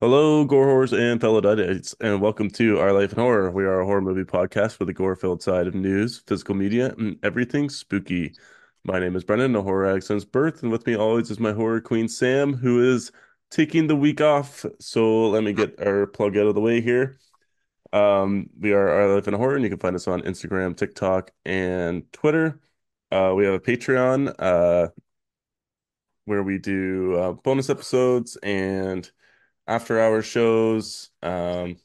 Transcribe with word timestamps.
Hello, 0.00 0.44
gore 0.44 0.66
horrors 0.66 0.92
and 0.92 1.20
fellow 1.20 1.40
Duddites, 1.40 1.92
and 2.00 2.20
welcome 2.20 2.48
to 2.50 2.78
Our 2.78 2.92
Life 2.92 3.12
in 3.12 3.18
Horror. 3.18 3.50
We 3.50 3.64
are 3.64 3.80
a 3.80 3.84
horror 3.84 4.00
movie 4.00 4.22
podcast 4.22 4.78
with 4.78 4.86
the 4.86 4.94
gore-filled 4.94 5.42
side 5.42 5.66
of 5.66 5.74
news, 5.74 6.22
physical 6.24 6.54
media, 6.54 6.94
and 6.96 7.18
everything 7.24 7.68
spooky. 7.68 8.32
My 8.84 9.00
name 9.00 9.16
is 9.16 9.24
Brendan, 9.24 9.56
a 9.56 9.62
horror 9.62 9.86
addict 9.86 10.06
since 10.06 10.24
birth, 10.24 10.62
and 10.62 10.70
with 10.70 10.86
me 10.86 10.94
always 10.94 11.32
is 11.32 11.40
my 11.40 11.52
horror 11.52 11.80
queen 11.80 12.06
Sam, 12.06 12.54
who 12.54 12.94
is 12.94 13.10
taking 13.50 13.88
the 13.88 13.96
week 13.96 14.20
off. 14.20 14.64
So 14.78 15.30
let 15.30 15.42
me 15.42 15.52
get 15.52 15.84
our 15.84 16.06
plug 16.06 16.36
out 16.36 16.46
of 16.46 16.54
the 16.54 16.60
way 16.60 16.80
here. 16.80 17.18
Um, 17.92 18.50
we 18.56 18.72
are 18.72 18.88
Our 18.88 19.16
Life 19.16 19.26
in 19.26 19.34
Horror, 19.34 19.56
and 19.56 19.64
you 19.64 19.70
can 19.70 19.80
find 19.80 19.96
us 19.96 20.06
on 20.06 20.22
Instagram, 20.22 20.76
TikTok, 20.76 21.32
and 21.44 22.04
Twitter. 22.12 22.60
Uh, 23.10 23.32
we 23.36 23.46
have 23.46 23.54
a 23.54 23.58
Patreon, 23.58 24.32
uh, 24.38 24.90
where 26.24 26.44
we 26.44 26.58
do 26.58 27.16
uh, 27.16 27.32
bonus 27.32 27.68
episodes 27.68 28.36
and 28.44 29.10
after 29.68 30.00
hour 30.00 30.22
shows. 30.22 31.10
Um, 31.22 31.76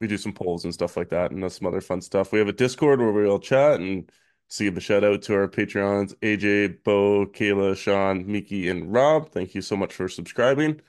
we 0.00 0.06
do 0.06 0.16
some 0.16 0.32
polls 0.32 0.64
and 0.64 0.72
stuff 0.72 0.96
like 0.96 1.10
that, 1.10 1.30
and 1.30 1.52
some 1.52 1.66
other 1.66 1.80
fun 1.80 2.00
stuff. 2.00 2.32
We 2.32 2.38
have 2.38 2.48
a 2.48 2.52
Discord 2.52 3.00
where 3.00 3.12
we 3.12 3.26
all 3.26 3.38
chat 3.38 3.80
and 3.80 4.10
give 4.58 4.76
a 4.76 4.80
shout 4.80 5.04
out 5.04 5.22
to 5.22 5.34
our 5.34 5.48
Patreons, 5.48 6.14
AJ, 6.16 6.84
Bo, 6.84 7.26
Kayla, 7.26 7.76
Sean, 7.76 8.26
Miki, 8.30 8.68
and 8.68 8.92
Rob. 8.92 9.30
Thank 9.30 9.54
you 9.54 9.62
so 9.62 9.76
much 9.76 9.92
for 9.92 10.08
subscribing. 10.08 10.80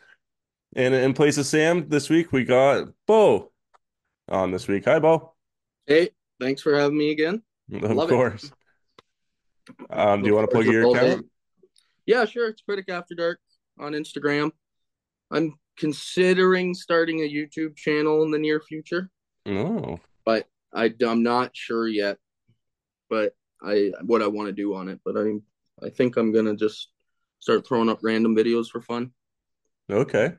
And 0.76 0.94
in 0.94 1.14
place 1.14 1.38
of 1.38 1.46
Sam 1.46 1.88
this 1.90 2.10
week, 2.10 2.32
we 2.32 2.44
got 2.44 2.90
Beau 3.08 3.52
on 4.30 4.52
this 4.52 4.68
week. 4.68 4.86
Hi, 4.86 5.00
Beau. 5.00 5.34
Hey, 5.88 6.10
thanks 6.40 6.62
for 6.62 6.78
having 6.78 6.98
me 6.98 7.12
again. 7.12 7.42
Of 7.74 7.92
Love 7.92 8.10
course. 8.10 8.52
Um, 9.90 10.22
do 10.22 10.28
you 10.28 10.36
want 10.36 10.50
to 10.50 10.54
plug 10.54 10.66
your 10.66 10.90
account? 10.92 11.22
day. 11.22 11.28
Yeah, 12.06 12.26
sure. 12.26 12.50
It's 12.50 12.62
Critic 12.62 12.90
After 12.90 13.16
Dark 13.16 13.40
on 13.80 13.94
Instagram. 13.94 14.52
I'm 15.32 15.58
considering 15.78 16.74
starting 16.74 17.20
a 17.22 17.30
YouTube 17.30 17.76
channel 17.76 18.24
in 18.24 18.32
the 18.32 18.40
near 18.40 18.60
future, 18.60 19.10
No. 19.46 20.00
but 20.26 20.48
I, 20.74 20.94
I'm 21.06 21.24
not 21.24 21.52
sure 21.56 21.88
yet. 21.88 22.18
But 23.10 23.36
I 23.64 23.92
what 24.02 24.22
I 24.22 24.28
want 24.28 24.48
to 24.48 24.54
do 24.54 24.74
on 24.76 24.90
it. 24.90 25.00
But 25.06 25.16
I 25.18 25.34
I 25.86 25.90
think 25.90 26.18
I'm 26.18 26.32
gonna 26.32 26.56
just 26.56 26.90
start 27.40 27.68
throwing 27.68 27.90
up 27.90 28.00
random 28.02 28.36
videos 28.36 28.68
for 28.70 28.82
fun. 28.82 29.12
Okay. 29.92 30.34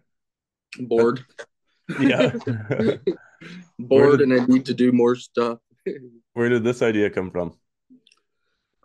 Bored, 0.79 1.25
Yeah. 2.01 2.35
bored, 3.79 4.19
did- 4.19 4.29
and 4.29 4.41
I 4.41 4.45
need 4.47 4.67
to 4.67 4.75
do 4.75 4.91
more 4.93 5.15
stuff. 5.15 5.59
Where 6.35 6.49
did 6.49 6.65
this 6.65 6.83
idea 6.83 7.09
come 7.11 7.31
from? 7.31 7.57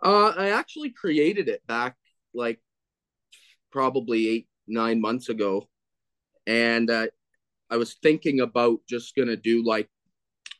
Uh, 0.02 0.28
I 0.36 0.50
actually 0.50 0.90
created 0.90 1.48
it 1.48 1.66
back 1.66 1.96
like 2.34 2.60
probably 3.70 4.28
eight, 4.28 4.48
nine 4.66 5.00
months 5.00 5.28
ago. 5.28 5.68
And 6.46 6.90
uh, 6.90 7.06
I 7.70 7.76
was 7.76 7.94
thinking 8.02 8.40
about 8.40 8.80
just 8.88 9.14
going 9.14 9.28
to 9.28 9.36
do 9.36 9.64
like 9.64 9.88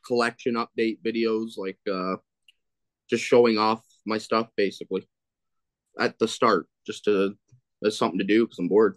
collection 0.07 0.55
update 0.55 0.99
videos, 1.05 1.57
like 1.57 1.79
uh, 1.91 2.17
just 3.09 3.25
showing 3.25 3.59
off 3.59 3.83
my 4.07 4.19
stuff 4.19 4.49
basically 4.57 5.07
at 5.99 6.19
the 6.19 6.29
start, 6.29 6.67
just 6.87 7.05
to, 7.05 7.35
as 7.85 7.99
something 7.99 8.19
to 8.19 8.25
do 8.25 8.45
because 8.45 8.59
I'm 8.59 8.69
bored. 8.69 8.97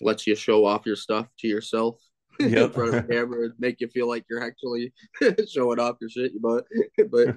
Lets 0.00 0.26
you 0.26 0.34
show 0.36 0.64
off 0.64 0.86
your 0.86 0.96
stuff 0.96 1.26
to 1.40 1.48
yourself. 1.48 2.00
in 2.40 2.70
front 2.70 2.94
of 2.94 3.06
the 3.06 3.12
camera, 3.12 3.48
make 3.58 3.80
you 3.80 3.88
feel 3.88 4.06
like 4.06 4.24
you're 4.30 4.42
actually 4.42 4.92
showing 5.48 5.80
off 5.80 5.96
your 6.00 6.08
shit 6.08 6.32
you 6.32 6.40
bought. 6.40 6.64
but 7.10 7.36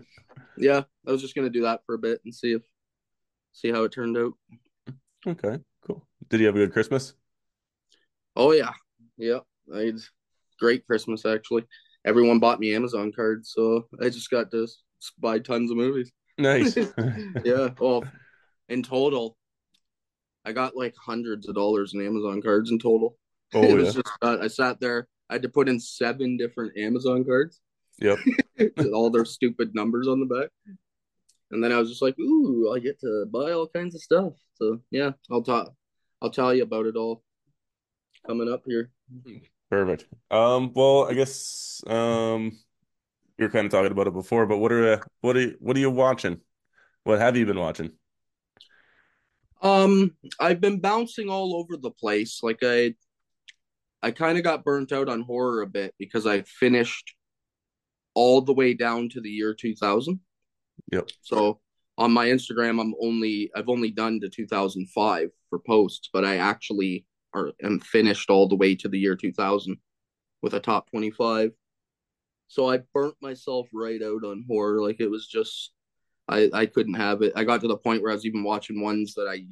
yeah, 0.57 0.83
I 1.07 1.11
was 1.11 1.21
just 1.21 1.33
gonna 1.33 1.49
do 1.49 1.63
that 1.63 1.81
for 1.87 1.95
a 1.95 1.99
bit 1.99 2.21
and 2.23 2.33
see 2.33 2.51
if 2.51 2.61
see 3.51 3.71
how 3.71 3.83
it 3.83 3.91
turned 3.91 4.15
out. 4.15 4.33
Okay, 5.25 5.57
cool. 5.85 6.05
Did 6.29 6.39
you 6.39 6.45
have 6.45 6.55
a 6.55 6.59
good 6.59 6.73
Christmas? 6.73 7.15
Oh 8.41 8.53
yeah, 8.53 8.71
yeah. 9.17 9.37
I 9.71 9.81
had 9.81 9.99
great 10.59 10.83
Christmas 10.87 11.27
actually. 11.27 11.63
Everyone 12.05 12.39
bought 12.39 12.59
me 12.59 12.73
Amazon 12.73 13.11
cards, 13.15 13.51
so 13.55 13.85
I 14.01 14.09
just 14.09 14.31
got 14.31 14.49
to 14.49 14.67
buy 15.19 15.37
tons 15.37 15.69
of 15.69 15.77
movies. 15.77 16.11
Nice. 16.39 16.75
Yeah. 17.45 17.69
Well, 17.79 18.03
in 18.67 18.81
total, 18.81 19.37
I 20.43 20.53
got 20.53 20.75
like 20.75 20.95
hundreds 20.95 21.47
of 21.47 21.53
dollars 21.53 21.93
in 21.93 22.03
Amazon 22.03 22.41
cards 22.41 22.71
in 22.71 22.79
total. 22.79 23.17
Oh 23.53 23.63
it 23.63 23.73
was 23.73 23.87
yeah. 23.87 24.01
just 24.01 24.17
uh, 24.21 24.37
I 24.41 24.47
sat 24.47 24.79
there. 24.79 25.07
I 25.29 25.33
had 25.33 25.41
to 25.41 25.49
put 25.49 25.67
in 25.67 25.77
seven 25.77 26.37
different 26.37 26.77
Amazon 26.77 27.25
cards, 27.25 27.59
Yep. 27.99 28.17
with 28.77 28.93
all 28.93 29.09
their 29.09 29.25
stupid 29.25 29.75
numbers 29.75 30.07
on 30.07 30.21
the 30.21 30.25
back. 30.25 30.49
And 31.51 31.61
then 31.61 31.73
I 31.73 31.77
was 31.77 31.89
just 31.89 32.01
like, 32.01 32.17
"Ooh, 32.17 32.71
I 32.73 32.79
get 32.79 32.97
to 33.01 33.25
buy 33.29 33.51
all 33.51 33.67
kinds 33.67 33.93
of 33.93 34.01
stuff." 34.01 34.33
So 34.55 34.79
yeah, 34.89 35.11
I'll 35.29 35.43
talk. 35.43 35.73
I'll 36.21 36.29
tell 36.31 36.53
you 36.55 36.63
about 36.63 36.85
it 36.85 36.95
all 36.95 37.23
coming 38.25 38.51
up 38.51 38.63
here. 38.65 38.91
Perfect. 39.69 40.05
Um, 40.29 40.71
well, 40.73 41.07
I 41.09 41.13
guess 41.13 41.83
um 41.87 42.51
you 43.37 43.45
were 43.45 43.51
kind 43.51 43.65
of 43.65 43.71
talking 43.71 43.91
about 43.91 44.07
it 44.07 44.13
before, 44.13 44.45
but 44.45 44.57
what 44.57 44.71
are 44.71 44.93
uh, 44.93 44.99
what 45.21 45.35
are 45.35 45.41
you, 45.41 45.55
what 45.59 45.75
are 45.75 45.79
you 45.79 45.89
watching? 45.89 46.39
What 47.03 47.19
have 47.19 47.35
you 47.35 47.45
been 47.45 47.59
watching? 47.59 47.91
Um, 49.61 50.15
I've 50.39 50.61
been 50.61 50.79
bouncing 50.79 51.29
all 51.29 51.55
over 51.55 51.77
the 51.77 51.91
place. 51.91 52.41
Like 52.43 52.59
I, 52.63 52.95
I 54.01 54.11
kind 54.11 54.37
of 54.37 54.43
got 54.43 54.63
burnt 54.63 54.91
out 54.91 55.09
on 55.09 55.21
horror 55.21 55.61
a 55.61 55.67
bit 55.67 55.93
because 55.99 56.25
I 56.25 56.41
finished 56.41 57.15
all 58.13 58.41
the 58.41 58.53
way 58.53 58.73
down 58.73 59.09
to 59.09 59.21
the 59.21 59.29
year 59.29 59.53
2000. 59.53 60.19
Yep. 60.91 61.09
So 61.21 61.59
on 61.97 62.11
my 62.11 62.27
Instagram, 62.27 62.81
I'm 62.81 62.93
only 63.01 63.51
I've 63.55 63.69
only 63.69 63.91
done 63.91 64.19
to 64.21 64.29
2005 64.29 65.29
for 65.49 65.59
posts, 65.59 66.09
but 66.11 66.25
I 66.25 66.37
actually 66.37 67.05
are 67.33 67.51
and 67.61 67.83
finished 67.83 68.29
all 68.29 68.47
the 68.47 68.55
way 68.55 68.75
to 68.75 68.89
the 68.89 68.99
year 68.99 69.15
2000 69.15 69.77
with 70.41 70.53
a 70.53 70.59
top 70.59 70.89
25. 70.91 71.51
So 72.47 72.69
I 72.69 72.79
burnt 72.93 73.15
myself 73.21 73.67
right 73.73 74.01
out 74.01 74.23
on 74.25 74.45
horror. 74.47 74.81
Like 74.81 74.99
it 74.99 75.09
was 75.09 75.27
just 75.27 75.71
I 76.27 76.49
I 76.53 76.65
couldn't 76.65 76.95
have 76.95 77.21
it. 77.21 77.33
I 77.35 77.43
got 77.43 77.61
to 77.61 77.67
the 77.67 77.77
point 77.77 78.01
where 78.01 78.11
I 78.11 78.15
was 78.15 78.25
even 78.25 78.43
watching 78.43 78.81
ones 78.81 79.13
that 79.15 79.27
I 79.29 79.45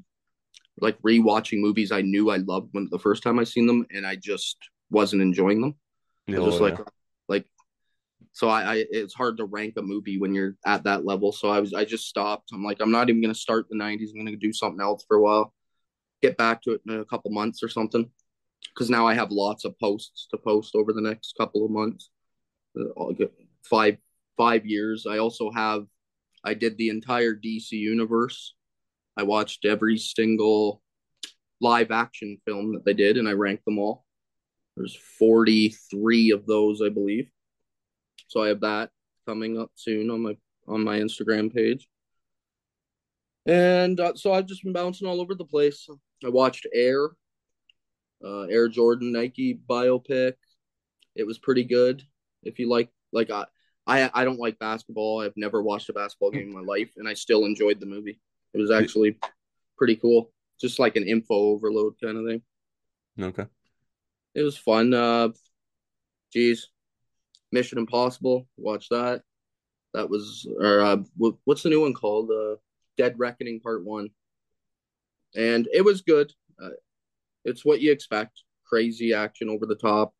like 0.82 1.02
rewatching 1.02 1.60
movies 1.60 1.92
I 1.92 2.02
knew 2.02 2.30
I 2.30 2.38
loved 2.38 2.70
when 2.72 2.88
the 2.92 3.00
first 3.00 3.24
time 3.24 3.40
I 3.40 3.44
seen 3.44 3.68
them, 3.68 3.86
and 3.92 4.06
I 4.06 4.16
just 4.16 4.58
wasn't 4.90 5.22
enjoying 5.22 5.62
them. 5.62 5.76
I 6.30 6.40
was 6.40 6.44
Oh, 6.46 6.50
just 6.52 6.62
like 6.62 6.78
like 7.28 7.46
so 8.32 8.50
I, 8.50 8.74
I 8.76 8.86
it's 8.92 9.14
hard 9.14 9.38
to 9.38 9.46
rank 9.46 9.76
a 9.78 9.82
movie 9.82 10.20
when 10.20 10.34
you're 10.34 10.56
at 10.66 10.84
that 10.84 11.06
level. 11.06 11.32
So 11.32 11.50
I 11.50 11.60
was 11.60 11.74
I 11.74 11.86
just 11.86 12.08
stopped. 12.08 12.52
I'm 12.54 12.64
like 12.64 12.78
I'm 12.82 12.92
not 12.92 13.10
even 13.10 13.22
gonna 13.22 13.36
start 13.36 13.68
the 13.70 13.78
90s. 13.78 14.12
I'm 14.14 14.26
gonna 14.26 14.38
do 14.38 14.54
something 14.54 14.82
else 14.82 15.04
for 15.08 15.18
a 15.18 15.22
while. 15.22 15.54
Get 16.22 16.38
back 16.38 16.62
to 16.64 16.72
it 16.72 16.82
in 16.88 17.00
a 17.00 17.06
couple 17.06 17.32
months 17.32 17.64
or 17.64 17.70
something. 17.70 18.10
Because 18.74 18.90
now 18.90 19.08
I 19.08 19.14
have 19.14 19.32
lots 19.32 19.66
of 19.66 19.78
posts 19.80 20.28
to 20.32 20.38
post 20.38 20.76
over 20.76 20.94
the 20.94 21.02
next 21.02 21.36
couple 21.38 21.66
of 21.66 21.72
months. 21.72 22.12
Uh, 22.80 23.14
five 23.64 23.98
five 24.38 24.66
years. 24.66 25.06
I 25.06 25.18
also 25.18 25.52
have 25.52 25.86
I 26.44 26.54
did 26.54 26.78
the 26.78 26.90
entire 26.90 27.36
DC 27.36 27.72
universe. 27.72 28.54
I 29.18 29.24
watched 29.24 29.66
every 29.66 29.98
single 29.98 30.82
live 31.60 31.92
action 31.92 32.38
film 32.46 32.74
that 32.74 32.86
they 32.86 32.94
did, 32.94 33.18
and 33.18 33.28
I 33.28 33.34
ranked 33.34 33.66
them 33.66 33.80
all. 33.80 34.06
There's 34.78 34.96
43 34.96 36.32
of 36.32 36.46
those, 36.46 36.82
I 36.82 36.88
believe. 36.90 37.30
So 38.28 38.42
I 38.42 38.48
have 38.48 38.62
that 38.62 38.92
coming 39.28 39.60
up 39.60 39.72
soon 39.76 40.10
on 40.10 40.22
my 40.22 40.38
on 40.68 40.84
my 40.84 41.00
Instagram 41.00 41.54
page. 41.54 41.88
And 43.46 44.00
uh, 44.00 44.14
so 44.16 44.32
I've 44.34 44.46
just 44.46 44.64
been 44.64 44.74
bouncing 44.74 45.08
all 45.08 45.20
over 45.20 45.36
the 45.36 45.46
place. 45.46 45.88
I 46.26 46.30
watched 46.30 46.68
Air, 46.74 47.10
uh, 48.24 48.44
Air 48.44 48.68
Jordan 48.68 49.12
Nike 49.12 49.60
biopic. 49.70 50.34
It 51.16 51.26
was 51.26 51.38
pretty 51.38 51.64
good. 51.64 52.04
If 52.44 52.60
you 52.60 52.70
like, 52.70 52.90
like 53.12 53.30
I, 53.30 53.46
I, 53.88 54.10
I 54.14 54.24
don't 54.26 54.40
like 54.40 54.60
basketball. 54.60 55.22
I've 55.22 55.36
never 55.36 55.62
watched 55.62 55.90
a 55.90 55.94
basketball 55.94 56.32
game 56.32 56.50
in 56.50 56.54
my 56.54 56.62
life, 56.62 56.92
and 56.98 57.08
I 57.08 57.14
still 57.14 57.46
enjoyed 57.46 57.80
the 57.80 57.86
movie. 57.86 58.20
It 58.54 58.60
was 58.60 58.72
actually 58.72 59.18
pretty 59.78 59.96
cool, 59.96 60.32
just 60.60 60.80
like 60.80 60.96
an 60.96 61.08
info 61.08 61.36
overload 61.36 61.96
kind 62.04 62.18
of 62.18 62.26
thing. 62.26 62.42
Okay. 63.20 63.46
It 64.36 64.44
was 64.44 64.58
fun. 64.58 64.94
Uh, 64.94 65.30
geez, 66.32 66.70
Mission 67.52 67.78
Impossible. 67.78 68.48
Watch 68.58 68.90
that. 68.90 69.24
That 69.94 70.10
was, 70.10 70.48
or 70.60 70.82
uh, 70.82 70.98
what's 71.46 71.64
the 71.64 71.70
new 71.70 71.82
one 71.82 71.94
called? 71.94 72.30
Uh, 72.30 72.58
Dead 72.98 73.18
Reckoning 73.18 73.60
Part 73.60 73.84
One. 73.84 74.10
And 75.36 75.68
it 75.74 75.84
was 75.84 76.02
good. 76.02 76.32
Uh, 76.62 76.70
it's 77.46 77.66
what 77.66 77.82
you 77.82 77.92
expect. 77.92 78.44
Crazy 78.66 79.14
action 79.14 79.50
over 79.50 79.66
the 79.66 79.76
top. 79.76 80.14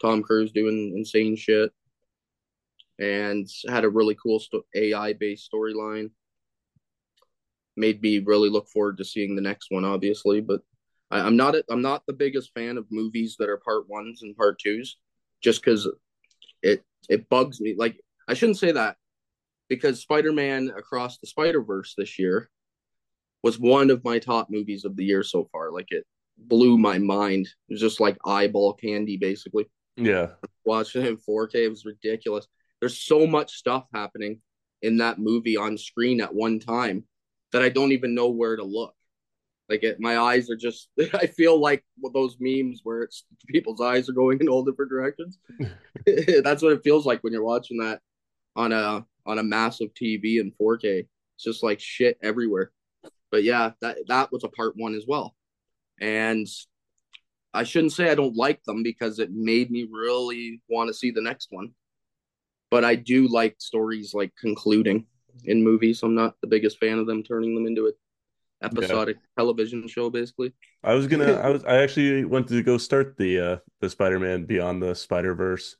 Tom 0.00 0.22
Cruise 0.22 0.52
doing 0.52 0.94
insane 0.96 1.36
shit, 1.36 1.70
and 2.98 3.48
had 3.68 3.84
a 3.84 3.88
really 3.88 4.16
cool 4.20 4.40
sto- 4.40 4.66
AI 4.74 5.12
based 5.12 5.48
storyline. 5.52 6.10
Made 7.76 8.02
me 8.02 8.18
really 8.18 8.50
look 8.50 8.68
forward 8.68 8.98
to 8.98 9.04
seeing 9.04 9.34
the 9.34 9.42
next 9.42 9.70
one, 9.70 9.84
obviously. 9.84 10.40
But 10.40 10.62
I, 11.10 11.20
I'm 11.20 11.36
not 11.36 11.54
a, 11.54 11.64
I'm 11.70 11.82
not 11.82 12.02
the 12.06 12.12
biggest 12.12 12.52
fan 12.52 12.76
of 12.76 12.90
movies 12.90 13.36
that 13.38 13.48
are 13.48 13.58
part 13.58 13.88
ones 13.88 14.22
and 14.22 14.36
part 14.36 14.58
twos, 14.58 14.98
just 15.40 15.64
because 15.64 15.88
it 16.62 16.84
it 17.08 17.28
bugs 17.28 17.60
me. 17.60 17.76
Like 17.78 18.00
I 18.28 18.34
shouldn't 18.34 18.58
say 18.58 18.72
that 18.72 18.96
because 19.68 20.00
Spider 20.00 20.32
Man 20.32 20.72
Across 20.76 21.18
the 21.18 21.28
Spider 21.28 21.62
Verse 21.62 21.94
this 21.96 22.18
year 22.18 22.50
was 23.42 23.58
one 23.58 23.90
of 23.90 24.04
my 24.04 24.18
top 24.18 24.48
movies 24.50 24.84
of 24.84 24.96
the 24.96 25.04
year 25.04 25.22
so 25.22 25.48
far. 25.52 25.70
Like 25.70 25.88
it 25.90 26.04
blew 26.38 26.78
my 26.78 26.98
mind. 26.98 27.46
It 27.68 27.72
was 27.72 27.80
just 27.80 28.00
like 28.00 28.16
eyeball 28.24 28.74
candy, 28.74 29.16
basically. 29.16 29.66
Yeah. 29.96 30.28
Watching 30.64 31.02
it 31.02 31.08
in 31.08 31.16
4K 31.16 31.54
it 31.54 31.68
was 31.68 31.84
ridiculous. 31.84 32.46
There's 32.80 32.98
so 32.98 33.26
much 33.26 33.52
stuff 33.52 33.84
happening 33.94 34.40
in 34.80 34.98
that 34.98 35.18
movie 35.18 35.56
on 35.56 35.78
screen 35.78 36.20
at 36.20 36.34
one 36.34 36.58
time 36.58 37.04
that 37.52 37.62
I 37.62 37.68
don't 37.68 37.92
even 37.92 38.14
know 38.14 38.30
where 38.30 38.56
to 38.56 38.64
look. 38.64 38.94
Like 39.68 39.84
it, 39.84 40.00
my 40.00 40.18
eyes 40.18 40.50
are 40.50 40.56
just. 40.56 40.88
I 41.14 41.26
feel 41.26 41.58
like 41.60 41.84
those 42.12 42.36
memes 42.40 42.80
where 42.82 43.02
it's 43.02 43.24
people's 43.48 43.80
eyes 43.80 44.08
are 44.08 44.14
going 44.14 44.38
in 44.40 44.48
all 44.48 44.64
different 44.64 44.90
directions. 44.90 45.38
That's 46.42 46.62
what 46.62 46.72
it 46.72 46.84
feels 46.84 47.06
like 47.06 47.22
when 47.22 47.32
you're 47.32 47.44
watching 47.44 47.78
that 47.78 48.00
on 48.56 48.72
a 48.72 49.04
on 49.24 49.38
a 49.38 49.42
massive 49.42 49.90
TV 49.94 50.40
in 50.40 50.52
4K. 50.60 51.06
It's 51.36 51.44
just 51.44 51.62
like 51.62 51.80
shit 51.80 52.18
everywhere. 52.22 52.72
But 53.32 53.42
yeah, 53.42 53.72
that 53.80 53.96
that 54.06 54.30
was 54.30 54.44
a 54.44 54.48
part 54.48 54.76
one 54.76 54.94
as 54.94 55.04
well. 55.08 55.34
And 56.00 56.46
I 57.54 57.64
shouldn't 57.64 57.92
say 57.92 58.10
I 58.10 58.14
don't 58.14 58.36
like 58.36 58.62
them 58.64 58.82
because 58.82 59.18
it 59.18 59.32
made 59.32 59.70
me 59.70 59.88
really 59.90 60.60
want 60.68 60.88
to 60.88 60.94
see 60.94 61.10
the 61.10 61.22
next 61.22 61.48
one. 61.50 61.70
But 62.70 62.84
I 62.84 62.94
do 62.94 63.26
like 63.26 63.56
stories 63.58 64.14
like 64.14 64.32
concluding 64.38 65.06
in 65.44 65.64
movies. 65.64 66.02
I'm 66.02 66.14
not 66.14 66.36
the 66.42 66.46
biggest 66.46 66.78
fan 66.78 66.98
of 66.98 67.06
them 67.06 67.22
turning 67.22 67.54
them 67.54 67.66
into 67.66 67.86
an 67.86 67.92
episodic 68.62 69.16
yeah. 69.16 69.42
television 69.42 69.88
show, 69.88 70.10
basically. 70.10 70.52
I 70.84 70.94
was 70.94 71.06
gonna. 71.06 71.32
I 71.32 71.48
was. 71.48 71.64
I 71.64 71.78
actually 71.78 72.24
went 72.24 72.48
to 72.48 72.62
go 72.62 72.76
start 72.76 73.16
the 73.16 73.38
uh 73.40 73.56
the 73.80 73.88
Spider-Man 73.88 74.44
Beyond 74.44 74.82
the 74.82 74.94
Spider 74.94 75.34
Verse. 75.34 75.76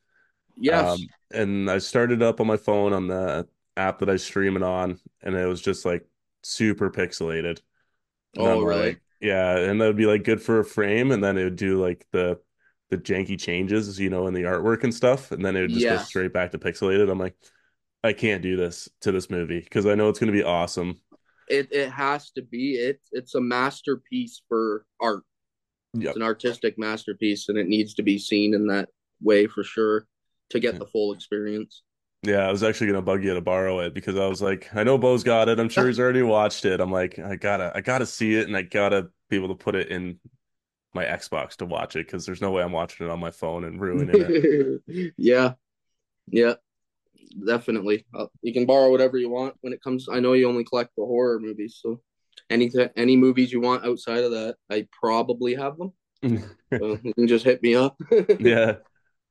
Yes. 0.56 0.90
Um, 0.90 0.98
and 1.32 1.70
I 1.70 1.78
started 1.78 2.22
up 2.22 2.40
on 2.40 2.46
my 2.46 2.56
phone 2.56 2.92
on 2.92 3.08
the 3.08 3.46
app 3.76 3.98
that 4.00 4.10
I 4.10 4.16
stream 4.16 4.56
it 4.56 4.62
on, 4.62 4.98
and 5.22 5.34
it 5.34 5.46
was 5.46 5.60
just 5.60 5.84
like 5.84 6.06
super 6.42 6.90
pixelated. 6.90 7.60
And 8.34 8.46
oh, 8.46 8.62
really? 8.62 8.88
Like, 8.88 9.02
yeah, 9.20 9.56
and 9.56 9.80
that 9.80 9.86
would 9.86 9.96
be 9.96 10.06
like 10.06 10.24
good 10.24 10.42
for 10.42 10.58
a 10.58 10.64
frame, 10.64 11.12
and 11.12 11.22
then 11.22 11.38
it 11.38 11.44
would 11.44 11.56
do 11.56 11.80
like 11.80 12.06
the 12.12 12.40
the 12.90 12.98
janky 12.98 13.38
changes, 13.40 13.98
you 13.98 14.10
know, 14.10 14.26
in 14.26 14.34
the 14.34 14.42
artwork 14.42 14.84
and 14.84 14.94
stuff, 14.94 15.32
and 15.32 15.44
then 15.44 15.56
it 15.56 15.62
would 15.62 15.70
just 15.70 15.82
yes. 15.82 16.00
go 16.00 16.04
straight 16.04 16.32
back 16.32 16.50
to 16.50 16.58
pixelated. 16.58 17.10
I'm 17.10 17.18
like, 17.18 17.36
I 18.04 18.12
can't 18.12 18.42
do 18.42 18.56
this 18.56 18.88
to 19.02 19.12
this 19.12 19.30
movie 19.30 19.60
because 19.60 19.86
I 19.86 19.94
know 19.94 20.08
it's 20.08 20.18
going 20.18 20.32
to 20.32 20.38
be 20.38 20.42
awesome. 20.42 21.00
It 21.48 21.68
it 21.72 21.90
has 21.90 22.30
to 22.32 22.42
be. 22.42 22.72
It 22.74 23.00
it's 23.12 23.34
a 23.34 23.40
masterpiece 23.40 24.42
for 24.48 24.84
art. 25.00 25.22
Yep. 25.94 26.08
It's 26.08 26.16
an 26.16 26.22
artistic 26.22 26.78
masterpiece, 26.78 27.48
and 27.48 27.58
it 27.58 27.68
needs 27.68 27.94
to 27.94 28.02
be 28.02 28.18
seen 28.18 28.54
in 28.54 28.66
that 28.68 28.88
way 29.20 29.46
for 29.46 29.62
sure 29.62 30.06
to 30.50 30.60
get 30.60 30.78
the 30.78 30.86
full 30.86 31.12
experience. 31.12 31.82
Yeah, 32.24 32.46
I 32.46 32.52
was 32.52 32.62
actually 32.62 32.86
gonna 32.86 33.02
bug 33.02 33.24
you 33.24 33.34
to 33.34 33.40
borrow 33.40 33.80
it 33.80 33.94
because 33.94 34.16
I 34.16 34.26
was 34.26 34.40
like, 34.40 34.68
I 34.74 34.84
know 34.84 34.96
Beau's 34.96 35.24
got 35.24 35.48
it. 35.48 35.58
I'm 35.58 35.68
sure 35.68 35.88
he's 35.88 35.98
already 35.98 36.22
watched 36.22 36.64
it. 36.64 36.80
I'm 36.80 36.92
like, 36.92 37.18
I 37.18 37.34
gotta, 37.34 37.72
I 37.74 37.80
gotta 37.80 38.06
see 38.06 38.36
it, 38.36 38.46
and 38.46 38.56
I 38.56 38.62
gotta 38.62 39.08
be 39.28 39.36
able 39.36 39.48
to 39.48 39.54
put 39.56 39.74
it 39.74 39.88
in 39.88 40.20
my 40.94 41.04
Xbox 41.04 41.56
to 41.56 41.66
watch 41.66 41.96
it 41.96 42.06
because 42.06 42.24
there's 42.24 42.40
no 42.40 42.52
way 42.52 42.62
I'm 42.62 42.70
watching 42.70 43.06
it 43.06 43.10
on 43.10 43.18
my 43.18 43.32
phone 43.32 43.64
and 43.64 43.80
ruining 43.80 44.20
it. 44.20 45.12
yeah, 45.16 45.54
yeah, 46.28 46.54
definitely. 47.44 48.06
Uh, 48.14 48.26
you 48.40 48.52
can 48.52 48.66
borrow 48.66 48.90
whatever 48.90 49.18
you 49.18 49.28
want 49.28 49.56
when 49.62 49.72
it 49.72 49.82
comes. 49.82 50.06
I 50.08 50.20
know 50.20 50.34
you 50.34 50.48
only 50.48 50.64
collect 50.64 50.90
the 50.96 51.04
horror 51.04 51.40
movies, 51.40 51.80
so 51.82 52.00
any 52.50 52.70
any 52.96 53.16
movies 53.16 53.52
you 53.52 53.60
want 53.60 53.84
outside 53.84 54.22
of 54.22 54.30
that, 54.30 54.56
I 54.70 54.86
probably 54.92 55.56
have 55.56 55.76
them. 55.76 55.92
so 56.78 56.98
you 57.02 57.14
can 57.14 57.26
just 57.26 57.44
hit 57.44 57.64
me 57.64 57.74
up. 57.74 58.00
yeah. 58.38 58.76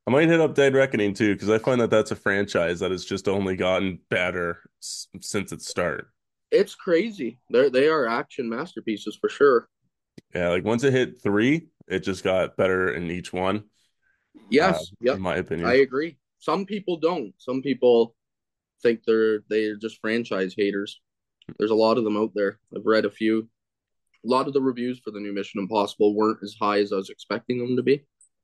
I 0.07 0.11
might 0.11 0.29
hit 0.29 0.41
up 0.41 0.55
Dead 0.55 0.73
Reckoning 0.73 1.13
too 1.13 1.33
because 1.33 1.49
I 1.49 1.59
find 1.59 1.79
that 1.81 1.91
that's 1.91 2.11
a 2.11 2.15
franchise 2.15 2.79
that 2.79 2.91
has 2.91 3.05
just 3.05 3.27
only 3.27 3.55
gotten 3.55 3.99
better 4.09 4.61
s- 4.81 5.07
since 5.21 5.51
its 5.51 5.67
start. 5.67 6.07
It's 6.49 6.75
crazy. 6.75 7.39
They 7.51 7.69
they 7.69 7.87
are 7.87 8.07
action 8.07 8.49
masterpieces 8.49 9.17
for 9.19 9.29
sure. 9.29 9.69
Yeah, 10.33 10.49
like 10.49 10.65
once 10.65 10.83
it 10.83 10.93
hit 10.93 11.21
three, 11.21 11.67
it 11.87 11.99
just 11.99 12.23
got 12.23 12.57
better 12.57 12.93
in 12.93 13.11
each 13.11 13.31
one. 13.31 13.65
Yes, 14.49 14.81
uh, 14.81 14.95
yep. 15.01 15.15
in 15.17 15.21
my 15.21 15.35
opinion, 15.35 15.67
I 15.67 15.75
agree. 15.75 16.17
Some 16.39 16.65
people 16.65 16.97
don't. 16.97 17.33
Some 17.37 17.61
people 17.61 18.15
think 18.81 19.01
they're 19.05 19.43
they're 19.49 19.75
just 19.75 20.01
franchise 20.01 20.55
haters. 20.57 20.99
There's 21.59 21.71
a 21.71 21.75
lot 21.75 21.97
of 21.97 22.03
them 22.03 22.17
out 22.17 22.31
there. 22.33 22.59
I've 22.75 22.85
read 22.85 23.05
a 23.05 23.11
few. 23.11 23.47
A 24.25 24.27
lot 24.27 24.47
of 24.47 24.53
the 24.53 24.61
reviews 24.61 24.99
for 24.99 25.11
the 25.11 25.19
new 25.19 25.33
Mission 25.33 25.59
Impossible 25.59 26.15
weren't 26.15 26.43
as 26.43 26.55
high 26.59 26.79
as 26.79 26.91
I 26.91 26.97
was 26.97 27.09
expecting 27.09 27.59
them 27.59 27.75
to 27.75 27.83
be. 27.83 28.03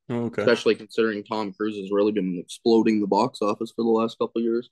Oh, 0.10 0.26
okay. 0.26 0.42
Especially 0.42 0.76
considering 0.76 1.24
Tom 1.24 1.54
Cruise 1.54 1.78
has 1.78 1.92
really 1.92 2.12
been 2.12 2.38
exploding 2.40 3.02
the 3.02 3.08
box 3.08 3.42
office 3.42 3.72
for 3.76 3.84
the 3.84 3.90
last 3.90 4.18
couple 4.18 4.42
years. 4.42 4.70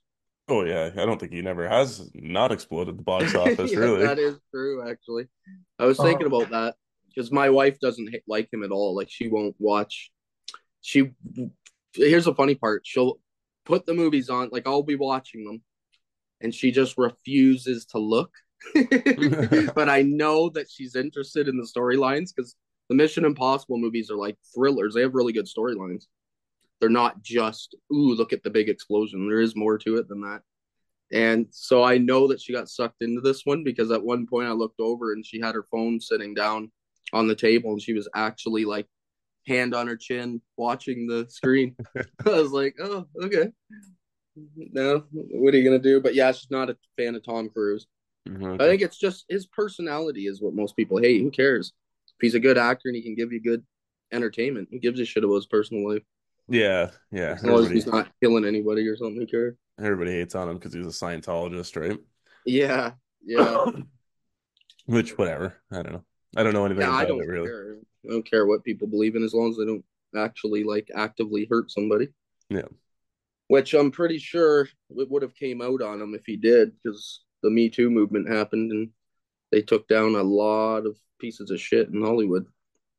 Oh 0.48 0.64
yeah, 0.64 0.90
I 0.96 1.04
don't 1.04 1.18
think 1.18 1.32
he 1.32 1.42
never 1.42 1.68
has 1.68 2.08
not 2.14 2.52
exploded 2.52 2.98
the 2.98 3.02
box 3.02 3.34
office. 3.34 3.72
yeah, 3.72 3.78
really, 3.78 4.06
that 4.06 4.18
is 4.18 4.38
true. 4.50 4.88
Actually, 4.88 5.26
I 5.78 5.84
was 5.86 5.98
thinking 5.98 6.26
uh-huh. 6.26 6.36
about 6.36 6.50
that 6.50 6.74
because 7.08 7.32
my 7.32 7.50
wife 7.50 7.80
doesn't 7.80 8.14
like 8.28 8.52
him 8.52 8.62
at 8.62 8.70
all. 8.70 8.94
Like 8.94 9.10
she 9.10 9.28
won't 9.28 9.56
watch. 9.58 10.10
She 10.82 11.10
here's 11.94 12.26
the 12.26 12.34
funny 12.34 12.54
part. 12.54 12.82
She'll 12.84 13.18
put 13.64 13.86
the 13.86 13.94
movies 13.94 14.30
on. 14.30 14.50
Like 14.52 14.66
I'll 14.66 14.84
be 14.84 14.96
watching 14.96 15.44
them, 15.44 15.62
and 16.40 16.54
she 16.54 16.70
just 16.70 16.96
refuses 16.96 17.84
to 17.86 17.98
look. 17.98 18.30
but 19.74 19.88
I 19.88 20.02
know 20.02 20.48
that 20.50 20.70
she's 20.70 20.94
interested 20.94 21.48
in 21.48 21.56
the 21.56 21.68
storylines 21.68 22.30
because 22.34 22.54
the 22.88 22.94
Mission 22.94 23.24
Impossible 23.24 23.78
movies 23.78 24.10
are 24.10 24.16
like 24.16 24.36
thrillers. 24.54 24.94
They 24.94 25.02
have 25.02 25.14
really 25.14 25.32
good 25.32 25.46
storylines. 25.46 26.04
They're 26.80 26.88
not 26.88 27.22
just, 27.22 27.74
ooh, 27.92 28.14
look 28.14 28.32
at 28.32 28.42
the 28.42 28.50
big 28.50 28.68
explosion. 28.68 29.28
There 29.28 29.40
is 29.40 29.56
more 29.56 29.78
to 29.78 29.96
it 29.96 30.08
than 30.08 30.20
that. 30.22 30.42
And 31.12 31.46
so 31.50 31.82
I 31.82 31.98
know 31.98 32.28
that 32.28 32.40
she 32.40 32.52
got 32.52 32.68
sucked 32.68 33.02
into 33.02 33.20
this 33.20 33.42
one 33.44 33.64
because 33.64 33.90
at 33.90 34.02
one 34.02 34.26
point 34.26 34.48
I 34.48 34.52
looked 34.52 34.80
over 34.80 35.12
and 35.12 35.24
she 35.24 35.40
had 35.40 35.54
her 35.54 35.66
phone 35.70 36.00
sitting 36.00 36.34
down 36.34 36.70
on 37.12 37.28
the 37.28 37.34
table 37.34 37.70
and 37.70 37.80
she 37.80 37.92
was 37.92 38.08
actually 38.14 38.64
like 38.64 38.86
hand 39.46 39.74
on 39.74 39.86
her 39.86 39.96
chin 39.96 40.40
watching 40.56 41.06
the 41.06 41.26
screen. 41.28 41.76
I 42.26 42.30
was 42.30 42.50
like, 42.50 42.76
oh, 42.82 43.06
okay. 43.22 43.48
No, 44.56 45.04
what 45.12 45.54
are 45.54 45.56
you 45.56 45.64
gonna 45.64 45.78
do? 45.78 46.00
But 46.00 46.14
yeah, 46.14 46.32
she's 46.32 46.50
not 46.50 46.68
a 46.68 46.76
fan 46.98 47.14
of 47.14 47.24
Tom 47.24 47.48
Cruise. 47.48 47.86
Mm-hmm. 48.28 48.60
I 48.60 48.66
think 48.66 48.82
it's 48.82 48.98
just 48.98 49.24
his 49.28 49.46
personality 49.46 50.26
is 50.26 50.42
what 50.42 50.54
most 50.54 50.76
people 50.76 50.98
hate. 50.98 51.22
Who 51.22 51.30
cares? 51.30 51.72
If 52.16 52.20
he's 52.20 52.34
a 52.34 52.40
good 52.40 52.58
actor 52.58 52.88
and 52.88 52.96
he 52.96 53.02
can 53.02 53.14
give 53.14 53.32
you 53.32 53.42
good 53.42 53.64
entertainment, 54.12 54.68
he 54.70 54.78
gives 54.78 55.00
a 55.00 55.04
shit 55.04 55.24
about 55.24 55.36
his 55.36 55.46
personal 55.46 55.88
life. 55.88 56.02
Yeah, 56.48 56.90
yeah. 57.10 57.32
As 57.32 57.44
long 57.44 57.64
as 57.64 57.70
he's 57.70 57.86
not 57.86 58.08
killing 58.22 58.44
anybody 58.44 58.86
or 58.86 58.96
something, 58.96 59.20
who 59.20 59.26
cares? 59.26 59.56
Everybody 59.78 60.12
hates 60.12 60.34
on 60.34 60.48
him 60.48 60.56
because 60.56 60.72
he's 60.72 60.86
a 60.86 60.90
Scientologist, 60.90 61.80
right? 61.80 61.98
Yeah, 62.46 62.92
yeah. 63.24 63.66
Which, 64.86 65.18
whatever. 65.18 65.60
I 65.70 65.82
don't 65.82 65.92
know. 65.92 66.04
I 66.36 66.42
don't 66.42 66.54
know 66.54 66.64
anything 66.64 66.82
yeah, 66.82 66.88
about 66.88 67.00
I 67.00 67.04
don't 67.04 67.22
it 67.22 67.28
really. 67.28 67.48
Care. 67.48 67.76
I 68.04 68.12
don't 68.12 68.30
care 68.30 68.46
what 68.46 68.64
people 68.64 68.86
believe 68.86 69.16
in 69.16 69.24
as 69.24 69.34
long 69.34 69.50
as 69.50 69.56
they 69.56 69.66
don't 69.66 69.84
actually 70.16 70.64
like 70.64 70.88
actively 70.94 71.46
hurt 71.50 71.70
somebody. 71.70 72.08
Yeah. 72.48 72.68
Which 73.48 73.74
I'm 73.74 73.90
pretty 73.90 74.18
sure 74.18 74.68
it 74.90 75.10
would 75.10 75.22
have 75.22 75.34
came 75.34 75.60
out 75.60 75.82
on 75.82 76.00
him 76.00 76.14
if 76.14 76.24
he 76.24 76.36
did, 76.36 76.72
because 76.82 77.22
the 77.42 77.50
Me 77.50 77.68
Too 77.68 77.90
movement 77.90 78.28
happened 78.28 78.70
and 78.72 78.90
they 79.52 79.62
took 79.62 79.88
down 79.88 80.14
a 80.14 80.22
lot 80.22 80.86
of 80.86 80.96
pieces 81.18 81.50
of 81.50 81.60
shit 81.60 81.88
in 81.88 82.02
Hollywood. 82.02 82.46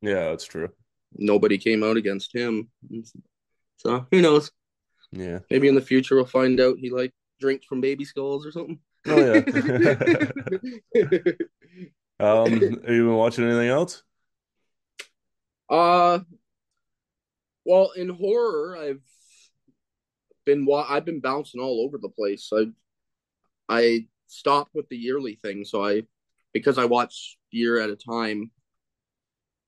Yeah, 0.01 0.29
that's 0.29 0.45
true. 0.45 0.69
Nobody 1.15 1.57
came 1.57 1.83
out 1.83 1.97
against 1.97 2.35
him. 2.35 2.69
So 3.77 4.05
who 4.11 4.21
knows? 4.21 4.51
Yeah. 5.11 5.39
Maybe 5.49 5.67
in 5.67 5.75
the 5.75 5.81
future 5.81 6.15
we'll 6.15 6.25
find 6.25 6.59
out 6.59 6.77
he 6.77 6.89
like 6.89 7.13
drinks 7.39 7.65
from 7.65 7.81
baby 7.81 8.05
skulls 8.05 8.45
or 8.45 8.51
something. 8.51 8.79
Oh 9.07 9.17
yeah. 9.17 9.39
um, 12.19 12.51
have 12.51 12.93
you 12.93 13.05
been 13.05 13.15
watching 13.15 13.45
anything 13.45 13.69
else? 13.69 14.03
Uh 15.69 16.19
well, 17.67 17.91
in 17.97 18.07
horror, 18.07 18.77
I've 18.77 19.01
been 20.45 20.65
wa- 20.65 20.87
I've 20.87 21.03
been 21.03 21.19
bouncing 21.19 21.59
all 21.59 21.83
over 21.85 21.97
the 21.97 22.09
place. 22.09 22.49
I 22.53 22.67
I 23.67 24.07
stopped 24.27 24.73
with 24.73 24.87
the 24.87 24.95
yearly 24.95 25.35
thing, 25.35 25.65
so 25.65 25.85
I 25.85 26.03
because 26.53 26.77
I 26.77 26.85
watch 26.85 27.37
year 27.51 27.79
at 27.79 27.89
a 27.89 27.95
time 27.95 28.51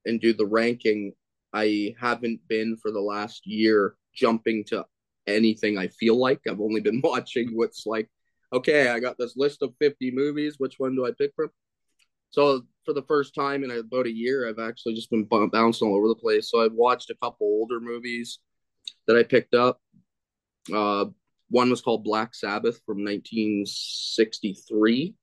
and 0.06 0.20
do 0.20 0.34
the 0.34 0.46
ranking, 0.46 1.14
I 1.54 1.96
haven't 2.00 2.42
been 2.48 2.78
for 2.82 2.92
the 2.92 3.02
last 3.02 3.46
year 3.46 3.96
jumping 4.14 4.64
to 4.66 4.86
anything 5.28 5.78
I 5.78 5.88
feel 5.88 6.18
like. 6.18 6.42
I've 6.48 6.62
only 6.62 6.82
been 6.82 7.02
watching 7.04 7.52
what's 7.54 7.86
like, 7.86 8.10
okay, 8.54 8.90
I 8.90 9.00
got 9.00 9.18
this 9.18 9.36
list 9.38 9.62
of 9.62 9.74
50 9.80 10.12
movies. 10.12 10.56
Which 10.58 10.76
one 10.78 10.96
do 10.96 11.06
I 11.06 11.12
pick 11.18 11.32
from? 11.36 11.50
So 12.32 12.62
for 12.86 12.94
the 12.94 13.04
first 13.04 13.34
time 13.34 13.64
in 13.64 13.72
about 13.72 14.06
a 14.06 14.16
year, 14.16 14.48
I've 14.48 14.60
actually 14.60 14.94
just 14.94 15.10
been 15.10 15.26
bouncing 15.26 15.88
all 15.88 15.96
over 15.96 16.08
the 16.08 16.16
place. 16.16 16.52
So 16.52 16.64
I've 16.64 16.74
watched 16.74 17.10
a 17.10 17.18
couple 17.22 17.48
older 17.48 17.80
movies 17.80 18.40
that 19.08 19.18
I 19.18 19.24
picked 19.24 19.56
up. 19.56 19.82
Uh, 20.74 21.06
one 21.50 21.72
was 21.72 21.82
called 21.82 22.04
Black 22.04 22.36
Sabbath 22.36 22.80
from 22.86 23.04
1963 23.04 25.16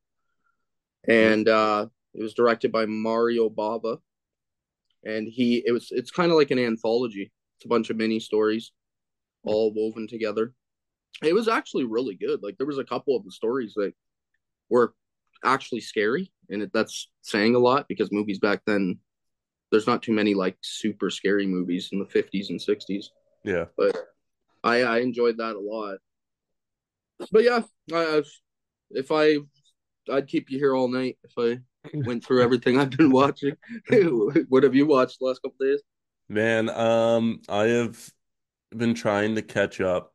and 1.08 1.48
uh, 1.48 1.86
it 2.14 2.22
was 2.22 2.34
directed 2.34 2.72
by 2.72 2.86
Mario 2.86 3.48
Bava, 3.48 3.98
and 5.04 5.28
he 5.28 5.62
it 5.66 5.72
was 5.72 5.88
it's 5.90 6.10
kind 6.10 6.30
of 6.30 6.36
like 6.36 6.50
an 6.50 6.58
anthology. 6.58 7.32
It's 7.56 7.64
a 7.64 7.68
bunch 7.68 7.90
of 7.90 7.96
mini 7.96 8.20
stories, 8.20 8.72
all 9.44 9.72
woven 9.74 10.08
together. 10.08 10.52
It 11.22 11.34
was 11.34 11.48
actually 11.48 11.84
really 11.84 12.14
good. 12.14 12.42
Like 12.42 12.58
there 12.58 12.66
was 12.66 12.78
a 12.78 12.84
couple 12.84 13.16
of 13.16 13.24
the 13.24 13.30
stories 13.30 13.74
that 13.76 13.92
were 14.68 14.94
actually 15.44 15.80
scary, 15.80 16.32
and 16.50 16.62
it, 16.62 16.70
that's 16.72 17.08
saying 17.22 17.54
a 17.54 17.58
lot 17.58 17.88
because 17.88 18.12
movies 18.12 18.38
back 18.38 18.62
then 18.66 18.98
there's 19.70 19.86
not 19.86 20.02
too 20.02 20.12
many 20.12 20.34
like 20.34 20.56
super 20.62 21.10
scary 21.10 21.46
movies 21.46 21.88
in 21.92 21.98
the 21.98 22.04
50s 22.04 22.50
and 22.50 22.60
60s. 22.60 23.06
Yeah. 23.44 23.64
But 23.76 23.96
I 24.62 24.82
I 24.82 24.98
enjoyed 24.98 25.38
that 25.38 25.56
a 25.56 25.60
lot. 25.60 25.98
But 27.32 27.44
yeah, 27.44 27.62
I, 27.92 28.22
if 28.90 29.10
I 29.10 29.38
I'd 30.10 30.28
keep 30.28 30.50
you 30.50 30.58
here 30.58 30.74
all 30.74 30.88
night 30.88 31.18
if 31.24 31.32
I 31.38 31.60
went 31.94 32.24
through 32.24 32.42
everything 32.42 32.78
I've 32.78 32.90
been 32.90 33.10
watching. 33.10 33.56
what 34.48 34.62
have 34.62 34.74
you 34.74 34.86
watched 34.86 35.18
the 35.18 35.26
last 35.26 35.42
couple 35.42 35.56
days? 35.60 35.82
Man, 36.28 36.68
um, 36.70 37.40
I 37.48 37.64
have 37.64 38.10
been 38.76 38.94
trying 38.94 39.36
to 39.36 39.42
catch 39.42 39.80
up 39.80 40.12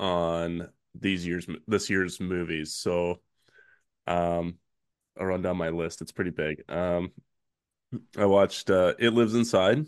on 0.00 0.68
these 0.94 1.26
years 1.26 1.46
this 1.66 1.90
year's 1.90 2.20
movies. 2.20 2.74
So, 2.74 3.20
um, 4.06 4.58
I'll 5.18 5.26
run 5.26 5.42
down 5.42 5.56
my 5.56 5.68
list. 5.68 6.02
It's 6.02 6.12
pretty 6.12 6.30
big. 6.30 6.64
Um, 6.68 7.12
I 8.16 8.26
watched 8.26 8.70
uh, 8.70 8.94
It 8.98 9.12
Lives 9.12 9.34
Inside. 9.34 9.86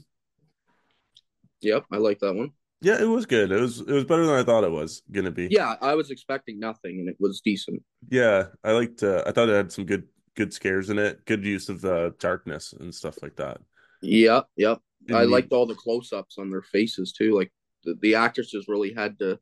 Yep, 1.63 1.87
I 1.91 1.97
like 1.97 2.21
that 2.21 2.35
one. 2.35 2.53
Yeah, 2.83 3.01
it 3.01 3.07
was 3.07 3.27
good. 3.27 3.51
It 3.51 3.61
was 3.61 3.81
it 3.81 3.91
was 3.91 4.05
better 4.05 4.27
than 4.27 4.35
I 4.35 4.43
thought 4.43 4.65
it 4.65 4.71
was 4.71 5.03
gonna 5.11 5.31
be. 5.31 5.49
Yeah, 5.51 5.77
I 5.81 5.95
was 5.95 6.11
expecting 6.11 6.59
nothing, 6.59 7.01
and 7.01 7.09
it 7.09 7.17
was 7.19 7.41
decent. 7.41 7.83
Yeah, 8.11 8.49
I 8.63 8.73
liked. 8.73 9.03
Uh, 9.03 9.23
I 9.27 9.33
thought 9.33 9.49
it 9.49 9.55
had 9.55 9.73
some 9.73 9.87
good 9.87 10.05
good 10.35 10.53
scares 10.53 10.91
in 10.91 10.99
it. 10.99 11.25
Good 11.25 11.45
use 11.45 11.69
of 11.69 11.81
the 11.81 12.15
darkness 12.19 12.75
and 12.79 12.95
stuff 12.95 13.23
like 13.23 13.37
that. 13.37 13.59
Yep, 14.03 14.47
yep. 14.57 14.81
I 15.13 15.23
liked 15.25 15.53
all 15.53 15.67
the 15.67 15.75
close-ups 15.75 16.37
on 16.39 16.51
their 16.51 16.63
faces 16.63 17.13
too. 17.13 17.35
Like 17.35 17.53
the, 17.85 17.97
the 18.01 18.17
actresses 18.17 18.67
really 18.69 18.93
had 18.93 19.19
to 19.21 19.39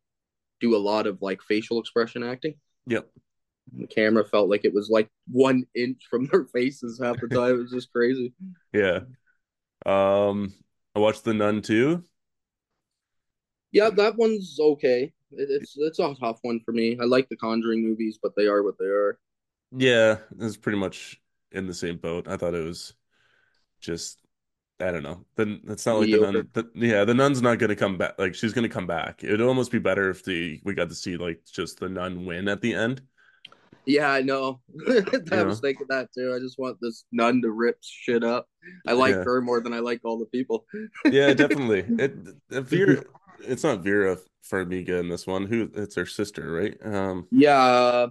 do 0.61 0.77
a 0.77 0.79
lot 0.79 1.07
of 1.07 1.21
like 1.23 1.43
facial 1.43 1.81
expression 1.81 2.23
acting. 2.23 2.55
Yep. 2.87 3.09
The 3.77 3.87
camera 3.87 4.25
felt 4.25 4.51
like 4.51 4.65
it 4.65 4.75
was 4.75 4.91
like 4.91 5.09
one 5.27 5.65
inch 5.75 6.03
from 6.11 6.27
their 6.27 6.45
faces 6.45 7.01
half 7.03 7.21
the 7.21 7.29
time. 7.29 7.55
It 7.55 7.63
was 7.63 7.71
just 7.71 7.93
crazy. 7.93 8.33
Yeah. 8.73 9.01
Um, 9.87 10.53
I 10.97 10.99
watched 10.99 11.25
The 11.25 11.33
Nun 11.33 11.63
too. 11.63 12.03
Yeah, 13.75 13.91
that 13.91 14.17
one's 14.17 14.59
okay. 14.61 15.13
It, 15.33 15.49
it's 15.51 15.75
it's 15.77 15.99
a 15.99 16.15
tough 16.15 16.39
one 16.43 16.61
for 16.65 16.73
me. 16.73 16.97
I 17.01 17.05
like 17.05 17.29
the 17.29 17.37
Conjuring 17.37 17.83
movies, 17.83 18.19
but 18.23 18.33
they 18.37 18.47
are 18.47 18.63
what 18.63 18.79
they 18.79 18.87
are. 18.87 19.19
Yeah, 19.77 20.19
it's 20.39 20.57
pretty 20.57 20.79
much 20.79 21.21
in 21.51 21.67
the 21.67 21.75
same 21.75 21.99
boat. 21.99 22.29
I 22.29 22.37
thought 22.37 22.55
it 22.55 22.65
was 22.65 22.95
just 23.81 24.21
I 24.81 24.91
don't 24.93 25.03
know. 25.05 25.25
Then 25.37 25.61
it's 25.69 25.87
not 25.87 25.99
like 25.99 26.11
the 26.11 26.19
nun. 26.19 26.49
The, 26.53 26.71
yeah, 26.75 27.05
the 27.05 27.15
nun's 27.15 27.43
not 27.43 27.59
gonna 27.59 27.77
come 27.77 27.99
back. 27.99 28.19
Like 28.19 28.35
she's 28.35 28.53
gonna 28.53 28.69
come 28.69 28.87
back. 28.87 29.25
It'd 29.25 29.41
almost 29.41 29.73
be 29.73 29.79
better 29.81 30.11
if 30.11 30.25
the 30.25 30.61
we 30.65 30.75
got 30.75 30.89
to 30.91 30.95
see 30.95 31.17
like 31.17 31.41
just 31.53 31.81
the 31.81 31.89
nun 31.89 32.27
win 32.27 32.49
at 32.49 32.61
the 32.61 32.75
end. 32.75 33.03
Yeah, 33.87 34.11
I 34.11 34.23
know. 34.23 34.61
I 34.89 34.93
Yeah. 35.33 35.45
was 35.45 35.61
thinking 35.61 35.87
that 35.91 36.09
too. 36.15 36.35
I 36.35 36.39
just 36.39 36.59
want 36.59 36.79
this 36.81 37.05
nun 37.13 37.43
to 37.43 37.51
rip 37.51 37.79
shit 37.83 38.25
up. 38.25 38.49
I 38.87 38.93
like 38.93 39.15
Yeah. 39.15 39.25
her 39.25 39.43
more 39.43 39.61
than 39.61 39.75
I 39.75 39.81
like 39.81 40.01
all 40.05 40.19
the 40.19 40.27
people. 40.27 40.65
Yeah, 41.11 41.35
definitely. 41.35 41.85
It 41.99 42.15
uh, 42.53 42.61
Vera. 42.63 43.05
It's 43.41 43.65
not 43.65 43.83
Vera 43.83 44.19
Farmiga 44.51 45.01
in 45.01 45.09
this 45.09 45.27
one. 45.27 45.47
Who? 45.47 45.71
It's 45.75 45.95
her 45.97 46.07
sister, 46.07 46.51
right? 46.53 46.77
Um, 46.85 47.27
Yeah. 47.31 48.09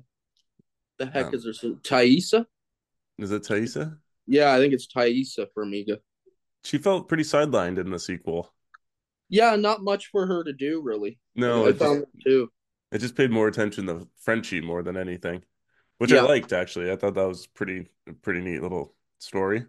The 1.00 1.06
heck 1.08 1.27
Um, 1.27 1.34
is 1.36 1.46
her 1.46 1.53
si- 1.53 1.75
Taissa? 1.84 2.46
is 3.18 3.32
it 3.32 3.44
Taissa? 3.44 3.98
Yeah, 4.27 4.53
I 4.53 4.58
think 4.60 4.74
it's 4.74 4.88
Thaisa 4.88 5.48
for 5.53 5.63
Amiga. 5.63 6.00
She 6.63 6.77
felt 6.77 7.08
pretty 7.08 7.24
sidelined 7.24 7.77
in 7.77 7.89
the 7.89 8.00
sequel. 8.00 8.53
Yeah, 9.27 9.56
not 9.56 9.82
much 9.82 10.08
for 10.08 10.27
her 10.27 10.44
to 10.44 10.53
do 10.53 10.82
really. 10.82 11.20
No, 11.36 11.65
I 11.65 11.70
it 11.70 11.72
just 11.74 11.80
found 11.84 12.01
that 12.01 12.22
too. 12.24 12.51
it 12.92 13.00
just 13.00 13.15
paid 13.15 13.32
more 13.32 13.48
attention 13.48 13.88
to 13.88 14.08
Frenchie 14.22 14.62
more 14.62 14.84
than 14.84 14.96
anything, 14.96 15.44
which 15.98 16.13
I 16.13 16.22
liked 16.22 16.53
actually. 16.53 16.92
I 16.92 16.96
thought 16.96 17.15
that 17.15 17.27
was 17.27 17.48
pretty 17.48 17.88
pretty 18.22 18.42
neat 18.42 18.62
little 18.62 18.96
story. 19.20 19.65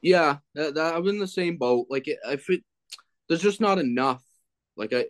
Yeah, 0.00 0.38
that, 0.54 0.74
that, 0.74 0.94
I'm 0.94 1.06
in 1.08 1.18
the 1.18 1.26
same 1.26 1.58
boat. 1.58 1.86
Like, 1.90 2.06
it, 2.08 2.18
if 2.24 2.48
it, 2.50 2.62
there's 3.28 3.42
just 3.42 3.60
not 3.60 3.78
enough. 3.78 4.22
Like, 4.78 4.92
I, 4.92 5.06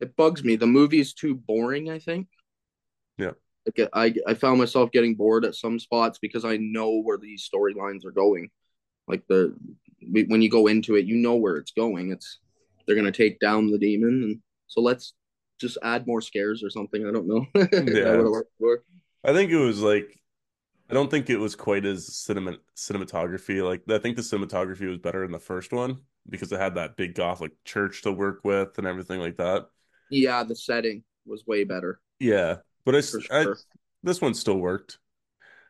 it 0.00 0.16
bugs 0.16 0.44
me. 0.44 0.56
The 0.56 0.66
movie's 0.66 1.12
too 1.12 1.34
boring. 1.34 1.90
I 1.90 1.98
think. 1.98 2.28
Yeah. 3.18 3.32
Like, 3.66 3.88
I, 3.92 4.14
I 4.26 4.34
found 4.34 4.58
myself 4.58 4.92
getting 4.92 5.14
bored 5.14 5.44
at 5.44 5.56
some 5.56 5.78
spots 5.78 6.18
because 6.18 6.44
I 6.44 6.56
know 6.56 7.00
where 7.00 7.18
these 7.18 7.48
storylines 7.52 8.04
are 8.04 8.12
going. 8.12 8.50
Like 9.08 9.26
the 9.28 9.56
when 10.28 10.42
you 10.42 10.50
go 10.50 10.66
into 10.66 10.96
it, 10.96 11.06
you 11.06 11.16
know 11.16 11.36
where 11.36 11.56
it's 11.56 11.72
going. 11.72 12.10
It's 12.12 12.38
they're 12.86 12.96
gonna 12.96 13.12
take 13.12 13.40
down 13.40 13.70
the 13.70 13.78
demon, 13.78 14.22
and 14.22 14.40
so 14.66 14.80
let's 14.80 15.14
just 15.60 15.78
add 15.82 16.06
more 16.06 16.20
scares 16.20 16.62
or 16.62 16.70
something. 16.70 17.06
I 17.06 17.12
don't 17.12 17.26
know. 17.28 17.46
Yeah. 17.54 18.16
would've 18.16 18.26
liked 18.26 18.50
more. 18.60 18.82
I 19.24 19.32
think 19.32 19.50
it 19.50 19.58
was 19.58 19.80
like 19.80 20.18
I 20.88 20.94
don't 20.94 21.10
think 21.10 21.28
it 21.30 21.38
was 21.38 21.56
quite 21.56 21.84
as 21.84 22.14
cinema 22.14 22.56
cinematography. 22.76 23.64
Like 23.64 23.82
I 23.90 23.98
think 23.98 24.16
the 24.16 24.22
cinematography 24.22 24.88
was 24.88 24.98
better 24.98 25.24
in 25.24 25.32
the 25.32 25.38
first 25.38 25.72
one 25.72 25.98
because 26.28 26.52
it 26.52 26.60
had 26.60 26.76
that 26.76 26.96
big 26.96 27.14
Gothic 27.14 27.52
church 27.64 28.02
to 28.02 28.12
work 28.12 28.40
with 28.44 28.78
and 28.78 28.86
everything 28.86 29.20
like 29.20 29.36
that. 29.36 29.66
Yeah, 30.10 30.44
the 30.44 30.54
setting 30.54 31.02
was 31.26 31.44
way 31.46 31.64
better 31.64 32.00
Yeah, 32.20 32.58
but 32.84 32.94
I, 32.94 33.00
for 33.02 33.20
I 33.32 33.46
this 34.04 34.20
one 34.20 34.34
still 34.34 34.58
worked. 34.58 34.98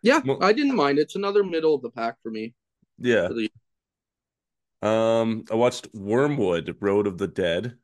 Yeah, 0.03 0.21
Well- 0.25 0.43
I 0.43 0.53
didn't 0.53 0.77
mind. 0.77 0.99
It's 0.99 1.17
another 1.17 1.43
middle 1.43 1.75
of 1.75 1.83
the 1.83 1.91
pack 1.91 2.17
for 2.23 2.31
me. 2.31 2.55
Yeah. 2.99 3.29
For 3.29 3.35
the- 3.35 3.51
Um, 4.87 5.45
I 5.51 5.55
watched 5.55 5.91
Wyrmwood: 5.95 6.77
Road 6.81 7.07
of 7.07 7.17
the 7.17 7.27
Dead. 7.29 7.79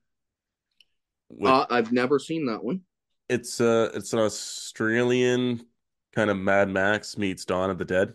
With, 1.30 1.50
Uh, 1.50 1.66
I've 1.70 1.92
never 1.92 2.18
seen 2.18 2.44
that 2.46 2.62
one. 2.62 2.82
it's 3.30 3.60
uh 3.60 3.90
it's 3.94 4.12
an 4.12 4.18
Australian 4.18 5.66
kind 6.14 6.30
of 6.30 6.36
Mad 6.36 6.68
Max 6.68 7.16
meets 7.18 7.44
Dawn 7.44 7.70
of 7.70 7.78
the 7.78 7.84
Dead. 7.84 8.14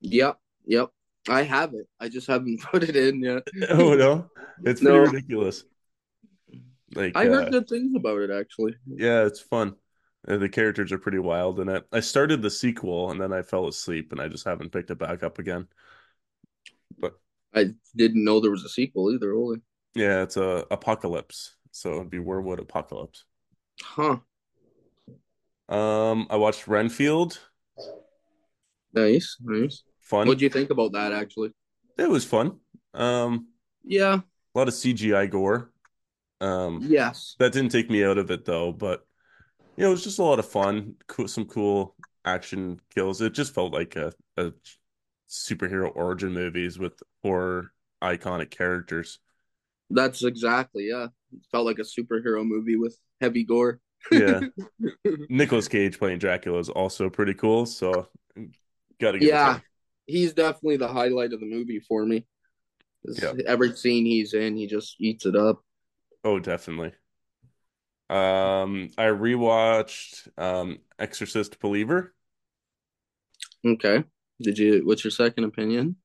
Yep, 0.00 0.38
yep. 0.66 0.90
I 1.28 1.42
have 1.42 1.74
it. 1.74 1.88
I 2.00 2.08
just 2.08 2.26
haven't 2.26 2.60
put 2.62 2.82
it 2.82 2.96
in 2.96 3.22
yet. 3.22 3.46
Oh 3.70 3.94
no, 3.94 4.30
it's 4.64 4.80
pretty 4.80 4.98
No. 4.98 5.04
ridiculous. 5.04 5.64
Like 6.94 7.14
I 7.14 7.26
heard 7.26 7.48
uh, 7.48 7.50
good 7.50 7.68
things 7.68 7.94
about 7.94 8.20
it 8.20 8.30
actually. 8.30 8.74
yeah, 8.86 9.24
it's 9.26 9.40
fun. 9.40 9.76
Uh, 10.26 10.36
the 10.38 10.48
characters 10.48 10.90
are 10.92 10.98
pretty 10.98 11.18
wild 11.18 11.60
in 11.60 11.68
it. 11.68 11.86
I 11.92 12.00
started 12.00 12.42
the 12.42 12.50
sequel 12.50 13.10
and 13.10 13.20
then 13.20 13.32
I 13.32 13.42
fell 13.42 13.66
asleep 13.68 14.12
and 14.12 14.20
I 14.20 14.28
just 14.28 14.44
haven't 14.44 14.72
picked 14.72 14.90
it 14.90 14.98
back 14.98 15.22
up 15.22 15.38
again. 15.38 15.68
But 16.98 17.18
I 17.54 17.74
didn't 17.96 18.24
know 18.24 18.40
there 18.40 18.50
was 18.50 18.64
a 18.64 18.68
sequel 18.68 19.12
either. 19.12 19.32
Holy, 19.32 19.60
yeah, 19.94 20.22
it's 20.22 20.36
a 20.36 20.66
apocalypse, 20.70 21.56
so 21.70 21.94
it'd 21.96 22.10
be 22.10 22.18
Wyrmwood 22.18 22.58
Apocalypse. 22.60 23.24
huh? 23.82 24.18
Um, 25.68 26.26
I 26.30 26.36
watched 26.36 26.66
Renfield. 26.66 27.38
Nice, 28.94 29.36
nice. 29.40 29.82
Fun. 30.00 30.26
What'd 30.26 30.40
you 30.40 30.48
think 30.48 30.70
about 30.70 30.92
that 30.92 31.12
actually? 31.12 31.50
It 31.98 32.08
was 32.08 32.24
fun. 32.24 32.58
Um, 32.94 33.48
Yeah, 33.84 34.20
a 34.54 34.58
lot 34.58 34.68
of 34.68 34.74
CGI 34.74 35.26
gore. 35.26 35.70
Um, 36.40 36.80
yes. 36.86 37.34
that 37.38 37.52
didn't 37.52 37.72
take 37.72 37.90
me 37.90 38.04
out 38.04 38.16
of 38.16 38.30
it 38.30 38.44
though, 38.44 38.72
but 38.72 39.04
you 39.76 39.82
know, 39.82 39.88
it 39.88 39.92
was 39.92 40.04
just 40.04 40.18
a 40.18 40.22
lot 40.24 40.38
of 40.38 40.48
fun. 40.48 40.94
Cool, 41.06 41.28
some 41.28 41.44
cool 41.44 41.94
action 42.24 42.80
kills. 42.94 43.20
It 43.20 43.32
just 43.34 43.54
felt 43.54 43.72
like 43.72 43.96
a, 43.96 44.12
a 44.36 44.52
superhero 45.28 45.94
origin 45.94 46.32
movies 46.32 46.78
with 46.78 46.94
horror 47.22 47.72
iconic 48.02 48.50
characters. 48.50 49.18
That's 49.90 50.24
exactly, 50.24 50.88
yeah. 50.90 51.08
It 51.32 51.40
felt 51.50 51.66
like 51.66 51.78
a 51.78 51.82
superhero 51.82 52.44
movie 52.46 52.76
with 52.76 52.98
heavy 53.20 53.44
gore. 53.44 53.80
Yeah. 54.10 54.40
Nicolas 55.28 55.68
Cage 55.68 55.98
playing 55.98 56.18
Dracula 56.18 56.58
is 56.58 56.68
also 56.68 57.10
pretty 57.10 57.34
cool, 57.34 57.66
so 57.66 58.08
gotta 59.00 59.18
give 59.18 59.28
yeah, 59.28 59.60
he's 60.06 60.32
definitely 60.32 60.76
the 60.76 60.88
highlight 60.88 61.32
of 61.32 61.40
the 61.40 61.46
movie 61.46 61.80
for 61.80 62.04
me. 62.04 62.26
Yeah. 63.04 63.32
Every 63.46 63.74
scene 63.76 64.04
he's 64.04 64.34
in, 64.34 64.56
he 64.56 64.66
just 64.66 64.96
eats 65.00 65.26
it 65.26 65.36
up. 65.36 65.62
Oh, 66.24 66.38
definitely. 66.38 66.92
Um, 68.10 68.90
I 68.96 69.04
rewatched 69.04 70.28
um 70.38 70.78
Exorcist 70.98 71.60
Believer. 71.60 72.14
Okay. 73.64 74.04
Did 74.40 74.58
you? 74.58 74.82
What's 74.84 75.04
your 75.04 75.10
second 75.10 75.44
opinion? 75.44 75.96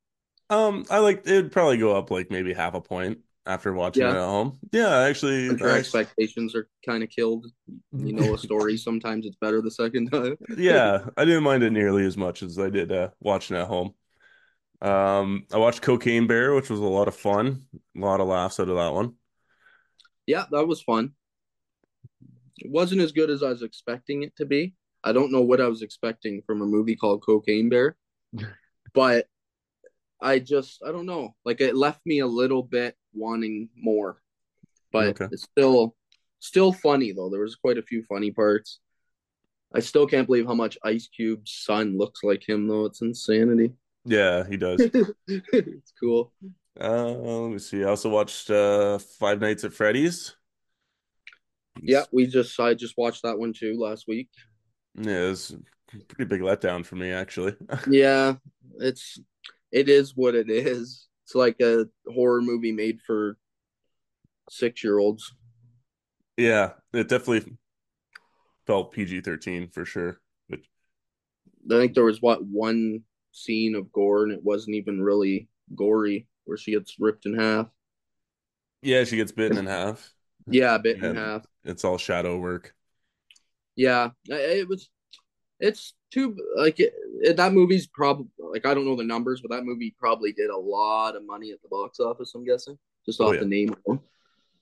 Um, 0.50 0.86
I 0.90 1.00
like 1.00 1.22
it'd 1.26 1.52
probably 1.52 1.78
go 1.78 1.96
up 1.96 2.12
like 2.12 2.30
maybe 2.30 2.54
half 2.54 2.74
a 2.74 2.82
point 2.82 3.20
after 3.46 3.74
watching 3.74 4.04
Yeah. 4.04 4.12
it 4.12 4.16
at 4.18 4.26
home. 4.26 4.60
Yeah, 4.72 5.00
actually, 5.00 5.46
your 5.46 5.70
expectations 5.70 6.56
are 6.56 6.68
kind 6.86 7.04
of 7.04 7.10
killed. 7.10 7.48
You 7.92 8.14
know 8.14 8.34
a 8.34 8.38
story. 8.38 8.78
Sometimes 8.78 9.26
it's 9.26 9.36
better 9.36 9.62
the 9.62 9.72
second 9.72 10.12
time. 10.12 10.38
yeah, 10.58 11.06
I 11.18 11.26
didn't 11.26 11.44
mind 11.44 11.64
it 11.64 11.72
nearly 11.72 12.06
as 12.06 12.18
much 12.18 12.42
as 12.44 12.58
I 12.60 12.70
did 12.70 12.92
uh, 12.92 13.10
watching 13.20 13.58
at 13.58 13.68
home. 13.68 13.94
Um, 14.82 15.46
I 15.54 15.58
watched 15.58 15.82
Cocaine 15.82 16.28
Bear, 16.28 16.54
which 16.54 16.70
was 16.70 16.80
a 16.80 16.84
lot 16.84 17.08
of 17.08 17.16
fun. 17.16 17.64
A 17.96 18.00
lot 18.00 18.20
of 18.20 18.28
laughs 18.28 18.60
out 18.60 18.70
of 18.70 18.76
that 18.76 18.94
one. 18.94 19.14
Yeah, 20.26 20.46
that 20.52 20.68
was 20.68 20.82
fun. 20.82 21.14
It 22.60 22.70
wasn't 22.70 23.02
as 23.02 23.12
good 23.12 23.30
as 23.30 23.44
I 23.44 23.50
was 23.50 23.62
expecting 23.64 24.24
it 24.24 24.36
to 24.38 24.46
be. 24.46 24.74
I 25.04 25.12
don't 25.12 25.32
know 25.32 25.42
what 25.42 25.60
I 25.60 25.68
was 25.68 25.82
expecting 25.82 26.42
from 26.46 26.62
a 26.62 26.66
movie 26.66 26.96
called 26.96 27.24
Cocaine 27.26 27.68
Bear, 27.70 27.98
but 28.94 29.28
I 30.22 30.40
just 30.40 30.82
I 30.86 30.92
don't 30.94 31.06
know. 31.06 31.36
Like 31.44 31.60
it 31.60 31.76
left 31.76 32.00
me 32.06 32.20
a 32.20 32.28
little 32.28 32.64
bit 32.64 32.96
wanting 33.16 33.70
more. 33.76 34.22
But 34.92 35.18
Okay. 35.18 35.30
it's 35.32 35.44
still 35.44 35.96
still 36.40 36.74
funny 36.74 37.12
though. 37.14 37.30
There 37.30 37.42
was 37.42 37.56
quite 37.56 37.78
a 37.78 37.84
few 37.84 38.04
funny 38.04 38.32
parts. 38.32 38.80
I 39.76 39.80
still 39.82 40.08
can't 40.08 40.28
believe 40.28 40.46
how 40.48 40.54
much 40.56 40.78
Ice 40.84 41.08
Cube's 41.08 41.52
son 41.52 41.98
looks 41.98 42.24
like 42.24 42.48
him 42.48 42.68
though. 42.68 42.86
It's 42.86 43.02
insanity. 43.02 43.74
Yeah, 44.06 44.44
he 44.48 44.58
does. 44.58 44.90
It's 45.28 45.94
cool. 46.00 46.34
Uh, 46.80 47.12
let 47.12 47.52
me 47.52 47.60
see. 47.60 47.84
I 47.84 47.88
also 47.90 48.10
watched 48.10 48.50
uh 48.50 48.98
Five 48.98 49.40
Nights 49.40 49.64
at 49.64 49.74
Freddy's. 49.74 50.36
Yeah, 51.82 52.06
we 52.12 52.28
just 52.28 52.60
I 52.60 52.74
just 52.74 52.98
watched 52.98 53.24
that 53.24 53.38
one 53.40 53.54
too 53.54 53.78
last 53.80 54.08
week. 54.08 54.30
yeah, 54.96 55.30
it's 55.32 55.52
a 55.52 55.60
pretty 56.08 56.26
big 56.26 56.42
letdown 56.42 56.86
for 56.86 56.96
me 56.96 57.12
actually. 57.12 57.56
Yeah, 57.86 58.36
it's 58.80 59.20
it 59.72 59.90
is 59.90 60.16
what 60.16 60.36
it 60.36 60.50
is. 60.50 61.08
It's 61.34 61.36
like 61.36 61.60
a 61.62 61.88
horror 62.14 62.44
movie 62.44 62.72
made 62.72 63.02
for 63.02 63.38
six 64.50 64.84
year 64.84 65.00
olds. 65.00 65.34
Yeah, 66.38 66.74
it 66.94 67.08
definitely 67.10 67.58
felt 68.66 68.92
PG-13 68.92 69.70
for 69.70 69.86
sure. 69.86 70.20
But 70.50 70.60
I 71.70 71.78
think 71.78 71.94
there 71.94 72.04
was 72.06 72.22
what 72.22 72.46
one 72.46 73.04
scene 73.32 73.76
of 73.76 73.92
gore, 73.92 74.24
and 74.24 74.32
it 74.32 74.44
wasn't 74.44 74.76
even 74.76 75.02
really 75.02 75.48
gory, 75.76 76.28
where 76.46 76.58
she 76.58 76.72
gets 76.72 77.00
ripped 77.00 77.26
in 77.26 77.36
half. 77.36 77.70
yeah, 78.82 79.04
she 79.04 79.16
gets 79.18 79.32
bitten 79.32 79.58
in 79.58 79.66
half, 79.68 80.14
Yeah, 80.50 80.78
bit 80.78 81.00
in 81.00 81.12
half. 81.12 81.46
it's 81.64 81.84
all 81.84 81.98
shadow 81.98 82.38
work. 82.38 82.76
Yeah, 83.76 84.10
it 84.28 84.68
was. 84.68 84.90
It's 85.60 85.94
too 86.12 86.36
like 86.58 86.80
it, 86.80 86.94
it, 87.22 87.38
that 87.38 87.54
movie's 87.54 87.88
probably 87.88 88.28
like 88.40 88.66
I 88.66 88.74
don't 88.74 88.86
know 88.86 88.96
the 88.96 89.04
numbers, 89.04 89.42
but 89.42 89.52
that 89.52 89.66
movie 89.66 89.96
probably 90.00 90.34
did 90.34 90.50
a 90.50 90.58
lot 90.58 91.16
of 91.16 91.26
money 91.26 91.52
at 91.52 91.62
the 91.62 91.70
box 91.70 92.00
office. 92.00 92.34
I'm 92.36 92.46
guessing 92.46 92.78
just 93.06 93.22
Oh 93.22 93.32
off 93.32 93.34
yeah. 93.34 93.42
the 93.42 93.46
name 93.46 93.76
alone. 93.88 94.00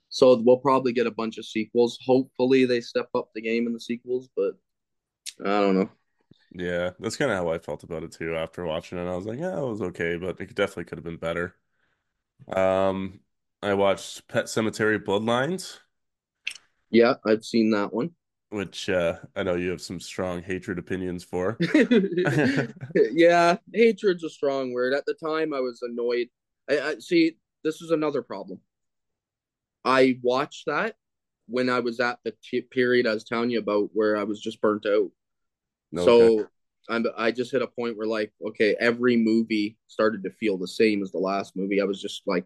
So 0.09 0.35
we'll 0.37 0.57
probably 0.57 0.93
get 0.93 1.07
a 1.07 1.11
bunch 1.11 1.37
of 1.37 1.45
sequels. 1.45 1.99
Hopefully 2.05 2.65
they 2.65 2.81
step 2.81 3.09
up 3.15 3.29
the 3.35 3.41
game 3.41 3.67
in 3.67 3.73
the 3.73 3.79
sequels, 3.81 4.29
but 4.35 4.53
I 5.45 5.61
don't 5.61 5.75
know. 5.75 5.89
Yeah, 6.53 6.91
that's 6.99 7.15
kind 7.17 7.31
of 7.31 7.37
how 7.37 7.49
I 7.49 7.59
felt 7.59 7.83
about 7.83 8.03
it 8.03 8.11
too 8.11 8.35
after 8.35 8.65
watching 8.65 8.97
it. 8.97 9.07
I 9.09 9.15
was 9.15 9.25
like, 9.25 9.39
yeah, 9.39 9.57
it 9.57 9.65
was 9.67 9.81
okay, 9.81 10.17
but 10.17 10.39
it 10.41 10.53
definitely 10.55 10.85
could 10.85 10.97
have 10.97 11.05
been 11.05 11.17
better. 11.17 11.55
Um, 12.49 13.21
I 13.63 13.73
watched 13.75 14.27
Pet 14.27 14.45
Sematary 14.45 15.03
Bloodlines, 15.03 15.79
Yeah, 16.91 17.15
I've 17.25 17.43
seen 17.45 17.71
that 17.71 17.93
one. 17.93 18.11
Which 18.51 18.89
uh, 18.89 19.15
I 19.35 19.43
know 19.43 19.55
you 19.55 19.69
have 19.69 19.81
some 19.81 19.99
strong 19.99 20.43
hatred 20.43 20.77
opinions 20.77 21.23
for. 21.23 21.57
yeah, 22.95 23.57
hatred's 23.73 24.23
a 24.23 24.29
strong 24.29 24.73
word. 24.73 24.93
At 24.93 25.05
the 25.05 25.13
time, 25.13 25.53
I 25.53 25.59
was 25.59 25.81
annoyed. 25.81 26.27
I, 26.69 26.79
I 26.79 26.95
see. 26.99 27.37
This 27.63 27.81
is 27.81 27.91
another 27.91 28.21
problem. 28.21 28.59
I 29.85 30.19
watched 30.21 30.65
that 30.67 30.95
when 31.47 31.69
I 31.69 31.79
was 31.79 31.99
at 31.99 32.19
the 32.23 32.33
t- 32.43 32.61
period 32.61 33.07
I 33.07 33.13
was 33.13 33.23
telling 33.23 33.51
you 33.51 33.59
about, 33.59 33.89
where 33.93 34.17
I 34.17 34.23
was 34.23 34.41
just 34.41 34.61
burnt 34.61 34.85
out. 34.85 35.09
Okay. 35.97 36.05
So 36.05 36.47
I'm 36.89 37.05
I 37.17 37.31
just 37.31 37.51
hit 37.51 37.61
a 37.61 37.67
point 37.67 37.97
where 37.97 38.07
like, 38.07 38.33
okay, 38.47 38.75
every 38.79 39.15
movie 39.15 39.77
started 39.87 40.23
to 40.23 40.29
feel 40.31 40.57
the 40.57 40.67
same 40.67 41.01
as 41.03 41.11
the 41.11 41.19
last 41.19 41.55
movie. 41.55 41.81
I 41.81 41.85
was 41.85 42.01
just 42.01 42.23
like, 42.25 42.45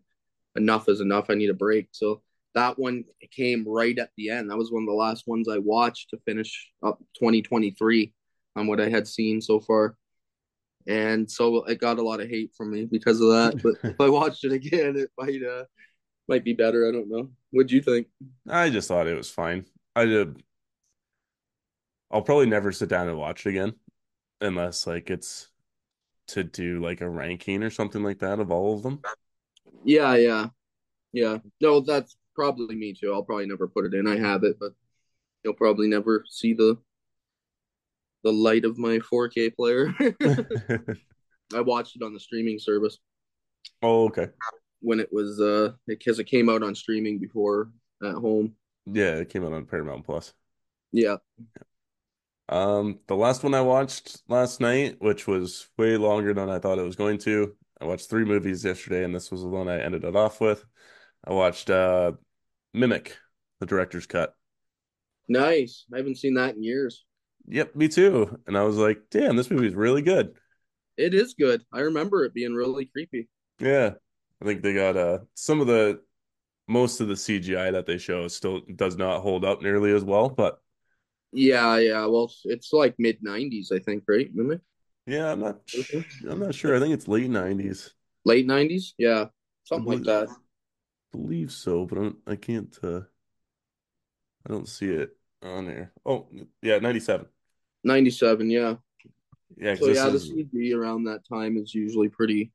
enough 0.56 0.88
is 0.88 1.02
enough. 1.02 1.30
I 1.30 1.36
need 1.36 1.50
a 1.50 1.56
break. 1.56 1.88
So 1.92 2.22
that 2.56 2.80
one 2.80 3.04
came 3.32 3.68
right 3.68 3.98
at 4.00 4.10
the 4.18 4.30
end. 4.30 4.50
That 4.50 4.58
was 4.58 4.72
one 4.72 4.84
of 4.84 4.88
the 4.88 4.94
last 4.94 5.26
ones 5.28 5.48
I 5.48 5.60
watched 5.60 6.10
to 6.10 6.18
finish 6.26 6.72
up 6.84 7.00
2023 7.20 8.14
on 8.56 8.68
what 8.68 8.82
I 8.82 8.90
had 8.90 9.08
seen 9.08 9.42
so 9.42 9.60
far. 9.60 9.98
And 10.88 11.30
so 11.30 11.64
it 11.66 11.80
got 11.80 12.00
a 12.00 12.04
lot 12.04 12.22
of 12.22 12.30
hate 12.30 12.52
from 12.56 12.72
me 12.72 12.86
because 12.86 13.20
of 13.20 13.30
that. 13.30 13.62
But 13.62 13.76
if 13.92 14.00
I 14.00 14.10
watched 14.10 14.46
it 14.46 14.54
again, 14.54 14.96
it 14.96 15.10
might 15.18 15.44
uh 15.44 15.66
might 16.28 16.44
be 16.44 16.54
better. 16.54 16.88
I 16.88 16.92
don't 16.92 17.10
know. 17.10 17.30
What'd 17.52 17.72
you 17.72 17.82
think? 17.82 18.08
I 18.50 18.70
just 18.70 18.88
thought 18.88 19.08
it 19.08 19.18
was 19.18 19.30
fine. 19.30 19.66
I 19.96 20.06
did. 20.06 20.42
I'll 22.10 22.22
probably 22.22 22.46
never 22.46 22.72
sit 22.72 22.90
down 22.90 23.10
and 23.10 23.18
watch 23.18 23.46
it 23.46 23.50
again 23.50 23.74
unless 24.42 24.88
like 24.88 25.10
it's 25.10 25.50
to 26.28 26.44
do 26.44 26.80
like 26.80 27.02
a 27.02 27.10
ranking 27.10 27.64
or 27.64 27.70
something 27.70 28.04
like 28.04 28.20
that 28.20 28.40
of 28.40 28.52
all 28.52 28.76
of 28.76 28.84
them. 28.84 29.02
Yeah, 29.84 30.16
yeah, 30.16 30.48
yeah. 31.12 31.38
No, 31.62 31.82
that's 31.82 32.16
probably 32.36 32.76
me 32.76 32.94
too. 32.94 33.14
I'll 33.14 33.24
probably 33.24 33.48
never 33.48 33.68
put 33.68 33.86
it 33.86 33.94
in. 33.94 34.08
I 34.08 34.18
have 34.18 34.44
it, 34.44 34.58
but 34.60 34.74
you'll 35.44 35.54
probably 35.56 35.88
never 35.88 36.26
see 36.30 36.54
the 36.54 36.78
the 38.24 38.34
light 38.34 38.66
of 38.66 38.78
my 38.78 39.00
4K 39.00 39.50
player. 39.50 39.94
I 41.54 41.62
watched 41.62 41.96
it 41.96 42.04
on 42.04 42.14
the 42.14 42.20
streaming 42.20 42.60
service 42.60 43.00
Oh, 43.82 44.06
okay. 44.08 44.30
when 44.82 45.00
it 45.00 45.10
was 45.12 45.40
uh 45.42 45.72
because 45.88 46.20
it 46.20 46.26
came 46.26 46.50
out 46.50 46.64
on 46.64 46.76
streaming 46.76 47.20
before 47.20 47.72
at 48.04 48.14
home. 48.16 48.56
Yeah, 48.86 49.16
it 49.18 49.30
came 49.30 49.44
out 49.46 49.54
on 49.54 49.66
Paramount 49.66 50.06
Plus. 50.06 50.34
Yeah. 50.92 51.18
Um, 52.48 53.00
the 53.08 53.16
last 53.16 53.44
one 53.44 53.54
I 53.56 53.62
watched 53.62 54.22
last 54.28 54.60
night, 54.60 54.98
which 55.02 55.26
was 55.28 55.68
way 55.78 55.98
longer 55.98 56.34
than 56.34 56.50
I 56.50 56.60
thought 56.60 56.78
it 56.78 56.84
was 56.84 56.96
going 56.96 57.18
to. 57.20 57.56
I 57.82 57.86
watched 57.86 58.10
three 58.10 58.24
movies 58.26 58.64
yesterday, 58.64 59.04
and 59.04 59.14
this 59.16 59.32
was 59.32 59.42
the 59.42 59.48
one 59.48 59.68
I 59.68 59.80
ended 59.82 60.04
it 60.04 60.16
off 60.16 60.40
with. 60.40 60.66
I 61.26 61.34
watched 61.34 61.70
uh 61.70 62.14
Mimic, 62.76 63.18
the 63.60 63.66
director's 63.66 64.06
cut. 64.06 64.36
Nice. 65.28 65.86
I 65.94 65.98
haven't 65.98 66.18
seen 66.18 66.36
that 66.36 66.56
in 66.56 66.64
years. 66.64 67.04
Yep, 67.48 67.76
me 67.76 67.88
too. 67.88 68.40
And 68.48 68.58
I 68.58 68.64
was 68.64 68.78
like, 68.78 69.02
damn, 69.12 69.36
this 69.36 69.52
movie's 69.52 69.76
really 69.76 70.02
good. 70.02 70.36
It 70.98 71.14
is 71.14 71.34
good. 71.34 71.64
I 71.72 71.82
remember 71.82 72.24
it 72.24 72.34
being 72.34 72.54
really 72.54 72.86
creepy. 72.86 73.28
Yeah. 73.60 73.94
I 74.42 74.46
think 74.46 74.62
they 74.62 74.74
got 74.74 74.98
uh 74.98 75.20
some 75.34 75.62
of 75.62 75.68
the 75.68 76.02
most 76.68 77.02
of 77.02 77.08
the 77.08 77.16
CGI 77.16 77.72
that 77.72 77.86
they 77.86 77.98
show 77.98 78.28
still 78.28 78.62
does 78.76 78.98
not 78.98 79.22
hold 79.22 79.46
up 79.46 79.62
nearly 79.62 79.94
as 79.94 80.04
well, 80.04 80.30
but 80.30 80.60
Yeah, 81.32 81.78
yeah. 81.78 82.06
Well, 82.06 82.32
it's 82.46 82.72
like 82.74 82.96
mid 82.98 83.22
90s, 83.22 83.72
I 83.72 83.80
think, 83.80 84.04
right? 84.08 84.30
Mimic? 84.34 84.62
yeah, 85.06 85.32
I'm 85.32 85.40
not 85.40 85.60
I'm 86.30 86.40
not 86.40 86.56
sure. 86.56 86.76
I 86.76 86.80
think 86.80 86.94
it's 86.94 87.08
late 87.08 87.30
90s. 87.30 87.92
Late 88.26 88.48
90s? 88.48 88.94
Yeah. 88.98 89.26
Something 89.64 90.04
like 90.04 90.04
that. 90.04 90.30
Believe 91.16 91.52
so, 91.52 91.86
but 91.86 91.98
I'm, 91.98 92.18
I 92.28 92.36
can't 92.36 92.78
uh 92.84 93.02
I 94.46 94.50
don't 94.50 94.68
see 94.68 94.90
it 94.90 95.16
on 95.44 95.66
there. 95.68 95.92
Oh, 96.06 96.28
yeah, 96.62 96.80
97. 96.80 97.28
97, 97.84 98.50
yeah. 98.50 98.76
Yeah, 99.58 99.76
So 99.76 99.88
this 99.88 99.98
yeah, 99.98 100.10
the 100.10 100.16
is 100.16 100.74
around 100.74 101.06
that 101.06 101.28
time 101.28 101.58
is 101.58 101.74
usually 101.74 102.10
pretty 102.10 102.52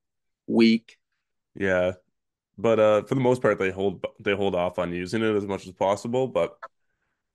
weak. 0.47 0.99
yeah. 1.55 1.93
But 2.59 2.81
uh 2.81 3.03
for 3.05 3.15
the 3.17 3.21
most 3.23 3.43
part 3.43 3.59
they 3.59 3.71
hold 3.71 4.05
they 4.21 4.35
hold 4.37 4.55
off 4.55 4.79
on 4.79 4.93
using 4.93 5.23
it 5.23 5.35
as 5.37 5.47
much 5.47 5.67
as 5.67 5.73
possible, 5.75 6.29
but 6.29 6.59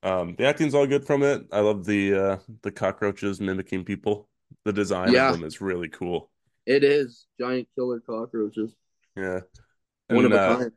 um 0.02 0.36
the 0.36 0.46
acting's 0.46 0.74
all 0.74 0.86
good 0.86 1.06
from 1.06 1.22
it. 1.22 1.46
I 1.52 1.60
love 1.60 1.84
the 1.86 2.14
uh 2.14 2.38
the 2.62 2.72
cockroaches 2.72 3.40
mimicking 3.40 3.84
people. 3.84 4.28
The 4.64 4.72
design 4.74 5.16
of 5.16 5.26
them 5.28 5.44
is 5.44 5.60
really 5.60 5.88
cool. 5.90 6.30
it 6.66 6.84
is. 6.84 7.26
Giant 7.40 7.68
killer 7.74 8.00
cockroaches. 8.00 8.74
Yeah. 9.16 9.40
One 10.08 10.24
And 10.24 10.26
of 10.26 10.34
a 10.34 10.38
uh 10.38 10.40
kind. 10.40 10.72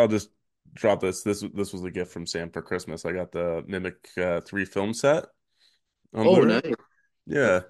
I'll 0.00 0.08
just 0.08 0.30
drop 0.74 1.00
this. 1.00 1.22
This 1.22 1.44
this 1.54 1.72
was 1.72 1.84
a 1.84 1.90
gift 1.90 2.12
from 2.12 2.26
Sam 2.26 2.50
for 2.50 2.62
Christmas. 2.62 3.04
I 3.04 3.12
got 3.12 3.32
the 3.32 3.64
Mimic 3.66 4.08
uh 4.18 4.40
3 4.40 4.64
film 4.64 4.94
set 4.94 5.26
Oh, 6.24 6.24
Blu-ray. 6.24 6.60
nice. 6.60 6.74
Yeah. 7.26 7.60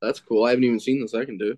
That's 0.00 0.20
cool. 0.20 0.44
I 0.44 0.50
haven't 0.50 0.64
even 0.64 0.80
seen 0.80 1.00
the 1.00 1.08
second 1.08 1.38
two. 1.38 1.56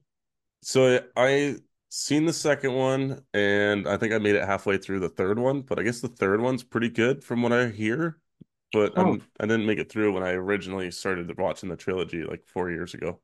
So 0.62 1.00
I 1.16 1.56
seen 1.90 2.24
the 2.24 2.32
second 2.32 2.72
one 2.74 3.24
and 3.34 3.86
I 3.88 3.96
think 3.96 4.12
I 4.12 4.18
made 4.18 4.34
it 4.34 4.44
halfway 4.44 4.78
through 4.78 5.00
the 5.00 5.08
third 5.08 5.38
one, 5.38 5.62
but 5.62 5.78
I 5.78 5.82
guess 5.82 6.00
the 6.00 6.08
third 6.08 6.40
one's 6.40 6.64
pretty 6.64 6.88
good 6.88 7.22
from 7.22 7.42
what 7.42 7.52
I 7.52 7.68
hear. 7.68 8.18
But 8.72 8.94
Oh, 8.96 9.14
I'm 9.14 9.22
I 9.38 9.46
didn't 9.46 9.66
make 9.66 9.78
it 9.78 9.90
through 9.90 10.12
when 10.14 10.22
I 10.24 10.30
originally 10.32 10.90
started 10.90 11.36
watching 11.38 11.68
the 11.68 11.76
trilogy 11.76 12.24
like 12.24 12.46
four 12.46 12.70
years 12.70 12.94
ago. 12.94 13.20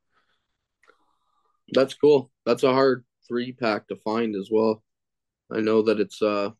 that's 1.73 1.93
cool. 1.93 2.31
That's 2.45 2.63
a 2.63 2.71
hard 2.73 3.05
three 3.27 3.51
pack 3.53 3.87
to 3.87 3.95
find 3.97 4.35
as 4.35 4.49
well. 4.51 4.83
I 5.51 5.61
know 5.61 5.81
that 5.83 5.99
it's 5.99 6.21
uh 6.21 6.51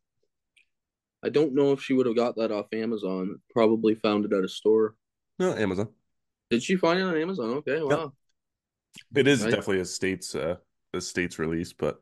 I 1.23 1.29
don't 1.29 1.53
know 1.55 1.71
if 1.71 1.81
she 1.81 1.93
would 1.93 2.05
have 2.07 2.15
got 2.15 2.35
that 2.37 2.51
off 2.51 2.73
Amazon. 2.73 3.41
Probably 3.51 3.95
found 3.95 4.25
it 4.25 4.33
at 4.33 4.43
a 4.43 4.49
store. 4.49 4.95
No, 5.39 5.55
Amazon. 5.55 5.93
Did 6.51 6.61
she 6.63 6.75
find 6.75 6.99
it 6.99 7.03
on 7.03 7.17
Amazon? 7.17 7.49
Okay, 7.57 7.81
wow. 7.81 8.13
It 9.15 9.25
is 9.27 9.39
Nice. 9.41 9.51
definitely 9.51 9.79
a 9.79 9.85
state's 9.85 10.35
uh 10.35 10.57
a 10.93 10.99
state's 11.01 11.39
release, 11.39 11.71
but 11.73 12.01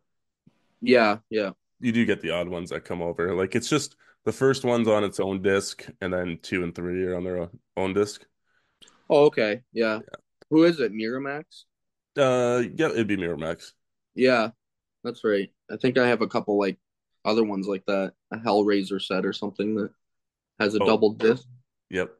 Yeah, 0.82 1.20
yeah. 1.30 1.52
you 1.80 1.92
do 1.92 2.06
get 2.06 2.22
the 2.22 2.32
odd 2.32 2.48
ones 2.50 2.70
that 2.70 2.86
come 2.86 3.02
over. 3.02 3.34
Like 3.36 3.56
it's 3.56 3.70
just 3.70 3.96
the 4.26 4.32
first 4.34 4.66
one's 4.66 4.88
on 4.88 5.04
its 5.04 5.20
own 5.20 5.42
disc, 5.42 5.88
and 6.02 6.12
then 6.14 6.40
two 6.42 6.64
and 6.64 6.76
three 6.76 7.04
are 7.06 7.16
on 7.16 7.24
their 7.24 7.38
own, 7.40 7.60
own 7.78 7.94
disc. 7.94 8.26
Oh, 9.10 9.26
okay. 9.26 9.62
Yeah. 9.74 10.00
Who 10.50 10.64
is 10.64 10.80
it? 10.80 10.92
Miramax? 10.94 11.66
Uh, 12.18 12.64
yeah, 12.76 12.88
it'd 12.90 13.08
be 13.08 13.18
Miramax. 13.18 13.74
Yeah, 14.16 14.50
that's 15.04 15.24
right. 15.24 15.52
I 15.72 15.78
think 15.78 15.98
I 15.98 16.08
have 16.10 16.22
a 16.22 16.28
couple 16.28 16.60
like 16.60 16.80
other 17.26 17.44
ones 17.44 17.68
like 17.68 17.86
that. 17.88 18.14
A 18.32 18.38
Hellraiser 18.38 19.02
set 19.02 19.26
or 19.26 19.34
something 19.34 19.76
that 19.76 19.92
has 20.60 20.76
a 20.76 20.80
Oh, 20.80 20.82
double 20.82 21.14
disc, 21.14 21.48
yep. 21.90 22.18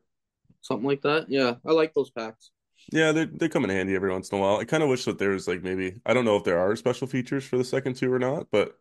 something 0.62 0.88
like 0.88 1.02
that. 1.02 1.30
Yeah, 1.30 1.56
I 1.66 1.72
like 1.72 1.94
those 1.94 2.12
packs. 2.12 2.52
Yeah, 2.92 3.12
they 3.12 3.26
they 3.26 3.50
come 3.50 3.64
in 3.66 3.70
handy 3.70 3.96
every 3.96 4.12
once 4.12 4.30
in 4.32 4.38
a 4.38 4.42
while. 4.42 4.58
I 4.58 4.66
kind 4.66 4.82
of 4.82 4.90
wish 4.90 5.06
that 5.06 5.20
there 5.20 5.30
was 5.30 5.48
like 5.48 5.62
maybe 5.62 6.02
I 6.06 6.14
don't 6.14 6.26
know 6.26 6.38
if 6.38 6.44
there 6.44 6.60
are 6.60 6.76
special 6.76 7.08
features 7.08 7.46
for 7.46 7.58
the 7.58 7.64
second 7.64 7.96
two 7.96 8.12
or 8.12 8.20
not, 8.20 8.50
but 8.52 8.80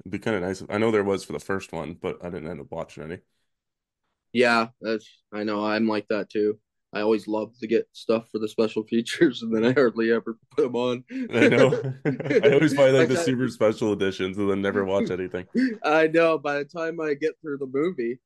it'd 0.00 0.12
be 0.12 0.18
kind 0.18 0.36
of 0.36 0.42
nice. 0.42 0.62
I 0.70 0.78
know 0.78 0.90
there 0.92 1.04
was 1.04 1.24
for 1.24 1.32
the 1.34 1.40
first 1.40 1.72
one, 1.72 1.94
but 1.94 2.24
I 2.24 2.30
didn't 2.30 2.50
end 2.50 2.60
up 2.60 2.70
watching 2.72 3.04
any. 3.04 3.20
Yeah, 4.32 4.68
that's 4.80 5.08
I 5.32 5.44
know 5.44 5.64
I'm 5.64 5.88
like 5.88 6.08
that 6.08 6.30
too. 6.30 6.58
I 6.92 7.00
always 7.02 7.28
love 7.28 7.52
to 7.60 7.66
get 7.66 7.86
stuff 7.92 8.28
for 8.30 8.38
the 8.38 8.48
special 8.48 8.82
features, 8.88 9.42
and 9.42 9.54
then 9.54 9.64
I 9.64 9.72
hardly 9.72 10.10
ever 10.10 10.38
put 10.50 10.62
them 10.62 10.76
on. 10.76 11.04
I 11.10 11.48
know. 11.48 11.94
I 12.04 12.52
always 12.52 12.74
buy 12.74 12.90
like 12.90 13.08
the 13.08 13.16
super 13.24 13.48
special 13.48 13.92
editions 13.92 14.38
and 14.38 14.50
then 14.50 14.62
never 14.62 14.84
watch 14.84 15.10
anything. 15.10 15.46
I 15.84 16.06
know. 16.08 16.38
By 16.38 16.58
the 16.58 16.64
time 16.64 17.00
I 17.00 17.14
get 17.14 17.32
through 17.40 17.58
the 17.58 17.66
movie, 17.66 18.18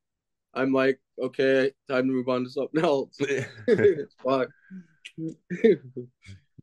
I'm 0.55 0.73
like, 0.73 1.01
okay, 1.21 1.73
time 1.89 2.07
to 2.07 2.13
move 2.13 2.29
on 2.29 2.45
to 2.45 2.51
something 2.51 2.85
else. 2.85 3.19
fine. 4.25 4.47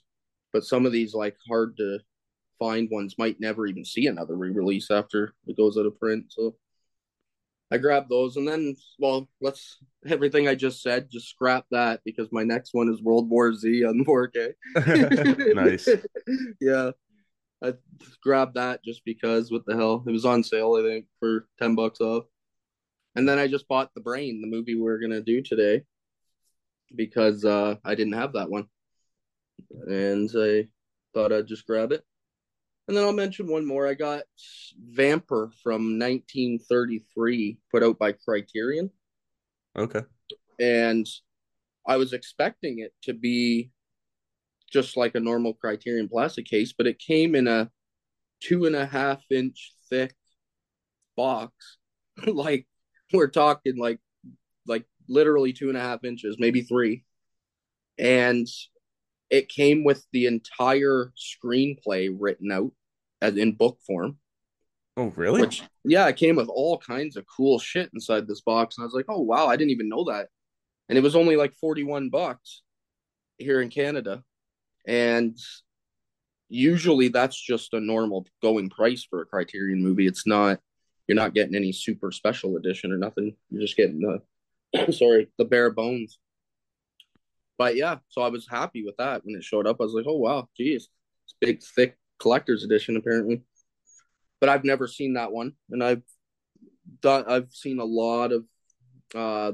But 0.52 0.64
some 0.64 0.86
of 0.86 0.92
these 0.92 1.14
like 1.14 1.36
hard 1.48 1.76
to 1.76 1.98
find 2.58 2.88
ones 2.90 3.16
might 3.18 3.40
never 3.40 3.66
even 3.66 3.84
see 3.84 4.06
another 4.06 4.36
re-release 4.36 4.90
after 4.90 5.34
it 5.46 5.56
goes 5.56 5.76
out 5.76 5.86
of 5.86 5.98
print. 5.98 6.26
So 6.28 6.56
I 7.70 7.78
grabbed 7.78 8.08
those 8.08 8.36
and 8.36 8.46
then 8.46 8.76
well, 8.98 9.28
let's 9.40 9.78
everything 10.06 10.48
I 10.48 10.54
just 10.54 10.82
said, 10.82 11.10
just 11.10 11.28
scrap 11.28 11.66
that 11.70 12.00
because 12.04 12.28
my 12.30 12.44
next 12.44 12.74
one 12.74 12.88
is 12.88 13.02
World 13.02 13.28
War 13.28 13.54
Z 13.54 13.84
on 13.84 14.04
4K. 14.08 14.52
nice. 15.54 15.88
yeah. 16.60 16.90
I 17.62 17.74
grabbed 18.22 18.54
that 18.54 18.84
just 18.84 19.04
because 19.04 19.50
what 19.50 19.64
the 19.64 19.74
hell? 19.74 20.04
It 20.06 20.10
was 20.10 20.26
on 20.26 20.44
sale, 20.44 20.76
I 20.78 20.82
think, 20.86 21.06
for 21.18 21.48
10 21.58 21.74
bucks 21.74 22.00
off. 22.00 22.24
And 23.16 23.26
then 23.28 23.38
I 23.38 23.46
just 23.46 23.68
bought 23.68 23.94
The 23.94 24.02
Brain, 24.02 24.40
the 24.40 24.48
movie 24.48 24.74
we're 24.74 24.98
gonna 25.00 25.22
do 25.22 25.42
today, 25.42 25.82
because 26.94 27.44
uh 27.44 27.76
I 27.84 27.94
didn't 27.94 28.14
have 28.14 28.34
that 28.34 28.50
one 28.50 28.68
and 29.86 30.30
I 30.36 30.68
thought 31.12 31.32
I'd 31.32 31.46
just 31.46 31.66
grab 31.66 31.92
it. 31.92 32.04
And 32.86 32.96
then 32.96 33.04
I'll 33.04 33.12
mention 33.12 33.46
one 33.46 33.66
more. 33.66 33.86
I 33.86 33.94
got 33.94 34.24
Vampyr 34.92 35.52
from 35.62 35.98
1933, 35.98 37.58
put 37.70 37.82
out 37.82 37.98
by 37.98 38.12
Criterion. 38.12 38.90
Okay. 39.76 40.02
And 40.60 41.06
I 41.86 41.96
was 41.96 42.12
expecting 42.12 42.80
it 42.80 42.92
to 43.02 43.14
be 43.14 43.70
just 44.70 44.96
like 44.96 45.14
a 45.14 45.20
normal 45.20 45.54
Criterion 45.54 46.08
plastic 46.08 46.46
case, 46.46 46.74
but 46.76 46.86
it 46.86 46.98
came 46.98 47.34
in 47.34 47.48
a 47.48 47.70
two 48.40 48.66
and 48.66 48.76
a 48.76 48.86
half 48.86 49.22
inch 49.30 49.72
thick 49.88 50.14
box. 51.16 51.78
like 52.26 52.66
we're 53.12 53.28
talking 53.28 53.78
like 53.78 53.98
like 54.66 54.84
literally 55.08 55.52
two 55.52 55.68
and 55.68 55.78
a 55.78 55.80
half 55.80 56.04
inches, 56.04 56.36
maybe 56.38 56.62
three. 56.62 57.04
And 57.98 58.46
it 59.34 59.48
came 59.48 59.82
with 59.82 60.06
the 60.12 60.26
entire 60.26 61.12
screenplay 61.18 62.14
written 62.16 62.52
out 62.52 62.70
as 63.20 63.36
in 63.36 63.52
book 63.52 63.78
form. 63.84 64.18
Oh, 64.96 65.12
really? 65.16 65.40
Which, 65.40 65.64
yeah, 65.82 66.06
it 66.06 66.14
came 66.14 66.36
with 66.36 66.48
all 66.48 66.78
kinds 66.78 67.16
of 67.16 67.26
cool 67.26 67.58
shit 67.58 67.90
inside 67.92 68.28
this 68.28 68.42
box. 68.42 68.78
And 68.78 68.84
I 68.84 68.86
was 68.86 68.94
like, 68.94 69.06
oh, 69.08 69.22
wow, 69.22 69.48
I 69.48 69.56
didn't 69.56 69.72
even 69.72 69.88
know 69.88 70.04
that. 70.04 70.28
And 70.88 70.96
it 70.96 71.00
was 71.00 71.16
only 71.16 71.34
like 71.34 71.52
41 71.54 72.10
bucks 72.10 72.62
here 73.38 73.60
in 73.60 73.70
Canada. 73.70 74.22
And 74.86 75.36
usually 76.48 77.08
that's 77.08 77.40
just 77.40 77.74
a 77.74 77.80
normal 77.80 78.28
going 78.40 78.70
price 78.70 79.04
for 79.04 79.20
a 79.20 79.26
Criterion 79.26 79.82
movie. 79.82 80.06
It's 80.06 80.28
not, 80.28 80.60
you're 81.08 81.16
not 81.16 81.34
getting 81.34 81.56
any 81.56 81.72
super 81.72 82.12
special 82.12 82.56
edition 82.56 82.92
or 82.92 82.98
nothing. 82.98 83.34
You're 83.50 83.62
just 83.62 83.76
getting 83.76 84.00
the, 84.00 84.92
sorry, 84.92 85.26
the 85.38 85.44
bare 85.44 85.72
bones 85.72 86.20
but 87.58 87.76
yeah, 87.76 87.98
so 88.08 88.22
I 88.22 88.28
was 88.28 88.46
happy 88.48 88.84
with 88.84 88.96
that 88.98 89.24
when 89.24 89.36
it 89.36 89.44
showed 89.44 89.66
up. 89.66 89.76
I 89.80 89.84
was 89.84 89.94
like, 89.94 90.06
oh 90.08 90.16
wow, 90.16 90.48
geez, 90.56 90.88
it's 91.24 91.34
big, 91.40 91.62
thick 91.62 91.96
collector's 92.18 92.64
edition 92.64 92.96
apparently. 92.96 93.42
But 94.40 94.48
I've 94.48 94.64
never 94.64 94.86
seen 94.86 95.14
that 95.14 95.32
one, 95.32 95.52
and 95.70 95.82
I've 95.82 96.02
done. 97.00 97.24
I've 97.26 97.50
seen 97.50 97.78
a 97.78 97.84
lot 97.84 98.32
of 98.32 98.44
uh, 99.14 99.52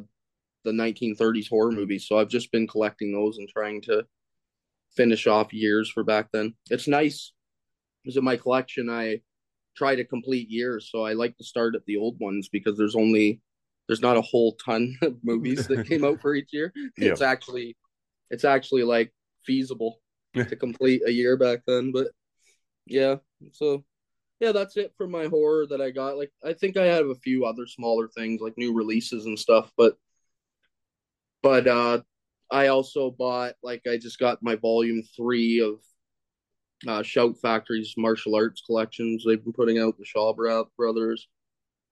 the 0.65 0.73
1930s 0.73 1.49
horror 1.49 1.73
movies, 1.73 2.07
so 2.09 2.19
I've 2.19 2.29
just 2.29 2.51
been 2.51 2.67
collecting 2.67 3.13
those 3.13 3.39
and 3.39 3.49
trying 3.49 3.83
to 3.83 4.05
finish 4.97 5.27
off 5.27 5.53
years 5.53 5.91
for 5.91 6.03
back 6.03 6.29
then. 6.33 6.55
It's 6.71 6.89
nice 6.89 7.33
because 8.03 8.17
in 8.17 8.25
my 8.25 8.37
collection 8.37 8.91
I 8.91 9.21
try 9.77 9.95
to 9.95 10.05
complete 10.05 10.49
years, 10.51 10.89
so 10.91 11.05
I 11.05 11.13
like 11.13 11.37
to 11.37 11.45
start 11.45 11.75
at 11.75 11.85
the 11.87 11.97
old 11.97 12.19
ones 12.19 12.49
because 12.49 12.77
there's 12.77 12.97
only 12.97 13.41
there's 13.87 14.03
not 14.03 14.17
a 14.17 14.23
whole 14.23 14.57
ton 14.65 14.97
of 15.03 15.17
movies 15.23 15.67
that 15.69 15.87
came 15.89 16.05
out 16.05 16.21
for 16.21 16.35
each 16.35 16.53
year. 16.53 16.73
Yeah. 16.97 17.11
It's 17.11 17.23
actually 17.23 17.77
it's 18.31 18.45
actually 18.45 18.85
like 18.85 19.13
feasible 19.45 20.01
to 20.35 20.57
complete 20.57 21.03
a 21.07 21.13
year 21.13 21.37
back 21.37 21.61
then. 21.67 21.93
But 21.93 22.09
yeah, 22.87 23.17
so 23.53 23.85
yeah, 24.41 24.53
that's 24.53 24.77
it 24.77 24.93
for 24.97 25.07
my 25.07 25.27
horror 25.27 25.67
that 25.67 25.81
I 25.81 25.91
got. 25.91 26.17
Like 26.17 26.33
I 26.45 26.53
think 26.53 26.77
I 26.77 26.87
have 26.87 27.07
a 27.07 27.15
few 27.17 27.45
other 27.45 27.67
smaller 27.67 28.09
things 28.09 28.41
like 28.41 28.57
new 28.57 28.75
releases 28.75 29.27
and 29.27 29.39
stuff, 29.39 29.73
but 29.77 29.97
but 31.43 31.67
uh 31.67 32.01
I 32.51 32.69
also 32.69 33.11
bought 33.11 33.55
like 33.63 33.83
I 33.87 33.97
just 33.97 34.19
got 34.19 34.43
my 34.43 34.57
volume 34.57 35.03
three 35.17 35.61
of 35.61 35.81
uh, 36.89 37.03
Shout 37.03 37.37
Factory's 37.41 37.95
martial 37.97 38.35
arts 38.35 38.63
collections. 38.63 39.25
They've 39.25 39.43
been 39.43 39.53
putting 39.53 39.79
out 39.79 39.99
the 39.99 40.05
Shaw 40.05 40.33
Brothers. 40.33 41.29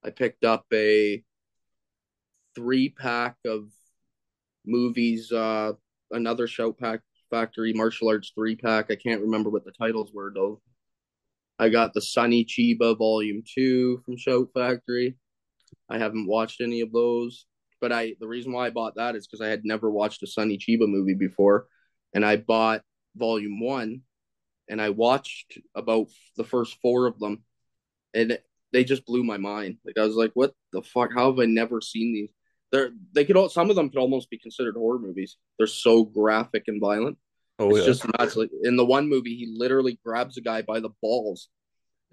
I 0.05 0.11
picked 0.11 0.44
up 0.44 0.64
a 0.72 1.22
three 2.55 2.88
pack 2.88 3.37
of 3.44 3.68
movies 4.64 5.31
uh, 5.31 5.72
another 6.11 6.47
Shout 6.47 6.79
Pack 6.79 7.01
Factory 7.31 7.73
martial 7.73 8.09
arts 8.09 8.33
three 8.35 8.57
pack. 8.57 8.90
I 8.90 8.97
can't 8.97 9.21
remember 9.21 9.51
what 9.51 9.64
the 9.64 9.73
titles 9.73 10.11
were 10.12 10.33
though. 10.35 10.61
I 11.59 11.68
got 11.68 11.92
the 11.92 12.01
Sonny 12.01 12.44
Chiba 12.44 12.97
Volume 12.97 13.42
Two 13.47 14.01
from 14.05 14.16
Shout 14.16 14.49
Factory. 14.55 15.16
I 15.88 15.99
haven't 15.99 16.27
watched 16.27 16.61
any 16.61 16.81
of 16.81 16.92
those, 16.92 17.47
but 17.81 17.92
I 17.92 18.14
the 18.21 18.29
reason 18.29 18.53
why 18.53 18.66
I 18.66 18.71
bought 18.71 18.97
that 18.97 19.16
is 19.16 19.27
because 19.27 19.40
I 19.40 19.49
had 19.49 19.64
never 19.64 19.90
watched 19.90 20.23
a 20.23 20.27
Sonny 20.27 20.59
Chiba 20.59 20.88
movie 20.88 21.14
before, 21.14 21.66
and 22.14 22.25
I 22.25 22.37
bought 22.37 22.83
Volume 23.16 23.61
One, 23.61 24.03
and 24.68 24.81
I 24.81 24.90
watched 24.90 25.59
about 25.75 26.09
the 26.37 26.44
first 26.44 26.79
four 26.81 27.07
of 27.07 27.18
them, 27.18 27.42
and 28.14 28.38
they 28.73 28.85
just 28.85 29.05
blew 29.07 29.25
my 29.25 29.37
mind. 29.37 29.79
Like 29.85 29.99
I 29.99 30.05
was 30.05 30.16
like, 30.16 30.33
"What 30.35 30.55
the 30.73 30.83
fuck? 30.83 31.12
How 31.12 31.31
have 31.31 31.40
I 31.40 31.47
never 31.47 31.81
seen 31.81 32.12
these?" 32.14 32.31
They're 32.73 32.91
they 33.15 33.25
could 33.25 33.37
all 33.37 33.49
some 33.49 33.71
of 33.71 33.77
them 33.77 33.89
could 33.91 33.99
almost 33.99 34.31
be 34.31 34.39
considered 34.39 34.77
horror 34.77 34.99
movies. 34.99 35.37
They're 35.59 35.67
so 35.67 36.05
graphic 36.05 36.65
and 36.67 36.81
violent. 36.81 37.19
Oh 37.59 37.71
It's 37.71 37.81
yeah. 37.81 37.85
just 37.85 38.19
nuts. 38.19 38.37
Like 38.37 38.51
in 38.63 38.77
the 38.77 38.85
one 38.85 39.09
movie, 39.09 39.35
he 39.37 39.53
literally 39.57 39.99
grabs 40.05 40.37
a 40.37 40.41
guy 40.41 40.63
by 40.63 40.81
the 40.81 40.91
balls, 41.03 41.49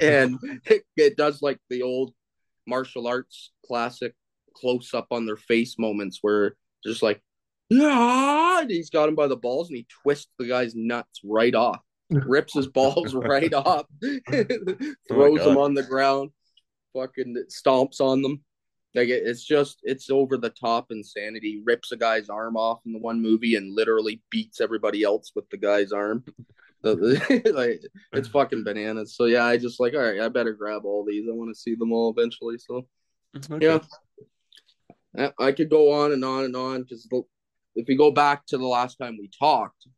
and 0.00 0.38
it, 0.66 0.84
it 0.96 1.16
does 1.16 1.42
like 1.42 1.58
the 1.70 1.82
old 1.82 2.12
martial 2.66 3.06
arts 3.06 3.52
classic 3.66 4.14
close 4.56 4.94
up 4.94 5.08
on 5.10 5.26
their 5.26 5.36
face 5.36 5.78
moments 5.78 6.18
where 6.22 6.56
just 6.84 7.02
like 7.02 7.20
yeah, 7.70 8.60
and 8.60 8.70
he's 8.70 8.90
got 8.90 9.08
him 9.08 9.14
by 9.14 9.26
the 9.26 9.36
balls 9.36 9.68
and 9.68 9.76
he 9.76 9.86
twists 10.02 10.30
the 10.38 10.46
guy's 10.46 10.74
nuts 10.74 11.20
right 11.24 11.54
off, 11.54 11.80
rips 12.10 12.54
his 12.54 12.66
balls 12.68 13.14
right 13.14 13.52
off, 13.54 13.86
oh 14.04 14.18
throws 15.08 15.38
God. 15.38 15.48
them 15.48 15.58
on 15.58 15.74
the 15.74 15.82
ground, 15.82 16.30
fucking 16.94 17.36
stomps 17.48 18.00
on 18.00 18.22
them. 18.22 18.44
Like 18.94 19.08
it, 19.08 19.22
it's 19.26 19.44
just 19.44 19.80
it's 19.82 20.10
over 20.10 20.36
the 20.36 20.50
top 20.50 20.86
insanity. 20.90 21.60
Rips 21.64 21.92
a 21.92 21.96
guy's 21.96 22.28
arm 22.28 22.56
off 22.56 22.80
in 22.86 22.92
the 22.92 22.98
one 22.98 23.20
movie 23.20 23.56
and 23.56 23.74
literally 23.74 24.22
beats 24.30 24.60
everybody 24.60 25.02
else 25.02 25.32
with 25.34 25.48
the 25.50 25.56
guy's 25.56 25.92
arm. 25.92 26.24
like 26.84 27.80
it's 28.12 28.28
fucking 28.28 28.62
bananas. 28.62 29.16
So 29.16 29.24
yeah, 29.24 29.44
I 29.44 29.56
just 29.56 29.80
like 29.80 29.94
all 29.94 30.00
right, 30.00 30.20
I 30.20 30.28
better 30.28 30.52
grab 30.52 30.84
all 30.84 31.04
these. 31.04 31.26
I 31.28 31.32
want 31.32 31.50
to 31.54 31.58
see 31.60 31.74
them 31.74 31.92
all 31.92 32.14
eventually. 32.16 32.58
So 32.58 32.86
Okay. 33.52 33.66
yeah, 33.66 33.80
I, 35.16 35.46
I 35.46 35.52
could 35.52 35.70
go 35.70 35.92
on 35.92 36.12
and 36.12 36.24
on 36.24 36.44
and 36.44 36.54
on 36.54 36.82
because 36.82 37.08
if 37.74 37.86
we 37.88 37.96
go 37.96 38.10
back 38.12 38.46
to 38.46 38.58
the 38.58 38.66
last 38.66 38.96
time 38.98 39.16
we 39.18 39.28
talked, 39.36 39.88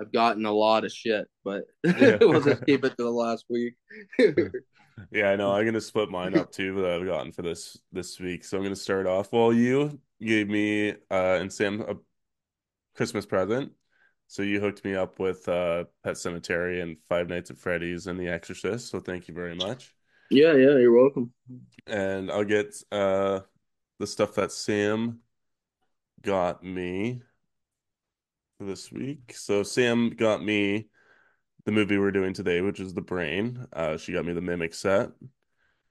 I've 0.00 0.12
gotten 0.12 0.46
a 0.46 0.52
lot 0.52 0.84
of 0.84 0.90
shit, 0.90 1.28
but 1.44 1.64
Yeah. 1.84 2.16
we'll 2.20 2.40
just 2.40 2.66
keep 2.66 2.84
it 2.84 2.96
to 2.96 3.04
the 3.04 3.10
last 3.10 3.44
week. 3.48 3.74
Yeah, 5.10 5.30
I 5.30 5.36
know. 5.36 5.52
I'm 5.52 5.64
gonna 5.64 5.80
split 5.80 6.10
mine 6.10 6.34
up 6.34 6.52
too 6.52 6.80
that 6.80 6.90
I've 6.90 7.06
gotten 7.06 7.32
for 7.32 7.42
this 7.42 7.78
this 7.92 8.18
week. 8.18 8.44
So 8.44 8.56
I'm 8.56 8.62
gonna 8.62 8.76
start 8.76 9.06
off. 9.06 9.32
Well, 9.32 9.52
you 9.52 10.00
gave 10.20 10.48
me 10.48 10.90
uh 11.10 11.38
and 11.40 11.52
Sam 11.52 11.80
a 11.82 11.96
Christmas 12.94 13.26
present. 13.26 13.72
So 14.28 14.42
you 14.42 14.60
hooked 14.60 14.84
me 14.84 14.94
up 14.94 15.18
with 15.18 15.48
uh 15.48 15.84
Pet 16.04 16.14
Sematary 16.14 16.82
and 16.82 16.96
Five 17.08 17.28
Nights 17.28 17.50
at 17.50 17.58
Freddy's 17.58 18.06
and 18.06 18.18
The 18.18 18.28
Exorcist. 18.28 18.88
So 18.90 19.00
thank 19.00 19.28
you 19.28 19.34
very 19.34 19.54
much. 19.54 19.94
yeah, 20.30 20.52
yeah, 20.54 20.78
you're 20.78 20.96
welcome. 20.96 21.32
And 21.86 22.30
I'll 22.30 22.44
get 22.44 22.74
uh 22.90 23.40
the 23.98 24.06
stuff 24.06 24.34
that 24.34 24.52
Sam 24.52 25.20
got 26.22 26.62
me 26.64 27.22
this 28.60 28.90
week. 28.92 29.34
So 29.34 29.62
Sam 29.62 30.10
got 30.10 30.42
me 30.42 30.88
the 31.64 31.72
movie 31.72 31.98
we're 31.98 32.10
doing 32.10 32.32
today, 32.32 32.60
which 32.60 32.80
is 32.80 32.94
The 32.94 33.00
Brain. 33.00 33.66
Uh, 33.72 33.96
she 33.96 34.12
got 34.12 34.24
me 34.24 34.32
the 34.32 34.40
Mimic 34.40 34.74
set. 34.74 35.10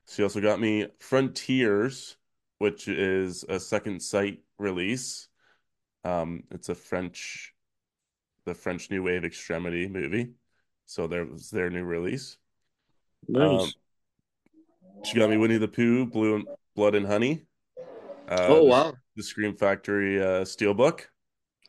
She 0.09 0.23
also 0.23 0.41
got 0.41 0.59
me 0.59 0.87
Frontiers, 0.99 2.17
which 2.57 2.87
is 2.87 3.45
a 3.47 3.59
second 3.59 4.01
sight 4.01 4.39
release. 4.57 5.27
Um, 6.03 6.43
it's 6.51 6.69
a 6.69 6.75
French, 6.75 7.53
the 8.45 8.53
French 8.53 8.89
New 8.89 9.03
Wave 9.03 9.23
Extremity 9.23 9.87
movie. 9.87 10.31
So 10.85 11.07
there 11.07 11.25
was 11.25 11.49
their 11.49 11.69
new 11.69 11.83
release. 11.83 12.37
Nice. 13.27 13.63
Um, 13.63 13.71
she 15.03 15.17
got 15.17 15.29
me 15.29 15.37
Winnie 15.37 15.57
the 15.57 15.67
Pooh, 15.67 16.05
Blue 16.05 16.35
and 16.35 16.45
Blood 16.75 16.95
and 16.95 17.07
Honey. 17.07 17.45
Uh, 18.27 18.47
oh 18.49 18.55
the, 18.55 18.63
wow. 18.63 18.93
the 19.15 19.23
Scream 19.23 19.55
Factory 19.55 20.21
uh, 20.21 20.43
Steelbook. 20.43 21.01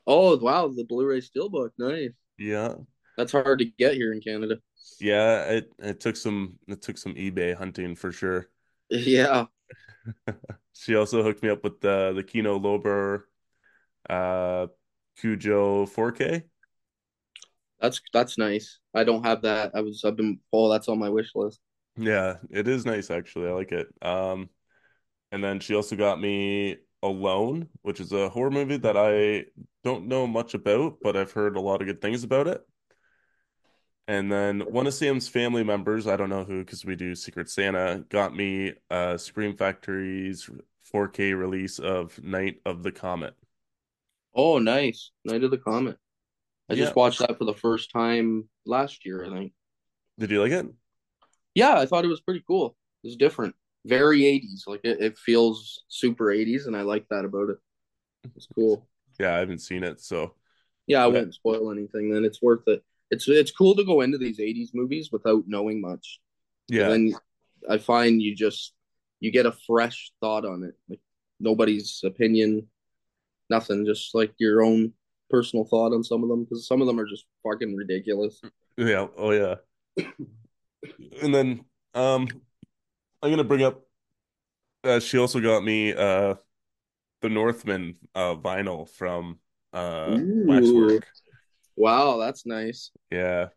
Oh 0.07 0.37
wow, 0.39 0.69
the 0.69 0.85
Blu-ray 0.85 1.21
Steelbook. 1.21 1.71
Nice. 1.79 2.11
Yeah, 2.39 2.75
That's 3.17 3.33
hard 3.33 3.59
to 3.59 3.65
get 3.65 3.95
here 3.95 4.13
in 4.13 4.21
Canada. 4.21 4.57
yeah. 5.01 5.45
It 5.45 5.73
it 5.79 6.01
took 6.01 6.17
some 6.17 6.59
it 6.69 6.83
took 6.83 6.99
some 6.99 7.15
eBay 7.15 7.55
hunting 7.55 7.95
for 7.95 8.13
sure. 8.13 8.49
Yeah. 8.91 9.47
She 10.75 10.97
also 10.97 11.23
hooked 11.23 11.43
me 11.43 11.49
up 11.51 11.63
with 11.65 11.81
the 11.81 12.13
the 12.15 12.23
Kino 12.23 12.59
Lorber 12.59 13.25
uh 14.09 14.67
Cujo 15.17 15.87
4K. 15.87 16.45
That's 17.81 18.01
that's 18.13 18.39
nice. 18.39 18.79
I 18.95 19.05
don't 19.05 19.25
have 19.25 19.43
that. 19.43 19.73
I 19.75 19.81
was 19.81 20.05
I've 20.05 20.17
been 20.17 20.41
oh 20.53 20.71
that's 20.71 20.89
on 20.89 20.99
my 20.99 21.09
wish 21.09 21.31
list. 21.35 21.61
Yeah, 21.97 22.37
it 22.51 22.69
is 22.69 22.87
nice 22.87 23.11
actually. 23.11 23.49
I 23.49 23.53
like 23.53 23.73
it. 23.73 23.89
Um 24.03 24.49
and 25.33 25.43
then 25.43 25.61
she 25.61 25.75
also 25.75 25.97
got 25.97 26.21
me 26.21 26.79
Alone, 27.05 27.69
which 27.83 28.01
is 28.01 28.13
a 28.13 28.29
horror 28.29 28.51
movie 28.53 28.77
that 28.79 28.97
I 28.97 29.47
don't 29.83 30.07
know 30.07 30.27
much 30.27 30.55
about, 30.55 30.99
but 31.03 31.17
I've 31.17 31.33
heard 31.33 31.57
a 31.57 31.61
lot 31.61 31.81
of 31.83 31.87
good 31.89 32.01
things 32.01 32.23
about 32.25 32.47
it. 32.47 32.65
And 34.09 34.31
then 34.33 34.61
one 34.61 34.87
of 34.87 34.95
Sam's 34.95 35.29
family 35.29 35.63
members, 35.63 36.07
I 36.07 36.17
don't 36.17 36.29
know 36.29 36.45
who 36.45 36.65
because 36.65 36.85
we 36.85 36.97
do 36.97 37.15
Secret 37.15 37.49
Santa, 37.49 38.05
got 38.09 38.35
me 38.35 38.75
uh 38.91 39.17
Scream 39.17 39.57
Factory's 39.57 40.49
4K 40.83 41.33
release 41.35 41.79
of 41.79 42.23
Night 42.23 42.61
of 42.67 42.83
the 42.83 42.93
Comet. 42.93 43.35
Oh 44.35 44.59
nice. 44.59 45.11
Night 45.25 45.43
of 45.43 45.51
the 45.51 45.57
Comet. 45.59 45.97
I 46.71 46.75
Yeah. 46.75 46.85
just 46.85 46.97
watched 46.97 47.21
that 47.21 47.39
for 47.39 47.45
the 47.47 47.55
first 47.55 47.91
time 47.93 48.49
last 48.67 49.07
year, 49.07 49.25
I 49.25 49.31
think. 49.31 49.55
Did 50.19 50.31
you 50.31 50.41
like 50.43 50.53
it? 50.53 50.67
Yeah, 51.55 51.79
I 51.79 51.87
thought 51.87 52.05
it 52.05 52.09
was 52.09 52.21
pretty 52.21 52.43
cool. 52.47 52.77
It 53.03 53.09
was 53.09 53.17
different. 53.17 53.55
Very 53.85 54.25
80s. 54.25 54.65
Like 54.67 54.81
it, 54.85 55.01
it 55.01 55.19
feels 55.19 55.83
super 55.89 56.31
80s 56.31 56.67
and 56.67 56.77
I 56.77 56.83
like 56.83 57.07
that 57.11 57.25
about 57.25 57.51
it. 57.51 57.59
It's 58.37 58.49
cool. 58.55 58.87
Yeah, 59.19 59.35
I 59.35 59.39
haven't 59.39 59.61
seen 59.61 59.85
it, 59.85 60.01
so 60.01 60.35
Yeah, 60.87 61.05
I 61.05 61.07
Yeah. 61.07 61.15
won't 61.15 61.35
spoil 61.35 61.71
anything 61.71 62.11
then. 62.11 62.25
It's 62.25 62.43
worth 62.43 62.67
it. 62.69 62.85
It's 63.13 63.29
it's 63.29 63.53
cool 63.53 63.77
to 63.77 63.85
go 63.85 64.01
into 64.01 64.17
these 64.17 64.39
80s 64.39 64.71
movies 64.73 65.11
without 65.13 65.45
knowing 65.47 65.81
much. 65.83 66.19
yeah. 66.69 66.89
then 66.89 67.15
I 67.69 67.77
find 67.77 68.23
you 68.23 68.35
just 68.35 68.73
you 69.21 69.31
get 69.31 69.45
a 69.47 69.53
fresh 69.67 70.11
thought 70.21 70.47
on 70.47 70.65
it. 70.65 70.75
Like 70.89 71.01
nobody's 71.39 72.01
opinion, 72.05 72.69
nothing, 73.51 73.85
just 73.85 74.15
like 74.15 74.33
your 74.39 74.63
own 74.63 74.95
personal 75.29 75.67
thought 75.67 75.93
on 75.93 76.03
some 76.03 76.23
of 76.23 76.31
them 76.31 76.45
because 76.45 76.67
some 76.67 76.81
of 76.81 76.87
them 76.87 76.99
are 76.99 77.07
just 77.07 77.27
fucking 77.43 77.77
ridiculous. 77.77 78.41
Yeah, 78.79 79.07
oh 79.19 79.31
yeah. 79.33 79.57
And 81.21 81.35
then 81.35 81.65
um 81.95 82.27
I'm 83.23 83.31
gonna 83.31 83.45
bring 83.45 83.63
up 83.63 83.83
uh 84.85 85.01
she 85.01 85.19
also 85.19 85.39
got 85.39 85.63
me 85.63 85.93
uh 85.93 86.37
the 87.21 87.29
Northman 87.29 87.97
uh 88.15 88.35
vinyl 88.37 88.89
from 88.89 89.39
uh 89.75 90.17
Ooh. 90.19 90.45
Waxwork. 90.47 91.07
Wow, 91.77 92.19
that's 92.19 92.47
nice. 92.47 92.91
Yeah. 93.11 93.49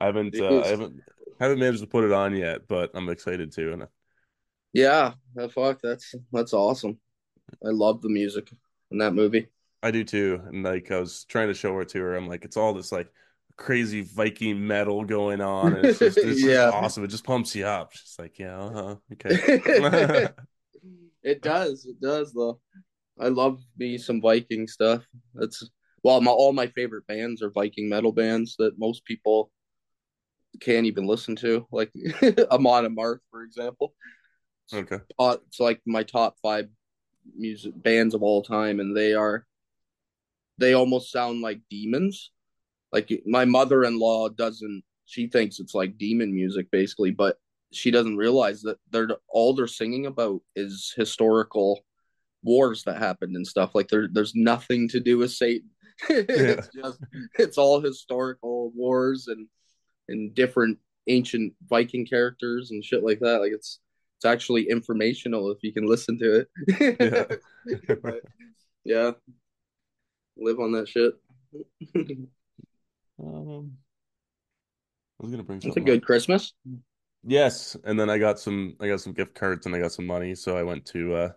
I 0.00 0.06
haven't 0.06 0.40
uh, 0.40 0.60
I 0.60 0.68
haven't 0.68 1.02
haven't 1.38 1.60
managed 1.60 1.80
to 1.80 1.86
put 1.86 2.04
it 2.04 2.12
on 2.12 2.36
yet, 2.36 2.66
but 2.68 2.90
I'm 2.94 3.08
excited 3.08 3.52
to. 3.52 3.72
And 3.72 3.86
Yeah, 4.72 5.14
fuck, 5.54 5.80
that's 5.82 6.14
that's 6.32 6.52
awesome. 6.52 6.98
I 7.64 7.68
love 7.70 8.02
the 8.02 8.08
music 8.08 8.50
in 8.90 8.98
that 8.98 9.14
movie. 9.14 9.48
I 9.82 9.90
do 9.90 10.04
too. 10.04 10.40
And 10.46 10.62
like 10.62 10.90
I 10.90 10.98
was 11.00 11.24
trying 11.24 11.48
to 11.48 11.54
show 11.54 11.74
her 11.74 11.84
to 11.84 12.00
her, 12.00 12.16
I'm 12.16 12.28
like, 12.28 12.44
it's 12.44 12.56
all 12.56 12.72
this 12.74 12.92
like 12.92 13.08
crazy 13.56 14.02
Viking 14.02 14.66
metal 14.66 15.04
going 15.04 15.40
on. 15.40 15.74
And 15.74 15.86
it's 15.86 15.98
just 15.98 16.22
it's 16.22 16.42
Yeah. 16.48 16.70
awesome. 16.70 17.04
It 17.04 17.08
just 17.08 17.24
pumps 17.24 17.54
you 17.54 17.66
up. 17.66 17.92
She's 17.92 18.16
like, 18.18 18.38
yeah, 18.38 18.58
uh-huh. 18.58 18.96
Okay. 19.14 20.28
it 21.22 21.42
does, 21.42 21.86
it 21.86 22.00
does 22.00 22.32
though. 22.32 22.60
I 23.20 23.28
love 23.28 23.60
me 23.78 23.98
some 23.98 24.20
Viking 24.20 24.66
stuff. 24.66 25.04
That's 25.34 25.68
well, 26.02 26.20
my, 26.20 26.30
all 26.30 26.52
my 26.52 26.66
favorite 26.68 27.06
bands 27.06 27.42
are 27.42 27.50
Viking 27.50 27.88
metal 27.88 28.12
bands 28.12 28.56
that 28.58 28.78
most 28.78 29.04
people 29.04 29.50
can't 30.60 30.86
even 30.86 31.06
listen 31.06 31.36
to, 31.36 31.66
like 31.72 31.92
Amon 32.50 32.86
Amarth, 32.86 33.20
for 33.30 33.42
example. 33.42 33.94
Okay. 34.72 34.98
Uh, 35.18 35.36
It's 35.48 35.60
like 35.60 35.80
my 35.86 36.02
top 36.02 36.36
five 36.42 36.68
music 37.36 37.72
bands 37.76 38.14
of 38.14 38.22
all 38.22 38.42
time, 38.42 38.80
and 38.80 38.96
they 38.96 39.14
are 39.14 39.46
they 40.58 40.74
almost 40.74 41.10
sound 41.10 41.40
like 41.40 41.60
demons. 41.70 42.30
Like 42.92 43.10
my 43.26 43.44
mother-in-law 43.44 44.30
doesn't. 44.30 44.82
She 45.06 45.26
thinks 45.26 45.58
it's 45.58 45.74
like 45.74 45.98
demon 45.98 46.34
music, 46.34 46.70
basically, 46.70 47.10
but 47.10 47.36
she 47.72 47.90
doesn't 47.90 48.16
realize 48.16 48.62
that 48.62 48.78
they're 48.90 49.08
all 49.28 49.54
they're 49.54 49.66
singing 49.66 50.06
about 50.06 50.40
is 50.54 50.92
historical 50.96 51.80
wars 52.42 52.84
that 52.84 52.98
happened 52.98 53.36
and 53.36 53.46
stuff. 53.46 53.74
Like 53.74 53.88
there, 53.88 54.08
there's 54.10 54.34
nothing 54.34 54.88
to 54.88 55.00
do 55.00 55.18
with 55.18 55.30
Satan. 55.32 55.70
it's 56.08 56.68
just 56.74 56.98
it's 57.38 57.58
all 57.58 57.80
historical 57.80 58.70
wars 58.74 59.28
and 59.28 59.46
and 60.08 60.34
different 60.34 60.78
ancient 61.08 61.52
Viking 61.68 62.06
characters 62.06 62.70
and 62.70 62.84
shit 62.84 63.02
like 63.02 63.20
that. 63.20 63.40
Like 63.40 63.52
it's 63.52 63.80
it's 64.16 64.24
actually 64.24 64.68
informational 64.68 65.50
if 65.50 65.58
you 65.62 65.72
can 65.72 65.86
listen 65.86 66.18
to 66.18 66.46
it. 66.68 67.40
But, 68.02 68.22
yeah, 68.84 69.12
live 70.36 70.58
on 70.58 70.72
that 70.72 70.88
shit. 70.88 71.14
Um, 73.22 73.72
I 75.20 75.22
was 75.22 75.30
gonna 75.30 75.44
bring 75.44 75.58
It's 75.58 75.66
a 75.66 75.68
something 75.68 75.84
good 75.84 76.00
up. 76.00 76.04
Christmas. 76.04 76.54
Yes, 77.24 77.76
and 77.84 77.98
then 77.98 78.10
I 78.10 78.18
got 78.18 78.40
some 78.40 78.76
I 78.80 78.88
got 78.88 79.00
some 79.00 79.12
gift 79.12 79.34
cards 79.34 79.66
and 79.66 79.74
I 79.74 79.78
got 79.78 79.92
some 79.92 80.06
money, 80.06 80.34
so 80.34 80.56
I 80.56 80.64
went 80.64 80.86
to 80.86 81.14
uh 81.14 81.32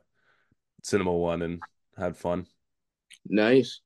Cinema 0.83 1.11
One 1.11 1.43
and 1.43 1.61
had 1.97 2.17
fun. 2.17 2.47
Nice. 3.27 3.81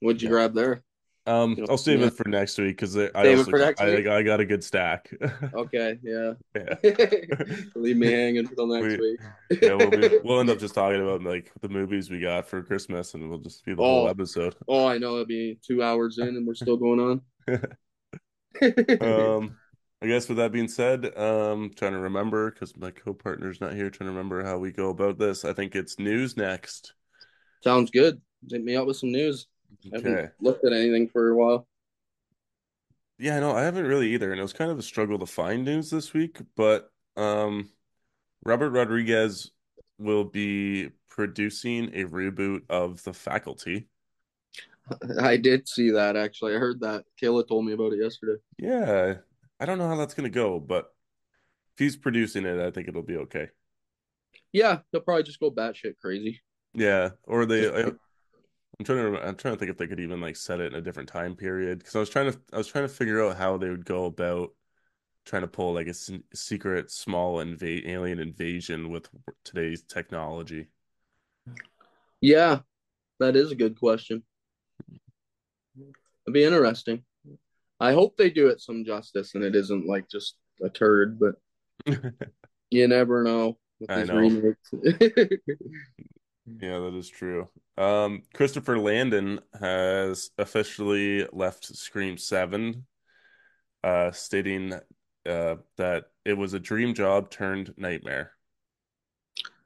What'd 0.00 0.22
you 0.22 0.28
Yeah. 0.28 0.30
grab 0.30 0.54
there? 0.54 0.82
Um, 1.26 1.56
You 1.56 1.62
know, 1.62 1.68
I'll 1.68 1.78
save 1.78 2.00
yeah. 2.00 2.06
it 2.06 2.14
for 2.14 2.28
next 2.28 2.56
week 2.58 2.76
because 2.76 2.96
I 2.96 3.10
Save 3.22 3.38
it 3.40 3.48
also 3.48 3.50
for 3.50 3.58
got, 3.58 3.64
next 3.64 3.82
I, 3.82 3.90
week. 3.90 4.06
I 4.06 4.22
got 4.22 4.40
a 4.40 4.44
good 4.46 4.62
stack. 4.64 5.10
Okay, 5.52 5.98
yeah. 6.02 6.34
Yeah. 6.54 6.76
Leave 7.74 7.96
me 7.96 8.10
hanging 8.10 8.38
until 8.46 8.66
next 8.66 8.96
We 8.96 8.98
week. 8.98 9.20
yeah, 9.62 9.74
we'll 9.74 9.90
be 9.90 10.08
we'll 10.22 10.40
end 10.40 10.50
up 10.50 10.58
just 10.58 10.74
talking 10.74 11.00
about 11.00 11.22
like 11.22 11.52
the 11.60 11.68
movies 11.68 12.10
we 12.10 12.20
got 12.20 12.46
for 12.48 12.62
Christmas 12.62 13.14
and 13.14 13.28
we'll 13.30 13.38
just 13.38 13.64
be 13.64 13.74
the 13.74 13.84
whole 13.84 14.06
Oh, 14.06 14.06
episode. 14.06 14.54
oh, 14.68 14.86
I 14.86 14.98
know 14.98 15.12
it'll 15.14 15.26
be 15.26 15.58
two 15.66 15.82
hours 15.82 16.18
in 16.18 16.28
and 16.28 16.46
we're 16.46 16.54
still 16.54 16.76
going 16.76 17.00
on. 17.00 17.22
Um, 19.00 19.58
I 20.02 20.06
guess 20.06 20.28
with 20.28 20.38
that 20.38 20.52
being 20.52 20.68
said, 20.68 21.16
um, 21.18 21.70
trying 21.74 21.92
to 21.92 21.98
remember 22.00 22.50
because 22.50 22.76
my 22.76 22.90
co-partner's 22.90 23.60
not 23.60 23.74
here, 23.74 23.90
trying 23.90 24.08
to 24.08 24.12
remember 24.12 24.44
how 24.44 24.58
we 24.58 24.72
go 24.72 24.90
about 24.90 25.18
this. 25.18 25.44
I 25.44 25.52
think 25.52 25.74
it's 25.74 25.98
news 25.98 26.36
next. 26.36 26.94
Sounds 27.62 27.90
good. 27.90 28.20
Hit 28.48 28.62
me 28.64 28.76
up 28.76 28.86
with 28.86 28.96
some 28.96 29.12
news. 29.12 29.46
I 29.92 29.96
haven't 29.96 30.20
Okay. 30.20 30.30
looked 30.40 30.64
at 30.64 30.72
anything 30.72 31.08
for 31.08 31.28
a 31.30 31.36
while. 31.36 31.66
Yeah, 33.18 33.40
no, 33.40 33.52
I 33.52 33.62
haven't 33.62 33.86
really 33.86 34.12
either, 34.12 34.30
and 34.30 34.38
it 34.38 34.42
was 34.42 34.52
kind 34.52 34.70
of 34.70 34.78
a 34.78 34.82
struggle 34.82 35.18
to 35.18 35.26
find 35.26 35.64
news 35.64 35.90
this 35.90 36.12
week, 36.12 36.38
but 36.54 36.90
um, 37.16 37.70
Robert 38.44 38.70
Rodriguez 38.70 39.52
will 39.98 40.24
be 40.24 40.90
producing 41.10 41.86
a 41.94 42.04
reboot 42.04 42.62
of 42.70 43.02
The 43.04 43.14
Faculty. 43.14 43.88
I 45.20 45.36
did 45.36 45.68
see 45.68 45.90
that 45.90 46.16
actually. 46.16 46.54
I 46.54 46.58
heard 46.58 46.80
that. 46.80 47.04
Kayla 47.20 47.46
told 47.46 47.66
me 47.66 47.72
about 47.72 47.92
it 47.92 48.02
yesterday. 48.02 48.40
Yeah, 48.58 49.16
I 49.60 49.64
don't 49.66 49.78
know 49.78 49.88
how 49.88 49.96
that's 49.96 50.14
gonna 50.14 50.30
go, 50.30 50.60
but 50.60 50.94
if 51.74 51.78
he's 51.78 51.96
producing 51.96 52.44
it, 52.46 52.60
I 52.60 52.70
think 52.70 52.88
it'll 52.88 53.02
be 53.02 53.16
okay. 53.18 53.50
Yeah, 54.52 54.80
they'll 54.90 55.02
probably 55.02 55.22
just 55.24 55.40
go 55.40 55.50
batshit 55.50 55.96
crazy. 55.98 56.40
Yeah, 56.74 57.10
or 57.24 57.46
they, 57.46 57.68
I'm 58.78 58.84
trying 58.84 59.14
to, 59.14 59.26
I'm 59.26 59.36
trying 59.36 59.54
to 59.54 59.58
think 59.58 59.70
if 59.70 59.78
they 59.78 59.86
could 59.86 60.00
even 60.00 60.20
like 60.20 60.36
set 60.36 60.60
it 60.60 60.72
in 60.72 60.78
a 60.78 60.82
different 60.82 61.08
time 61.08 61.34
period 61.34 61.78
because 61.78 61.96
I 61.96 62.00
was 62.00 62.10
trying 62.10 62.30
to, 62.32 62.38
I 62.52 62.58
was 62.58 62.66
trying 62.66 62.84
to 62.84 62.92
figure 62.92 63.24
out 63.24 63.36
how 63.36 63.56
they 63.56 63.70
would 63.70 63.84
go 63.86 64.04
about 64.04 64.50
trying 65.26 65.42
to 65.42 65.48
pull 65.48 65.74
like 65.74 65.86
a 65.86 65.90
s- 65.90 66.10
secret 66.34 66.90
small 66.90 67.36
inva 67.38 67.86
alien 67.88 68.20
invasion 68.20 68.90
with 68.90 69.08
today's 69.44 69.82
technology. 69.82 70.68
yeah, 72.20 72.60
that 73.20 73.36
is 73.36 73.52
a 73.52 73.56
good 73.56 73.78
question. 73.78 74.22
It'd 76.26 76.34
be 76.34 76.44
interesting. 76.44 77.04
I 77.80 77.92
hope 77.92 78.16
they 78.16 78.30
do 78.30 78.48
it 78.48 78.60
some 78.60 78.84
justice 78.84 79.34
and 79.34 79.44
it 79.44 79.54
isn't 79.54 79.86
like 79.86 80.08
just 80.08 80.36
a 80.62 80.68
turd, 80.70 81.18
but 81.20 81.36
you 82.70 82.88
never 82.88 83.22
know 83.22 83.58
with 83.80 83.90
I 83.90 84.04
know. 84.04 84.54
remakes. 84.72 84.72
Yeah, 86.46 86.78
that 86.78 86.94
is 86.94 87.08
true. 87.08 87.48
Um, 87.76 88.22
Christopher 88.34 88.78
Landon 88.78 89.40
has 89.60 90.30
officially 90.38 91.26
left 91.32 91.64
Scream 91.64 92.16
7, 92.18 92.86
uh, 93.82 94.10
stating 94.12 94.72
uh, 95.28 95.56
that 95.76 96.04
it 96.24 96.34
was 96.34 96.54
a 96.54 96.60
dream 96.60 96.94
job 96.94 97.30
turned 97.30 97.74
nightmare. 97.76 98.32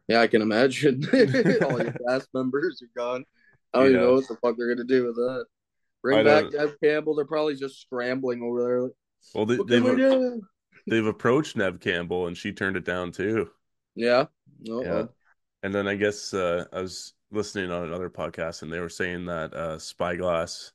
yeah, 0.08 0.20
I 0.20 0.26
can 0.26 0.42
imagine. 0.42 1.04
All 1.62 1.80
your 1.82 1.94
cast 2.08 2.28
members 2.34 2.82
are 2.82 2.90
gone. 2.96 3.24
I 3.72 3.78
don't 3.80 3.88
even 3.90 4.00
know 4.00 4.14
what 4.14 4.28
the 4.28 4.36
fuck 4.36 4.56
they're 4.56 4.74
gonna 4.74 4.86
do 4.86 5.06
with 5.06 5.16
that. 5.16 5.44
I 5.44 5.48
Bring 6.02 6.24
back 6.24 6.50
don't. 6.50 6.54
Nev 6.54 6.74
Campbell. 6.82 7.14
They're 7.14 7.24
probably 7.26 7.56
just 7.56 7.80
scrambling 7.80 8.42
over 8.42 8.62
there. 8.62 8.82
Like, 8.82 8.92
Well, 9.34 9.46
they, 9.46 9.56
what 9.58 9.68
can 9.68 9.84
we 9.84 9.96
they've 9.96 10.40
they've 10.86 11.06
approached 11.06 11.56
Nev 11.56 11.80
Campbell 11.80 12.26
and 12.26 12.36
she 12.36 12.52
turned 12.52 12.76
it 12.76 12.84
down 12.84 13.12
too. 13.12 13.50
Yeah. 13.94 14.26
Yeah, 14.62 14.74
Uh-oh. 14.74 15.08
And 15.62 15.74
then 15.74 15.86
I 15.88 15.94
guess 15.94 16.32
uh, 16.32 16.64
I 16.72 16.80
was 16.80 17.14
listening 17.30 17.70
on 17.70 17.84
another 17.84 18.10
podcast 18.10 18.62
and 18.62 18.72
they 18.72 18.80
were 18.80 18.88
saying 18.88 19.26
that 19.26 19.54
uh, 19.54 19.78
Spyglass 19.78 20.72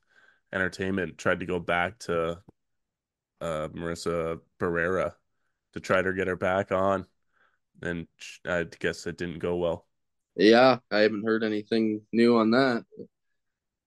Entertainment 0.52 1.18
tried 1.18 1.40
to 1.40 1.46
go 1.46 1.58
back 1.58 1.98
to 2.00 2.38
uh, 3.40 3.68
Melissa 3.72 4.38
Barrera 4.60 5.12
to 5.74 5.80
try 5.80 6.02
to 6.02 6.12
get 6.12 6.28
her 6.28 6.36
back 6.36 6.72
on. 6.72 7.06
and 7.82 8.06
I 8.46 8.64
guess 8.78 9.06
it 9.06 9.18
didn't 9.18 9.40
go 9.40 9.56
well. 9.56 9.86
Yeah, 10.36 10.78
I 10.90 10.98
haven't 11.00 11.24
heard 11.24 11.44
anything 11.44 12.02
new 12.12 12.36
on 12.38 12.50
that. 12.52 12.84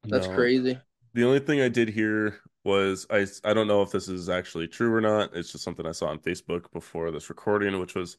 That's 0.05 0.27
No. 0.27 0.33
crazy. 0.35 0.79
The 1.13 1.23
only 1.25 1.39
thing 1.39 1.61
I 1.61 1.69
did 1.69 1.89
hear 1.89 2.39
was 2.63 3.07
I 3.09 3.25
I 3.43 3.53
don't 3.53 3.67
know 3.67 3.81
if 3.81 3.91
this 3.91 4.07
is 4.07 4.29
actually 4.29 4.67
true 4.67 4.93
or 4.93 5.01
not. 5.01 5.35
It's 5.35 5.51
just 5.51 5.63
something 5.63 5.85
I 5.85 5.91
saw 5.91 6.07
on 6.07 6.19
Facebook 6.19 6.71
before 6.71 7.11
this 7.11 7.29
recording, 7.29 7.79
which 7.79 7.95
was 7.95 8.17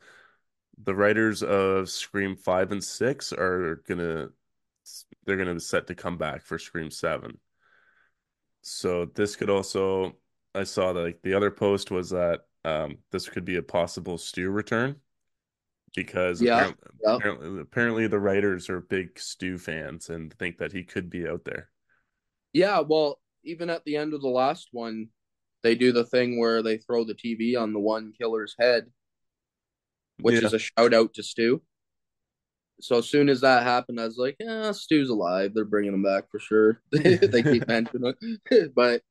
the 0.84 0.94
writers 0.94 1.42
of 1.42 1.90
Scream 1.90 2.36
5 2.36 2.72
and 2.72 2.82
6 2.84 3.32
are 3.32 3.82
gonna 3.88 4.28
they're 5.24 5.36
gonna 5.36 5.54
be 5.54 5.60
set 5.60 5.86
to 5.88 5.94
come 5.94 6.18
back 6.18 6.42
for 6.44 6.58
Scream 6.58 6.90
7. 6.90 7.38
So 8.62 9.06
this 9.06 9.36
could 9.36 9.50
also 9.50 10.16
I 10.54 10.64
saw 10.64 10.92
that 10.92 11.00
like 11.00 11.22
the 11.22 11.34
other 11.34 11.50
post 11.50 11.90
was 11.90 12.10
that 12.10 12.40
um 12.64 12.98
this 13.10 13.28
could 13.28 13.44
be 13.44 13.56
a 13.56 13.62
possible 13.62 14.18
Stu 14.18 14.50
return 14.50 14.96
because 15.96 16.42
Yeah, 16.42 16.70
apparently 16.70 16.88
yeah. 17.02 17.18
apparently 17.18 17.60
apparently 17.60 18.06
the 18.08 18.20
writers 18.20 18.70
are 18.70 18.80
big 18.80 19.18
Stu 19.18 19.58
fans 19.58 20.10
and 20.10 20.32
think 20.34 20.58
that 20.58 20.72
he 20.72 20.84
could 20.84 21.10
be 21.10 21.28
out 21.28 21.44
there. 21.44 21.70
Yeah, 22.52 22.80
well, 22.80 23.20
even 23.44 23.70
at 23.70 23.84
the 23.84 23.96
end 23.96 24.14
of 24.14 24.22
the 24.22 24.28
last 24.28 24.68
one, 24.72 25.08
they 25.62 25.74
do 25.74 25.92
the 25.92 26.04
thing 26.06 26.38
where 26.38 26.62
they 26.62 26.78
throw 26.78 27.04
the 27.04 27.14
TV 27.14 27.56
on 27.56 27.72
the 27.72 27.78
one 27.80 28.12
killer's 28.18 28.54
head, 28.58 28.90
which 30.22 30.40
Yeah. 30.40 30.46
is 30.46 30.52
a 30.54 30.58
shout 30.58 30.94
out 30.94 31.14
to 31.14 31.22
Stu. 31.22 31.62
So 32.80 32.98
as 32.98 33.08
soon 33.08 33.28
as 33.28 33.42
that 33.42 33.62
happened, 33.62 34.00
I 34.00 34.06
was 34.06 34.16
like, 34.16 34.36
"Yeah, 34.40 34.72
Stu's 34.72 35.10
alive. 35.10 35.52
They're 35.54 35.64
bringing 35.66 35.92
him 35.92 36.02
back 36.02 36.30
for 36.30 36.38
sure." 36.38 36.80
they 36.92 37.18
keep 37.42 37.68
mentioning 37.68 38.14
it, 38.50 38.74
but 38.74 39.02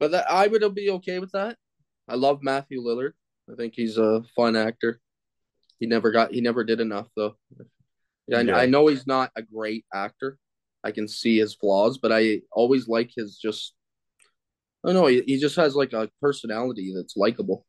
but 0.00 0.10
that, 0.10 0.30
I 0.30 0.46
would 0.48 0.74
be 0.74 0.90
okay 0.90 1.18
with 1.20 1.32
that. 1.32 1.56
I 2.08 2.16
love 2.16 2.42
Matthew 2.42 2.82
Lillard. 2.82 3.12
I 3.50 3.54
think 3.54 3.74
he's 3.74 3.98
a 3.98 4.22
fun 4.34 4.56
actor. 4.56 5.00
He 5.78 5.86
never 5.86 6.10
got 6.10 6.32
he 6.32 6.40
never 6.40 6.64
did 6.64 6.80
enough 6.80 7.08
though. 7.16 7.36
Yeah, 8.26 8.38
I, 8.38 8.40
Yeah. 8.42 8.56
I 8.56 8.66
know 8.66 8.88
he's 8.88 9.06
not 9.06 9.30
a 9.36 9.42
great 9.42 9.84
actor. 9.94 10.38
I 10.82 10.90
can 10.90 11.06
see 11.08 11.38
his 11.38 11.54
flaws, 11.54 11.98
but 11.98 12.12
I 12.12 12.42
always 12.52 12.88
like 12.88 13.10
his 13.16 13.38
just. 13.38 13.74
I 14.84 14.88
don't 14.92 14.94
know. 15.02 15.06
He, 15.06 15.22
he 15.26 15.38
just 15.38 15.56
has 15.56 15.74
like 15.74 15.92
a 15.92 16.08
personality 16.20 16.92
that's 16.94 17.16
likable. 17.16 17.66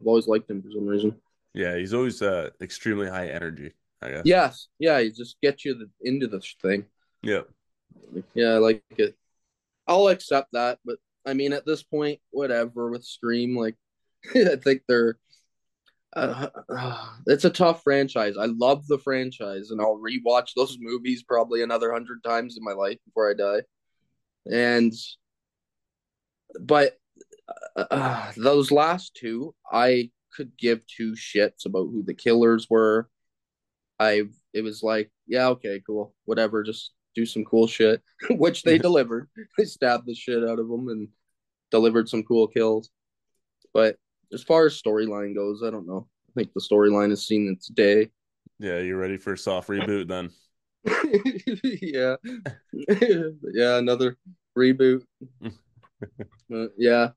I've 0.00 0.06
always 0.06 0.28
liked 0.28 0.48
him 0.50 0.62
for 0.62 0.70
some 0.70 0.86
reason. 0.86 1.20
Yeah, 1.54 1.76
he's 1.76 1.94
always 1.94 2.22
uh 2.22 2.50
extremely 2.60 3.08
high 3.08 3.28
energy, 3.28 3.72
I 4.00 4.10
guess. 4.10 4.22
Yes, 4.24 4.68
yeah, 4.78 5.00
he 5.00 5.10
just 5.10 5.40
gets 5.40 5.64
you 5.64 5.74
the, 5.74 5.90
into 6.02 6.26
this 6.26 6.54
thing. 6.62 6.86
Yeah. 7.22 7.42
Yeah, 8.34 8.50
I 8.50 8.58
like 8.58 8.82
it. 8.96 9.16
I'll 9.86 10.08
accept 10.08 10.52
that, 10.52 10.78
but 10.84 10.98
I 11.26 11.34
mean, 11.34 11.52
at 11.52 11.66
this 11.66 11.82
point, 11.82 12.20
whatever 12.30 12.90
with 12.90 13.04
Scream, 13.04 13.56
like, 13.56 13.76
I 14.34 14.56
think 14.56 14.82
they're. 14.88 15.18
Uh, 16.14 16.48
it's 17.26 17.44
a 17.44 17.50
tough 17.50 17.82
franchise. 17.82 18.36
I 18.38 18.46
love 18.46 18.86
the 18.86 18.98
franchise, 18.98 19.70
and 19.70 19.80
I'll 19.80 20.00
rewatch 20.00 20.50
those 20.56 20.78
movies 20.80 21.22
probably 21.22 21.62
another 21.62 21.92
hundred 21.92 22.22
times 22.24 22.56
in 22.56 22.64
my 22.64 22.72
life 22.72 22.98
before 23.04 23.30
I 23.30 23.34
die. 23.34 23.62
And, 24.50 24.92
but 26.60 26.96
uh, 27.76 28.32
those 28.36 28.70
last 28.70 29.14
two, 29.14 29.54
I 29.70 30.10
could 30.34 30.56
give 30.56 30.86
two 30.86 31.12
shits 31.12 31.66
about 31.66 31.88
who 31.90 32.02
the 32.02 32.14
killers 32.14 32.68
were. 32.68 33.08
I 33.98 34.22
it 34.52 34.62
was 34.62 34.82
like, 34.82 35.10
yeah, 35.26 35.48
okay, 35.48 35.82
cool, 35.86 36.14
whatever, 36.24 36.62
just 36.62 36.92
do 37.14 37.26
some 37.26 37.44
cool 37.44 37.66
shit, 37.66 38.02
which 38.30 38.62
they 38.62 38.78
delivered. 38.88 39.28
They 39.58 39.64
stabbed 39.64 40.06
the 40.06 40.14
shit 40.14 40.42
out 40.42 40.58
of 40.58 40.68
them 40.68 40.88
and 40.88 41.08
delivered 41.70 42.08
some 42.08 42.22
cool 42.22 42.46
kills. 42.46 42.90
But 43.72 43.96
as 44.32 44.42
far 44.42 44.66
as 44.66 44.80
storyline 44.80 45.34
goes, 45.34 45.62
I 45.64 45.70
don't 45.70 45.86
know. 45.86 46.08
I 46.28 46.32
think 46.34 46.52
the 46.52 46.60
storyline 46.60 47.10
has 47.10 47.26
seen 47.26 47.52
its 47.52 47.68
day. 47.68 48.10
Yeah, 48.58 48.78
you're 48.78 48.98
ready 48.98 49.16
for 49.16 49.32
a 49.32 49.38
soft 49.38 49.68
reboot 49.68 50.08
then? 50.08 50.30
yeah, 51.82 52.16
yeah, 53.52 53.78
another 53.78 54.16
reboot. 54.56 55.02
Uh, 56.52 56.66
yeah, 56.76 57.10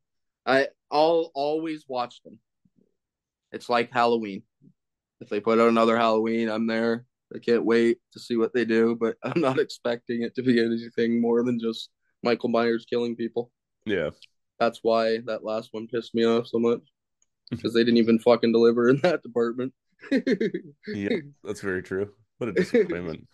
I 0.46 0.68
I'll 0.92 1.32
always 1.34 1.86
watch 1.88 2.22
them. 2.24 2.40
It's 3.54 3.70
like 3.70 3.92
Halloween. 3.92 4.44
If 5.22 5.30
they 5.30 5.40
put 5.40 5.60
out 5.60 5.70
another 5.70 5.96
Halloween, 5.96 6.50
I'm 6.50 6.68
there. 6.68 7.06
I 7.34 7.40
can't 7.40 7.66
wait 7.66 8.00
to 8.12 8.20
see 8.20 8.36
what 8.36 8.54
they 8.54 8.66
do, 8.66 8.98
but 9.00 9.16
I'm 9.24 9.40
not 9.40 9.60
expecting 9.60 10.24
it 10.24 10.36
to 10.36 10.44
be 10.44 10.60
anything 10.60 11.22
more 11.22 11.44
than 11.44 11.60
just 11.60 11.90
Michael 12.24 12.50
Myers 12.50 12.86
killing 12.90 13.16
people. 13.16 13.52
Yeah. 13.86 14.10
That's 14.60 14.80
why 14.82 15.20
that 15.26 15.44
last 15.44 15.70
one 15.72 15.88
pissed 15.88 16.14
me 16.14 16.26
off 16.26 16.48
so 16.48 16.60
much 16.60 16.82
because 17.52 17.74
they 17.74 17.84
didn't 17.84 17.98
even 17.98 18.20
fucking 18.20 18.52
deliver 18.52 18.90
in 18.90 19.00
that 19.04 19.24
department. 19.24 19.74
Yeah, 20.86 21.16
that's 21.46 21.62
very 21.62 21.82
true. 21.82 22.12
What 22.38 22.50
a 22.50 22.52
disappointment. 22.52 23.26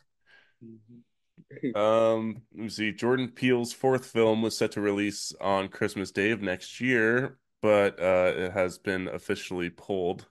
Um, 1.75 2.43
let 2.53 2.63
me 2.63 2.69
see. 2.69 2.91
Jordan 2.91 3.29
Peele's 3.29 3.73
fourth 3.73 4.05
film 4.05 4.43
was 4.43 4.55
set 4.55 4.73
to 4.73 4.81
release 4.81 5.33
on 5.41 5.69
Christmas 5.69 6.11
Day 6.11 6.29
of 6.29 6.43
next 6.43 6.79
year, 6.79 7.39
but 7.61 7.99
uh, 7.99 8.33
it 8.35 8.51
has 8.51 8.77
been 8.77 9.07
officially 9.07 9.69
pulled 9.69 10.27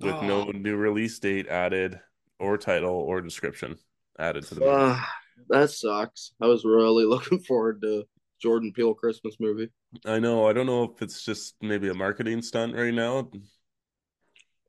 with 0.00 0.22
no 0.22 0.42
Oh. 0.42 0.52
new 0.52 0.76
release 0.76 1.18
date 1.18 1.48
added 1.48 2.00
or 2.38 2.56
title 2.58 2.94
or 2.94 3.20
description 3.20 3.76
added 4.18 4.44
to 4.44 4.54
the 4.54 4.60
movie. 4.60 4.72
Ah, 4.74 5.12
that 5.48 5.70
sucks. 5.70 6.32
I 6.40 6.46
was 6.46 6.64
really 6.64 7.04
looking 7.06 7.40
forward 7.40 7.82
to 7.82 8.04
Jordan 8.40 8.72
Peele 8.72 8.94
Christmas 8.94 9.36
movie. 9.40 9.70
I 10.04 10.18
know. 10.18 10.46
I 10.46 10.52
don't 10.52 10.66
know 10.66 10.84
if 10.84 11.02
it's 11.02 11.24
just 11.24 11.56
maybe 11.60 11.88
a 11.88 11.94
marketing 11.94 12.42
stunt 12.42 12.74
right 12.74 12.94
now 12.94 13.22
because 13.22 13.48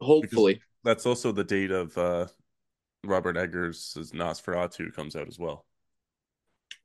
Hopefully. 0.02 0.62
that's 0.84 1.06
also 1.06 1.32
the 1.32 1.43
date 1.43 1.72
of 1.72 1.97
uh 1.97 2.28
Robert 3.04 3.38
Eggers' 3.38 3.95
Nosferatu 4.14 4.93
comes 4.93 5.16
out 5.16 5.28
as 5.28 5.39
well. 5.39 5.66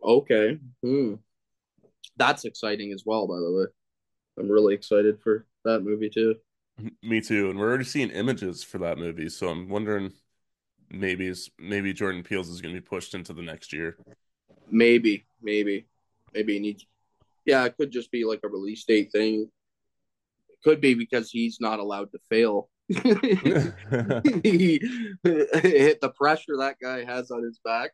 Okay. 0.03 0.59
Hmm. 0.83 1.15
That's 2.17 2.45
exciting 2.45 2.93
as 2.93 3.03
well, 3.07 3.27
by 3.27 3.37
the 3.37 3.53
way. 3.53 3.65
I'm 4.39 4.51
really 4.51 4.75
excited 4.75 5.21
for 5.21 5.47
that 5.65 5.81
movie 5.81 6.11
too. 6.11 6.37
Me 7.03 7.21
too. 7.21 7.51
And 7.51 7.59
we're 7.59 7.69
already 7.69 7.85
seeing 7.85 8.11
images 8.11 8.65
for 8.65 8.79
that 8.79 8.99
movie, 8.99 9.29
so 9.29 9.49
I'm 9.49 9.69
wondering 9.69 10.13
maybe 10.91 11.33
maybe 11.59 11.93
Jordan 11.93 12.23
Peele's 12.23 12.49
is 12.49 12.61
going 12.61 12.75
to 12.75 12.81
be 12.81 12.87
pushed 12.87 13.15
into 13.15 13.33
the 13.33 13.43
next 13.43 13.73
year. 13.73 13.97
Maybe, 14.71 15.27
maybe, 15.43 15.87
maybe 16.33 16.55
he 16.55 16.59
needs. 16.59 16.87
Yeah, 17.45 17.65
it 17.65 17.77
could 17.77 17.91
just 17.91 18.11
be 18.11 18.25
like 18.25 18.41
a 18.45 18.49
release 18.49 18.85
date 18.85 19.13
thing. 19.13 19.51
It 20.49 20.59
could 20.65 20.81
be 20.81 20.95
because 20.95 21.31
he's 21.31 21.59
not 21.61 21.79
allowed 21.79 22.11
to 22.13 22.19
fail. 22.29 22.71
he 22.89 22.99
hit 25.23 26.01
the 26.01 26.13
pressure 26.17 26.57
that 26.59 26.77
guy 26.81 27.05
has 27.05 27.31
on 27.31 27.45
his 27.45 27.61
back. 27.65 27.93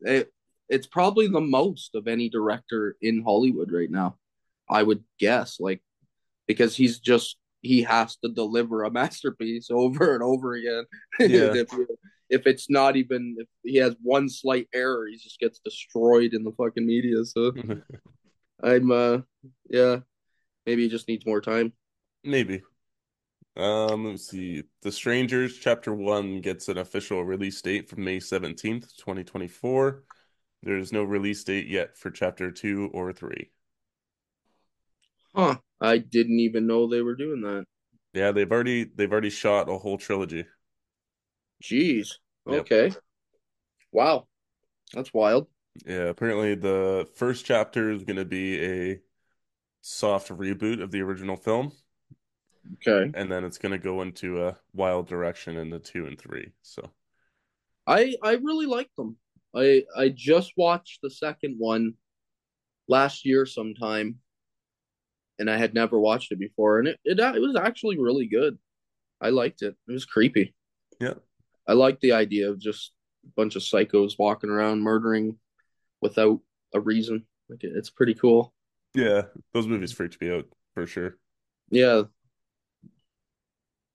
It, 0.00 0.32
it's 0.68 0.86
probably 0.86 1.28
the 1.28 1.40
most 1.40 1.94
of 1.94 2.08
any 2.08 2.28
director 2.28 2.96
in 3.02 3.22
Hollywood 3.22 3.72
right 3.72 3.90
now. 3.90 4.16
I 4.68 4.82
would 4.82 5.04
guess, 5.18 5.58
like, 5.60 5.82
because 6.46 6.76
he's 6.76 6.98
just 6.98 7.36
he 7.62 7.82
has 7.82 8.16
to 8.18 8.28
deliver 8.28 8.84
a 8.84 8.90
masterpiece 9.02 9.68
over 9.70 10.14
and 10.14 10.22
over 10.22 10.54
again. 10.54 10.84
Yeah. 11.20 11.54
if, 11.54 11.68
if 12.28 12.46
it's 12.46 12.68
not 12.68 12.96
even 12.96 13.36
if 13.38 13.48
he 13.62 13.76
has 13.76 13.94
one 14.02 14.28
slight 14.28 14.68
error, 14.74 15.06
he 15.08 15.16
just 15.16 15.38
gets 15.40 15.60
destroyed 15.60 16.34
in 16.34 16.44
the 16.44 16.52
fucking 16.52 16.86
media. 16.86 17.24
So 17.24 17.52
I'm 18.62 18.90
uh 18.90 19.18
yeah, 19.68 19.98
maybe 20.64 20.84
he 20.84 20.88
just 20.88 21.08
needs 21.08 21.26
more 21.26 21.40
time. 21.40 21.72
Maybe. 22.24 22.62
Um, 23.56 24.04
let 24.04 24.10
me 24.12 24.16
see. 24.18 24.64
The 24.82 24.92
Strangers 24.92 25.56
Chapter 25.58 25.94
1 25.94 26.40
gets 26.42 26.68
an 26.68 26.76
official 26.76 27.24
release 27.24 27.62
date 27.62 27.88
from 27.88 28.04
May 28.04 28.18
17th, 28.18 28.94
2024. 28.96 30.02
There's 30.62 30.92
no 30.92 31.04
release 31.04 31.42
date 31.44 31.66
yet 31.66 31.96
for 31.96 32.10
Chapter 32.10 32.50
2 32.50 32.90
or 32.92 33.12
3. 33.12 33.50
Huh. 35.36 35.58
I 35.80 35.98
didn't 35.98 36.40
even 36.40 36.66
know 36.66 36.86
they 36.88 37.02
were 37.02 37.14
doing 37.14 37.42
that. 37.42 37.66
Yeah, 38.14 38.32
they've 38.32 38.50
already 38.50 38.84
they've 38.84 39.12
already 39.12 39.30
shot 39.30 39.68
a 39.68 39.78
whole 39.78 39.98
trilogy. 39.98 40.46
Jeez. 41.62 42.14
Yep. 42.46 42.60
Okay. 42.60 42.94
Wow. 43.92 44.26
That's 44.92 45.12
wild. 45.12 45.48
Yeah, 45.84 46.04
apparently 46.08 46.54
the 46.54 47.08
first 47.16 47.44
chapter 47.44 47.90
is 47.90 48.04
going 48.04 48.16
to 48.16 48.24
be 48.24 48.64
a 48.64 49.00
soft 49.82 50.28
reboot 50.30 50.82
of 50.82 50.90
the 50.90 51.02
original 51.02 51.36
film, 51.36 51.72
Okay. 52.86 53.10
and 53.14 53.30
then 53.30 53.44
it's 53.44 53.58
going 53.58 53.72
to 53.72 53.78
go 53.78 54.02
into 54.02 54.44
a 54.46 54.56
wild 54.72 55.06
direction 55.06 55.56
in 55.56 55.70
the 55.70 55.78
two 55.78 56.06
and 56.06 56.18
three. 56.18 56.52
So, 56.62 56.90
I 57.86 58.16
I 58.22 58.32
really 58.32 58.66
like 58.66 58.90
them. 58.96 59.16
I 59.54 59.84
I 59.96 60.08
just 60.08 60.52
watched 60.56 61.00
the 61.02 61.10
second 61.10 61.56
one 61.58 61.94
last 62.88 63.24
year 63.24 63.46
sometime, 63.46 64.18
and 65.38 65.50
I 65.50 65.56
had 65.58 65.74
never 65.74 65.98
watched 65.98 66.32
it 66.32 66.38
before, 66.38 66.78
and 66.78 66.88
it 66.88 67.00
it, 67.04 67.20
uh, 67.20 67.32
it 67.34 67.40
was 67.40 67.56
actually 67.56 67.98
really 67.98 68.26
good. 68.26 68.58
I 69.20 69.30
liked 69.30 69.62
it. 69.62 69.76
It 69.88 69.92
was 69.92 70.06
creepy. 70.06 70.54
yeah, 71.00 71.14
I 71.66 71.72
liked 71.74 72.00
the 72.00 72.12
idea 72.12 72.50
of 72.50 72.58
just 72.58 72.92
a 73.24 73.28
bunch 73.36 73.56
of 73.56 73.62
psychos 73.62 74.18
walking 74.18 74.50
around 74.50 74.80
murdering 74.80 75.38
without 76.02 76.40
a 76.74 76.80
reason. 76.80 77.26
Like 77.48 77.64
it, 77.64 77.72
it's 77.76 77.90
pretty 77.90 78.14
cool. 78.14 78.54
yeah, 78.94 79.22
those 79.52 79.66
movies 79.66 79.92
freaked 79.92 80.20
me 80.20 80.30
out 80.30 80.46
for 80.74 80.86
sure. 80.86 81.16
Yeah, 81.70 82.04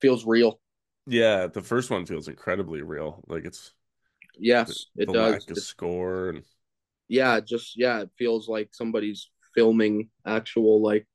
feels 0.01 0.25
real. 0.25 0.59
Yeah, 1.07 1.47
the 1.47 1.61
first 1.61 1.89
one 1.89 2.05
feels 2.05 2.27
incredibly 2.27 2.81
real. 2.81 3.23
Like 3.27 3.45
it's 3.45 3.73
Yes, 4.37 4.87
it 4.97 5.05
the 5.05 5.13
does. 5.13 5.45
lack 5.45 5.49
of 5.51 5.57
score 5.59 6.29
and 6.29 6.43
yeah, 7.07 7.39
just 7.39 7.77
yeah, 7.77 8.01
it 8.01 8.09
feels 8.17 8.47
like 8.47 8.69
somebody's 8.73 9.29
filming 9.53 10.09
actual 10.25 10.81
like 10.81 11.05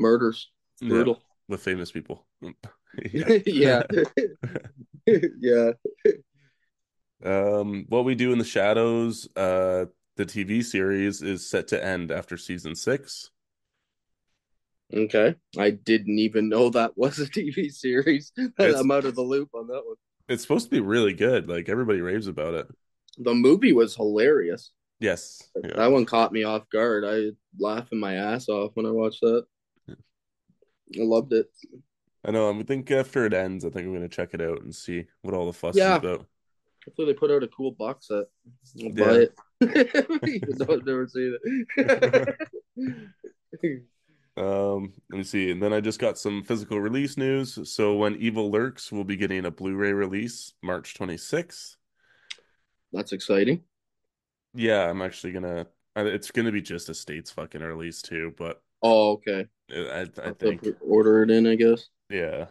murders. 0.00 0.50
It's 0.74 0.82
Yeah. 0.82 0.88
brutal. 0.88 1.22
with 1.48 1.62
famous 1.62 1.90
people. 1.92 2.26
yeah. 3.12 3.82
yeah. 5.06 5.70
Um, 7.24 7.84
What 7.88 8.04
We 8.04 8.14
Do 8.14 8.32
in 8.32 8.38
the 8.38 8.44
Shadows, 8.44 9.28
uh, 9.36 9.86
the 10.16 10.24
TV 10.26 10.64
series 10.64 11.22
is 11.22 11.48
set 11.48 11.68
to 11.68 11.84
end 11.84 12.10
after 12.10 12.36
season 12.36 12.74
six. 12.74 13.30
Okay. 14.92 15.34
I 15.58 15.70
didn't 15.70 16.18
even 16.18 16.48
know 16.48 16.70
that 16.70 16.96
was 16.96 17.18
a 17.18 17.26
TV 17.26 17.70
series. 17.70 18.32
It's- 18.38 18.74
I'm 18.80 18.90
out 18.90 19.04
of 19.04 19.14
the 19.14 19.22
loop 19.22 19.50
on 19.54 19.66
that 19.68 19.82
one. 19.84 19.96
It's 20.28 20.42
supposed 20.42 20.66
to 20.66 20.70
be 20.70 20.80
really 20.80 21.12
good. 21.12 21.48
Like 21.48 21.68
everybody 21.68 22.00
raves 22.00 22.28
about 22.28 22.54
it. 22.54 22.68
The 23.18 23.34
movie 23.34 23.72
was 23.72 23.96
hilarious. 23.96 24.70
Yes. 25.00 25.42
Yeah. 25.64 25.74
That 25.76 25.90
one 25.90 26.06
caught 26.06 26.32
me 26.32 26.44
off 26.44 26.68
guard. 26.70 27.04
I 27.04 27.30
laughing 27.58 27.98
my 27.98 28.14
ass 28.14 28.48
off 28.48 28.70
when 28.74 28.86
I 28.86 28.90
watched 28.92 29.22
that. 29.22 29.44
I 30.98 31.02
loved 31.04 31.32
it. 31.32 31.46
I 32.24 32.30
know. 32.32 32.50
I 32.50 32.62
think 32.62 32.90
after 32.90 33.24
it 33.26 33.32
ends, 33.34 33.64
I 33.64 33.70
think 33.70 33.86
I'm 33.86 33.92
gonna 33.94 34.08
check 34.08 34.30
it 34.34 34.40
out 34.40 34.62
and 34.62 34.74
see 34.74 35.06
what 35.22 35.34
all 35.34 35.46
the 35.46 35.52
fuss 35.52 35.76
Yeah. 35.76 35.92
is 35.96 35.98
about. 36.04 36.26
Hopefully 36.86 37.06
they 37.12 37.18
put 37.18 37.30
out 37.30 37.42
a 37.42 37.48
cool 37.48 37.72
box 37.72 38.08
set. 38.08 38.24
I'll 38.82 38.90
Yeah. 38.90 39.04
buy 39.04 39.14
it. 39.14 39.38
I've 40.70 40.86
never 40.86 41.06
seen 41.08 41.36
it. 41.76 42.36
Um, 44.36 44.92
let 45.10 45.18
me 45.18 45.24
see. 45.24 45.50
And 45.50 45.62
then 45.62 45.72
I 45.74 45.80
just 45.80 45.98
got 45.98 46.16
some 46.16 46.42
physical 46.44 46.80
release 46.80 47.18
news. 47.18 47.58
So 47.70 47.96
when 47.96 48.16
Evil 48.16 48.50
Lurks 48.50 48.90
we'll 48.90 49.04
be 49.04 49.16
getting 49.16 49.44
a 49.44 49.50
Blu-ray 49.50 49.92
release 49.92 50.54
March 50.62 50.94
26th. 50.94 51.76
That's 52.92 53.12
exciting. 53.12 53.64
Yeah, 54.54 54.88
I'm 54.88 55.02
actually 55.02 55.32
gonna. 55.32 55.66
It's 55.96 56.30
gonna 56.30 56.52
be 56.52 56.62
just 56.62 56.88
a 56.88 56.94
states 56.94 57.30
fucking 57.30 57.60
release 57.60 58.00
too, 58.02 58.32
but 58.38 58.62
Oh, 58.82 59.12
okay. 59.12 59.46
I 59.70 60.06
I 60.22 60.32
think 60.32 60.66
order 60.80 61.22
it 61.22 61.30
in, 61.30 61.46
I 61.46 61.54
guess. 61.54 61.88
yeah. 62.08 62.46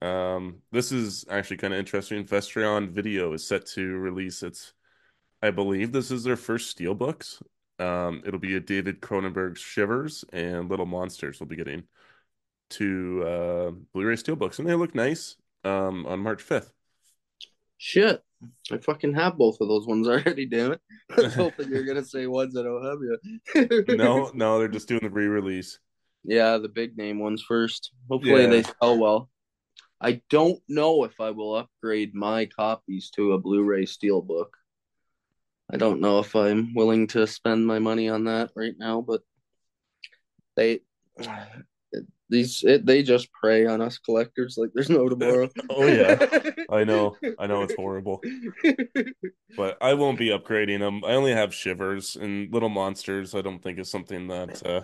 Um, 0.00 0.62
this 0.70 0.92
is 0.92 1.24
actually 1.28 1.56
kind 1.56 1.74
of 1.74 1.80
interesting. 1.80 2.24
Vestron 2.24 2.90
Video 2.90 3.32
is 3.32 3.46
set 3.46 3.66
to 3.66 3.96
release 3.96 4.42
its. 4.42 4.74
I 5.42 5.50
believe 5.50 5.92
this 5.92 6.10
is 6.10 6.24
their 6.24 6.36
first 6.36 6.76
steelbooks. 6.76 7.40
Um, 7.78 8.22
it'll 8.26 8.40
be 8.40 8.56
a 8.56 8.60
David 8.60 9.00
Cronenberg's 9.00 9.60
Shivers 9.60 10.24
and 10.32 10.68
Little 10.68 10.86
Monsters 10.86 11.38
will 11.38 11.46
be 11.46 11.56
getting 11.56 11.84
two 12.70 13.24
uh 13.24 13.70
Blu-ray 13.92 14.16
steelbooks, 14.16 14.58
and 14.58 14.68
they 14.68 14.74
look 14.74 14.94
nice. 14.94 15.36
Um, 15.64 16.06
on 16.06 16.20
March 16.20 16.46
5th. 16.46 16.70
Shit. 17.76 18.22
I 18.70 18.78
fucking 18.78 19.14
have 19.14 19.36
both 19.36 19.60
of 19.60 19.68
those 19.68 19.86
ones 19.86 20.06
already, 20.08 20.46
damn 20.46 20.72
it. 20.72 20.80
I 21.16 21.22
was 21.22 21.34
hoping 21.36 21.68
you're 21.70 21.84
gonna 21.84 22.04
say 22.04 22.26
ones 22.26 22.56
I 22.56 22.62
don't 22.62 22.84
have 22.84 23.68
yet. 23.88 23.98
No, 23.98 24.30
no, 24.34 24.58
they're 24.58 24.68
just 24.68 24.88
doing 24.88 25.00
the 25.02 25.10
re-release. 25.10 25.78
Yeah, 26.24 26.58
the 26.58 26.68
big 26.68 26.96
name 26.96 27.18
ones 27.18 27.42
first. 27.46 27.92
Hopefully 28.08 28.42
Yeah. 28.42 28.48
they 28.48 28.62
sell 28.62 28.98
well. 28.98 29.30
I 30.00 30.22
don't 30.30 30.60
know 30.68 31.04
if 31.04 31.20
I 31.20 31.30
will 31.30 31.56
upgrade 31.56 32.14
my 32.14 32.46
copies 32.46 33.10
to 33.16 33.32
a 33.32 33.38
Blu-ray 33.38 33.84
steelbook. 33.84 34.50
I 35.72 35.76
don't 35.76 36.00
know 36.00 36.20
if 36.20 36.34
I'm 36.36 36.72
willing 36.74 37.08
to 37.08 37.26
spend 37.26 37.66
my 37.66 37.78
money 37.78 38.08
on 38.08 38.24
that 38.24 38.50
right 38.54 38.74
now, 38.78 39.00
but 39.00 39.22
they 40.56 40.80
these 42.30 42.62
it, 42.64 42.84
they 42.86 43.02
just 43.02 43.32
prey 43.32 43.66
on 43.66 43.80
us 43.80 43.98
collectors 43.98 44.56
like 44.58 44.70
there's 44.74 44.90
no 44.90 45.08
tomorrow. 45.08 45.48
Oh 45.70 45.86
yeah, 45.86 46.16
I 46.68 46.84
know, 46.84 47.16
I 47.38 47.46
know 47.46 47.62
it's 47.62 47.74
horrible, 47.74 48.22
but 49.56 49.76
I 49.80 49.94
won't 49.94 50.18
be 50.18 50.28
upgrading 50.28 50.80
them. 50.80 51.04
I 51.04 51.12
only 51.14 51.32
have 51.32 51.54
Shivers 51.54 52.16
and 52.16 52.52
Little 52.52 52.68
Monsters. 52.68 53.34
I 53.34 53.42
don't 53.42 53.62
think 53.62 53.78
is 53.78 53.90
something 53.90 54.28
that 54.28 54.64
uh, 54.64 54.82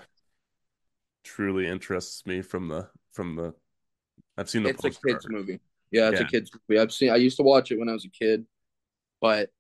truly 1.22 1.66
interests 1.66 2.26
me 2.26 2.42
from 2.42 2.68
the 2.68 2.88
from 3.12 3.36
the. 3.36 3.54
I've 4.36 4.50
seen 4.50 4.64
the 4.64 4.70
it's 4.70 4.84
a 4.84 4.90
kids 4.90 5.26
movie. 5.28 5.60
Yeah, 5.90 6.08
it's 6.08 6.20
Yeah. 6.20 6.20
a 6.20 6.24
kids 6.24 6.50
movie. 6.68 6.80
I've 6.80 6.92
seen. 6.92 7.10
I 7.10 7.16
used 7.16 7.36
to 7.36 7.42
watch 7.42 7.70
it 7.70 7.78
when 7.78 7.88
I 7.88 7.92
was 7.92 8.04
a 8.04 8.08
kid, 8.10 8.46
but 9.20 9.50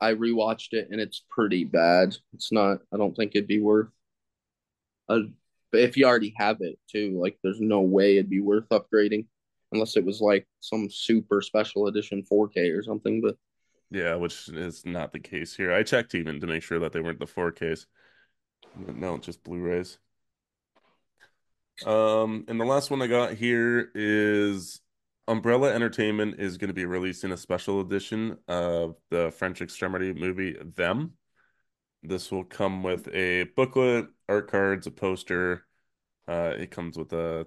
I 0.00 0.14
rewatched 0.14 0.74
it 0.74 0.88
and 0.90 1.00
it's 1.00 1.22
pretty 1.30 1.64
bad. 1.64 2.16
It's 2.34 2.52
not. 2.52 2.80
I 2.92 2.96
don't 2.96 3.16
think 3.16 3.32
it'd 3.34 3.48
be 3.48 3.60
worth. 3.60 3.88
Uh, 5.08 5.20
but 5.70 5.80
if 5.80 5.96
you 5.96 6.06
already 6.06 6.34
have 6.36 6.58
it 6.60 6.78
too, 6.90 7.18
like 7.20 7.38
there's 7.42 7.60
no 7.60 7.80
way 7.80 8.16
it'd 8.16 8.30
be 8.30 8.40
worth 8.40 8.68
upgrading, 8.70 9.26
unless 9.72 9.96
it 9.96 10.04
was 10.04 10.20
like 10.20 10.46
some 10.60 10.88
super 10.90 11.40
special 11.42 11.86
edition 11.86 12.24
4K 12.30 12.76
or 12.76 12.82
something. 12.82 13.20
But 13.20 13.36
Yeah, 13.90 14.14
which 14.14 14.48
is 14.48 14.84
not 14.86 15.12
the 15.12 15.20
case 15.20 15.54
here. 15.54 15.72
I 15.72 15.82
checked 15.82 16.14
even 16.14 16.40
to 16.40 16.46
make 16.46 16.62
sure 16.62 16.78
that 16.80 16.92
they 16.92 17.00
weren't 17.00 17.20
the 17.20 17.26
4Ks. 17.26 17.86
But 18.76 18.96
no, 18.96 19.18
just 19.18 19.42
Blu-rays. 19.44 19.98
Um, 21.86 22.44
and 22.48 22.60
the 22.60 22.64
last 22.64 22.90
one 22.90 23.02
I 23.02 23.06
got 23.06 23.34
here 23.34 23.90
is 23.94 24.80
Umbrella 25.28 25.72
Entertainment 25.72 26.40
is 26.40 26.56
going 26.56 26.68
to 26.68 26.74
be 26.74 26.86
releasing 26.86 27.32
a 27.32 27.36
special 27.36 27.80
edition 27.80 28.38
of 28.48 28.96
the 29.10 29.30
French 29.30 29.62
Extremity 29.62 30.12
movie 30.12 30.56
Them. 30.74 31.12
This 32.02 32.30
will 32.30 32.44
come 32.44 32.82
with 32.82 33.08
a 33.14 33.44
booklet, 33.56 34.06
art 34.28 34.50
cards, 34.50 34.86
a 34.86 34.90
poster. 34.90 35.64
Uh, 36.26 36.54
it 36.58 36.70
comes 36.70 36.96
with 36.96 37.12
a, 37.12 37.46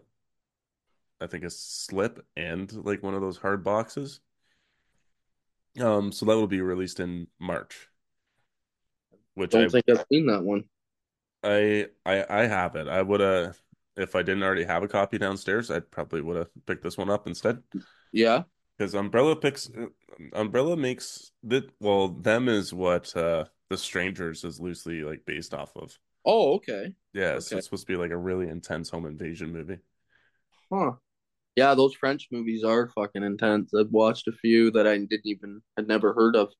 I 1.19 1.27
think, 1.27 1.43
a 1.43 1.49
slip 1.49 2.25
and 2.35 2.71
like 2.85 3.03
one 3.03 3.13
of 3.13 3.21
those 3.21 3.37
hard 3.37 3.63
boxes. 3.63 4.19
Um, 5.79 6.11
so 6.11 6.25
that 6.25 6.35
will 6.35 6.47
be 6.47 6.61
released 6.61 6.99
in 6.99 7.27
March, 7.39 7.87
which 9.35 9.55
I 9.55 9.61
Don't 9.61 9.69
think 9.69 9.85
I've 9.89 10.05
seen 10.11 10.25
that 10.27 10.43
one. 10.43 10.65
I 11.43 11.87
I 12.05 12.25
I 12.29 12.47
have 12.47 12.75
it. 12.75 12.87
I 12.87 13.01
would 13.01 13.19
have 13.19 13.59
if 13.95 14.15
I 14.15 14.21
didn't 14.21 14.43
already 14.43 14.63
have 14.63 14.83
a 14.83 14.87
copy 14.87 15.17
downstairs, 15.17 15.71
I 15.71 15.79
probably 15.79 16.21
would 16.21 16.37
have 16.37 16.49
picked 16.65 16.83
this 16.83 16.97
one 16.97 17.09
up 17.09 17.27
instead. 17.27 17.61
Yeah. 18.11 18.43
Because 18.77 18.95
Umbrella 18.95 19.35
picks 19.35 19.69
Umbrella 20.33 20.75
makes 20.77 21.31
that 21.43 21.71
well, 21.79 22.09
them 22.09 22.49
is 22.49 22.73
what 22.73 23.15
uh 23.15 23.45
The 23.69 23.77
Strangers 23.77 24.43
is 24.43 24.59
loosely 24.59 25.03
like 25.03 25.25
based 25.25 25.53
off 25.53 25.75
of. 25.75 25.97
Oh, 26.25 26.53
okay. 26.55 26.93
Yeah, 27.13 27.39
so 27.39 27.57
it's 27.57 27.65
supposed 27.65 27.87
to 27.87 27.93
be 27.93 27.97
like 27.97 28.11
a 28.11 28.17
really 28.17 28.47
intense 28.47 28.89
home 28.89 29.05
invasion 29.05 29.51
movie. 29.51 29.79
Huh. 30.71 30.93
Yeah, 31.55 31.75
those 31.75 31.95
French 31.95 32.29
movies 32.31 32.63
are 32.63 32.89
fucking 32.89 33.23
intense. 33.23 33.73
I've 33.73 33.91
watched 33.91 34.27
a 34.27 34.31
few 34.31 34.71
that 34.71 34.87
I 34.87 34.97
didn't 34.97 35.25
even 35.25 35.61
had 35.77 35.87
never 35.87 36.13
heard 36.13 36.35
of 36.35 36.53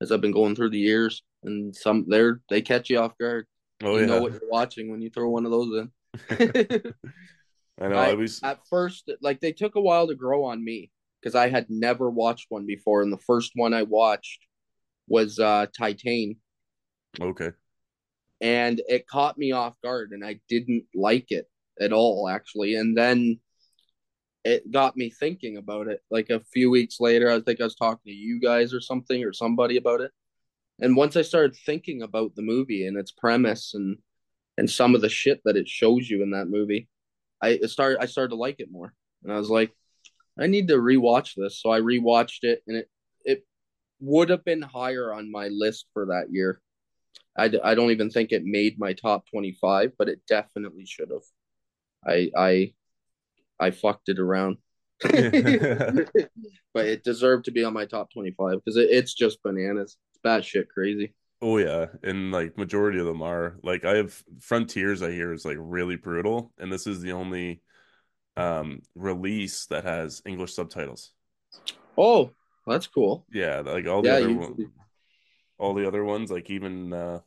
as 0.00 0.12
I've 0.12 0.20
been 0.22 0.32
going 0.32 0.56
through 0.56 0.70
the 0.70 0.78
years, 0.78 1.22
and 1.44 1.74
some 1.76 2.06
they're 2.08 2.40
they 2.50 2.62
catch 2.62 2.90
you 2.90 2.98
off 3.00 3.18
guard. 3.18 3.46
Oh 3.82 3.98
You 3.98 4.06
know 4.06 4.20
what 4.20 4.32
you're 4.32 4.50
watching 4.50 4.90
when 4.90 5.02
you 5.02 5.10
throw 5.10 5.30
one 5.30 5.46
of 5.46 5.52
those 5.52 5.88
in. 6.30 6.54
I 7.80 7.88
know. 7.88 7.96
I 7.98 8.10
I 8.10 8.14
was 8.14 8.42
at 8.42 8.60
first 8.68 9.10
like 9.22 9.40
they 9.40 9.52
took 9.52 9.76
a 9.76 9.80
while 9.80 10.08
to 10.08 10.14
grow 10.14 10.44
on 10.44 10.64
me 10.64 10.90
because 11.20 11.34
I 11.34 11.48
had 11.48 11.66
never 11.70 12.10
watched 12.10 12.46
one 12.50 12.66
before, 12.66 13.02
and 13.02 13.12
the 13.12 13.18
first 13.18 13.52
one 13.54 13.74
I 13.74 13.82
watched 13.84 14.46
was 15.08 15.38
uh 15.38 15.66
Titane, 15.78 16.36
okay. 17.20 17.52
And 18.42 18.82
it 18.88 19.06
caught 19.06 19.38
me 19.38 19.52
off 19.52 19.80
guard, 19.82 20.10
and 20.10 20.24
I 20.24 20.40
didn't 20.48 20.84
like 20.94 21.30
it 21.30 21.46
at 21.80 21.92
all 21.92 22.28
actually. 22.28 22.74
And 22.74 22.98
then 22.98 23.38
it 24.44 24.70
got 24.70 24.96
me 24.96 25.10
thinking 25.10 25.56
about 25.56 25.86
it. 25.86 26.00
Like 26.10 26.28
a 26.28 26.42
few 26.52 26.68
weeks 26.68 26.98
later, 27.00 27.30
I 27.30 27.40
think 27.40 27.60
I 27.60 27.64
was 27.64 27.76
talking 27.76 28.10
to 28.10 28.12
you 28.12 28.40
guys 28.40 28.74
or 28.74 28.80
something 28.80 29.22
or 29.24 29.32
somebody 29.32 29.76
about 29.76 30.00
it. 30.00 30.10
And 30.80 30.96
once 30.96 31.16
I 31.16 31.22
started 31.22 31.56
thinking 31.64 32.02
about 32.02 32.34
the 32.34 32.42
movie 32.42 32.86
and 32.86 32.98
its 32.98 33.12
premise 33.12 33.74
and 33.74 33.98
and 34.58 34.68
some 34.68 34.94
of 34.94 35.00
the 35.00 35.08
shit 35.08 35.40
that 35.44 35.56
it 35.56 35.68
shows 35.68 36.10
you 36.10 36.22
in 36.22 36.32
that 36.32 36.48
movie, 36.48 36.88
I 37.40 37.58
started 37.60 38.02
I 38.02 38.06
started 38.06 38.30
to 38.30 38.36
like 38.36 38.56
it 38.58 38.72
more. 38.72 38.92
And 39.22 39.32
I 39.32 39.36
was 39.36 39.50
like, 39.50 39.70
I 40.38 40.48
need 40.48 40.66
to 40.68 40.74
rewatch 40.74 41.34
this. 41.36 41.60
So 41.60 41.70
I 41.70 41.80
rewatched 41.80 42.42
it, 42.42 42.62
and 42.66 42.76
it 42.76 42.90
it 43.24 43.46
would 44.00 44.30
have 44.30 44.44
been 44.44 44.62
higher 44.62 45.12
on 45.14 45.30
my 45.30 45.46
list 45.46 45.86
for 45.94 46.06
that 46.06 46.32
year. 46.32 46.60
I, 47.36 47.50
I 47.64 47.74
don't 47.74 47.90
even 47.92 48.10
think 48.10 48.32
it 48.32 48.44
made 48.44 48.78
my 48.78 48.92
top 48.92 49.26
25, 49.30 49.92
but 49.98 50.08
it 50.08 50.20
definitely 50.28 50.86
should 50.86 51.10
have. 51.10 51.24
I 52.06 52.30
I 52.36 52.74
I 53.60 53.70
fucked 53.72 54.08
it 54.10 54.18
around. 54.18 54.58
but 56.74 56.86
it 56.86 57.04
deserved 57.04 57.46
to 57.46 57.50
be 57.50 57.64
on 57.64 57.72
my 57.72 57.86
top 57.86 58.12
25 58.12 58.60
because 58.64 58.76
it, 58.76 58.90
it's 58.90 59.14
just 59.14 59.42
bananas. 59.42 59.96
It's 60.12 60.20
bad 60.22 60.44
shit 60.44 60.68
crazy. 60.70 61.14
Oh 61.40 61.58
yeah, 61.58 61.86
and 62.04 62.30
like 62.30 62.56
majority 62.56 62.98
of 63.00 63.06
them 63.06 63.20
are 63.22 63.58
like 63.62 63.84
I 63.84 63.96
have 63.96 64.22
Frontiers 64.40 65.02
I 65.02 65.10
hear 65.10 65.32
is 65.32 65.44
like 65.44 65.56
really 65.58 65.96
brutal, 65.96 66.52
and 66.58 66.72
this 66.72 66.86
is 66.86 67.00
the 67.00 67.12
only 67.12 67.62
um 68.36 68.82
release 68.94 69.66
that 69.68 69.84
has 69.84 70.22
English 70.26 70.54
subtitles. 70.54 71.12
Oh, 71.96 72.30
that's 72.66 72.86
cool. 72.86 73.26
Yeah, 73.30 73.60
like 73.60 73.86
all 73.86 74.02
the 74.02 74.10
Yeah, 74.10 74.16
other 74.16 74.30
one, 74.30 74.60
all 75.62 75.74
the 75.74 75.86
other 75.86 76.04
ones, 76.04 76.30
like 76.30 76.50
even 76.50 76.92
uh 76.92 77.20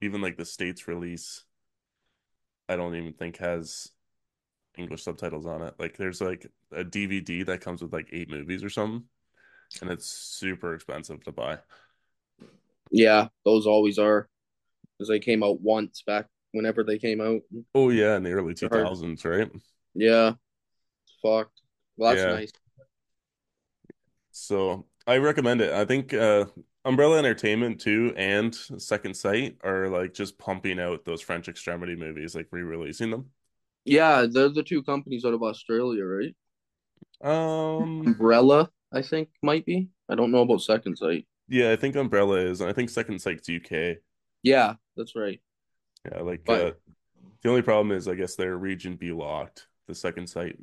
even 0.00 0.20
like 0.22 0.36
the 0.36 0.44
States 0.44 0.88
release, 0.88 1.44
I 2.68 2.76
don't 2.76 2.94
even 2.94 3.12
think 3.12 3.38
has 3.38 3.92
English 4.76 5.04
subtitles 5.04 5.46
on 5.46 5.62
it. 5.62 5.74
Like 5.78 5.96
there's 5.96 6.20
like 6.22 6.46
a 6.72 6.84
DVD 6.84 7.44
that 7.44 7.60
comes 7.62 7.82
with 7.82 7.92
like 7.94 8.08
eight 8.12 8.30
movies 8.30 8.64
or 8.64 8.70
something, 8.70 9.04
and 9.82 9.90
it's 9.90 10.06
super 10.06 10.74
expensive 10.74 11.24
to 11.24 11.32
buy. 11.32 11.60
Yeah, 12.90 13.28
those 13.44 13.66
always 13.66 13.98
are 13.98 14.28
because 14.98 15.08
they 15.08 15.20
came 15.20 15.42
out 15.42 15.60
once 15.60 16.02
back 16.06 16.26
whenever 16.52 16.84
they 16.84 16.98
came 16.98 17.20
out. 17.20 17.42
Oh 17.74 17.90
yeah, 17.90 18.16
in 18.16 18.22
the 18.22 18.32
early 18.32 18.54
2000s, 18.54 19.24
right? 19.24 19.50
Yeah, 19.94 20.34
it's 21.06 21.16
fucked. 21.22 21.62
Well, 21.96 22.10
that's 22.10 22.26
Yeah. 22.26 22.26
nice. 22.26 22.52
So 24.30 24.86
I 25.06 25.16
recommend 25.18 25.60
it. 25.60 25.72
I 25.72 25.84
think 25.84 26.12
uh 26.14 26.46
Umbrella 26.86 27.18
Entertainment 27.18 27.80
too 27.80 28.14
and 28.16 28.54
Second 28.54 29.14
Sight 29.16 29.58
are 29.64 29.88
like 29.88 30.14
just 30.14 30.38
pumping 30.38 30.78
out 30.78 31.04
those 31.04 31.20
French 31.20 31.48
Extremity 31.48 31.96
movies, 31.96 32.34
like 32.34 32.46
re-releasing 32.52 33.10
them. 33.10 33.30
Yeah, 33.84 34.26
they're 34.30 34.48
the 34.48 34.62
two 34.62 34.82
companies 34.82 35.24
out 35.24 35.34
of 35.34 35.42
Australia, 35.42 36.04
right? 36.04 36.34
Um, 37.22 38.06
Umbrella, 38.06 38.70
I 38.92 39.02
think, 39.02 39.28
might 39.42 39.66
B. 39.66 39.88
I 40.08 40.14
don't 40.14 40.30
know 40.30 40.42
about 40.42 40.62
Second 40.62 40.96
Sight. 40.96 41.26
yeah, 41.48 41.72
I 41.72 41.76
think 41.76 41.96
Umbrella 41.96 42.36
is, 42.36 42.60
and 42.60 42.70
I 42.70 42.72
think 42.72 42.90
Second 42.90 43.20
Sight's 43.20 43.48
UK. 43.48 43.98
Yeah, 44.42 44.74
that's 44.96 45.16
right. 45.16 45.40
Yeah, 46.04 46.20
like 46.20 46.44
But 46.44 46.60
uh 46.60 46.72
the 47.42 47.48
only 47.50 47.62
problem 47.62 47.96
is 47.96 48.08
I 48.08 48.14
guess 48.14 48.36
their 48.36 48.56
region 48.56 48.96
be 48.96 49.12
locked, 49.12 49.66
the 49.88 49.94
Second 49.94 50.28
Sight. 50.28 50.56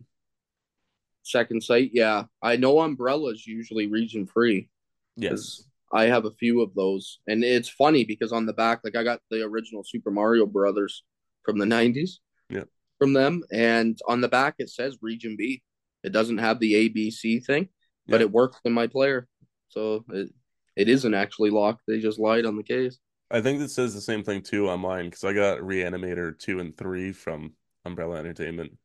Second 1.24 1.64
Sight, 1.64 1.92
yeah, 1.94 2.24
I 2.42 2.56
know 2.58 2.80
Umbrella's 2.80 3.46
usually 3.46 3.88
region 3.88 4.26
free 4.26 4.70
Yes. 5.16 5.64
I 5.94 6.06
have 6.06 6.26
a 6.26 6.32
few 6.32 6.62
of 6.62 6.74
those, 6.76 7.20
and 7.28 7.44
it's 7.44 7.70
funny 7.70 8.04
because 8.04 8.32
on 8.32 8.46
the 8.46 8.54
back, 8.54 8.82
like 8.84 8.96
I 8.96 9.04
got 9.04 9.22
the 9.30 9.44
original 9.44 9.84
Super 9.86 10.12
Mario 10.12 10.46
Brothers 10.46 11.04
from 11.46 11.60
the 11.60 11.66
'90s 11.66 12.20
Yeah. 12.50 12.64
from 13.00 13.14
them, 13.14 13.44
and 13.52 13.98
on 14.08 14.22
the 14.22 14.28
back 14.30 14.56
it 14.60 14.70
says 14.70 14.98
Region 15.02 15.36
B. 15.38 15.64
It 16.04 16.12
doesn't 16.12 16.40
have 16.40 16.60
the 16.60 16.74
ABC 16.76 17.40
thing, 17.46 17.70
but 18.08 18.22
Yeah. 18.22 18.26
it 18.26 18.32
works 18.32 18.60
in 18.66 18.74
my 18.74 18.88
player, 18.88 19.28
so 19.70 20.04
it 20.10 20.30
it 20.76 20.90
isn't 20.90 21.14
actually 21.14 21.52
locked. 21.52 21.84
They 21.88 22.00
just 22.00 22.20
lied 22.20 22.46
on 22.46 22.58
the 22.58 22.64
case. 22.64 22.98
I 23.30 23.42
think 23.42 23.62
it 23.62 23.70
says 23.70 23.94
the 23.94 24.02
same 24.02 24.24
thing 24.24 24.42
too 24.42 24.70
on 24.70 24.80
mine 24.80 25.06
because 25.06 25.24
I 25.24 25.34
got 25.34 25.60
Reanimator 25.60 26.38
2 26.38 26.60
and 26.60 26.76
3 26.76 27.12
from 27.14 27.54
Umbrella 27.86 28.18
Entertainment. 28.18 28.78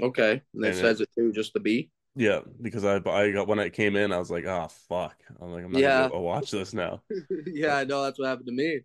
Okay, 0.00 0.42
and 0.54 0.64
it 0.64 0.68
And 0.68 0.76
says 0.76 1.00
it, 1.00 1.04
it 1.04 1.10
too, 1.14 1.32
just 1.32 1.52
the 1.54 1.60
B. 1.60 1.90
yeah, 2.16 2.40
because 2.62 2.84
I 2.84 2.96
I 2.96 3.30
got 3.32 3.48
when 3.48 3.58
it 3.58 3.72
came 3.72 3.96
in, 3.96 4.12
I 4.12 4.18
was 4.18 4.30
like, 4.30 4.44
oh 4.44 4.68
fuck. 4.88 5.16
I'm 5.40 5.52
like, 5.52 5.64
I'm 5.64 5.72
not 5.72 5.80
gonna 5.80 5.82
Yeah, 5.82 6.08
to 6.08 6.18
watch 6.18 6.50
this 6.50 6.72
now. 6.72 7.02
yeah, 7.46 7.76
I 7.76 7.84
know 7.84 8.02
that's 8.02 8.18
what 8.18 8.28
happened 8.28 8.46
to 8.46 8.52
me. 8.52 8.80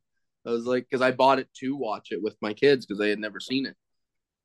I 0.48 0.52
was 0.52 0.66
like, 0.66 0.88
because 0.90 1.02
I 1.02 1.12
bought 1.12 1.40
it 1.40 1.48
to 1.58 1.76
watch 1.76 2.08
it 2.12 2.22
with 2.22 2.36
my 2.42 2.54
kids 2.54 2.86
because 2.86 3.00
they 3.00 3.10
had 3.10 3.20
never 3.20 3.40
seen 3.40 3.66
it. 3.66 3.76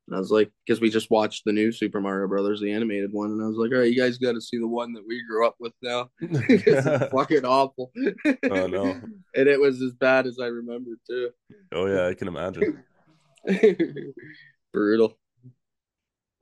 And 0.06 0.16
I 0.16 0.18
was 0.18 0.30
like, 0.30 0.50
because 0.66 0.82
we 0.82 0.90
just 0.90 1.10
watched 1.10 1.44
the 1.46 1.52
new 1.52 1.72
Super 1.72 1.98
Mario 1.98 2.28
Brothers, 2.28 2.60
the 2.60 2.72
animated 2.72 3.10
one, 3.12 3.30
and 3.30 3.42
I 3.42 3.46
was 3.46 3.56
like, 3.56 3.72
all 3.72 3.78
right, 3.78 3.90
you 3.90 3.98
guys 3.98 4.18
got 4.18 4.32
to 4.32 4.40
see 4.40 4.58
the 4.58 4.68
one 4.68 4.92
that 4.92 5.06
we 5.06 5.24
grew 5.26 5.46
up 5.46 5.54
with 5.58 5.72
now. 5.80 6.10
it's 6.20 7.10
fucking 7.12 7.46
awful. 7.46 7.90
Oh 8.50 8.66
no. 8.66 9.00
and 9.34 9.48
it 9.48 9.58
was 9.58 9.80
as 9.80 9.92
bad 9.94 10.26
as 10.26 10.38
I 10.38 10.46
remembered 10.46 10.98
too. 11.08 11.30
Oh 11.72 11.86
yeah, 11.86 12.06
I 12.06 12.14
can 12.14 12.28
imagine. 12.28 12.84
Brutal. 14.74 15.16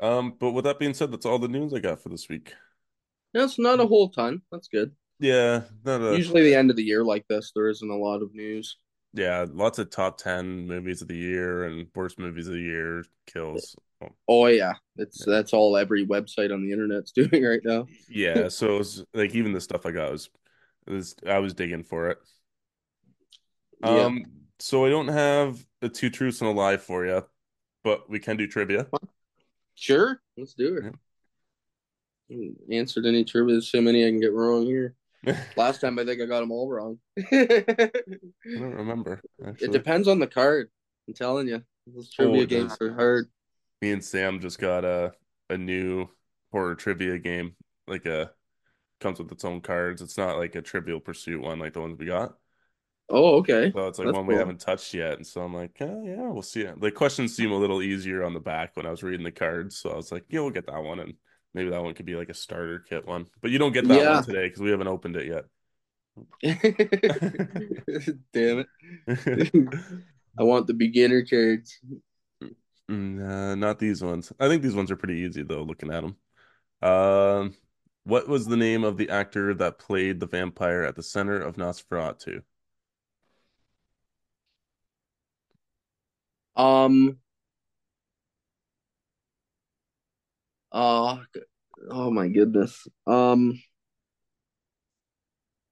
Um, 0.01 0.34
but 0.38 0.53
with 0.53 0.64
that 0.64 0.78
being 0.78 0.95
said, 0.95 1.12
that's 1.12 1.26
all 1.26 1.38
the 1.38 1.49
news 1.49 1.72
I 1.72 1.78
got 1.78 2.01
for 2.01 2.09
this 2.09 2.28
week. 2.28 2.55
That's 3.34 3.59
not 3.59 3.80
a 3.80 3.86
whole 3.86 4.11
ton. 4.11 4.43
That's 4.51 4.68
good. 4.68 4.93
Yeah, 5.18 5.62
not 5.84 6.03
a 6.03 6.16
Usually, 6.16 6.43
the 6.43 6.55
end 6.55 6.70
of 6.70 6.76
the 6.76 6.82
year 6.82 7.05
like 7.05 7.26
this, 7.28 7.53
there 7.55 7.68
isn't 7.68 7.90
a 7.90 7.97
lot 7.97 8.22
of 8.22 8.34
news. 8.34 8.76
yeah, 9.12 9.47
lots 9.51 9.78
of 9.78 9.90
top 9.90 10.18
10 10.18 10.66
movies 10.66 11.03
of 11.03 11.09
the 11.09 11.16
year 11.16 11.64
and 11.64 11.86
worst 11.95 12.18
movies 12.18 12.49
of 12.49 12.55
the 12.55 12.61
year 12.61 13.05
kills. 13.26 13.76
Oh, 14.26 14.47
yeah, 14.47 14.74
it's 14.97 15.24
yeah. 15.26 15.34
that's 15.34 15.53
all 15.53 15.76
every 15.76 16.05
website 16.07 16.53
on 16.53 16.62
the 16.62 16.72
internet's 16.72 17.12
doing 17.14 17.45
right 17.45 17.61
now. 17.64 17.86
Yeah, 18.09 18.49
so 18.49 18.74
it 18.74 18.78
was 18.78 19.05
like 19.14 19.34
even 19.34 19.53
the 19.53 19.61
stuff 19.61 19.86
I 19.86 19.93
got 19.93 20.11
was, 20.11 20.28
was 20.88 21.14
I 21.26 21.38
was 21.38 21.55
digging 21.55 21.84
for 21.84 22.11
it. 22.11 22.18
Yeah. 23.84 24.05
Um, 24.07 24.24
so 24.59 24.84
I 24.86 24.90
don't 24.90 25.09
have 25.09 25.64
the 25.80 25.88
two 25.88 26.11
truths 26.11 26.40
and 26.40 26.51
a 26.51 26.53
lie 26.53 26.76
for 26.76 27.07
you, 27.07 27.24
but 27.84 28.09
we 28.11 28.18
can 28.18 28.36
do 28.36 28.47
trivia. 28.47 28.86
Sure, 29.75 30.20
let's 30.37 30.55
do 30.55 30.77
it. 30.77 30.95
Mm, 32.33 32.55
answered 32.70 33.07
any 33.07 33.25
trivia, 33.25 33.61
so 33.61 33.81
many 33.81 34.07
I 34.07 34.11
can 34.11 34.20
get 34.20 34.33
wrong 34.33 34.64
here. 34.64 34.95
Last 35.57 35.81
time 35.81 35.99
I 35.99 36.05
think 36.05 36.20
I 36.20 36.27
got 36.27 36.41
them 36.41 36.51
all 36.51 36.68
wrong. 36.68 36.99
I 37.18 37.91
don't 38.55 38.75
remember 38.75 39.23
it 39.61 39.73
depends 39.73 40.09
on 40.09 40.18
the 40.18 40.27
card. 40.27 40.70
I'm 41.09 41.14
telling 41.14 41.49
you, 41.49 41.62
those 41.87 42.12
Oh, 42.18 42.35
trivia 42.35 42.43
it 42.43 42.49
games 42.49 42.77
are 42.81 42.95
hard. 42.95 43.29
Me 43.81 43.91
and 43.93 44.05
Sam 44.05 44.41
just 44.41 44.59
got 44.59 44.85
a 44.85 45.12
a 45.51 45.59
new 45.59 46.09
horror 46.53 46.75
trivia 46.75 47.18
game, 47.18 47.57
like 47.87 48.07
a 48.07 48.31
comes 49.01 49.18
with 49.18 49.33
its 49.33 49.45
own 49.45 49.61
cards. 49.61 50.03
It's 50.03 50.18
not 50.18 50.39
like 50.39 50.55
a 50.55 50.62
Trivial 50.62 51.01
Pursuit 51.01 51.43
one 51.43 51.59
like 51.59 51.75
the 51.75 51.81
ones 51.81 51.99
we 51.99 52.07
got. 52.07 52.37
Oh, 53.12 53.36
okay, 53.38 53.74
So 53.74 53.88
it's 53.88 53.98
like 53.98 54.10
that's 54.10 54.12
one 54.12 54.26
we 54.26 54.36
haven't 54.36 54.60
touched 54.60 54.92
yet. 54.92 55.14
And 55.14 55.26
so 55.26 55.40
I'm 55.42 55.54
like, 55.54 55.76
oh, 55.80 56.02
yeah, 56.04 56.28
we'll 56.28 56.42
see 56.42 56.60
it. 56.62 56.78
The 56.80 56.92
questions 56.92 57.34
seem 57.34 57.52
a 57.52 57.56
little 57.56 57.82
easier 57.82 58.22
on 58.22 58.34
the 58.34 58.40
back 58.40 58.76
when 58.76 58.84
I 58.86 58.90
was 58.90 59.02
reading 59.02 59.24
the 59.24 59.32
cards. 59.32 59.76
So 59.78 59.90
I 59.90 59.96
was 59.96 60.12
like, 60.12 60.24
yeah, 60.28 60.40
we'll 60.40 60.50
get 60.50 60.66
that 60.66 60.82
one. 60.82 61.00
And 61.00 61.14
maybe 61.54 61.70
that 61.70 61.82
one 61.82 61.94
could 61.94 62.04
be 62.06 62.16
like 62.16 62.28
a 62.28 62.34
starter 62.34 62.80
kit 62.80 63.06
one. 63.06 63.26
But 63.40 63.50
you 63.50 63.58
don't 63.58 63.72
get 63.72 63.88
that 63.88 64.04
Yeah, 64.04 64.06
one 64.06 64.20
today 64.20 64.46
because 64.46 64.60
we 64.60 64.70
haven't 64.70 64.88
opened 64.88 65.16
it 65.16 65.26
yet. 65.26 65.46
Damn 68.32 68.60
it. 68.60 68.66
I 70.38 70.42
want 70.44 70.66
the 70.66 70.74
beginner 70.74 71.24
cards. 71.24 71.78
Nah, 72.88 73.54
not 73.54 73.78
these 73.78 74.02
ones. 74.02 74.32
I 74.38 74.48
think 74.48 74.62
these 74.62 74.74
ones 74.74 74.90
are 74.90 74.96
pretty 74.96 75.20
easy 75.20 75.42
though, 75.42 75.62
looking 75.62 75.90
at 75.92 76.02
them. 76.02 76.16
Um, 76.82 77.56
what 78.04 78.28
was 78.28 78.46
the 78.46 78.56
name 78.56 78.84
of 78.84 78.96
the 78.98 79.10
actor 79.10 79.54
that 79.54 79.78
played 79.78 80.20
the 80.20 80.26
vampire 80.26 80.82
at 80.84 80.96
the 80.96 81.02
center 81.02 81.40
of 81.40 81.56
Nosferatu? 81.56 82.42
Um, 86.57 87.18
uh, 90.72 91.18
oh 91.90 92.11
my 92.11 92.28
goodness. 92.28 92.86
Um, 93.07 93.61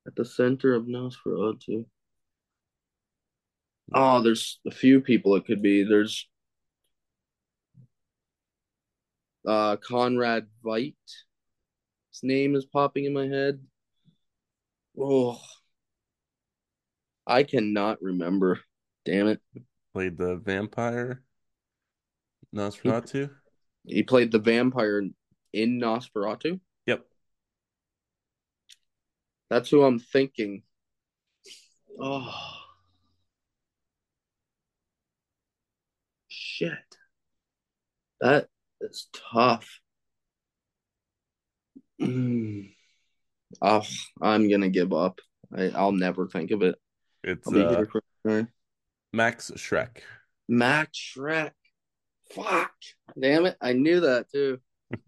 at 0.07 0.17
the 0.17 0.25
center 0.25 0.75
of 0.75 0.87
Nosferatu. 0.87 1.85
Oh, 3.93 4.23
there's 4.23 4.61
a 4.67 4.71
few 4.71 5.01
people 5.01 5.35
it 5.37 5.47
could 5.47 5.63
be. 5.63 5.83
There's 5.83 6.29
uh 9.47 9.77
Conrad 9.77 10.47
Veidt. 10.65 10.95
His 12.13 12.23
name 12.23 12.55
is 12.55 12.65
popping 12.65 13.05
in 13.05 13.13
my 13.13 13.27
head. 13.27 13.61
Oh, 14.99 15.41
I 17.27 17.43
cannot 17.45 18.03
remember. 18.03 18.61
Damn 19.05 19.29
it. 19.29 19.41
Played 19.93 20.19
the 20.19 20.37
vampire 20.37 21.23
He, 22.53 22.59
Nosferatu? 22.59 23.31
he 23.87 24.03
played 24.03 24.31
the 24.31 24.39
vampire 24.39 25.03
in 25.53 25.81
Nosferatu. 25.81 26.61
Yep. 26.87 27.05
That's 29.49 29.69
who 29.71 29.83
I'm 29.83 29.99
thinking. 29.99 30.63
Oh, 32.01 32.33
shit. 36.29 36.97
That 38.21 38.49
is 38.81 39.09
tough. 39.33 39.81
Mm. 42.01 42.73
Oh, 43.61 43.83
I'm 44.23 44.49
gonna 44.49 44.69
give 44.69 44.93
up. 44.93 45.21
I, 45.55 45.71
I'll 45.71 45.93
never 45.93 46.29
think 46.29 46.51
of 46.51 46.63
it. 46.63 46.77
It's 47.25 47.53
uh 47.53 47.85
Max 49.13 49.51
Schreck. 49.57 49.99
Max 50.49 50.99
Schreck. 50.99 51.53
Fuck. 52.33 52.73
Damn 53.19 53.47
it. 53.47 53.57
I 53.61 53.73
knew 53.73 54.01
that 54.01 54.31
too. 54.31 54.61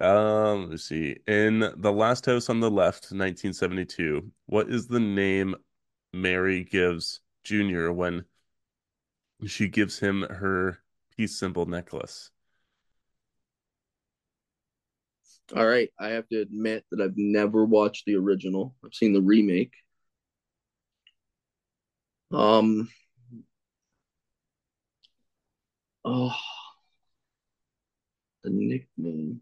Um, 0.00 0.70
let's 0.70 0.84
see. 0.84 1.16
In 1.26 1.72
The 1.76 1.92
Last 1.92 2.26
House 2.26 2.48
on 2.48 2.60
the 2.60 2.70
Left, 2.70 3.06
1972, 3.06 4.30
what 4.46 4.70
is 4.70 4.86
the 4.86 5.00
name 5.00 5.56
Mary 6.12 6.64
gives 6.64 7.20
Junior 7.42 7.92
when 7.92 8.24
she 9.46 9.68
gives 9.68 9.98
him 9.98 10.22
her 10.22 10.78
peace 11.16 11.36
symbol 11.38 11.66
necklace? 11.66 12.30
All 15.56 15.66
right. 15.66 15.88
I 15.98 16.08
have 16.10 16.28
to 16.28 16.40
admit 16.40 16.84
that 16.90 17.00
I've 17.00 17.16
never 17.16 17.64
watched 17.64 18.04
the 18.06 18.16
original. 18.16 18.76
I've 18.84 18.94
seen 18.94 19.12
the 19.12 19.22
remake. 19.22 19.72
Um, 22.30 22.88
oh, 26.04 26.34
the 28.44 28.50
nickname. 28.50 29.40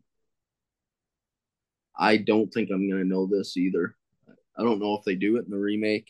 I 1.99 2.19
don't 2.19 2.53
think 2.53 2.71
I'm 2.71 2.89
gonna 2.89 3.05
know 3.05 3.27
this 3.27 3.57
either. 3.57 3.97
I 4.59 4.63
don't 4.63 4.81
know 4.81 4.95
if 4.95 5.05
they 5.05 5.15
do 5.15 5.37
it 5.37 5.45
in 5.45 5.51
the 5.51 5.59
remake. 5.59 6.09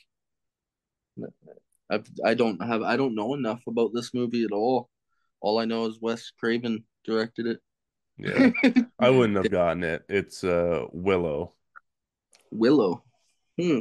I've, 1.89 2.07
I 2.24 2.35
don't 2.35 2.61
have 2.62 2.83
I 2.83 2.97
don't 2.97 3.14
know 3.14 3.35
enough 3.35 3.62
about 3.66 3.93
this 3.95 4.12
movie 4.12 4.45
at 4.45 4.53
all. 4.53 4.91
All 5.41 5.59
I 5.59 5.64
know 5.64 5.87
is 5.87 6.01
Wes 6.01 6.31
Craven 6.39 6.85
directed 7.05 7.47
it. 7.47 7.61
Yeah. 8.18 8.51
I 8.99 9.11
wouldn't 9.11 9.37
have 9.37 9.51
gotten 9.51 9.85
it. 9.85 10.05
It's 10.09 10.43
uh 10.43 10.87
Willow. 10.93 11.53
Willow. 12.51 13.05
Hmm. 13.61 13.81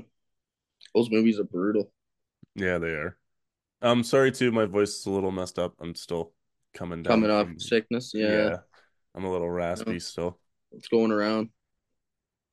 Those 0.93 1.09
movies 1.09 1.39
are 1.39 1.45
brutal. 1.45 1.91
Yeah, 2.55 2.77
they 2.77 2.91
are. 2.91 3.17
I'm 3.81 4.03
sorry 4.03 4.31
too, 4.31 4.51
my 4.51 4.65
voice 4.65 4.97
is 4.99 5.05
a 5.05 5.11
little 5.11 5.31
messed 5.31 5.59
up. 5.59 5.75
I'm 5.79 5.95
still 5.95 6.31
coming 6.73 7.03
down 7.03 7.11
Coming 7.21 7.31
off 7.31 7.47
from 7.47 7.59
sickness. 7.59 8.11
Yeah. 8.13 8.29
yeah, 8.29 8.57
I'm 9.13 9.25
a 9.25 9.31
little 9.31 9.49
raspy 9.49 9.99
still. 9.99 10.39
It's 10.71 10.87
going 10.87 11.11
around. 11.11 11.49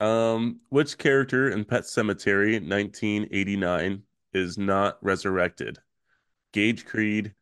Um, 0.01 0.61
which 0.69 0.99
character 0.99 1.51
in 1.51 1.65
Pet 1.65 1.85
Sematary 1.85 2.55
1989 2.55 4.03
is 4.33 4.59
not 4.59 4.99
resurrected? 5.01 5.79
Gage 6.53 6.85
Creed, 6.85 7.35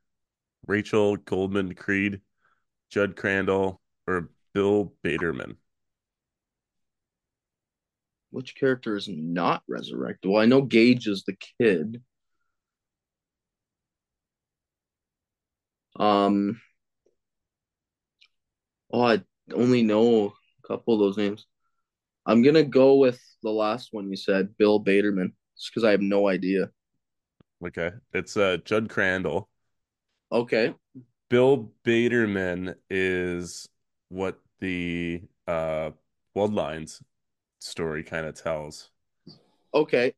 Rachel 0.67 1.17
Goldman 1.17 1.75
Creed, 1.75 2.21
Judd 2.91 3.17
Crandall, 3.17 3.81
or 4.07 4.31
Bill 4.53 4.93
Baterman? 5.03 5.57
Which 8.31 8.55
character 8.55 8.95
is 8.95 9.09
not 9.09 9.63
resurrected? 9.67 10.31
Well, 10.31 10.43
I 10.43 10.47
know 10.47 10.63
Gage 10.63 11.09
is 11.09 11.25
the 11.25 11.37
kid. 11.59 12.03
Um, 16.01 16.61
oh, 18.93 19.03
I 19.03 19.23
only 19.55 19.83
know 19.83 20.33
a 20.65 20.69
couple 20.69 20.95
of 20.95 21.01
those 21.01 21.17
names. 21.17 21.47
I'm 22.27 22.43
gonna 22.43 22.65
go 22.65 22.97
with 22.97 23.21
the 23.43 23.51
last 23.51 23.91
one 23.93 24.11
you 24.11 24.17
said, 24.17 24.57
Bill 24.57 24.83
Baterman, 24.83 25.33
just 25.59 25.71
because 25.73 25.85
I 25.85 25.91
have 25.93 26.01
no 26.01 26.29
idea. 26.29 26.71
Okay, 27.65 27.91
it's 28.15 28.37
uh 28.37 28.57
Judd 28.65 28.89
Crandall. 28.89 29.49
Okay, 30.33 30.75
Bill 31.29 31.73
Baterman 31.85 32.75
is 32.89 33.69
what 34.09 34.41
the 34.61 35.23
uh 35.47 35.91
Bloodlines 36.35 37.03
story 37.61 38.03
kind 38.03 38.27
of 38.27 38.35
tells. 38.35 38.91
okay, 39.75 40.15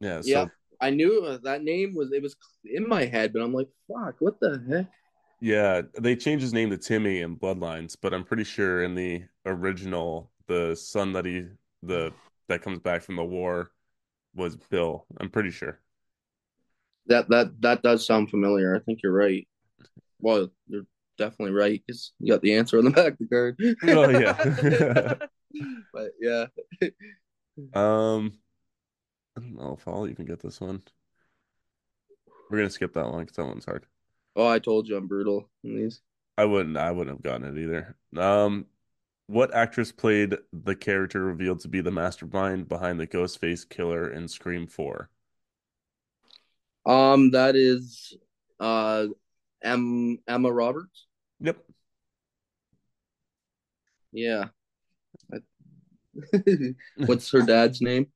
Yeah, 0.00 0.22
yeah, 0.24 0.46
I 0.80 0.90
knew 0.90 1.24
uh, 1.24 1.38
that 1.44 1.62
name 1.62 1.94
was 1.94 2.12
it 2.12 2.22
was 2.22 2.36
in 2.64 2.88
my 2.88 3.04
head, 3.04 3.32
but 3.32 3.42
I'm 3.42 3.52
like, 3.52 3.68
fuck, 3.88 4.16
what 4.20 4.40
the 4.40 4.62
heck? 4.68 4.86
Yeah, 5.40 5.82
they 5.98 6.16
changed 6.16 6.42
his 6.42 6.52
name 6.52 6.70
to 6.70 6.78
Timmy 6.78 7.20
in 7.20 7.36
Bloodlines, 7.36 7.96
but 8.00 8.14
I'm 8.14 8.24
pretty 8.24 8.44
sure 8.44 8.82
in 8.82 8.94
the 8.94 9.24
original, 9.44 10.30
the 10.46 10.74
son 10.74 11.12
that 11.14 11.24
he 11.24 11.46
the 11.82 12.12
that 12.48 12.62
comes 12.62 12.78
back 12.80 13.02
from 13.02 13.16
the 13.16 13.24
war 13.24 13.70
was 14.34 14.56
Bill. 14.56 15.06
I'm 15.20 15.30
pretty 15.30 15.50
sure. 15.50 15.80
That 17.06 17.28
that 17.28 17.60
that 17.60 17.82
does 17.82 18.06
sound 18.06 18.30
familiar. 18.30 18.74
I 18.74 18.80
think 18.80 19.00
you're 19.02 19.12
right. 19.12 19.46
Well, 20.20 20.50
you're 20.68 20.86
definitely 21.18 21.54
right 21.54 21.82
because 21.86 22.12
you 22.20 22.32
got 22.32 22.42
the 22.42 22.54
answer 22.54 22.78
on 22.78 22.84
the 22.86 22.90
back 22.92 23.14
of 23.14 23.18
the 23.20 23.28
card. 23.28 23.58
Oh 23.86 24.08
yeah. 24.10 24.36
but 25.92 26.12
yeah, 26.20 26.46
Um, 27.74 28.38
I 29.36 29.40
don't 29.40 29.54
know 29.56 29.72
if 29.78 29.86
I'll 29.88 30.08
even 30.08 30.26
get 30.26 30.40
this 30.40 30.60
one. 30.60 30.82
We're 32.50 32.58
gonna 32.58 32.70
skip 32.70 32.92
that 32.94 33.06
one 33.08 33.20
because 33.24 33.36
that 33.36 33.46
one's 33.46 33.64
hard. 33.66 33.86
Oh, 34.36 34.46
I 34.46 34.58
told 34.58 34.86
you 34.88 34.96
I'm 34.96 35.08
brutal 35.08 35.48
in 35.64 35.76
these. 35.76 36.00
I 36.38 36.44
wouldn't 36.44 36.76
I 36.76 36.90
wouldn't 36.90 37.16
have 37.16 37.22
gotten 37.22 37.56
it 37.56 37.60
either. 37.60 37.96
Um, 38.16 38.66
what 39.26 39.54
actress 39.54 39.90
played 39.90 40.36
the 40.52 40.76
character 40.76 41.24
revealed 41.24 41.60
to 41.60 41.68
be 41.68 41.80
the 41.80 41.90
mastermind 41.90 42.68
behind 42.68 43.00
the 43.00 43.06
Ghostface 43.06 43.68
killer 43.68 44.10
in 44.10 44.28
Scream 44.28 44.66
4? 44.66 45.10
Um, 46.84 47.32
that 47.32 47.56
is 47.56 48.16
uh, 48.60 49.06
em, 49.62 50.18
Emma 50.28 50.52
Roberts. 50.52 51.06
Yep. 51.40 51.58
Yeah. 54.12 54.44
What's 56.96 57.30
her 57.32 57.42
dad's 57.42 57.80
name? 57.80 58.06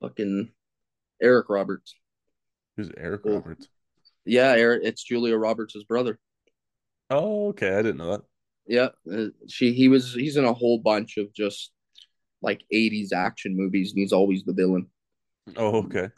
Fucking 0.00 0.52
Eric 1.20 1.48
Roberts. 1.48 1.94
Who's 2.76 2.90
Eric 2.96 3.22
Roberts? 3.24 3.68
Yeah, 4.24 4.54
Eric. 4.56 4.82
It's 4.84 5.02
Julia 5.02 5.36
Roberts' 5.36 5.84
brother. 5.84 6.18
Oh, 7.10 7.48
okay. 7.48 7.74
I 7.74 7.82
didn't 7.82 7.98
know 7.98 8.12
that. 8.12 8.22
Yeah, 8.66 8.88
uh, 9.12 9.26
she 9.48 9.72
he 9.72 9.88
was 9.88 10.14
he's 10.14 10.36
in 10.36 10.44
a 10.44 10.52
whole 10.52 10.78
bunch 10.78 11.16
of 11.16 11.32
just 11.34 11.72
like 12.42 12.62
80s 12.72 13.12
action 13.12 13.56
movies 13.56 13.92
and 13.92 14.00
he's 14.00 14.12
always 14.12 14.44
the 14.44 14.52
villain. 14.52 14.86
Oh, 15.56 15.78
okay. 15.84 16.08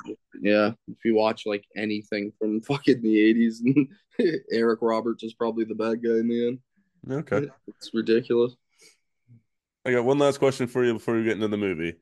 Yeah, 0.41 0.73
if 0.89 0.99
you 1.05 1.15
watch 1.15 1.45
like 1.47 1.65
anything 1.77 2.33
from 2.39 2.61
fucking 2.69 3.03
the 3.03 3.35
80s, 3.35 3.89
Eric 4.53 4.81
Roberts 4.83 5.25
is 5.25 5.35
probably 5.35 5.65
the 5.65 5.75
bad 5.75 6.03
guy 6.03 6.19
in 6.19 6.29
the 6.29 6.49
end. 6.49 6.59
Okay. 7.11 7.49
It's 7.69 7.93
ridiculous. 7.93 8.55
I 9.85 9.93
got 9.93 10.05
one 10.05 10.19
last 10.19 10.39
question 10.39 10.67
for 10.67 10.85
you 10.85 10.95
before 10.95 11.17
we 11.17 11.25
get 11.25 11.35
into 11.35 11.49
the 11.49 11.59
movie. 11.59 11.97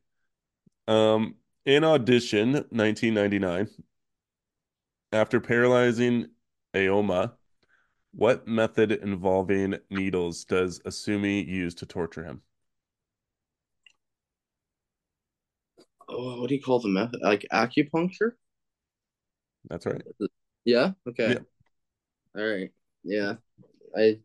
Um, 0.86 1.36
in 1.64 1.82
Audition 1.82 2.52
1999, 2.52 3.68
after 5.12 5.40
paralyzing 5.40 6.28
Aoyama, 6.74 7.34
what 8.12 8.46
method 8.46 8.92
involving 8.92 9.78
needles 9.90 10.44
does 10.44 10.80
Asami 10.80 11.46
use 11.46 11.74
to 11.76 11.86
torture 11.86 12.24
him? 12.24 12.42
oh, 16.12 16.40
what 16.40 16.48
do 16.48 16.54
you 16.54 16.62
call 16.62 16.80
the 16.80 16.88
method? 16.88 17.20
Like 17.22 17.46
acupuncture? 17.52 18.32
That's 19.68 19.86
right. 19.86 20.02
Yeah. 20.64 20.92
Okay. 21.08 21.32
Yeah. 21.32 21.38
All 22.36 22.46
right. 22.46 22.70
Yeah. 23.04 23.34
I 23.96 24.20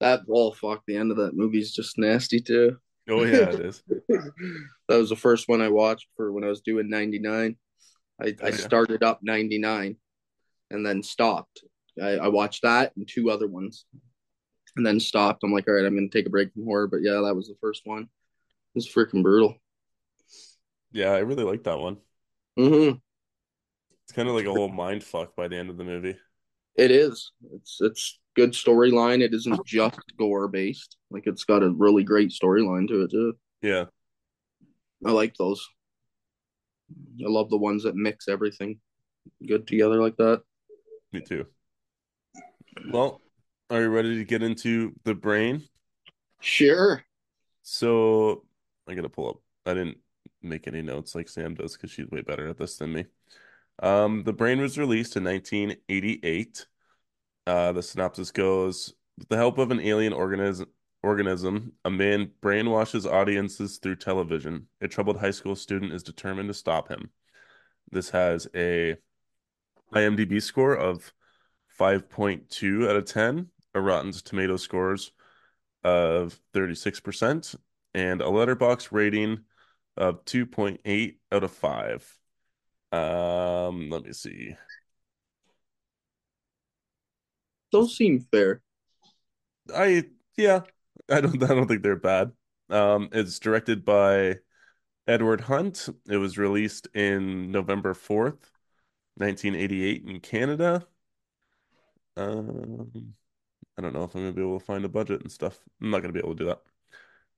that 0.00 0.22
oh 0.30 0.52
fuck 0.52 0.82
the 0.86 0.96
end 0.96 1.10
of 1.10 1.16
that 1.18 1.34
movie 1.34 1.60
is 1.60 1.72
just 1.72 1.98
nasty 1.98 2.40
too. 2.40 2.76
Oh 3.08 3.24
yeah, 3.24 3.50
it 3.50 3.60
is. 3.60 3.82
that 4.08 4.32
was 4.88 5.10
the 5.10 5.16
first 5.16 5.48
one 5.48 5.62
I 5.62 5.68
watched 5.68 6.06
for 6.16 6.32
when 6.32 6.44
I 6.44 6.48
was 6.48 6.60
doing 6.60 6.88
99. 6.88 7.56
I, 8.20 8.24
Oh, 8.24 8.46
I 8.46 8.48
yeah. 8.48 8.56
started 8.56 9.02
up 9.02 9.20
99 9.22 9.96
and 10.70 10.84
then 10.84 11.02
stopped. 11.02 11.62
I, 12.00 12.16
I 12.16 12.28
watched 12.28 12.62
that 12.62 12.92
and 12.96 13.08
two 13.08 13.30
other 13.30 13.46
ones 13.46 13.86
and 14.76 14.84
then 14.84 15.00
stopped. 15.00 15.42
I'm 15.42 15.52
like, 15.52 15.66
all 15.68 15.74
right, 15.74 15.84
I'm 15.84 15.94
gonna 15.94 16.08
take 16.08 16.26
a 16.26 16.30
break 16.30 16.52
from 16.52 16.64
horror. 16.64 16.86
But 16.86 17.00
yeah, 17.02 17.20
that 17.24 17.34
was 17.34 17.48
the 17.48 17.56
first 17.60 17.82
one. 17.84 18.02
It 18.02 18.08
was 18.74 18.88
freaking 18.88 19.22
brutal. 19.22 19.56
Yeah, 20.92 21.10
I 21.10 21.18
really 21.18 21.44
like 21.44 21.64
that 21.64 21.78
one. 21.78 21.98
Mm-hmm. 22.58 22.98
It's 24.04 24.12
kind 24.12 24.28
of 24.28 24.34
like 24.34 24.46
a 24.46 24.52
whole 24.52 24.68
mind 24.68 25.02
fuck 25.02 25.34
by 25.34 25.48
the 25.48 25.56
end 25.56 25.70
of 25.70 25.76
the 25.76 25.84
movie. 25.84 26.16
It 26.76 26.90
is. 26.90 27.32
It's 27.54 27.78
it's 27.80 28.18
good 28.34 28.52
storyline. 28.52 29.22
It 29.22 29.32
isn't 29.32 29.66
just 29.66 29.98
gore 30.18 30.48
based. 30.48 30.96
Like 31.10 31.26
it's 31.26 31.44
got 31.44 31.62
a 31.62 31.70
really 31.70 32.04
great 32.04 32.30
storyline 32.30 32.86
to 32.88 33.02
it 33.02 33.10
too. 33.10 33.34
Yeah. 33.62 33.86
I 35.04 35.10
like 35.10 35.34
those. 35.36 35.66
I 36.90 37.28
love 37.28 37.50
the 37.50 37.56
ones 37.56 37.82
that 37.82 37.96
mix 37.96 38.28
everything 38.28 38.78
good 39.46 39.66
together 39.66 40.00
like 40.00 40.16
that. 40.16 40.42
Me 41.12 41.20
too. 41.20 41.46
Well, 42.90 43.20
are 43.70 43.82
you 43.82 43.88
ready 43.88 44.16
to 44.16 44.24
get 44.24 44.42
into 44.42 44.94
the 45.04 45.14
brain? 45.14 45.64
Sure. 46.40 47.04
So 47.62 48.44
I 48.88 48.94
gotta 48.94 49.08
pull 49.08 49.28
up. 49.28 49.36
I 49.64 49.74
didn't 49.74 49.98
make 50.42 50.68
any 50.68 50.82
notes 50.82 51.14
like 51.14 51.28
Sam 51.28 51.54
does 51.54 51.74
because 51.76 51.90
she's 51.90 52.08
way 52.10 52.20
better 52.22 52.48
at 52.48 52.58
this 52.58 52.76
than 52.76 52.92
me. 52.92 53.06
Um, 53.82 54.22
The 54.24 54.32
Brain 54.32 54.60
was 54.60 54.78
released 54.78 55.16
in 55.16 55.24
1988. 55.24 56.66
Uh, 57.46 57.72
the 57.72 57.82
synopsis 57.82 58.30
goes, 58.30 58.94
with 59.18 59.28
the 59.28 59.36
help 59.36 59.58
of 59.58 59.70
an 59.70 59.80
alien 59.80 60.12
organism, 60.12 60.68
organism, 61.02 61.72
a 61.84 61.90
man 61.90 62.30
brainwashes 62.42 63.10
audiences 63.10 63.78
through 63.78 63.96
television. 63.96 64.68
A 64.80 64.88
troubled 64.88 65.18
high 65.18 65.30
school 65.30 65.56
student 65.56 65.92
is 65.92 66.02
determined 66.02 66.48
to 66.48 66.54
stop 66.54 66.88
him. 66.88 67.10
This 67.90 68.10
has 68.10 68.48
a 68.54 68.96
IMDb 69.94 70.42
score 70.42 70.74
of 70.74 71.12
5.2 71.78 72.88
out 72.88 72.96
of 72.96 73.04
10, 73.04 73.48
a 73.74 73.80
Rotten 73.80 74.12
Tomato 74.12 74.56
scores 74.56 75.12
of 75.84 76.38
36%, 76.54 77.56
and 77.94 78.20
a 78.20 78.24
Letterboxd 78.24 78.88
rating 78.90 79.40
of 79.96 80.24
2.8 80.24 81.16
out 81.32 81.44
of 81.44 81.50
5. 81.52 82.18
Um, 82.92 83.90
let 83.90 84.04
me 84.04 84.12
see. 84.12 84.56
Those 87.72 87.96
seem 87.96 88.20
fair. 88.20 88.62
I 89.74 90.04
yeah, 90.36 90.60
I 91.10 91.20
don't 91.20 91.42
I 91.42 91.48
don't 91.48 91.66
think 91.66 91.82
they're 91.82 91.96
bad. 91.96 92.32
Um, 92.70 93.08
it's 93.12 93.38
directed 93.38 93.84
by 93.84 94.36
Edward 95.06 95.42
Hunt. 95.42 95.88
It 96.08 96.16
was 96.16 96.38
released 96.38 96.88
in 96.94 97.50
November 97.50 97.94
4th, 97.94 98.50
1988 99.16 100.04
in 100.06 100.20
Canada. 100.20 100.86
Um, 102.16 103.14
I 103.78 103.82
don't 103.82 103.92
know 103.92 104.04
if 104.04 104.14
I'm 104.14 104.22
gonna 104.22 104.32
be 104.32 104.42
able 104.42 104.58
to 104.58 104.64
find 104.64 104.84
a 104.84 104.88
budget 104.88 105.20
and 105.22 105.30
stuff. 105.30 105.58
I'm 105.80 105.90
not 105.90 106.00
gonna 106.00 106.12
be 106.12 106.20
able 106.20 106.36
to 106.36 106.44
do 106.44 106.54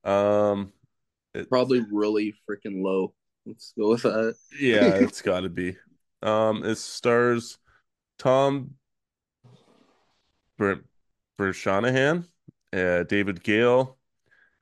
that. 0.03 0.09
Um, 0.09 0.71
it, 1.33 1.49
Probably 1.49 1.85
really 1.91 2.33
freaking 2.49 2.81
low. 2.83 3.13
Let's 3.45 3.73
go 3.77 3.89
with 3.89 4.03
that. 4.03 4.35
yeah, 4.59 4.85
it's 4.95 5.21
got 5.21 5.41
to 5.41 5.49
be. 5.49 5.75
Um, 6.21 6.63
it 6.63 6.75
stars 6.75 7.57
Tom 8.17 8.71
Ber 10.57 10.83
Bershanahan, 11.37 12.25
uh, 12.73 13.03
David 13.03 13.43
Gale, 13.43 13.97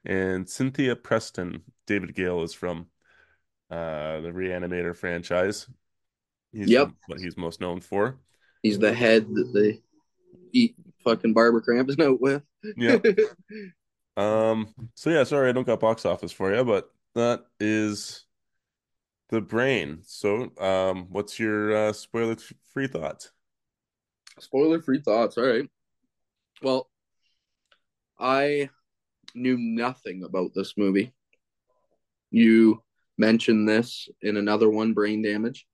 and 0.06 0.48
Cynthia 0.48 0.96
Preston. 0.96 1.64
David 1.86 2.16
Gale 2.16 2.44
is 2.44 2.54
from 2.54 2.88
uh 3.70 4.22
the 4.22 4.32
Reanimator 4.32 4.96
franchise. 4.96 5.68
He's 6.52 6.70
Yep. 6.70 6.92
what 7.08 7.20
he's 7.20 7.38
most 7.38 7.62
known 7.62 7.82
for. 7.82 8.18
He's 8.64 8.80
the 8.80 8.94
head 8.94 9.28
that 9.36 9.52
they 9.54 9.82
eat 10.52 10.76
fucking 11.04 11.34
Barbara 11.34 11.62
Crampton 11.62 12.02
out 12.02 12.22
with. 12.22 12.44
yeah. 12.76 12.98
Um, 14.18 14.74
so 14.96 15.12
yeah, 15.12 15.24
sorry 15.26 15.48
I 15.48 15.52
don't 15.52 15.68
got 15.68 15.80
box 15.80 16.04
office 16.04 16.32
for 16.32 16.52
you, 16.52 16.64
but 16.64 16.90
that 17.14 17.46
is 17.60 18.26
the 19.30 19.42
brain. 19.42 20.00
So, 20.06 20.52
um, 20.60 21.06
what's 21.12 21.38
your 21.38 21.76
uh 21.76 21.94
spoiler 21.94 22.36
free 22.74 22.88
thoughts? 22.88 23.32
Spoiler 24.40 24.82
free 24.82 25.02
thoughts. 25.02 25.38
All 25.38 25.46
right. 25.46 25.70
Well, 26.64 26.90
I 28.18 28.72
knew 29.36 29.56
nothing 29.60 30.24
about 30.24 30.56
this 30.56 30.74
movie. 30.78 31.14
You 32.32 32.82
mentioned 33.20 33.70
this 33.70 34.10
in 34.24 34.38
another 34.38 34.68
one, 34.68 34.94
Brain 34.94 35.22
Damage. 35.22 35.68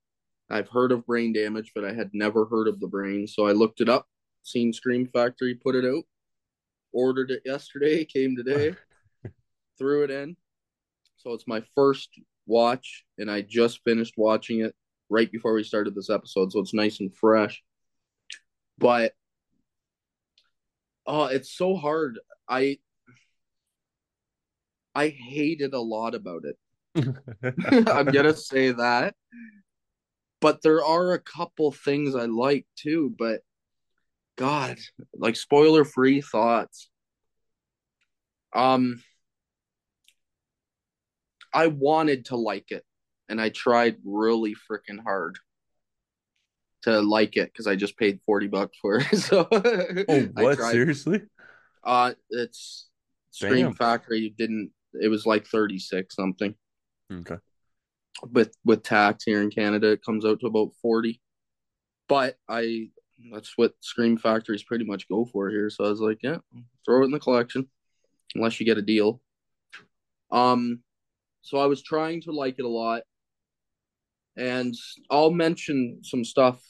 I've 0.53 0.69
heard 0.69 0.91
of 0.91 1.07
Brain 1.07 1.33
Damage, 1.33 1.71
but 1.73 1.83
I 1.83 1.93
had 1.93 2.11
never 2.13 2.45
heard 2.45 2.67
of 2.67 2.79
the 2.79 2.87
brain. 2.87 3.25
So 3.25 3.47
I 3.47 3.53
looked 3.53 3.81
it 3.81 3.89
up, 3.89 4.05
seen 4.43 4.71
Scream 4.71 5.07
Factory 5.07 5.55
put 5.55 5.73
it 5.73 5.83
out, 5.83 6.03
ordered 6.91 7.31
it 7.31 7.41
yesterday, 7.43 8.05
came 8.13 8.35
today, 8.35 8.75
threw 9.79 10.03
it 10.03 10.11
in. 10.11 10.37
So 11.17 11.33
it's 11.33 11.47
my 11.47 11.63
first 11.73 12.09
watch, 12.45 13.03
and 13.17 13.31
I 13.31 13.41
just 13.41 13.81
finished 13.83 14.13
watching 14.15 14.59
it 14.59 14.75
right 15.09 15.31
before 15.31 15.55
we 15.55 15.63
started 15.63 15.95
this 15.95 16.11
episode. 16.11 16.51
So 16.51 16.59
it's 16.59 16.73
nice 16.73 16.99
and 16.99 17.15
fresh. 17.15 17.63
But 18.77 19.13
oh, 21.07 21.25
it's 21.25 21.51
so 21.51 21.75
hard. 21.75 22.19
I 22.47 22.77
I 24.93 25.07
hated 25.07 25.73
a 25.73 25.79
lot 25.79 26.13
about 26.13 26.43
it. 26.45 26.57
I'm 27.89 28.05
gonna 28.05 28.35
say 28.35 28.71
that. 28.73 29.15
But 30.43 30.61
there 30.61 30.83
are 30.83 31.13
a 31.13 31.19
couple 31.19 31.71
things 31.71 32.15
I 32.15 32.25
like 32.25 32.65
too, 32.75 33.15
but 33.17 33.39
God, 34.35 34.77
like 35.15 35.37
spoiler 35.37 35.85
free 35.85 36.19
thoughts. 36.19 36.89
Um 38.53 39.01
I 41.53 41.67
wanted 41.67 42.25
to 42.25 42.35
like 42.35 42.71
it 42.71 42.83
and 43.29 43.39
I 43.39 43.49
tried 43.49 43.95
really 44.03 44.53
freaking 44.69 45.01
hard 45.01 45.39
to 46.81 46.99
like 46.99 47.37
it 47.37 47.53
because 47.53 47.65
I 47.65 47.77
just 47.77 47.97
paid 47.97 48.19
40 48.25 48.47
bucks 48.47 48.77
for 48.81 48.97
it. 48.97 49.07
So 49.17 49.47
Oh, 49.49 50.21
what? 50.33 50.59
Seriously? 50.59 51.21
Uh 51.85 52.15
it's 52.29 52.89
Scream. 53.31 53.71
Factory 53.71 54.35
didn't 54.37 54.71
it 55.01 55.07
was 55.07 55.25
like 55.25 55.47
36 55.47 56.13
something. 56.13 56.53
Okay. 57.09 57.37
With 58.31 58.55
with 58.63 58.83
tax 58.83 59.23
here 59.23 59.41
in 59.41 59.49
Canada, 59.49 59.91
it 59.91 60.05
comes 60.05 60.25
out 60.25 60.39
to 60.41 60.47
about 60.47 60.71
forty. 60.81 61.21
But 62.07 62.37
I 62.47 62.89
that's 63.31 63.53
what 63.57 63.73
Scream 63.79 64.17
Factories 64.17 64.63
pretty 64.63 64.85
much 64.85 65.07
go 65.07 65.25
for 65.25 65.49
here. 65.49 65.69
So 65.69 65.85
I 65.85 65.89
was 65.89 66.01
like, 66.01 66.19
yeah, 66.21 66.37
throw 66.85 67.01
it 67.01 67.05
in 67.05 67.11
the 67.11 67.19
collection, 67.19 67.67
unless 68.35 68.59
you 68.59 68.65
get 68.65 68.77
a 68.77 68.81
deal. 68.81 69.21
Um, 70.31 70.81
so 71.41 71.57
I 71.57 71.65
was 71.65 71.83
trying 71.83 72.21
to 72.21 72.31
like 72.31 72.55
it 72.57 72.65
a 72.65 72.69
lot, 72.69 73.03
and 74.35 74.73
I'll 75.09 75.31
mention 75.31 75.99
some 76.03 76.23
stuff 76.23 76.61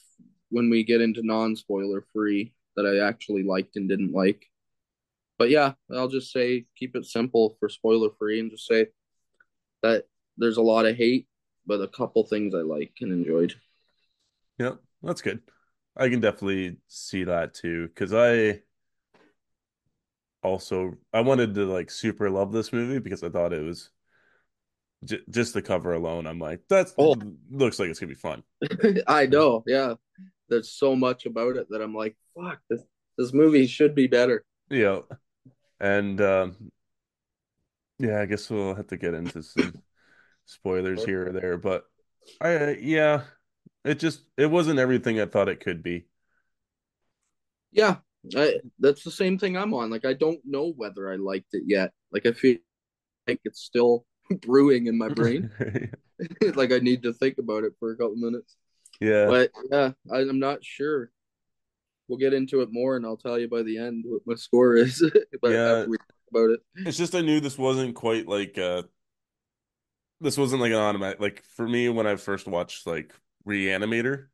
when 0.50 0.70
we 0.70 0.84
get 0.84 1.02
into 1.02 1.26
non 1.26 1.56
spoiler 1.56 2.06
free 2.14 2.54
that 2.76 2.86
I 2.86 3.08
actually 3.08 3.44
liked 3.44 3.76
and 3.76 3.90
didn't 3.90 4.14
like. 4.14 4.46
But 5.38 5.50
yeah, 5.50 5.74
I'll 5.92 6.08
just 6.08 6.32
say 6.32 6.66
keep 6.78 6.96
it 6.96 7.06
simple 7.06 7.58
for 7.60 7.70
spoiler 7.70 8.10
free 8.18 8.40
and 8.40 8.52
just 8.52 8.68
say 8.68 8.88
that 9.82 10.06
there's 10.38 10.58
a 10.58 10.62
lot 10.62 10.86
of 10.86 10.96
hate, 10.96 11.28
but 11.66 11.82
a 11.82 11.88
couple 11.88 12.26
things 12.26 12.54
I 12.56 12.60
like 12.60 12.94
and 13.02 13.12
enjoyed. 13.12 13.56
Yeah, 14.58 14.76
that's 15.02 15.22
good. 15.22 15.42
I 15.96 16.10
can 16.10 16.20
definitely 16.20 16.78
see 16.88 17.24
that 17.26 17.54
too, 17.54 17.88
because 17.88 18.14
I 18.14 18.62
also 20.42 20.98
I 21.14 21.22
wanted 21.22 21.56
to 21.56 21.66
like 21.66 21.90
super 21.90 22.30
love 22.30 22.52
this 22.52 22.74
movie 22.74 23.00
because 23.00 23.24
I 23.24 23.30
thought 23.30 23.54
it 23.54 23.64
was 23.64 23.90
j 25.06 25.20
just 25.30 25.54
the 25.54 25.62
cover 25.62 25.94
alone. 25.94 26.28
I'm 26.28 26.40
like, 26.40 26.62
that's 26.70 26.94
Oh. 26.98 27.16
looks 27.52 27.80
like 27.80 27.90
it's 27.90 28.00
gonna 28.00 28.10
be 28.10 28.16
fun. 28.16 28.44
I 29.08 29.26
know, 29.26 29.64
yeah. 29.68 29.96
There's 30.50 30.72
so 30.72 30.96
much 30.96 31.26
about 31.26 31.56
it 31.56 31.68
that 31.70 31.82
I'm 31.82 31.96
like, 31.96 32.16
fuck, 32.36 32.60
this 32.70 32.82
this 33.18 33.34
movie 33.34 33.68
should 33.68 33.96
be 33.96 34.08
better. 34.08 34.44
Yeah, 34.70 35.02
and 35.80 36.20
um, 36.22 36.72
yeah, 38.00 38.22
I 38.22 38.26
guess 38.26 38.50
we'll 38.50 38.76
have 38.76 38.88
to 38.88 38.98
get 38.98 39.14
into 39.14 39.44
some 39.44 39.82
spoilers 40.46 41.04
here 41.04 41.28
or 41.28 41.32
there, 41.32 41.58
but 41.58 41.86
I 42.42 42.78
yeah, 42.82 43.24
it 43.84 44.00
just 44.00 44.22
it 44.38 44.48
wasn't 44.48 44.80
everything 44.80 45.20
I 45.20 45.26
thought 45.26 45.50
it 45.50 45.60
could 45.60 45.84
be. 45.84 46.06
Yeah, 47.72 47.98
I, 48.36 48.60
that's 48.80 49.04
the 49.04 49.12
same 49.12 49.38
thing 49.38 49.58
I'm 49.58 49.74
on. 49.74 49.90
Like, 49.90 50.06
I 50.06 50.14
don't 50.14 50.40
know 50.46 50.72
whether 50.76 51.12
I 51.12 51.16
liked 51.16 51.54
it 51.54 51.64
yet. 51.66 51.92
Like, 52.12 52.26
I 52.26 52.32
feel 52.32 52.58
like 53.28 53.42
it's 53.44 53.62
still 53.62 54.06
brewing 54.42 54.88
in 54.88 54.98
my 54.98 55.10
brain. 55.10 55.50
like 56.56 56.72
I 56.72 56.78
need 56.78 57.04
to 57.04 57.14
think 57.14 57.38
about 57.38 57.64
it 57.64 57.74
for 57.80 57.92
a 57.92 57.98
couple 57.98 58.16
minutes. 58.16 58.56
Yeah. 59.02 59.26
But 59.26 59.52
yeah, 59.72 59.92
I, 60.12 60.20
I'm 60.20 60.40
not 60.40 60.64
sure. 60.64 61.12
We'll 62.08 62.20
get 62.20 62.34
into 62.34 62.62
it 62.62 62.70
more, 62.72 62.96
and 62.96 63.06
I'll 63.06 63.18
tell 63.18 63.40
you 63.40 63.48
by 63.48 63.64
the 63.64 63.78
end 63.78 64.04
what 64.06 64.22
my 64.26 64.36
score 64.36 64.76
is. 64.76 65.04
but 65.42 65.52
Yeah. 65.52 65.80
after 65.80 65.90
we 65.90 65.98
talk 65.98 66.08
about 66.32 66.50
it, 66.52 66.60
It's 66.76 66.98
just 66.98 67.16
I 67.16 67.22
knew 67.22 67.40
this 67.40 67.58
wasn't 67.58 67.96
quite 67.96 68.28
like 68.28 68.58
uh 68.58 68.84
this 70.24 70.38
wasn't 70.38 70.62
like 70.62 70.72
an 70.72 70.78
automatic 70.78 71.20
like 71.20 71.44
for 71.56 71.68
me 71.68 71.90
when 71.90 72.08
I 72.08 72.16
first 72.16 72.48
watched 72.48 72.88
like 72.88 73.14
Reanimator, 73.48 74.28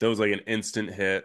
that 0.00 0.08
was 0.08 0.20
like 0.20 0.32
an 0.32 0.40
instant 0.46 0.94
hit. 0.94 1.24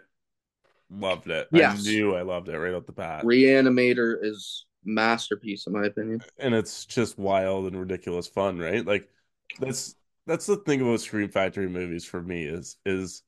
Loved 0.90 1.30
it. 1.30 1.48
I 1.54 1.78
knew 1.78 2.16
I 2.16 2.24
loved 2.24 2.50
it 2.50 2.58
right 2.58 2.74
off 2.74 2.88
the 2.88 2.92
bat. 2.92 3.24
Reanimator 3.24 4.18
is 4.22 4.66
masterpiece 4.84 5.68
in 5.68 5.74
my 5.74 5.86
opinion. 5.86 6.22
And 6.40 6.56
it's 6.56 6.86
just 6.86 7.20
wild 7.20 7.68
and 7.68 7.80
ridiculous 7.80 8.28
fun, 8.28 8.58
right? 8.58 8.86
Like 8.86 9.08
that's 9.60 9.96
that's 10.26 10.48
the 10.48 10.58
thing 10.58 10.82
about 10.82 11.02
Scream 11.02 11.30
Factory 11.30 11.70
movies 11.70 12.06
for 12.06 12.22
me 12.22 12.44
is 12.44 12.78
is 12.86 13.22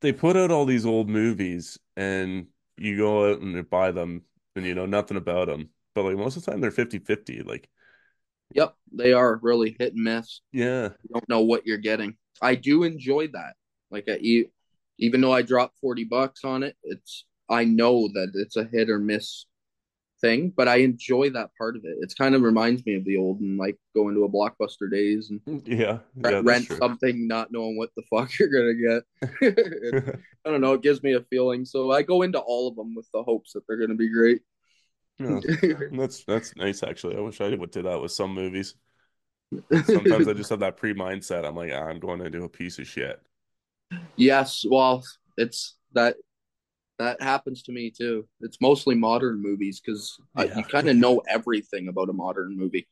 they 0.00 0.12
put 0.12 0.36
out 0.36 0.50
all 0.50 0.64
these 0.64 0.86
old 0.86 1.08
movies 1.08 1.78
and 1.96 2.46
you 2.78 2.96
go 2.96 3.30
out 3.30 3.40
and 3.40 3.68
buy 3.68 3.90
them 3.90 4.22
and 4.56 4.64
you 4.64 4.74
know 4.74 4.86
nothing 4.86 5.16
about 5.16 5.48
them. 5.48 5.70
But 5.94 6.04
like 6.04 6.16
most 6.16 6.36
of 6.36 6.44
the 6.44 6.50
time 6.50 6.60
they're 6.60 6.70
50-50. 6.70 7.46
Like, 7.46 7.68
Yep, 8.54 8.74
they 8.92 9.12
are 9.12 9.38
really 9.42 9.76
hit 9.78 9.94
and 9.94 10.02
miss. 10.04 10.40
yeah. 10.52 10.88
You 11.02 11.10
don't 11.14 11.28
know 11.28 11.42
what 11.42 11.66
you're 11.66 11.78
getting. 11.78 12.16
I 12.42 12.54
do 12.54 12.82
enjoy 12.84 13.28
that. 13.28 13.54
Like 13.90 14.04
I, 14.08 14.16
e- 14.20 14.50
even 14.98 15.20
though 15.20 15.32
I 15.32 15.42
dropped 15.42 15.78
forty 15.80 16.04
bucks 16.04 16.44
on 16.44 16.62
it, 16.62 16.76
it's 16.82 17.24
I 17.48 17.64
know 17.64 18.08
that 18.14 18.32
it's 18.34 18.56
a 18.56 18.64
hit 18.64 18.90
or 18.90 18.98
miss 18.98 19.46
thing, 20.20 20.52
but 20.54 20.68
I 20.68 20.76
enjoy 20.76 21.30
that 21.30 21.50
part 21.56 21.76
of 21.76 21.82
it. 21.84 21.96
It's 22.00 22.14
kind 22.14 22.34
of 22.34 22.42
reminds 22.42 22.84
me 22.84 22.94
of 22.94 23.04
the 23.04 23.16
old 23.16 23.40
and 23.40 23.56
like 23.56 23.76
going 23.94 24.14
to 24.14 24.24
a 24.24 24.28
blockbuster 24.28 24.90
days 24.90 25.30
and 25.30 25.62
Yeah. 25.66 26.00
Yeah, 26.22 26.42
rent 26.44 26.66
something 26.66 27.26
not 27.26 27.50
knowing 27.52 27.76
what 27.78 27.90
the 27.96 28.02
fuck 28.10 28.30
you're 28.38 28.48
gonna 28.50 28.74
get. 28.74 30.14
I 30.46 30.50
don't 30.50 30.60
know. 30.60 30.74
It 30.74 30.82
gives 30.82 31.02
me 31.02 31.14
a 31.14 31.22
feeling, 31.30 31.64
so 31.64 31.90
I 31.92 32.02
go 32.02 32.22
into 32.22 32.38
all 32.38 32.68
of 32.68 32.76
them 32.76 32.94
with 32.94 33.08
the 33.14 33.22
hopes 33.22 33.52
that 33.52 33.62
they're 33.66 33.78
gonna 33.78 33.94
be 33.94 34.12
great. 34.12 34.42
That's 35.92 36.24
that's 36.24 36.56
nice 36.56 36.82
actually. 36.82 37.16
I 37.16 37.20
wish 37.20 37.40
I 37.40 37.54
would 37.54 37.70
do 37.70 37.82
that 37.82 38.00
with 38.00 38.12
some 38.12 38.34
movies. 38.34 38.74
Sometimes 39.82 40.26
I 40.28 40.32
just 40.34 40.50
have 40.50 40.60
that 40.60 40.76
pre-mindset. 40.76 41.44
I'm 41.46 41.56
like, 41.56 41.72
ah, 41.74 41.84
I'm 41.86 41.98
going 42.00 42.20
to 42.20 42.30
do 42.30 42.44
a 42.44 42.48
piece 42.48 42.78
of 42.78 42.86
shit. 42.86 43.20
yes, 44.16 44.64
well, 44.68 45.02
it's 45.36 45.76
that 45.92 46.16
that 46.98 47.22
happens 47.22 47.62
to 47.64 47.72
me 47.72 47.90
too. 47.90 48.26
It's 48.40 48.60
mostly 48.60 48.94
modern 48.94 49.42
movies 49.42 49.80
because 49.84 50.18
Yeah. 50.34 50.56
you 50.56 50.64
kind 50.64 50.88
of 50.88 50.96
know 50.96 51.22
everything 51.28 51.88
about 51.88 52.10
a 52.10 52.12
modern 52.14 52.56
movie. 52.56 52.88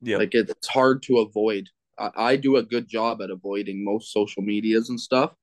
Yeah. 0.00 0.18
Like 0.18 0.34
it, 0.34 0.50
it's 0.50 0.68
hard 0.68 1.02
to 1.04 1.18
avoid. 1.18 1.68
I, 1.98 2.10
I 2.16 2.36
do 2.36 2.56
a 2.56 2.62
good 2.64 2.88
job 2.88 3.22
at 3.22 3.30
avoiding 3.30 3.84
most 3.84 4.12
social 4.12 4.42
medias 4.42 4.90
and 4.90 5.00
stuff, 5.00 5.34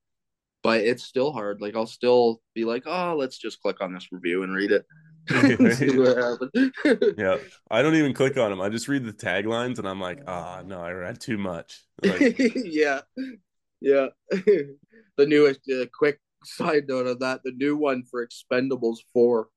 but 0.64 0.82
it's 0.82 1.04
still 1.04 1.34
hard. 1.34 1.62
Like 1.62 1.76
I'll 1.76 1.88
still 1.88 2.42
be 2.56 2.66
like, 2.66 2.84
oh, 2.88 3.16
let's 3.18 3.38
just 3.38 3.62
click 3.62 3.82
on 3.82 3.94
this 3.94 4.10
review 4.12 4.44
and 4.44 4.56
read 4.56 4.72
it. 4.72 4.86
See 5.30 5.98
what 5.98 6.18
happens. 6.18 7.16
Yeah. 7.18 7.38
I 7.70 7.82
don't 7.82 7.96
even 7.96 8.14
click 8.14 8.38
on 8.38 8.50
them. 8.50 8.62
I 8.62 8.70
just 8.70 8.88
read 8.88 9.06
the 9.06 9.14
taglines 9.14 9.80
and 9.80 9.88
I'm 9.88 10.00
like, 10.00 10.22
ah, 10.28 10.62
no, 10.66 10.82
I 10.82 10.92
read 10.92 11.20
too 11.20 11.38
much. 11.38 11.82
Like, 12.04 12.38
yeah, 12.56 13.02
yeah. 13.80 14.08
the 14.30 14.78
newest 15.20 15.62
uh, 15.70 15.86
quick 15.98 16.20
side 16.44 16.86
note 16.90 17.08
of 17.08 17.20
that, 17.20 17.42
the 17.44 17.54
new 17.54 17.78
one 17.78 18.04
for 18.04 18.26
Expendables 18.26 18.98
four, 19.14 19.48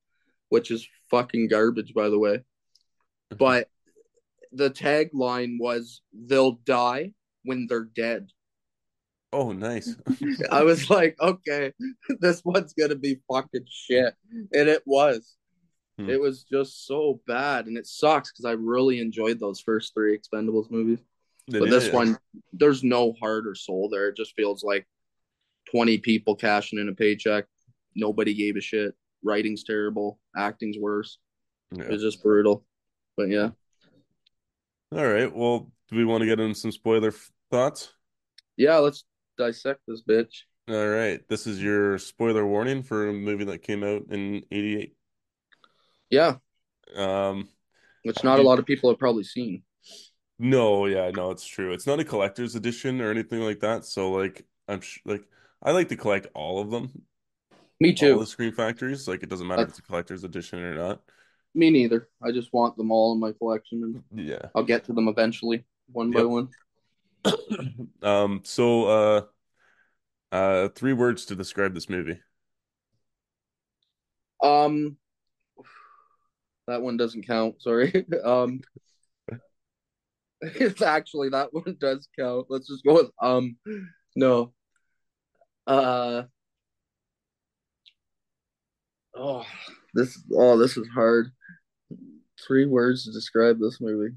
which 0.48 0.70
is 0.70 0.86
fucking 1.10 1.48
garbage, 1.48 1.92
by 1.92 2.08
the 2.08 2.18
way. 2.18 2.42
But 3.36 3.68
the 4.52 4.70
tagline 4.70 5.56
was 5.58 6.02
"They'll 6.12 6.60
die 6.64 7.14
when 7.42 7.66
they're 7.68 7.90
dead." 7.96 8.28
oh, 9.36 9.52
nice. 9.52 9.94
I 10.50 10.62
was 10.62 10.88
like, 10.88 11.16
okay, 11.20 11.72
this 12.20 12.42
one's 12.44 12.72
gonna 12.72 12.96
be 12.96 13.20
fucking 13.30 13.66
shit, 13.70 14.14
and 14.30 14.68
it 14.68 14.82
was. 14.86 15.36
Hmm. 15.98 16.10
It 16.10 16.20
was 16.20 16.42
just 16.44 16.86
so 16.86 17.20
bad, 17.26 17.66
and 17.66 17.78
it 17.78 17.86
sucks 17.86 18.30
because 18.30 18.44
I 18.44 18.52
really 18.52 19.00
enjoyed 19.00 19.40
those 19.40 19.60
first 19.60 19.94
three 19.94 20.16
Expendables 20.18 20.70
movies. 20.70 20.98
Did 21.48 21.60
But 21.60 21.66
you? 21.66 21.70
this 21.70 21.90
one, 21.92 22.18
there's 22.52 22.84
no 22.84 23.14
heart 23.20 23.46
or 23.46 23.54
soul 23.54 23.88
there. 23.88 24.08
It 24.08 24.16
just 24.16 24.34
feels 24.34 24.62
like 24.62 24.86
20 25.70 25.98
people 25.98 26.34
cashing 26.36 26.78
in 26.78 26.88
a 26.88 26.92
paycheck. 26.94 27.46
Nobody 27.94 28.34
gave 28.34 28.56
a 28.56 28.60
shit. 28.60 28.94
Writing's 29.22 29.64
terrible. 29.64 30.20
Acting's 30.36 30.76
worse. 30.78 31.18
It 31.72 31.78
Yeah. 31.78 31.88
was 31.88 32.02
just 32.02 32.22
brutal. 32.22 32.64
But 33.16 33.28
yeah. 33.30 33.50
All 34.92 35.06
right. 35.06 35.34
Well, 35.34 35.72
do 35.88 35.96
we 35.96 36.04
want 36.04 36.20
to 36.22 36.26
get 36.26 36.40
into 36.40 36.54
some 36.58 36.72
spoiler 36.72 37.08
f- 37.08 37.30
thoughts? 37.50 37.92
Yeah, 38.56 38.76
let's 38.78 39.04
dissect 39.38 39.80
this 39.88 40.02
bitch. 40.02 40.42
All 40.68 40.88
right. 40.88 41.26
This 41.28 41.46
is 41.46 41.62
your 41.62 41.98
spoiler 41.98 42.46
warning 42.46 42.82
for 42.82 43.08
a 43.08 43.12
movie 43.12 43.44
that 43.44 43.62
came 43.62 43.82
out 43.82 44.02
in 44.10 44.44
88. 44.50 44.94
Yeah, 46.10 46.36
Um, 46.94 47.48
which 48.02 48.22
not 48.24 48.38
a 48.38 48.42
lot 48.42 48.58
of 48.58 48.66
people 48.66 48.90
have 48.90 48.98
probably 48.98 49.24
seen. 49.24 49.62
no, 50.38 50.86
yeah, 50.86 51.10
no, 51.10 51.30
it's 51.30 51.46
true. 51.46 51.72
It's 51.72 51.86
not 51.86 52.00
a 52.00 52.04
collector's 52.04 52.54
edition 52.54 53.00
or 53.00 53.10
anything 53.10 53.40
like 53.40 53.60
that. 53.60 53.84
So, 53.84 54.10
like, 54.12 54.46
I'm 54.68 54.80
sh 54.80 54.98
like, 55.04 55.24
I 55.62 55.72
like 55.72 55.88
to 55.88 55.96
collect 55.96 56.26
all 56.34 56.60
of 56.60 56.70
them, 56.70 56.90
Me 57.80 57.94
all 57.96 57.96
too. 57.98 58.18
the 58.18 58.26
Scream 58.26 58.52
Factories. 58.52 59.08
Like, 59.08 59.22
it 59.22 59.28
doesn't 59.28 59.46
matter 59.46 59.62
if 59.62 59.70
it's 59.70 59.78
a 59.78 59.82
collector's 59.82 60.24
edition 60.24 60.60
or 60.60 60.74
not. 60.74 61.02
me 61.54 61.70
neither. 61.70 62.08
I 62.22 62.32
just 62.32 62.52
want 62.52 62.76
them 62.76 62.90
all 62.90 63.12
in 63.12 63.20
my 63.20 63.32
collection 63.32 63.82
and 63.82 64.28
Yeah. 64.28 64.50
I'll 64.54 64.62
get 64.64 64.84
to 64.84 64.92
them 64.92 65.08
eventually, 65.08 65.64
one 65.92 66.12
by 66.12 66.22
one. 66.24 66.48
Um, 68.02 68.42
so, 68.44 68.84
uh, 68.86 69.22
uh, 70.32 70.68
three 70.68 70.92
words 70.92 71.26
to 71.26 71.36
describe 71.36 71.74
this 71.74 71.88
movie. 71.88 72.20
Um 74.42 74.96
that 76.66 76.82
one 76.82 76.96
doesn't 76.96 77.26
count, 77.26 77.60
sorry. 77.62 78.06
um 78.24 78.60
it's 80.40 80.82
actually 80.82 81.30
that 81.30 81.52
one 81.52 81.76
does 81.80 82.08
count. 82.18 82.46
Let's 82.48 82.68
just 82.68 82.84
go 82.84 82.94
with 82.94 83.10
um 83.20 83.56
no. 84.14 84.52
Uh 85.66 86.24
oh 89.14 89.44
this 89.94 90.22
oh 90.32 90.58
this 90.58 90.76
is 90.76 90.86
hard. 90.94 91.30
Three 92.46 92.66
words 92.66 93.04
to 93.04 93.12
describe 93.12 93.58
this 93.58 93.80
movie. 93.80 94.14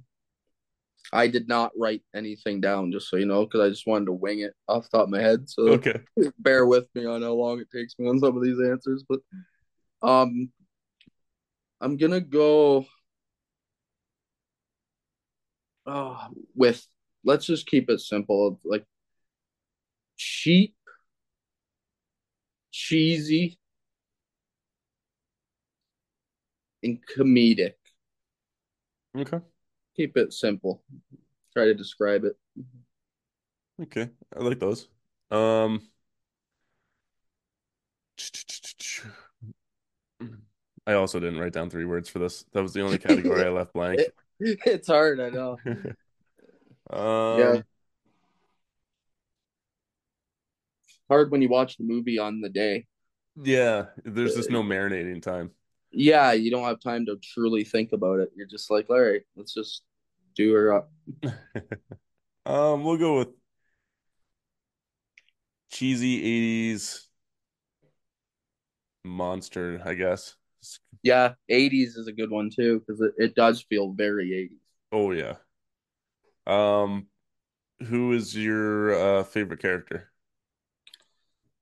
I 1.11 1.27
did 1.27 1.47
not 1.47 1.71
write 1.75 2.03
anything 2.13 2.61
down, 2.61 2.91
just 2.91 3.09
so 3.09 3.17
you 3.17 3.25
know, 3.25 3.45
because 3.45 3.61
I 3.61 3.69
just 3.69 3.87
wanted 3.87 4.05
to 4.05 4.13
wing 4.13 4.39
it 4.41 4.53
off 4.67 4.83
the 4.83 4.97
top 4.97 5.05
of 5.05 5.09
my 5.09 5.21
head. 5.21 5.49
So 5.49 5.69
Okay. 5.69 5.99
bear 6.39 6.65
with 6.65 6.85
me 6.93 7.05
on 7.05 7.23
how 7.23 7.33
long 7.33 7.59
it 7.59 7.71
takes 7.71 7.97
me 7.97 8.07
on 8.07 8.19
some 8.19 8.37
of 8.37 8.43
these 8.43 8.59
answers. 8.59 9.03
But 9.07 9.21
um 10.01 10.51
I'm 11.81 11.97
gonna 11.97 12.21
go 12.21 12.85
oh, 15.85 16.27
with 16.55 16.85
let's 17.23 17.45
just 17.45 17.67
keep 17.67 17.89
it 17.89 17.99
simple. 17.99 18.59
Like 18.63 18.85
cheap, 20.17 20.75
cheesy, 22.71 23.57
and 26.83 26.99
comedic. 27.05 27.73
Okay. 29.17 29.39
Keep 29.95 30.17
it 30.17 30.33
simple. 30.33 30.83
Try 31.53 31.65
to 31.65 31.73
describe 31.73 32.23
it. 32.25 32.37
Okay. 33.81 34.09
I 34.35 34.39
like 34.39 34.59
those. 34.59 34.87
Um, 35.31 35.81
I 40.87 40.93
also 40.93 41.19
didn't 41.19 41.39
write 41.39 41.53
down 41.53 41.69
three 41.69 41.85
words 41.85 42.09
for 42.09 42.19
this. 42.19 42.45
That 42.53 42.63
was 42.63 42.73
the 42.73 42.81
only 42.81 42.97
category 42.99 43.45
I 43.45 43.49
left 43.49 43.73
blank. 43.73 44.09
It's 44.39 44.87
hard, 44.87 45.19
I 45.19 45.29
know. 45.29 45.57
Um, 46.89 47.37
Yeah. 47.37 47.61
Hard 51.09 51.29
when 51.29 51.41
you 51.41 51.49
watch 51.49 51.75
the 51.75 51.83
movie 51.83 52.17
on 52.17 52.39
the 52.39 52.47
day. 52.49 52.87
yeah, 53.35 53.87
there's 54.03 54.33
just 54.35 54.49
no 54.49 54.63
marinating 54.63 55.21
time. 55.21 55.51
Yeah, 55.91 56.33
you 56.33 56.51
don't 56.51 56.65
have 56.65 56.79
time 56.79 57.05
to 57.07 57.17
truly 57.17 57.63
think 57.63 57.93
about 57.93 58.19
it. 58.19 58.31
You're 58.35 58.47
just 58.47 58.69
like, 58.69 58.89
all 58.89 59.01
right, 59.01 59.21
let's 59.35 59.53
just 59.53 59.83
do 60.35 60.53
her 60.53 60.73
up. 60.73 60.91
Um, 62.45 62.83
we'll 62.83 62.97
go 62.97 63.19
with 63.19 63.29
cheesy 65.69 66.17
80s 66.23 67.09
monster, 69.03 69.81
I 69.83 69.93
guess. 69.93 70.35
Yeah, 71.03 71.33
80s 71.47 71.95
is 71.95 72.07
a 72.07 72.11
good 72.13 72.29
one 72.29 72.49
too, 72.49 72.79
because 72.79 73.01
it, 73.01 73.13
it 73.17 73.35
does 73.35 73.61
feel 73.61 73.91
very 73.91 74.33
80s. 74.33 74.59
Oh 74.91 75.11
yeah. 75.11 75.37
Um, 76.47 77.07
who 77.87 78.13
is 78.13 78.35
your 78.35 78.93
uh 78.93 79.23
favorite 79.23 79.61
character? 79.61 80.11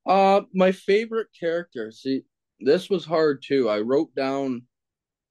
Uh, 0.06 0.42
my 0.54 0.72
favorite 0.72 1.28
character. 1.38 1.92
See, 1.92 2.24
this 2.60 2.90
was 2.90 3.06
hard 3.06 3.44
too. 3.44 3.70
I 3.70 3.82
wrote 3.82 4.16
down 4.16 4.64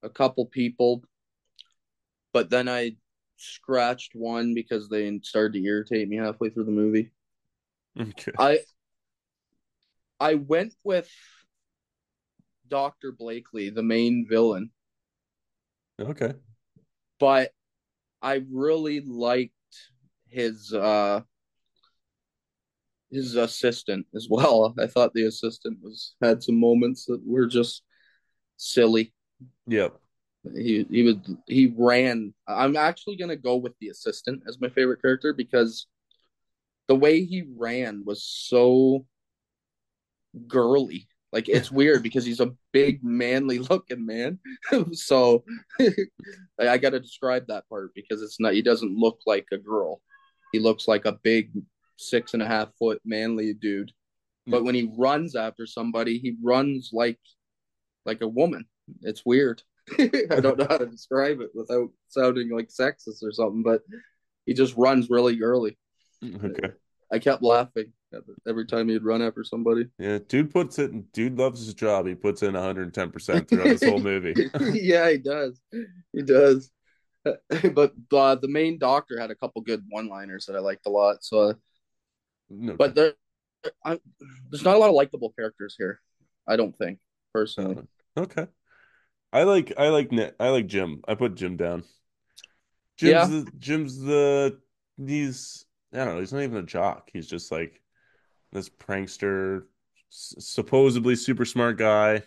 a 0.03 0.11
couple 0.11 0.47
people, 0.47 1.03
but 2.33 2.51
then 2.51 2.69
I 2.69 2.97
scratched 3.37 4.15
one 4.15 4.55
because 4.55 4.89
they 4.89 5.19
started 5.23 5.55
to 5.55 5.65
irritate 5.65 6.09
me 6.09 6.17
halfway 6.17 6.51
through 6.51 6.65
the 6.65 6.71
movie. 6.71 7.11
Okay. 7.99 8.33
I 8.39 8.61
I 10.21 10.35
went 10.35 10.75
with 10.85 11.11
Dr. 12.69 13.13
Blakely, 13.13 13.71
the 13.71 13.83
main 13.83 14.27
villain, 14.29 14.71
Okay. 16.01 16.35
but 17.19 17.53
I 18.23 18.45
really 18.51 19.01
liked 19.01 19.53
his 20.29 20.73
uh 20.73 21.23
his 23.11 23.37
assistant 23.37 24.07
as 24.15 24.29
well. 24.29 24.75
I 24.81 24.87
thought 24.87 25.15
the 25.15 25.27
assistant 25.27 25.79
was 25.83 26.15
had 26.23 26.43
some 26.43 26.59
moments 26.59 27.07
that 27.07 27.21
were 27.25 27.47
just 27.47 27.83
silly. 28.57 29.13
Yep. 29.67 29.99
He 30.55 30.87
he 30.91 31.03
was 31.03 31.17
he 31.47 31.73
ran. 31.77 32.33
I'm 32.47 32.77
actually 32.77 33.17
gonna 33.17 33.37
go 33.37 33.57
with 33.57 33.73
the 33.81 33.89
assistant 33.89 34.43
as 34.49 34.61
my 34.61 34.69
favorite 34.69 35.03
character 35.03 35.33
because 35.33 35.87
the 36.89 36.95
way 36.95 37.25
he 37.25 37.45
ran 37.57 38.05
was 38.05 38.23
so 38.23 39.07
girly. 40.47 41.09
Like 41.33 41.49
it's 41.49 41.71
weird 41.71 42.03
because 42.03 42.25
he's 42.25 42.41
a 42.41 42.55
big, 42.73 43.03
manly 43.03 43.59
looking 43.71 44.07
man. 44.07 44.39
so 44.93 45.45
I 46.61 46.79
got 46.79 46.91
to 46.91 47.01
describe 47.01 47.47
that 47.49 47.69
part 47.69 47.93
because 47.95 48.23
it's 48.23 48.41
not. 48.41 48.55
He 48.55 48.63
doesn't 48.63 48.97
look 48.97 49.19
like 49.27 49.47
a 49.53 49.59
girl. 49.59 50.01
He 50.53 50.59
looks 50.59 50.87
like 50.89 51.05
a 51.05 51.19
big, 51.23 51.51
six 51.97 52.35
and 52.35 52.43
a 52.43 52.47
half 52.47 52.69
foot 52.79 53.01
manly 53.05 53.55
dude. 53.55 53.93
Hmm. 54.47 54.53
But 54.53 54.65
when 54.65 54.75
he 54.75 54.93
runs 54.97 55.35
after 55.35 55.67
somebody, 55.67 56.19
he 56.19 56.37
runs 56.43 56.91
like 56.93 57.19
like 58.05 58.23
a 58.23 58.29
woman. 58.29 58.67
It's 59.03 59.27
weird. 59.27 59.63
I 59.99 60.41
don't 60.41 60.59
know 60.59 60.67
how 60.69 60.79
to 60.79 60.87
describe 60.87 61.41
it 61.41 61.51
without 61.55 61.91
sounding 62.09 62.51
like 62.51 62.69
sexist 62.69 63.23
or 63.23 63.33
something, 63.33 63.63
but 63.63 63.83
he 64.45 64.55
just 64.55 64.77
runs 64.77 65.11
really 65.11 65.37
girly. 65.37 65.79
Okay. 66.25 66.71
I 67.13 67.19
kept 67.19 67.43
laughing 67.43 67.93
every 68.49 68.67
time 68.67 68.89
he'd 68.89 69.05
run 69.05 69.23
after 69.23 69.45
somebody. 69.45 69.87
Yeah, 69.99 70.19
dude 70.29 70.53
puts 70.53 70.79
it. 70.79 71.13
Dude 71.13 71.39
loves 71.39 71.65
his 71.65 71.75
job. 71.75 72.07
He 72.07 72.15
puts 72.15 72.43
in 72.43 72.55
110 72.55 73.11
percent 73.11 73.49
throughout 73.49 73.65
this 73.79 73.85
whole 73.85 74.01
movie. 74.01 74.35
yeah, 74.73 75.11
he 75.11 75.19
does. 75.19 75.61
He 76.13 76.23
does. 76.23 76.71
but 77.25 77.93
uh, 78.13 78.35
the 78.37 78.49
main 78.49 78.79
doctor 78.79 79.19
had 79.19 79.31
a 79.31 79.35
couple 79.35 79.61
good 79.63 79.83
one-liners 79.89 80.47
that 80.47 80.57
I 80.57 80.61
liked 80.61 80.87
a 80.87 80.91
lot. 80.91 81.25
So, 81.25 81.55
No, 82.49 82.77
but 82.77 82.95
there, 82.95 83.15
I, 83.85 83.99
there's 84.51 84.65
not 84.65 84.77
a 84.77 84.79
lot 84.79 84.89
of 84.89 84.95
likable 84.95 85.33
characters 85.37 85.75
here. 85.77 86.01
I 86.47 86.57
don't 86.57 86.77
think 86.77 86.99
personally. 87.33 87.83
okay. 88.17 88.47
I 89.33 89.43
like 89.43 89.73
I 89.77 89.89
like 89.89 90.11
I 90.39 90.49
like 90.51 90.67
Jim. 90.67 91.03
I 91.07 91.15
put 91.15 91.35
Jim 91.35 91.57
down. 91.57 91.83
Jim's 92.97 93.11
Yeah. 93.11 93.27
the 93.27 93.51
Jim's 93.59 94.01
the 94.01 94.59
he's 95.05 95.67
I 95.93 95.99
don't 96.05 96.15
know. 96.15 96.21
He's 96.21 96.33
not 96.33 96.43
even 96.43 96.59
a 96.59 96.63
jock. 96.63 97.11
He's 97.13 97.27
just 97.27 97.51
like 97.51 97.83
this 98.57 98.69
prankster, 98.69 99.65
s- 100.13 100.35
supposedly 100.41 101.17
super 101.17 101.45
smart 101.45 101.79
guy. 101.79 102.23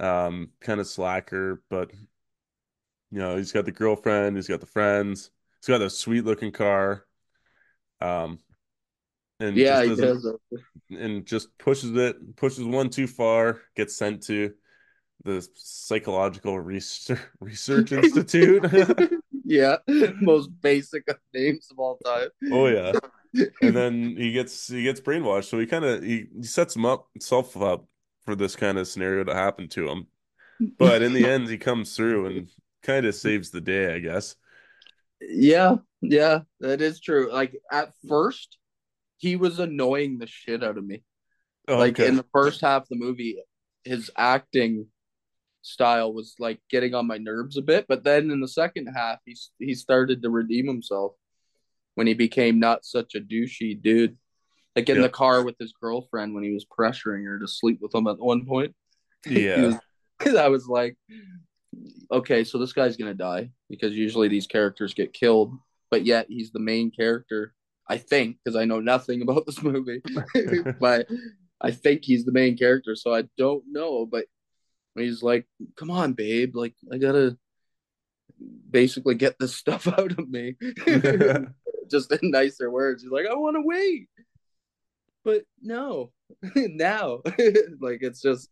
Um, 0.00 0.50
kind 0.60 0.80
of 0.80 0.86
slacker, 0.86 1.62
but 1.70 1.92
you 3.10 3.18
know 3.18 3.36
he's 3.36 3.52
got 3.52 3.64
the 3.64 3.72
girlfriend. 3.72 4.36
He's 4.36 4.48
got 4.48 4.60
the 4.60 4.66
friends. 4.66 5.30
He's 5.60 5.68
got 5.68 5.82
a 5.82 5.90
sweet 5.90 6.24
looking 6.24 6.52
car. 6.52 7.04
Um, 8.00 8.38
and 9.40 9.64
Yeah, 9.64 9.64
just 9.64 9.84
he 9.84 9.90
doesn't 9.90 10.14
does. 10.14 10.26
and 10.90 11.26
just 11.26 11.56
pushes 11.58 11.96
it, 11.96 12.36
pushes 12.36 12.64
one 12.64 12.90
too 12.90 13.06
far, 13.06 13.62
gets 13.76 13.96
sent 13.96 14.22
to 14.24 14.54
the 15.24 15.46
Psychological 15.54 16.58
Research, 16.60 17.20
Research 17.40 17.92
Institute. 17.92 18.64
yeah, 19.44 19.76
most 20.20 20.50
basic 20.62 21.08
of 21.08 21.18
names 21.34 21.68
of 21.70 21.78
all 21.78 21.98
time. 22.04 22.28
Oh 22.50 22.66
yeah. 22.66 22.92
And 23.62 23.76
then 23.76 24.16
he 24.16 24.32
gets 24.32 24.68
he 24.68 24.82
gets 24.82 25.00
brainwashed. 25.00 25.44
So 25.44 25.58
he 25.58 25.66
kind 25.66 25.84
of 25.84 26.02
he, 26.02 26.26
he 26.36 26.44
sets 26.44 26.76
him 26.76 26.84
up 26.84 27.08
himself 27.14 27.56
up 27.56 27.86
for 28.24 28.34
this 28.34 28.56
kind 28.56 28.78
of 28.78 28.88
scenario 28.88 29.24
to 29.24 29.34
happen 29.34 29.68
to 29.70 29.88
him. 29.88 30.06
But 30.78 31.02
in 31.02 31.12
the 31.12 31.26
end 31.30 31.48
he 31.48 31.58
comes 31.58 31.96
through 31.96 32.26
and 32.26 32.48
kind 32.82 33.06
of 33.06 33.14
saves 33.14 33.50
the 33.50 33.60
day, 33.60 33.94
I 33.94 33.98
guess. 33.98 34.36
Yeah, 35.20 35.76
yeah, 36.02 36.40
that 36.60 36.80
is 36.80 37.00
true. 37.00 37.32
Like 37.32 37.56
at 37.72 37.90
first, 38.08 38.58
he 39.18 39.36
was 39.36 39.58
annoying 39.58 40.18
the 40.18 40.26
shit 40.26 40.62
out 40.62 40.78
of 40.78 40.84
me. 40.84 41.02
Oh, 41.68 41.78
like 41.78 41.98
okay. 41.98 42.08
in 42.08 42.16
the 42.16 42.26
first 42.32 42.60
half 42.60 42.82
of 42.82 42.88
the 42.88 42.96
movie, 42.96 43.42
his 43.84 44.10
acting 44.16 44.86
style 45.62 46.12
was 46.12 46.36
like 46.38 46.60
getting 46.70 46.94
on 46.94 47.06
my 47.06 47.18
nerves 47.18 47.56
a 47.56 47.62
bit. 47.62 47.86
But 47.88 48.04
then 48.04 48.30
in 48.30 48.40
the 48.40 48.48
second 48.48 48.88
half, 48.94 49.18
he 49.24 49.36
he 49.58 49.74
started 49.74 50.22
to 50.22 50.30
redeem 50.30 50.66
himself 50.66 51.12
when 51.96 52.06
he 52.06 52.14
became 52.14 52.60
not 52.60 52.84
such 52.84 53.14
a 53.16 53.20
douchey 53.20 53.80
dude. 53.80 54.16
Like 54.76 54.88
in 54.88 54.96
Yeah. 54.96 55.02
the 55.02 55.08
car 55.08 55.42
with 55.42 55.56
his 55.58 55.72
girlfriend 55.72 56.34
when 56.34 56.44
he 56.44 56.52
was 56.52 56.64
pressuring 56.66 57.24
her 57.26 57.38
to 57.38 57.48
sleep 57.48 57.78
with 57.80 57.94
him 57.94 58.06
at 58.06 58.18
one 58.18 58.46
point. 58.46 58.74
Yeah. 59.26 59.78
Because 60.18 60.36
I 60.36 60.48
was 60.48 60.68
like, 60.68 60.96
okay, 62.12 62.44
so 62.44 62.58
this 62.58 62.72
guy's 62.72 62.96
gonna 62.96 63.14
die 63.14 63.50
because 63.68 63.94
usually 63.96 64.28
these 64.28 64.46
characters 64.46 64.94
get 64.94 65.12
killed, 65.12 65.52
but 65.90 66.04
yet 66.04 66.26
he's 66.28 66.52
the 66.52 66.60
main 66.60 66.90
character. 66.90 67.52
I 67.88 67.98
think 67.98 68.36
because 68.44 68.56
I 68.56 68.64
know 68.66 68.80
nothing 68.80 69.22
about 69.22 69.46
this 69.46 69.62
movie, 69.62 70.02
but 70.80 71.08
I 71.60 71.70
think 71.70 72.04
he's 72.04 72.24
the 72.24 72.32
main 72.32 72.56
character, 72.56 72.94
so 72.96 73.14
I 73.14 73.24
don't 73.38 73.64
know. 73.70 74.06
But 74.06 74.26
he's 74.96 75.22
like, 75.22 75.46
"Come 75.76 75.90
on, 75.90 76.12
babe, 76.12 76.54
like 76.54 76.74
I 76.92 76.98
gotta 76.98 77.36
basically 78.70 79.14
get 79.14 79.38
this 79.38 79.54
stuff 79.56 79.86
out 79.88 80.12
of 80.18 80.28
me." 80.28 80.56
Just 81.90 82.12
in 82.12 82.30
nicer 82.30 82.70
words, 82.70 83.02
he's 83.02 83.12
like, 83.12 83.26
"I 83.26 83.34
want 83.34 83.56
to 83.56 83.62
wait," 83.64 84.08
but 85.24 85.42
no, 85.62 86.12
now, 86.56 87.20
like 87.80 87.98
it's 88.02 88.20
just. 88.20 88.50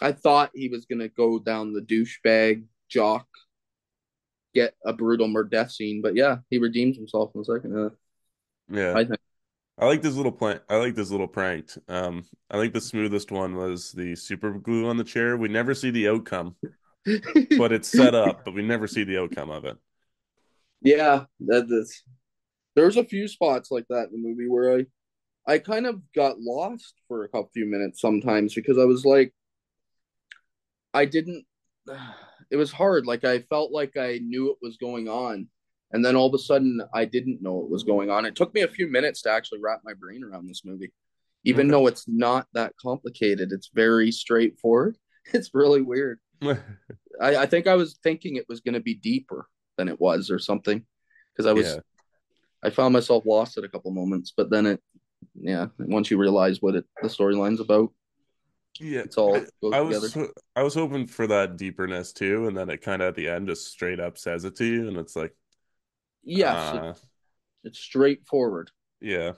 I 0.00 0.12
thought 0.12 0.50
he 0.54 0.68
was 0.68 0.86
gonna 0.86 1.08
go 1.08 1.38
down 1.38 1.72
the 1.72 1.80
douchebag 1.80 2.64
jock, 2.88 3.26
get 4.54 4.74
a 4.84 4.92
brutal 4.92 5.28
murder 5.28 5.48
death 5.48 5.70
scene, 5.70 6.02
but 6.02 6.16
yeah, 6.16 6.38
he 6.50 6.58
redeems 6.58 6.96
himself 6.96 7.30
in 7.34 7.40
the 7.40 7.44
second 7.44 7.76
half. 7.76 7.92
Yeah. 8.70 8.94
I 8.94 9.04
think. 9.04 9.20
I 9.78 9.86
like 9.86 10.02
this 10.02 10.14
little 10.14 10.32
prank. 10.32 10.60
I 10.68 10.76
like 10.76 10.94
this 10.94 11.10
little 11.10 11.26
prank. 11.26 11.70
Um, 11.88 12.24
I 12.50 12.58
think 12.58 12.74
the 12.74 12.80
smoothest 12.80 13.30
one 13.30 13.56
was 13.56 13.92
the 13.92 14.14
super 14.14 14.52
glue 14.52 14.86
on 14.88 14.96
the 14.96 15.04
chair. 15.04 15.36
We 15.36 15.48
never 15.48 15.74
see 15.74 15.90
the 15.90 16.08
outcome, 16.08 16.56
but 17.58 17.72
it's 17.72 17.88
set 17.88 18.14
up, 18.14 18.44
but 18.44 18.54
we 18.54 18.62
never 18.62 18.86
see 18.86 19.04
the 19.04 19.18
outcome 19.18 19.50
of 19.50 19.64
it. 19.64 19.76
yeah, 20.82 21.24
that 21.46 21.66
is. 21.70 22.02
There's 22.74 22.96
a 22.96 23.04
few 23.04 23.28
spots 23.28 23.70
like 23.70 23.86
that 23.90 24.08
in 24.08 24.12
the 24.12 24.28
movie 24.28 24.48
where 24.48 24.78
I, 24.78 24.86
I 25.46 25.58
kind 25.58 25.86
of 25.86 26.00
got 26.14 26.40
lost 26.40 26.94
for 27.08 27.24
a 27.24 27.28
couple 27.28 27.50
few 27.52 27.66
minutes 27.66 28.00
sometimes 28.00 28.54
because 28.54 28.78
I 28.78 28.84
was 28.84 29.04
like, 29.04 29.34
I 30.94 31.04
didn't. 31.04 31.44
It 32.50 32.56
was 32.56 32.70
hard. 32.70 33.06
Like 33.06 33.24
I 33.24 33.38
felt 33.38 33.72
like 33.72 33.96
I 33.96 34.18
knew 34.18 34.48
what 34.48 34.58
was 34.60 34.76
going 34.76 35.08
on, 35.08 35.48
and 35.90 36.04
then 36.04 36.16
all 36.16 36.26
of 36.26 36.34
a 36.34 36.38
sudden 36.38 36.82
I 36.92 37.06
didn't 37.06 37.40
know 37.40 37.54
what 37.54 37.70
was 37.70 37.82
going 37.82 38.10
on. 38.10 38.26
It 38.26 38.34
took 38.36 38.52
me 38.52 38.60
a 38.60 38.68
few 38.68 38.88
minutes 38.88 39.22
to 39.22 39.30
actually 39.30 39.60
wrap 39.62 39.80
my 39.84 39.94
brain 39.94 40.22
around 40.22 40.46
this 40.46 40.60
movie, 40.62 40.92
even 41.44 41.68
Okay. 41.68 41.70
though 41.70 41.86
it's 41.86 42.06
not 42.06 42.46
that 42.52 42.74
complicated. 42.76 43.52
It's 43.52 43.70
very 43.72 44.12
straightforward. 44.12 44.98
It's 45.32 45.54
really 45.54 45.80
weird. 45.80 46.20
I, 46.42 47.36
I 47.36 47.46
think 47.46 47.66
I 47.66 47.74
was 47.74 47.98
thinking 48.02 48.36
it 48.36 48.44
was 48.50 48.60
going 48.60 48.74
to 48.74 48.80
be 48.80 48.96
deeper 48.96 49.48
than 49.78 49.88
it 49.88 49.98
was, 49.98 50.30
or 50.30 50.38
something, 50.38 50.84
because 51.32 51.46
I 51.46 51.54
was. 51.54 51.68
Yeah. 51.68 51.80
I 52.62 52.70
found 52.70 52.92
myself 52.92 53.24
lost 53.26 53.58
at 53.58 53.64
a 53.64 53.68
couple 53.68 53.90
moments, 53.90 54.32
but 54.36 54.50
then 54.50 54.66
it, 54.66 54.82
yeah, 55.34 55.66
once 55.78 56.10
you 56.10 56.18
realize 56.18 56.62
what 56.62 56.74
it 56.76 56.84
the 57.02 57.08
storyline's 57.08 57.60
about, 57.60 57.90
Yeah. 58.80 59.00
it's 59.00 59.16
all 59.18 59.36
I, 59.36 59.46
goes 59.60 59.74
I 59.74 59.80
was 59.80 60.16
I 60.56 60.62
was 60.62 60.74
hoping 60.74 61.06
for 61.06 61.26
that 61.26 61.56
deeperness 61.56 62.12
too, 62.14 62.46
and 62.46 62.56
then 62.56 62.70
it 62.70 62.82
kind 62.82 63.02
of 63.02 63.08
at 63.08 63.14
the 63.14 63.28
end 63.28 63.48
just 63.48 63.66
straight 63.68 64.00
up 64.00 64.18
says 64.18 64.44
it 64.44 64.56
to 64.56 64.64
you, 64.64 64.88
and 64.88 64.96
it's 64.96 65.16
like, 65.16 65.34
Yes, 66.22 66.74
it- 66.74 66.80
uh, 66.80 66.94
it's 67.64 67.78
straightforward. 67.78 68.70
yeah. 69.00 69.32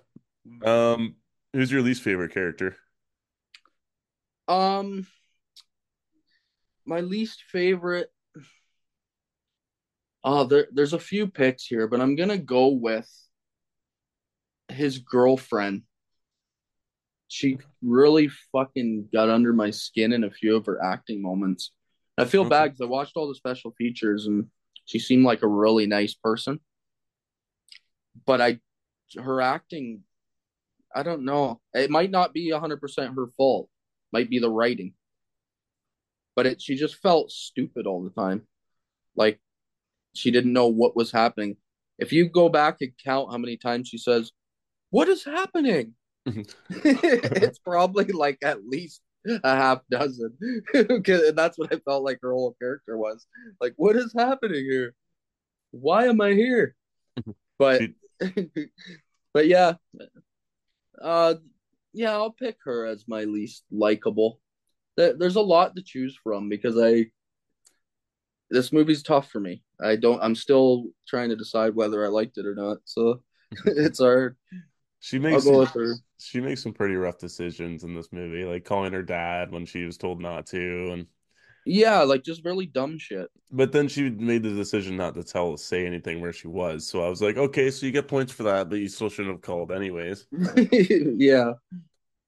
Um, 0.64 1.16
who's 1.52 1.72
your 1.72 1.82
least 1.82 2.02
favorite 2.02 2.32
character? 2.32 2.76
Um, 4.48 5.06
my 6.84 7.00
least 7.00 7.42
favorite. 7.48 8.12
Oh, 10.24 10.44
there, 10.44 10.66
there's 10.72 10.94
a 10.94 10.98
few 10.98 11.26
picks 11.26 11.66
here, 11.66 11.86
but 11.86 12.00
I'm 12.00 12.16
gonna 12.16 12.38
go 12.38 12.68
with 12.68 13.08
his 14.68 14.98
girlfriend. 14.98 15.82
She 17.28 17.58
really 17.82 18.28
fucking 18.52 19.08
got 19.12 19.28
under 19.28 19.52
my 19.52 19.70
skin 19.70 20.12
in 20.12 20.24
a 20.24 20.30
few 20.30 20.56
of 20.56 20.66
her 20.66 20.82
acting 20.82 21.20
moments. 21.20 21.72
I 22.16 22.24
feel 22.24 22.42
Okay. 22.42 22.50
bad 22.50 22.64
because 22.66 22.80
I 22.80 22.86
watched 22.86 23.16
all 23.16 23.28
the 23.28 23.34
special 23.34 23.72
features 23.76 24.26
and 24.26 24.46
she 24.86 24.98
seemed 24.98 25.24
like 25.24 25.42
a 25.42 25.48
really 25.48 25.86
nice 25.86 26.14
person. 26.14 26.60
But 28.24 28.40
I, 28.40 28.60
her 29.20 29.40
acting, 29.40 30.04
I 30.94 31.02
don't 31.02 31.24
know. 31.24 31.60
It 31.74 31.90
might 31.90 32.10
not 32.10 32.32
be 32.32 32.50
100% 32.50 33.14
her 33.16 33.26
fault. 33.36 33.68
Might 34.12 34.30
be 34.30 34.38
the 34.38 34.50
writing. 34.50 34.94
But 36.36 36.46
it, 36.46 36.62
she 36.62 36.76
just 36.76 36.96
felt 36.96 37.30
stupid 37.30 37.86
all 37.86 38.02
the 38.02 38.10
time. 38.10 38.46
Like 39.16 39.40
she 40.14 40.30
didn't 40.30 40.52
know 40.52 40.68
what 40.68 40.96
was 40.96 41.12
happening. 41.12 41.56
If 41.98 42.12
you 42.12 42.28
go 42.28 42.48
back 42.48 42.78
and 42.80 42.92
count 43.04 43.30
how 43.30 43.38
many 43.38 43.56
times 43.56 43.88
she 43.88 43.98
says, 43.98 44.32
"What 44.90 45.08
is 45.08 45.24
happening?" 45.24 45.94
it's 46.26 47.58
probably 47.58 48.06
like 48.06 48.38
at 48.42 48.66
least 48.66 49.02
a 49.26 49.56
half 49.56 49.80
dozen. 49.90 50.36
and 50.74 51.36
that's 51.36 51.58
what 51.58 51.72
I 51.72 51.78
felt 51.78 52.04
like 52.04 52.18
her 52.22 52.32
whole 52.32 52.56
character 52.60 52.96
was. 52.96 53.26
Like, 53.60 53.74
what 53.76 53.96
is 53.96 54.14
happening 54.16 54.64
here? 54.64 54.94
Why 55.70 56.06
am 56.06 56.20
I 56.20 56.32
here? 56.32 56.76
But 57.56 57.82
but 59.32 59.46
yeah, 59.46 59.74
uh 61.00 61.34
yeah, 61.92 62.12
I'll 62.12 62.32
pick 62.32 62.56
her 62.64 62.84
as 62.84 63.06
my 63.06 63.24
least 63.24 63.62
likable. 63.70 64.40
There's 64.96 65.36
a 65.36 65.40
lot 65.40 65.76
to 65.76 65.82
choose 65.82 66.18
from 66.20 66.48
because 66.48 66.76
I 66.76 67.06
this 68.54 68.72
movie's 68.72 69.04
tough 69.04 69.30
for 69.30 69.40
me. 69.40 69.62
I 69.82 69.96
don't 69.96 70.22
I'm 70.22 70.36
still 70.36 70.86
trying 71.08 71.30
to 71.30 71.36
decide 71.36 71.76
whether 71.76 72.04
I 72.04 72.08
liked 72.08 72.38
it 72.38 72.46
or 72.46 72.56
not. 72.56 72.78
So 72.86 73.22
it's 73.66 74.00
hard. 74.00 74.36
she 75.00 75.18
I'll 75.30 75.40
makes 75.40 75.42
go 75.42 75.58
some 75.58 75.60
with 75.60 75.74
her. 75.74 75.96
she 76.18 76.40
makes 76.40 76.62
some 76.62 76.72
pretty 76.72 76.94
rough 76.94 77.18
decisions 77.18 77.84
in 77.84 77.94
this 77.94 78.12
movie, 78.12 78.44
like 78.44 78.64
calling 78.64 78.92
her 78.92 79.02
dad 79.02 79.50
when 79.52 79.66
she 79.66 79.84
was 79.84 79.98
told 79.98 80.20
not 80.20 80.46
to, 80.46 80.92
and 80.92 81.06
Yeah, 81.66 82.02
like 82.02 82.22
just 82.24 82.44
really 82.44 82.66
dumb 82.66 82.98
shit. 82.98 83.30
but 83.50 83.72
then 83.72 83.88
she 83.88 84.10
made 84.10 84.42
the 84.42 84.50
decision 84.54 84.96
not 84.96 85.14
to 85.14 85.22
tell 85.22 85.56
say 85.56 85.86
anything 85.86 86.20
where 86.20 86.32
she 86.32 86.48
was. 86.48 86.86
So 86.86 87.04
I 87.04 87.08
was 87.08 87.22
like, 87.22 87.36
okay, 87.36 87.70
so 87.70 87.86
you 87.86 87.92
get 87.92 88.08
points 88.08 88.32
for 88.32 88.42
that, 88.44 88.68
but 88.68 88.76
you 88.80 88.88
still 88.88 89.08
shouldn't 89.10 89.34
have 89.36 89.42
called 89.42 89.70
anyways. 89.70 90.26
yeah, 91.18 91.54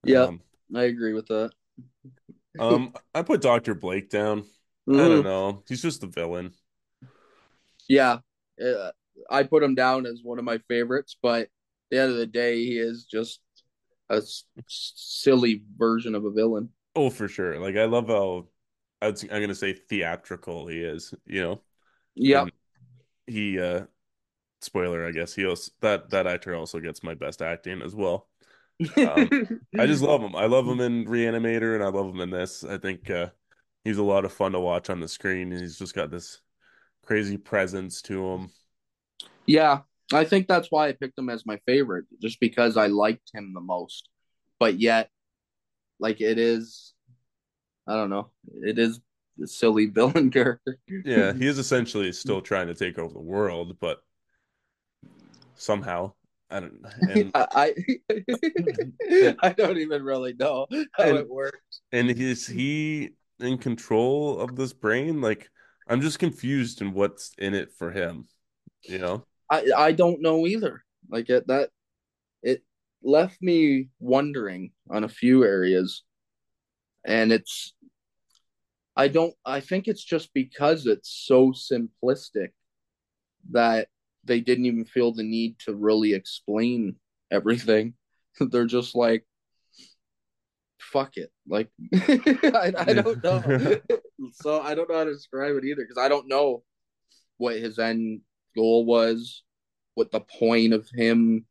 yeah, 0.05 0.29
Um, 0.29 0.41
I 0.75 0.85
agree 0.85 1.15
with 1.15 1.27
that. 1.29 1.53
um, 2.59 2.95
I 3.15 3.23
put 3.23 3.41
Dr. 3.43 3.75
Blake 3.75 4.11
down. 4.11 4.45
I 4.93 5.09
don't 5.09 5.23
Mhm. 5.23 5.25
know. 5.25 5.63
He's 5.69 5.83
just 5.83 6.03
a 6.03 6.07
villain. 6.07 6.55
Yeah, 7.89 8.19
uh, 8.65 8.91
I 9.31 9.43
put 9.45 9.63
him 9.63 9.75
down 9.75 10.07
as 10.07 10.21
one 10.23 10.39
of 10.39 10.45
my 10.45 10.59
favorites, 10.69 11.17
but 11.23 11.43
at 11.43 11.51
the 11.91 12.01
end 12.01 12.11
of 12.13 12.17
the 12.19 12.27
day, 12.27 12.65
he 12.65 12.79
is 12.79 13.05
just 13.05 13.41
a 14.11 14.17
s- 14.17 14.45
silly 14.69 15.65
version 15.79 16.15
of 16.15 16.25
a 16.25 16.31
villain. 16.31 16.71
Oh, 16.95 17.11
for 17.11 17.29
sure. 17.29 17.59
Like 17.61 17.77
I 17.77 17.85
love 17.85 18.09
how 18.09 18.49
I 19.03 19.09
I'm 19.09 19.15
gonna 19.43 19.55
say 19.55 19.73
theatrical 19.75 20.67
he 20.67 20.81
is, 20.83 21.15
you 21.27 21.43
know. 21.43 21.63
Yeah. 22.15 22.47
He 23.27 23.59
uh 23.61 23.87
spoiler, 24.63 25.07
I 25.07 25.13
guess, 25.13 25.35
he 25.35 25.47
also 25.47 25.73
that 25.83 26.11
that 26.11 26.27
actor 26.29 26.55
also 26.57 26.81
gets 26.81 27.03
my 27.05 27.15
best 27.15 27.43
acting 27.43 27.83
as 27.83 27.95
well. 27.97 28.29
Um 29.03 29.35
I 29.79 29.87
just 29.87 30.03
love 30.03 30.23
him. 30.23 30.37
I 30.37 30.47
love 30.47 30.67
him 30.69 30.81
in 30.81 31.07
Reanimator 31.07 31.75
and 31.77 31.85
I 31.85 31.89
love 31.89 32.09
him 32.15 32.21
in 32.21 32.31
this. 32.31 32.65
I 32.65 32.79
think 32.79 33.11
uh 33.11 33.31
he's 33.87 33.99
a 33.99 34.03
lot 34.03 34.25
of 34.25 34.33
fun 34.33 34.53
to 34.53 34.61
watch 34.61 34.91
on 34.91 35.01
the 35.01 35.09
screen. 35.09 35.53
He's 35.53 35.79
just 35.79 35.95
got 35.95 36.11
this 36.11 36.41
crazy 37.05 37.37
presence 37.37 38.03
to 38.03 38.27
him. 38.27 38.51
Yeah, 39.47 39.81
I 40.13 40.25
think 40.25 40.49
that's 40.49 40.69
why 40.71 40.89
I 40.89 40.93
picked 40.93 41.19
him 41.19 41.29
as 41.31 41.47
my 41.47 41.59
favorite, 41.67 42.07
just 42.21 42.41
because 42.41 42.77
I 42.77 42.89
liked 42.89 43.31
him 43.33 43.53
the 43.55 43.61
most. 43.61 44.09
But 44.59 44.81
yet, 44.81 45.11
like 46.01 46.21
it 46.21 46.39
is, 46.39 46.95
I 47.87 47.95
don't 47.95 48.11
know, 48.11 48.31
it 48.63 48.79
is 48.79 49.01
silly 49.45 49.87
villain 49.95 50.31
character. 50.31 50.79
Yeah, 51.05 51.33
he 51.39 51.47
is 51.47 51.59
essentially 51.59 52.11
still 52.13 52.41
trying 52.41 52.67
to 52.67 52.75
take 52.75 52.99
over 52.99 53.13
the 53.13 53.21
world, 53.21 53.77
but 53.81 54.03
somehow 55.57 56.13
I 56.51 56.61
don't 56.61 56.85
and 57.09 57.31
I 57.35 57.75
I 59.43 59.55
don't 59.57 59.79
even 59.79 60.03
really 60.03 60.35
know 60.35 60.67
how 60.71 61.05
and 61.05 61.19
it 61.19 61.29
works. 61.29 61.81
And 61.93 62.11
is 62.11 62.47
he 62.47 63.11
in 63.41 63.59
control 63.59 64.41
of 64.41 64.57
this 64.57 64.73
brain? 64.73 65.21
Like, 65.21 65.49
I'm 65.89 66.01
just 66.01 66.19
confused 66.19 66.81
in 66.81 66.93
what's 66.93 67.33
in 67.39 67.55
it 67.55 67.73
for 67.73 67.91
him, 67.91 68.29
you 68.83 68.99
know? 68.99 69.25
I 69.51 69.65
I 69.77 69.93
don't 69.93 70.23
know 70.23 70.47
either. 70.47 70.83
Like 71.09 71.31
it 71.31 71.47
that 71.47 71.71
it 72.43 72.63
left 73.03 73.41
me 73.41 73.89
wondering 74.01 74.73
on 74.91 75.05
a 75.05 75.09
few 75.09 75.45
areas, 75.45 76.03
and 77.05 77.33
it's 77.33 77.73
I 78.97 79.09
don't 79.09 79.35
I 79.45 79.61
think 79.61 79.87
it's 79.87 80.03
just 80.03 80.33
because 80.35 80.87
it's 80.87 81.25
so 81.27 81.53
simplistic 81.53 82.51
that 83.51 83.89
they 84.25 84.41
didn't 84.41 84.67
even 84.67 84.85
feel 84.85 85.13
the 85.13 85.23
need 85.23 85.59
to 85.61 85.75
really 85.75 86.15
explain 86.15 86.97
everything. 87.31 87.95
They're 88.41 88.67
just 88.67 88.95
like, 88.97 89.25
fuck 90.79 91.17
it. 91.17 91.31
Like, 91.49 91.71
I, 91.95 92.73
I 92.77 92.93
don't 92.93 93.23
know. 93.23 93.81
so 94.33 94.61
I 94.61 94.75
don't 94.75 94.89
know 94.89 94.99
how 94.99 95.05
to 95.05 95.13
describe 95.13 95.57
it 95.57 95.65
either 95.65 95.83
because 95.83 95.99
I 95.99 96.09
don't 96.09 96.29
know 96.29 96.63
what 97.39 97.57
his 97.57 97.79
end 97.79 98.21
goal 98.57 98.85
was, 98.85 99.43
what 99.95 100.11
the 100.11 100.21
point 100.21 100.73
of 100.73 100.89
him 100.95 101.47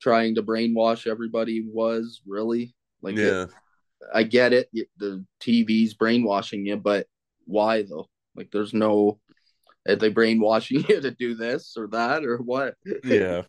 trying 0.00 0.34
to 0.34 0.42
brainwash 0.42 1.06
everybody 1.06 1.64
was 1.66 2.22
really. 2.26 2.74
Like, 3.02 3.16
it, 3.16 3.26
Yeah. 3.26 3.46
I 4.14 4.22
get 4.22 4.52
it. 4.52 4.70
The 4.96 5.24
TV's 5.40 5.94
brainwashing 5.94 6.64
you, 6.64 6.76
but 6.76 7.06
why 7.44 7.82
though? 7.82 8.08
Like, 8.34 8.50
there's 8.50 8.72
no. 8.72 9.20
Are 9.88 9.96
they 9.96 10.08
brainwashing 10.10 10.84
you 10.88 11.00
to 11.00 11.10
do 11.10 11.34
this 11.34 11.74
or 11.76 11.86
that 11.88 12.24
or 12.24 12.38
what? 12.38 12.74
Yeah. 13.04 13.42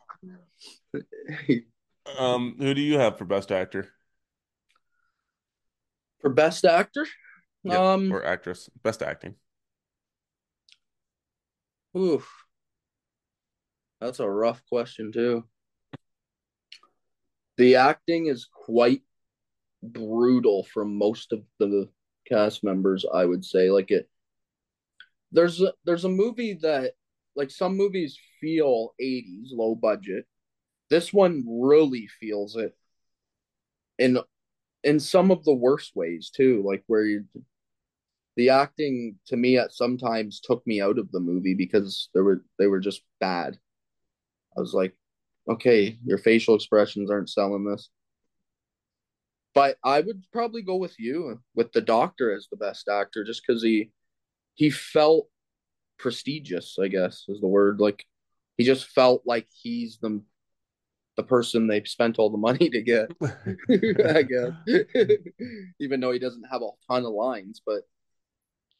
Um, 2.17 2.55
who 2.57 2.73
do 2.73 2.81
you 2.81 2.97
have 2.97 3.17
for 3.17 3.25
best 3.25 3.51
actor? 3.51 3.89
For 6.21 6.29
best 6.29 6.65
actor, 6.65 7.07
Yep. 7.63 7.79
um, 7.79 8.11
Or 8.11 8.23
actress? 8.25 8.69
Best 8.83 9.01
acting. 9.01 9.35
oof, 11.97 12.27
that's 13.99 14.19
a 14.19 14.29
rough 14.29 14.63
question 14.69 15.11
too. 15.11 15.45
The 17.57 17.75
acting 17.75 18.27
is 18.27 18.45
quite 18.45 19.03
brutal 19.83 20.63
from 20.63 20.95
most 20.97 21.33
of 21.33 21.43
the 21.59 21.89
cast 22.27 22.63
members, 22.63 23.05
I 23.11 23.25
would 23.25 23.43
say. 23.43 23.69
Like 23.69 23.91
it, 23.91 24.09
there's 25.31 25.61
a, 25.61 25.73
there's 25.85 26.05
a 26.05 26.09
movie 26.09 26.53
that 26.61 26.93
like 27.35 27.51
some 27.51 27.77
movies 27.77 28.17
feel 28.39 28.93
80s 28.99 29.51
low 29.53 29.75
budget. 29.75 30.25
This 30.89 31.13
one 31.13 31.43
really 31.47 32.07
feels 32.19 32.55
it 32.55 32.75
in 33.97 34.17
in 34.83 34.99
some 34.99 35.31
of 35.31 35.43
the 35.43 35.53
worst 35.53 35.95
ways 35.95 36.31
too, 36.35 36.63
like 36.65 36.83
where 36.87 37.05
you 37.05 37.25
the 38.37 38.49
acting 38.49 39.15
to 39.27 39.35
me 39.35 39.57
at 39.57 39.73
sometimes 39.73 40.39
took 40.39 40.65
me 40.65 40.81
out 40.81 40.97
of 40.97 41.11
the 41.11 41.19
movie 41.19 41.53
because 41.53 42.09
they 42.13 42.21
were 42.21 42.43
they 42.57 42.67
were 42.67 42.79
just 42.79 43.01
bad. 43.19 43.57
I 44.57 44.61
was 44.61 44.73
like, 44.73 44.95
okay, 45.49 45.97
your 46.05 46.17
facial 46.17 46.55
expressions 46.55 47.11
aren't 47.11 47.29
selling 47.29 47.65
this. 47.65 47.89
But 49.53 49.77
I 49.83 49.99
would 49.99 50.23
probably 50.31 50.61
go 50.61 50.77
with 50.77 50.97
you 50.97 51.39
with 51.55 51.73
the 51.73 51.81
doctor 51.81 52.33
as 52.33 52.47
the 52.49 52.57
best 52.57 52.87
actor, 52.87 53.23
just 53.23 53.43
because 53.45 53.61
he 53.61 53.91
he 54.55 54.69
felt 54.69 55.27
prestigious, 55.97 56.77
I 56.81 56.87
guess 56.87 57.25
is 57.27 57.41
the 57.41 57.47
word. 57.47 57.79
Like 57.79 58.05
he 58.57 58.63
just 58.63 58.87
felt 58.87 59.23
like 59.25 59.47
he's 59.61 59.97
the 60.01 60.21
the 61.21 61.27
person 61.27 61.67
they 61.67 61.83
spent 61.83 62.17
all 62.19 62.29
the 62.29 62.37
money 62.37 62.69
to 62.69 62.81
get. 62.81 63.11
I 63.21 64.23
guess, 64.23 64.51
even 65.79 65.99
though 65.99 66.11
he 66.11 66.19
doesn't 66.19 66.45
have 66.51 66.61
a 66.61 66.69
ton 66.87 67.05
of 67.05 67.13
lines, 67.13 67.61
but 67.65 67.83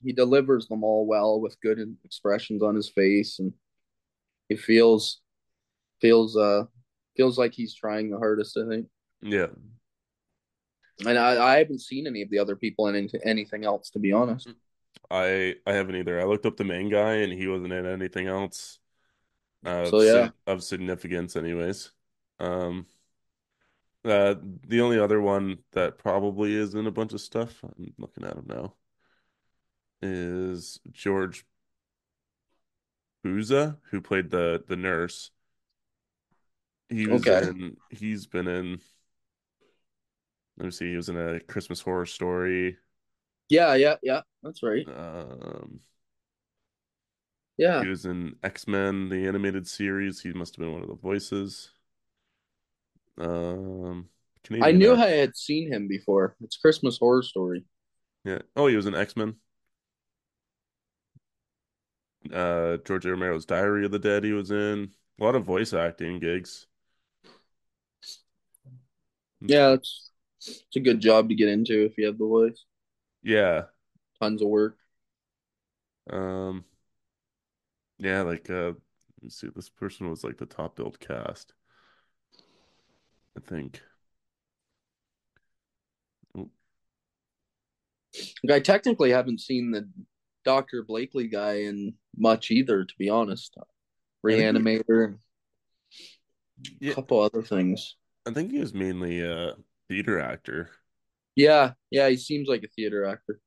he 0.04 0.14
delivers 0.14 0.68
them 0.68 0.84
all 0.84 1.06
well 1.06 1.40
with 1.40 1.62
good 1.62 1.80
expressions 2.04 2.64
on 2.64 2.76
his 2.76 2.90
face, 2.90 3.40
and 3.40 3.54
he 4.50 4.56
feels 4.56 5.22
feels 6.02 6.36
uh 6.36 6.64
feels 7.16 7.38
like 7.38 7.54
he's 7.54 7.76
trying 7.76 8.10
the 8.10 8.18
hardest. 8.18 8.58
I 8.58 8.68
think, 8.68 8.88
Yeah. 9.22 9.48
and 11.06 11.18
I, 11.18 11.54
I 11.54 11.58
haven't 11.60 11.82
seen 11.82 12.08
any 12.08 12.22
of 12.24 12.30
the 12.30 12.40
other 12.40 12.56
people 12.56 12.88
in 12.88 13.10
anything 13.24 13.66
else, 13.66 13.92
to 13.92 14.00
be 14.00 14.12
honest. 14.12 14.50
I 15.10 15.56
I 15.66 15.74
haven't 15.74 15.96
either. 15.96 16.20
I 16.20 16.24
looked 16.26 16.46
up 16.46 16.58
the 16.58 16.64
main 16.64 16.90
guy 16.90 17.16
and 17.16 17.34
he 17.34 17.48
wasn't 17.48 17.74
in 17.74 17.86
anything 17.86 18.28
else 18.28 18.80
uh, 19.66 19.86
So 19.86 20.02
yeah, 20.02 20.30
of 20.48 20.64
significance 20.64 21.36
anyways. 21.36 21.92
Um 22.42 22.86
uh 24.04 24.36
the 24.68 24.82
only 24.82 25.00
other 25.00 25.22
one 25.22 25.60
that 25.74 25.98
probably 25.98 26.56
is 26.56 26.74
in 26.76 26.88
a 26.88 26.92
bunch 26.92 27.14
of 27.14 27.22
stuff, 27.22 27.64
I'm 27.64 27.94
looking 27.98 28.24
at 28.26 28.36
him 28.36 28.46
now, 28.48 28.74
is 30.02 30.80
George 30.92 31.46
Buza, 33.24 33.78
who 33.90 34.00
played 34.02 34.30
the 34.30 34.64
the 34.68 34.76
nurse. 34.76 35.32
He 36.90 37.08
was 37.08 37.28
okay, 37.28 37.42
in 37.48 37.78
he's 37.90 38.28
been 38.28 38.48
in 38.48 38.82
let 40.58 40.66
me 40.66 40.72
see, 40.72 40.90
he 40.92 40.96
was 40.98 41.10
in 41.10 41.18
a 41.18 41.40
Christmas 41.40 41.82
horror 41.82 42.06
story. 42.06 42.78
yeah, 43.50 43.76
yeah, 43.76 43.96
yeah, 44.02 44.22
that's 44.44 44.64
right. 44.64 44.88
Um 44.88 45.82
yeah. 47.58 47.82
he 47.82 47.88
was 47.88 48.06
in 48.06 48.36
X-Men, 48.44 49.10
the 49.10 49.28
animated 49.28 49.68
series. 49.68 50.22
He 50.22 50.34
must 50.34 50.56
have 50.56 50.62
been 50.62 50.74
one 50.74 50.82
of 50.84 50.88
the 50.90 50.96
voices. 50.96 51.72
Um 53.22 54.10
I 54.60 54.72
knew. 54.72 54.94
I 54.96 55.08
had 55.08 55.38
seen 55.38 55.72
him 55.72 55.88
before. 55.88 56.36
It's 56.42 56.58
Christmas 56.58 56.98
Horror 56.98 57.24
Story. 57.24 57.64
Yeah. 58.24 58.40
Oh, 58.56 58.68
he 58.68 58.76
was 58.76 58.86
an 58.86 58.96
X-Men. 58.96 59.36
uh 62.34 62.78
George 62.78 63.06
A. 63.06 63.10
Romero's 63.12 63.46
Diary 63.46 63.86
of 63.86 63.92
the 63.92 64.00
Dead 64.00 64.24
he 64.24 64.34
was 64.34 64.52
in. 64.52 64.92
A 65.20 65.24
lot 65.24 65.36
of 65.36 65.44
voice 65.46 65.74
acting 65.74 66.20
gigs. 66.20 66.68
Yeah, 69.42 69.74
it's 69.74 70.12
it's 70.40 70.76
a 70.76 70.80
good 70.80 71.00
job 71.00 71.30
to 71.30 71.36
get 71.36 71.50
into 71.50 71.86
if 71.86 71.98
you 71.98 72.06
have 72.06 72.18
the 72.18 72.26
voice. 72.26 72.66
Yeah. 73.24 73.66
Tons 74.20 74.42
of 74.42 74.48
work. 74.48 74.78
Um 76.10 76.66
yeah, 77.98 78.22
like 78.22 78.50
uh 78.50 78.74
let's 79.22 79.40
see, 79.40 79.50
this 79.56 79.70
person 79.70 80.10
was 80.10 80.24
like 80.24 80.38
the 80.38 80.46
top 80.46 80.76
billed 80.76 81.00
cast, 81.00 81.54
I 83.38 83.42
think. 83.42 83.82
Oh, 86.36 86.50
Like, 88.44 88.56
I 88.56 88.60
technically 88.60 89.12
haven't 89.12 89.42
seen 89.42 89.72
the 89.72 89.90
Dr. 90.44 90.84
Blakely 90.84 91.28
guy 91.28 91.62
in 91.62 91.94
much 92.18 92.52
either, 92.52 92.84
to 92.84 92.94
be 92.98 93.10
honest. 93.10 93.56
Reanimator 94.26 95.06
and 95.06 95.16
a 95.16 95.20
yeah, 96.80 96.96
couple 96.96 97.20
other 97.22 97.42
things. 97.42 97.96
I 98.26 98.32
think 98.34 98.52
he 98.52 98.60
was 98.60 98.74
mainly 98.74 99.22
a 99.22 99.56
theater 99.88 100.20
actor. 100.20 100.72
Yeah, 101.36 101.74
yeah, 101.90 102.10
he 102.10 102.18
seems 102.18 102.48
like 102.48 102.64
a 102.64 102.68
theater 102.68 103.06
actor. 103.06 103.40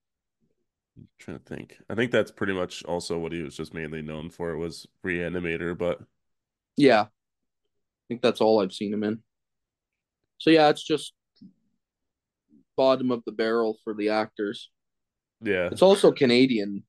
I'm 0.97 1.09
trying 1.19 1.39
to 1.39 1.45
think. 1.45 1.79
I 1.91 1.95
think 1.95 2.13
that's 2.13 2.31
pretty 2.31 2.53
much 2.53 2.85
also 2.85 3.19
what 3.19 3.33
he 3.33 3.43
was 3.43 3.57
just 3.57 3.75
mainly 3.75 4.03
known 4.03 4.31
for 4.31 4.57
was 4.57 4.87
Reanimator, 5.05 5.77
but 5.77 6.01
Yeah, 6.77 7.03
I 7.03 7.09
think 8.09 8.23
that's 8.23 8.41
all 8.41 8.61
I've 8.63 8.73
seen 8.73 8.93
him 8.93 9.05
in. 9.05 9.23
So 10.45 10.51
yeah, 10.51 10.69
it's 10.69 10.85
just 10.85 11.15
bottom 12.77 13.11
of 13.11 13.23
the 13.25 13.33
barrel 13.33 13.79
for 13.83 13.95
the 13.95 14.11
actors. 14.11 14.69
yeah. 15.43 15.71
It's 15.73 15.81
also 15.81 16.13
Canadian, 16.13 16.85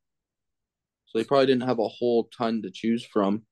so 1.05 1.17
they 1.17 1.23
probably 1.23 1.45
didn't 1.45 1.65
have 1.65 1.79
a 1.79 1.87
whole 1.87 2.25
ton 2.37 2.63
to 2.63 2.69
choose 2.69 3.05
from. 3.05 3.43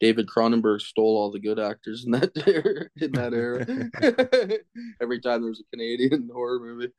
David 0.00 0.26
Cronenberg 0.26 0.80
stole 0.80 1.16
all 1.16 1.30
the 1.30 1.38
good 1.38 1.60
actors 1.60 2.04
in 2.04 2.10
that 2.10 2.32
era, 2.44 2.86
in 3.00 3.12
that 3.12 3.34
era. 3.34 4.58
Every 5.00 5.20
time 5.20 5.42
there 5.42 5.50
was 5.50 5.60
a 5.60 5.76
Canadian 5.76 6.28
horror 6.34 6.58
movie. 6.58 6.92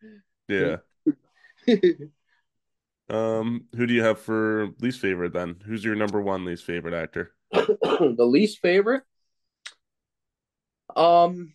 Yeah. 0.48 0.78
Um, 3.10 3.66
who 3.76 3.86
do 3.88 3.94
you 3.94 4.04
have 4.04 4.20
for 4.20 4.70
least 4.80 5.02
favorite 5.02 5.34
then? 5.34 5.58
Who's 5.66 5.84
your 5.84 5.96
number 5.96 6.22
one 6.22 6.46
least 6.46 6.64
favorite 6.64 6.94
actor? 6.94 7.34
the 7.52 8.16
least 8.20 8.60
favorite, 8.60 9.04
um, 10.96 11.52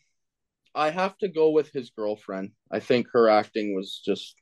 I 0.78 0.90
have 0.90 1.18
to 1.18 1.28
go 1.28 1.50
with 1.50 1.72
his 1.72 1.90
girlfriend. 1.90 2.52
I 2.70 2.78
think 2.78 3.09
her 3.12 3.28
acting 3.28 3.74
was 3.74 4.00
just 4.05 4.36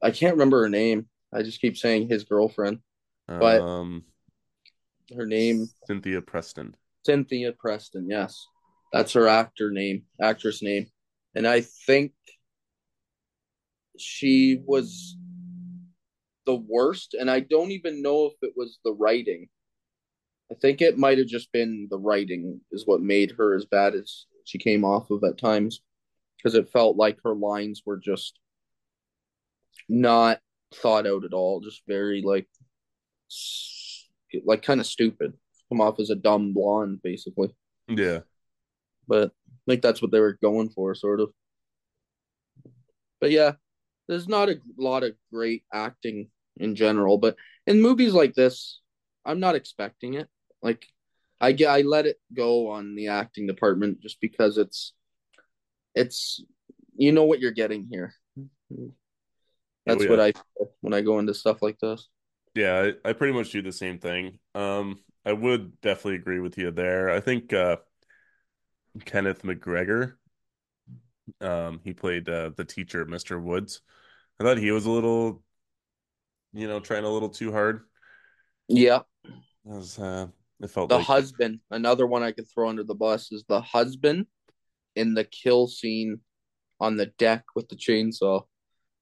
I 0.00 0.12
can't 0.12 0.34
remember 0.34 0.62
her 0.62 0.68
name. 0.68 1.08
I 1.32 1.42
just 1.42 1.60
keep 1.60 1.76
saying 1.76 2.08
his 2.08 2.22
girlfriend, 2.22 2.78
but 3.26 3.60
Um, 3.60 4.04
her 5.16 5.26
name 5.26 5.66
Cynthia 5.88 6.22
Preston. 6.22 6.76
Cynthia 7.04 7.52
Preston. 7.52 8.08
Yes, 8.08 8.46
that's 8.92 9.12
her 9.14 9.26
actor 9.26 9.72
name, 9.72 10.04
actress 10.22 10.62
name, 10.62 10.86
and 11.34 11.48
I 11.48 11.62
think 11.62 12.12
she 13.98 14.62
was 14.64 15.16
the 16.46 16.54
worst. 16.54 17.14
And 17.14 17.28
I 17.28 17.40
don't 17.40 17.72
even 17.72 18.02
know 18.02 18.26
if 18.26 18.34
it 18.42 18.52
was 18.54 18.78
the 18.84 18.92
writing. 18.92 19.48
I 20.52 20.54
think 20.54 20.80
it 20.80 20.96
might 20.96 21.18
have 21.18 21.26
just 21.26 21.50
been 21.50 21.88
the 21.90 21.98
writing 21.98 22.60
is 22.70 22.86
what 22.86 23.00
made 23.00 23.32
her 23.32 23.56
as 23.56 23.64
bad 23.64 23.96
as 23.96 24.26
she 24.44 24.58
came 24.58 24.84
off 24.84 25.10
of 25.10 25.24
at 25.24 25.38
times 25.38 25.80
because 26.36 26.54
it 26.54 26.70
felt 26.70 26.96
like 26.96 27.18
her 27.24 27.34
lines 27.34 27.82
were 27.84 27.96
just 27.96 28.38
not 29.88 30.40
thought 30.74 31.06
out 31.06 31.24
at 31.24 31.32
all, 31.32 31.60
just 31.60 31.82
very 31.86 32.22
like 32.22 32.46
like 34.44 34.62
kind 34.62 34.80
of 34.80 34.86
stupid. 34.86 35.32
Come 35.68 35.80
off 35.80 35.98
as 35.98 36.10
a 36.10 36.14
dumb 36.14 36.52
blonde, 36.52 37.00
basically. 37.02 37.54
Yeah. 37.88 38.20
But 39.06 39.32
I 39.46 39.70
think 39.70 39.82
that's 39.82 40.02
what 40.02 40.10
they 40.10 40.20
were 40.20 40.38
going 40.42 40.70
for, 40.70 40.94
sort 40.94 41.20
of. 41.20 41.30
But 43.20 43.30
yeah, 43.30 43.52
there's 44.08 44.28
not 44.28 44.48
a 44.48 44.56
lot 44.76 45.02
of 45.02 45.14
great 45.32 45.64
acting 45.72 46.28
in 46.56 46.74
general, 46.74 47.18
but 47.18 47.36
in 47.66 47.80
movies 47.80 48.12
like 48.12 48.34
this, 48.34 48.80
I'm 49.24 49.40
not 49.40 49.54
expecting 49.54 50.14
it. 50.14 50.28
Like 50.62 50.86
I 51.44 51.52
get, 51.52 51.68
I 51.68 51.82
let 51.82 52.06
it 52.06 52.16
go 52.32 52.70
on 52.70 52.94
the 52.94 53.08
acting 53.08 53.46
department 53.46 54.00
just 54.00 54.20
because 54.20 54.58
it's 54.58 54.94
it's 55.94 56.42
you 56.96 57.12
know 57.12 57.24
what 57.24 57.40
you're 57.40 57.52
getting 57.52 57.86
here. 57.90 58.14
Oh 58.36 58.92
That's 59.86 60.02
yeah. 60.02 60.10
what 60.10 60.20
I 60.20 60.32
when 60.80 60.94
I 60.94 61.02
go 61.02 61.18
into 61.18 61.34
stuff 61.34 61.60
like 61.60 61.78
this. 61.78 62.08
Yeah, 62.54 62.92
I, 63.04 63.10
I 63.10 63.12
pretty 63.12 63.32
much 63.32 63.50
do 63.50 63.62
the 63.62 63.72
same 63.72 63.98
thing. 63.98 64.38
Um, 64.54 65.00
I 65.26 65.32
would 65.32 65.80
definitely 65.80 66.16
agree 66.16 66.40
with 66.40 66.56
you 66.56 66.70
there. 66.70 67.10
I 67.10 67.20
think 67.20 67.52
uh 67.52 67.76
Kenneth 69.04 69.42
McGregor, 69.42 70.14
um, 71.40 71.80
he 71.84 71.92
played 71.92 72.28
uh 72.28 72.50
the 72.56 72.64
teacher, 72.64 73.04
Mr. 73.06 73.40
Woods. 73.42 73.80
I 74.40 74.44
thought 74.44 74.58
he 74.58 74.70
was 74.70 74.86
a 74.86 74.90
little, 74.90 75.42
you 76.52 76.66
know, 76.68 76.80
trying 76.80 77.04
a 77.04 77.10
little 77.10 77.28
too 77.28 77.52
hard. 77.52 77.82
Yeah, 78.68 79.02
was, 79.64 79.98
uh, 79.98 80.28
it 80.62 80.70
felt 80.70 80.88
the 80.88 80.96
like, 80.98 81.06
husband. 81.06 81.60
Another 81.70 82.06
one 82.06 82.22
I 82.22 82.32
could 82.32 82.48
throw 82.48 82.68
under 82.68 82.84
the 82.84 82.94
bus 82.94 83.32
is 83.32 83.44
the 83.48 83.60
husband 83.60 84.26
in 84.96 85.14
the 85.14 85.24
kill 85.24 85.66
scene 85.66 86.20
on 86.80 86.96
the 86.96 87.06
deck 87.18 87.44
with 87.54 87.68
the 87.68 87.76
chainsaw. 87.76 88.42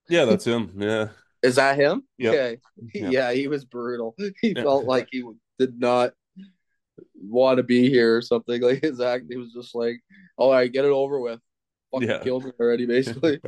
yeah, 0.09 0.25
that's 0.25 0.45
him. 0.47 0.73
Yeah. 0.77 1.09
Is 1.43 1.57
that 1.57 1.77
him? 1.79 2.05
Yep. 2.19 2.35
Okay. 2.35 2.59
Yep. 2.95 3.13
Yeah, 3.13 3.33
he 3.33 3.49
was 3.49 3.65
brutal. 3.65 4.15
He 4.41 4.53
Yeah. 4.57 4.63
felt 4.63 4.85
like 4.87 5.09
he 5.11 5.23
did 5.59 5.79
not 5.79 6.13
want 7.21 7.57
to 7.59 7.63
be 7.63 7.89
here 7.89 8.17
or 8.17 8.23
something. 8.23 8.61
Like 8.69 8.83
his 8.83 9.01
act, 9.01 9.25
he 9.29 9.37
was 9.37 9.53
just 9.53 9.75
like, 9.75 10.01
"All 10.37 10.53
right, 10.53 10.71
get 10.73 10.85
it 10.85 10.91
over 10.91 11.21
with. 11.21 11.41
Fucking 11.93 12.09
Yeah. 12.09 12.19
kill 12.23 12.41
me 12.41 12.53
already." 12.61 12.87
Basically. 12.87 13.41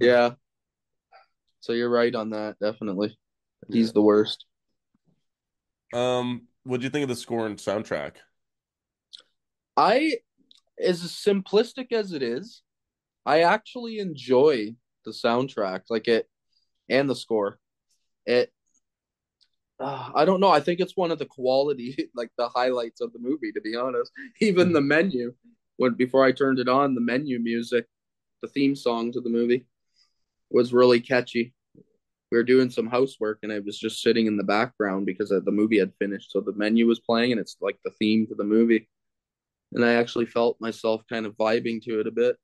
yeah. 0.00 0.32
So 1.60 1.72
you're 1.72 1.90
right 1.90 2.14
on 2.14 2.30
that. 2.30 2.56
Definitely, 2.60 3.16
he's 3.70 3.88
Yeah. 3.88 3.92
the 3.94 4.02
worst. 4.02 4.46
Um, 5.92 6.48
what 6.64 6.80
do 6.80 6.84
you 6.84 6.90
think 6.90 7.04
of 7.04 7.08
the 7.08 7.16
score 7.16 7.46
and 7.46 7.56
soundtrack? 7.56 8.16
I, 9.76 10.18
as 10.82 11.00
simplistic 11.02 11.92
as 11.92 12.12
it 12.12 12.22
is, 12.22 12.62
I 13.24 13.42
actually 13.42 13.98
enjoy 13.98 14.74
the 15.04 15.10
soundtrack, 15.10 15.82
like 15.88 16.08
it 16.08 16.28
and 16.88 17.08
the 17.08 17.16
score. 17.16 17.58
It 18.26 18.52
uh, 19.78 20.10
I 20.14 20.26
don't 20.26 20.40
know. 20.40 20.50
I 20.50 20.60
think 20.60 20.80
it's 20.80 20.96
one 20.96 21.10
of 21.10 21.18
the 21.18 21.26
quality, 21.26 22.10
like 22.14 22.30
the 22.36 22.48
highlights 22.48 23.00
of 23.00 23.12
the 23.12 23.18
movie. 23.18 23.52
To 23.52 23.60
be 23.60 23.76
honest, 23.76 24.12
even 24.40 24.72
the 24.72 24.80
menu 24.80 25.34
when 25.76 25.94
before 25.94 26.24
I 26.24 26.32
turned 26.32 26.58
it 26.58 26.68
on, 26.68 26.94
the 26.94 27.00
menu 27.00 27.38
music, 27.38 27.86
the 28.42 28.48
theme 28.48 28.76
song 28.76 29.12
to 29.12 29.20
the 29.20 29.30
movie 29.30 29.66
was 30.50 30.74
really 30.74 31.00
catchy. 31.00 31.54
We 32.30 32.38
were 32.38 32.44
doing 32.44 32.70
some 32.70 32.86
housework, 32.86 33.40
and 33.42 33.52
I 33.52 33.58
was 33.58 33.78
just 33.78 34.02
sitting 34.02 34.26
in 34.26 34.36
the 34.36 34.44
background 34.44 35.06
because 35.06 35.30
the 35.30 35.42
movie 35.50 35.78
had 35.78 35.92
finished, 35.98 36.30
so 36.30 36.40
the 36.40 36.52
menu 36.52 36.86
was 36.86 37.00
playing, 37.00 37.32
and 37.32 37.40
it's 37.40 37.56
like 37.60 37.78
the 37.84 37.90
theme 37.98 38.26
to 38.28 38.34
the 38.34 38.44
movie. 38.44 38.88
And 39.72 39.84
I 39.84 39.94
actually 39.94 40.26
felt 40.26 40.60
myself 40.60 41.02
kind 41.08 41.26
of 41.26 41.36
vibing 41.36 41.82
to 41.84 42.00
it 42.00 42.06
a 42.06 42.10
bit. 42.10 42.36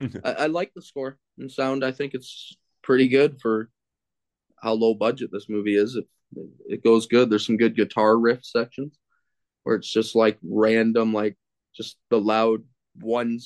I, 0.24 0.32
I 0.32 0.46
like 0.46 0.72
the 0.74 0.82
score 0.82 1.18
and 1.38 1.50
sound. 1.50 1.84
I 1.84 1.92
think 1.92 2.14
it's 2.14 2.56
pretty 2.82 3.08
good 3.08 3.40
for 3.40 3.70
how 4.62 4.72
low 4.72 4.94
budget 4.94 5.30
this 5.32 5.48
movie 5.48 5.76
is. 5.76 5.96
It 5.96 6.06
it 6.66 6.84
goes 6.84 7.06
good. 7.06 7.28
There's 7.28 7.46
some 7.46 7.56
good 7.56 7.76
guitar 7.76 8.16
riff 8.16 8.44
sections 8.44 8.98
where 9.64 9.76
it's 9.76 9.90
just 9.90 10.14
like 10.14 10.38
random, 10.42 11.12
like 11.12 11.36
just 11.74 11.96
the 12.08 12.20
loud 12.20 12.62
one 13.00 13.38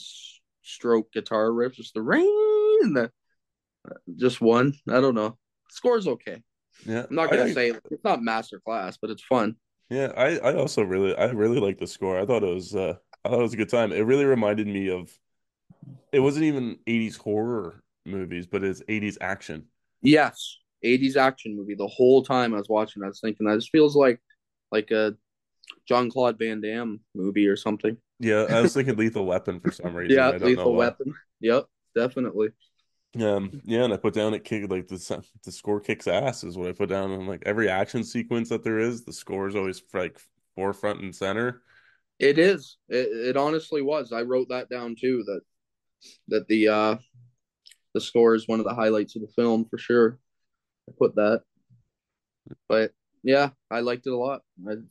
stroke 0.62 1.12
guitar 1.12 1.52
riff, 1.52 1.74
just 1.74 1.94
the 1.94 2.02
rain 2.02 2.78
and 2.82 2.96
the 2.96 3.10
uh, 3.88 3.94
just 4.16 4.40
one. 4.40 4.74
I 4.88 5.00
don't 5.00 5.14
know. 5.14 5.38
Score's 5.74 6.06
okay. 6.06 6.42
Yeah, 6.86 7.06
I'm 7.08 7.16
not 7.16 7.30
gonna 7.30 7.44
I 7.44 7.52
say 7.52 7.70
it's 7.90 8.04
not 8.04 8.22
master 8.22 8.60
class, 8.60 8.96
but 8.96 9.10
it's 9.10 9.22
fun. 9.22 9.56
yeah, 9.90 10.12
I 10.16 10.38
I 10.38 10.54
also 10.54 10.82
really 10.82 11.14
I 11.16 11.26
really 11.26 11.60
like 11.60 11.78
the 11.78 11.86
score. 11.86 12.18
I 12.18 12.26
thought 12.26 12.42
it 12.42 12.54
was 12.54 12.74
uh 12.74 12.94
I 13.24 13.28
thought 13.28 13.38
it 13.40 13.42
was 13.42 13.54
a 13.54 13.58
good 13.58 13.68
time. 13.68 13.92
It 13.92 14.00
really 14.00 14.24
reminded 14.24 14.66
me 14.66 14.90
of 14.90 15.18
it 16.12 16.20
wasn't 16.20 16.44
even 16.46 16.78
80s 16.86 17.16
horror 17.16 17.82
movies, 18.06 18.46
but 18.46 18.64
it's 18.64 18.82
80s 18.88 19.18
action. 19.20 19.66
Yes, 20.02 20.58
80s 20.82 21.16
action 21.16 21.56
movie. 21.56 21.74
The 21.74 21.86
whole 21.88 22.22
time 22.22 22.54
I 22.54 22.58
was 22.58 22.68
watching, 22.68 23.02
I 23.02 23.08
was 23.08 23.20
thinking 23.20 23.46
that 23.46 23.56
just 23.56 23.70
feels 23.70 23.96
like 23.96 24.20
like 24.70 24.90
a 24.90 25.14
John 25.88 26.10
Claude 26.10 26.38
Van 26.38 26.60
Damme 26.60 27.00
movie 27.14 27.46
or 27.46 27.56
something. 27.56 27.96
Yeah, 28.20 28.46
I 28.50 28.60
was 28.60 28.74
thinking 28.74 28.96
Lethal 28.98 29.26
Weapon 29.26 29.60
for 29.60 29.70
some 29.70 29.94
reason. 29.94 30.16
Yeah, 30.16 30.28
I 30.28 30.38
don't 30.38 30.48
Lethal 30.48 30.72
why. 30.72 30.86
Weapon. 30.86 31.14
Yep, 31.40 31.66
definitely. 31.94 32.48
Um, 33.20 33.60
yeah, 33.64 33.84
and 33.84 33.92
I 33.92 33.96
put 33.96 34.14
down 34.14 34.34
it 34.34 34.44
kick 34.44 34.70
like 34.70 34.88
the 34.88 35.24
the 35.44 35.52
score 35.52 35.80
kicks 35.80 36.06
ass 36.06 36.42
is 36.44 36.56
what 36.56 36.68
I 36.68 36.72
put 36.72 36.88
down. 36.88 37.12
And 37.12 37.28
like 37.28 37.42
every 37.46 37.68
action 37.68 38.02
sequence 38.02 38.48
that 38.48 38.64
there 38.64 38.78
is, 38.78 39.04
the 39.04 39.12
score 39.12 39.46
is 39.48 39.54
always 39.56 39.82
like 39.92 40.18
forefront 40.56 41.00
and 41.00 41.14
center. 41.14 41.62
It 42.18 42.38
is. 42.38 42.76
It, 42.88 43.28
it 43.28 43.36
honestly 43.36 43.82
was. 43.82 44.12
I 44.12 44.22
wrote 44.22 44.48
that 44.50 44.68
down 44.68 44.96
too. 44.98 45.24
That 45.26 45.40
that 46.28 46.48
the 46.48 46.68
uh 46.68 46.96
the 47.92 48.00
score 48.00 48.34
is 48.34 48.48
one 48.48 48.58
of 48.60 48.66
the 48.66 48.74
highlights 48.74 49.16
of 49.16 49.22
the 49.22 49.28
film 49.28 49.64
for 49.64 49.78
sure. 49.78 50.18
I 50.88 50.92
put 50.98 51.14
that. 51.16 51.42
But 52.68 52.92
Yeah, 53.22 53.50
I 53.70 53.80
liked 53.80 54.06
it 54.06 54.12
a 54.12 54.16
lot. 54.16 54.42
I'd 54.68 54.84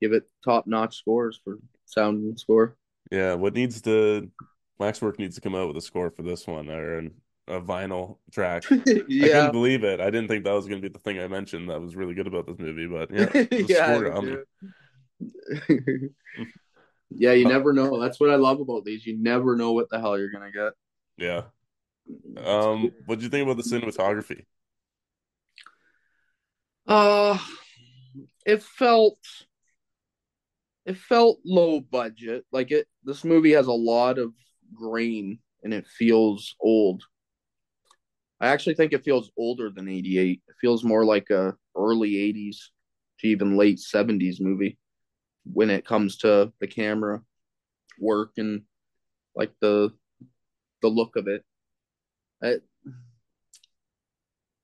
give 0.00 0.12
it 0.12 0.28
top 0.44 0.66
notch 0.66 0.96
scores 0.96 1.40
for 1.42 1.58
sound 1.86 2.22
and 2.22 2.38
score. 2.38 2.76
Yeah, 3.10 3.34
what 3.34 3.54
needs 3.54 3.82
to 3.82 4.30
Waxwork 4.78 5.18
needs 5.18 5.34
to 5.36 5.40
come 5.40 5.54
out 5.54 5.68
with 5.68 5.76
a 5.76 5.80
score 5.80 6.10
for 6.10 6.22
this 6.22 6.46
one 6.46 6.68
or 6.68 7.08
a 7.48 7.60
vinyl 7.60 8.18
track. 8.32 8.64
I 8.70 8.76
couldn't 8.76 9.52
believe 9.52 9.84
it. 9.84 10.00
I 10.00 10.06
didn't 10.06 10.28
think 10.28 10.44
that 10.44 10.52
was 10.52 10.66
going 10.66 10.80
to 10.80 10.88
be 10.88 10.92
the 10.92 10.98
thing 10.98 11.18
I 11.18 11.28
mentioned 11.28 11.68
that 11.70 11.80
was 11.80 11.96
really 11.96 12.14
good 12.14 12.26
about 12.26 12.46
this 12.46 12.58
movie, 12.58 12.86
but 12.86 13.10
yeah, 13.10 13.30
yeah, 13.50 14.36
yeah. 17.10 17.32
You 17.32 17.48
never 17.48 17.72
know. 17.72 18.00
That's 18.00 18.18
what 18.18 18.30
I 18.30 18.36
love 18.36 18.60
about 18.60 18.84
these. 18.84 19.06
You 19.06 19.16
never 19.18 19.56
know 19.56 19.72
what 19.72 19.90
the 19.90 20.00
hell 20.00 20.18
you're 20.18 20.32
gonna 20.32 20.52
get. 20.52 20.72
yeah. 21.16 21.42
Um, 22.36 22.90
what 23.06 23.18
do 23.18 23.24
you 23.24 23.30
think 23.30 23.48
about 23.48 23.56
the 23.56 23.68
cinematography? 23.70 24.44
Uh, 26.86 27.38
it 28.44 28.62
felt 28.62 29.18
it 30.84 30.98
felt 30.98 31.40
low 31.44 31.80
budget. 31.80 32.44
Like 32.52 32.70
it, 32.70 32.86
this 33.04 33.24
movie 33.24 33.52
has 33.52 33.66
a 33.66 33.72
lot 33.72 34.18
of 34.18 34.32
grain 34.74 35.38
and 35.62 35.72
it 35.72 35.86
feels 35.86 36.54
old. 36.60 37.04
I 38.40 38.48
actually 38.48 38.74
think 38.74 38.92
it 38.92 39.04
feels 39.04 39.30
older 39.36 39.70
than 39.70 39.88
88. 39.88 40.42
It 40.46 40.54
feels 40.60 40.84
more 40.84 41.04
like 41.04 41.30
a 41.30 41.54
early 41.76 42.10
80s 42.10 42.70
to 43.20 43.28
even 43.28 43.56
late 43.56 43.78
70s 43.78 44.40
movie 44.40 44.78
when 45.44 45.70
it 45.70 45.86
comes 45.86 46.18
to 46.18 46.52
the 46.60 46.66
camera 46.66 47.22
work 47.98 48.32
and 48.36 48.62
like 49.36 49.52
the 49.60 49.92
the 50.82 50.88
look 50.88 51.16
of 51.16 51.28
it. 51.28 51.44
it 52.42 52.62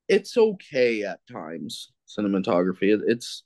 it's 0.08 0.36
okay 0.36 1.04
at 1.04 1.20
times 1.30 1.92
cinematography. 2.08 2.92
It, 2.92 3.00
it's 3.06 3.44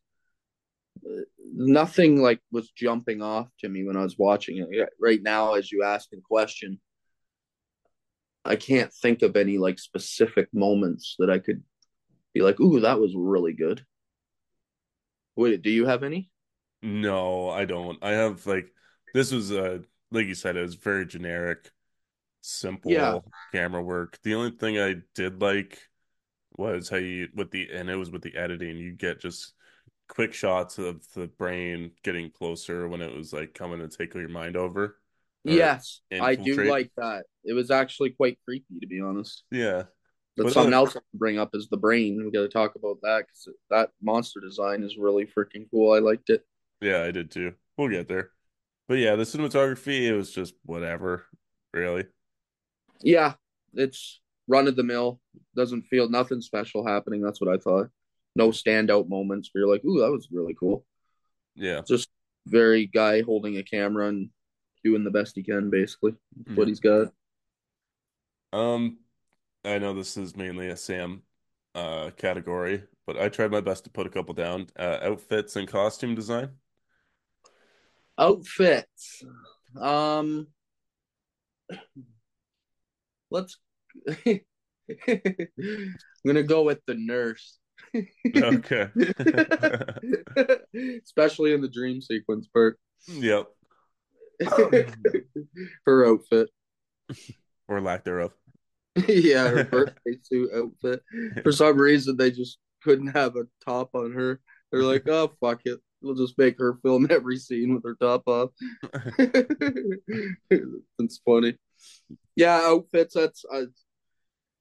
nothing 1.55 2.22
like 2.22 2.40
was 2.51 2.70
jumping 2.70 3.20
off 3.20 3.48
to 3.60 3.68
me 3.68 3.84
when 3.84 3.96
I 3.96 4.02
was 4.02 4.18
watching 4.18 4.59
it. 4.59 4.88
Right 4.98 5.22
now, 5.22 5.55
as 5.55 5.70
you 5.70 5.82
ask 5.82 6.12
in 6.12 6.22
question, 6.22 6.80
I 8.44 8.56
can't 8.56 8.92
think 8.92 9.22
of 9.22 9.36
any 9.36 9.58
like 9.58 9.78
specific 9.78 10.48
moments 10.52 11.16
that 11.18 11.30
I 11.30 11.38
could 11.38 11.62
be 12.34 12.42
like, 12.42 12.60
"Ooh, 12.60 12.80
that 12.80 13.00
was 13.00 13.14
really 13.16 13.54
good." 13.54 13.84
Wait, 15.36 15.62
do 15.62 15.70
you 15.70 15.86
have 15.86 16.02
any? 16.02 16.30
No, 16.82 17.48
I 17.50 17.64
don't. 17.64 17.98
I 18.02 18.12
have 18.12 18.46
like 18.46 18.72
this 19.14 19.32
was 19.32 19.50
a 19.50 19.82
like 20.10 20.26
you 20.26 20.34
said, 20.34 20.56
it 20.56 20.62
was 20.62 20.74
very 20.74 21.06
generic, 21.06 21.70
Yeah. 22.84 23.18
simple 23.20 23.26
camera 23.52 23.82
work. 23.82 24.20
The 24.22 24.34
only 24.36 24.52
thing 24.52 24.78
I 24.80 24.96
did 25.14 25.40
like 25.42 25.80
was 26.58 26.88
how 26.90 26.98
you 26.98 27.28
with 27.34 27.50
the 27.52 27.70
and 27.72 27.90
it 27.90 27.96
was 27.96 28.10
with 28.12 28.22
the 28.22 28.36
editing, 28.36 28.78
you 28.78 28.92
get 28.92 29.20
just 29.20 29.54
quick 30.08 30.34
shots 30.34 30.78
of 30.78 31.06
the 31.14 31.28
brain 31.28 31.92
getting 32.04 32.30
closer 32.32 32.88
when 32.88 33.02
it 33.02 33.14
was 33.14 33.32
like 33.32 33.54
coming 33.54 33.80
to 33.80 33.88
take 33.88 34.14
your 34.14 34.28
mind 34.28 34.56
over 34.56 34.98
Yes, 35.44 36.00
I 36.12 36.34
do 36.34 36.64
like 36.64 36.90
that. 36.96 37.24
It 37.44 37.52
was 37.52 37.70
actually 37.70 38.10
quite 38.10 38.38
creepy, 38.44 38.80
to 38.80 38.86
be 38.86 39.00
honest. 39.00 39.44
Yeah. 39.50 39.84
But 40.36 40.52
something 40.52 40.74
uh, 40.74 40.78
else 40.78 40.90
I 40.90 41.00
can 41.00 41.02
bring 41.14 41.38
up 41.38 41.50
is 41.54 41.68
the 41.68 41.76
brain. 41.76 42.20
We 42.24 42.32
got 42.32 42.42
to 42.42 42.48
talk 42.48 42.74
about 42.74 42.98
that 43.02 43.26
because 43.26 43.48
that 43.70 43.90
monster 44.02 44.40
design 44.40 44.82
is 44.82 44.96
really 44.98 45.26
freaking 45.26 45.66
cool. 45.70 45.92
I 45.92 46.00
liked 46.00 46.30
it. 46.30 46.44
yeah, 46.80 47.02
I 47.02 47.12
did 47.12 47.30
too. 47.30 47.52
We'll 47.76 47.88
get 47.88 48.08
there. 48.08 48.30
But 48.88 48.98
yeah, 48.98 49.16
the 49.16 49.24
cinematography, 49.24 50.02
it 50.02 50.14
was 50.14 50.32
just 50.32 50.54
whatever, 50.64 51.26
really. 51.72 52.04
Yeah, 53.00 53.34
it's 53.74 54.20
run 54.48 54.66
of 54.66 54.76
the 54.76 54.82
mill. 54.82 55.20
Doesn't 55.56 55.82
feel 55.82 56.08
nothing 56.08 56.40
special 56.40 56.86
happening. 56.86 57.22
That's 57.22 57.40
what 57.40 57.54
I 57.54 57.58
thought. 57.58 57.88
No 58.36 58.48
standout 58.48 59.08
moments 59.08 59.50
where 59.52 59.62
you're 59.62 59.72
like, 59.72 59.84
"Ooh, 59.84 60.00
that 60.00 60.10
was 60.10 60.28
really 60.32 60.54
cool." 60.58 60.84
Yeah. 61.54 61.82
Just 61.86 62.08
very 62.46 62.86
guy 62.86 63.22
holding 63.22 63.56
a 63.56 63.62
camera 63.62 64.08
and 64.08 64.30
doing 64.85 65.02
the 65.02 65.11
best 65.11 65.35
he 65.35 65.43
can. 65.43 65.70
Basically, 65.70 66.15
That's 66.36 66.56
what 66.56 66.69
he's 66.69 66.81
got. 66.81 67.09
Um, 68.52 68.98
I 69.65 69.78
know 69.78 69.94
this 69.94 70.16
is 70.16 70.36
mainly 70.36 70.69
a 70.69 70.77
Sam 70.77 71.23
uh 71.74 72.11
category, 72.16 72.85
but 73.06 73.19
I 73.19 73.28
tried 73.28 73.51
my 73.51 73.61
best 73.61 73.85
to 73.85 73.90
put 73.90 74.06
a 74.06 74.11
couple 74.11 74.35
down. 74.35 74.69
Uh, 74.78 74.98
outfits 75.02 75.56
and 75.56 75.66
costume 75.66 76.15
design. 76.15 76.51
Outfits. 78.19 79.24
Um, 79.81 80.48
let's. 83.31 83.59
I'm 84.27 84.40
gonna 86.27 86.43
go 86.43 86.62
with 86.62 86.81
the 86.86 86.94
nurse. 86.94 87.59
Okay. 88.36 88.89
Especially 91.02 91.52
in 91.52 91.61
the 91.61 91.69
dream 91.69 92.01
sequence 92.01 92.47
part. 92.47 92.78
Yep. 93.09 93.48
her 95.86 96.06
outfit. 96.06 96.51
Or 97.66 97.81
lack 97.81 98.05
thereof. 98.05 98.32
yeah, 99.09 99.48
her 99.48 99.65
birthday 99.65 100.19
suit 100.23 100.51
outfit. 100.55 101.02
For 101.43 101.51
some 101.51 101.78
reason, 101.78 102.19
they 102.19 102.31
just 102.31 102.59
couldn't 102.82 103.16
have 103.16 103.36
a 103.36 103.47
top 103.65 103.94
on 103.94 104.12
her. 104.12 104.40
They're 104.70 104.82
like, 104.82 105.09
oh, 105.09 105.32
fuck 105.40 105.62
it. 105.65 105.81
We'll 106.02 106.15
just 106.15 106.36
make 106.36 106.59
her 106.59 106.78
film 106.82 107.06
every 107.09 107.39
scene 107.39 107.73
with 107.74 107.85
her 107.85 107.97
top 107.98 108.24
off. 108.28 108.51
it's 111.01 111.20
funny. 111.24 111.56
Yeah, 112.36 112.61
outfits. 112.62 113.15
That's 113.15 113.44
uh, 113.51 113.65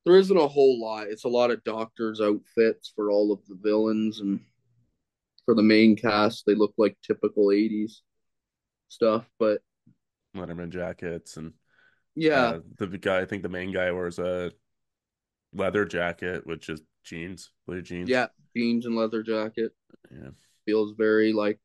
there 0.05 0.15
isn't 0.15 0.37
a 0.37 0.47
whole 0.47 0.79
lot. 0.81 1.07
It's 1.07 1.25
a 1.25 1.29
lot 1.29 1.51
of 1.51 1.63
doctors' 1.65 2.21
outfits 2.21 2.93
for 2.95 3.11
all 3.11 3.33
of 3.33 3.45
the 3.47 3.57
villains 3.61 4.21
and 4.21 4.39
for 5.45 5.55
the 5.55 5.61
main 5.61 5.97
cast. 5.97 6.45
They 6.45 6.55
look 6.55 6.73
like 6.77 6.95
typical 7.05 7.47
'80s 7.47 7.99
stuff, 8.93 9.29
but 9.39 9.61
Letterman 10.35 10.69
jackets 10.69 11.37
and 11.37 11.53
yeah, 12.15 12.45
uh 12.45 12.59
the 12.77 12.97
guy 12.97 13.21
I 13.21 13.25
think 13.25 13.43
the 13.43 13.49
main 13.49 13.71
guy 13.71 13.91
wears 13.91 14.19
a 14.19 14.51
leather 15.53 15.85
jacket, 15.85 16.45
which 16.45 16.69
is 16.69 16.81
jeans, 17.03 17.51
blue 17.67 17.81
jeans. 17.81 18.09
yeah, 18.09 18.27
jeans 18.55 18.85
and 18.85 18.95
leather 18.95 19.23
jacket 19.23 19.71
Yeah. 20.11 20.29
feels 20.65 20.93
very 20.97 21.33
like 21.33 21.59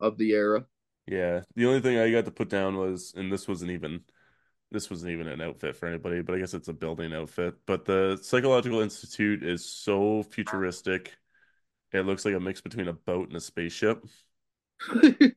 of 0.00 0.18
the 0.18 0.32
era. 0.32 0.66
Yeah. 1.06 1.42
The 1.54 1.66
only 1.66 1.80
thing 1.80 1.98
I 1.98 2.10
got 2.10 2.24
to 2.24 2.30
put 2.30 2.48
down 2.48 2.76
was, 2.76 3.12
and 3.16 3.30
this 3.30 3.46
wasn't 3.48 3.70
even 3.72 4.02
this 4.70 4.90
wasn't 4.90 5.12
even 5.12 5.28
an 5.28 5.40
outfit 5.40 5.76
for 5.76 5.86
anybody, 5.86 6.20
but 6.22 6.34
I 6.34 6.38
guess 6.40 6.54
it's 6.54 6.68
a 6.68 6.72
building 6.72 7.14
outfit. 7.14 7.54
But 7.66 7.84
the 7.84 8.18
Psychological 8.20 8.80
Institute 8.80 9.44
is 9.44 9.64
so 9.64 10.22
futuristic. 10.24 11.12
It 11.92 12.06
looks 12.06 12.24
like 12.24 12.34
a 12.34 12.40
mix 12.40 12.60
between 12.60 12.88
a 12.88 12.92
boat 12.92 13.28
and 13.28 13.36
a 13.36 13.40
spaceship. 13.40 14.04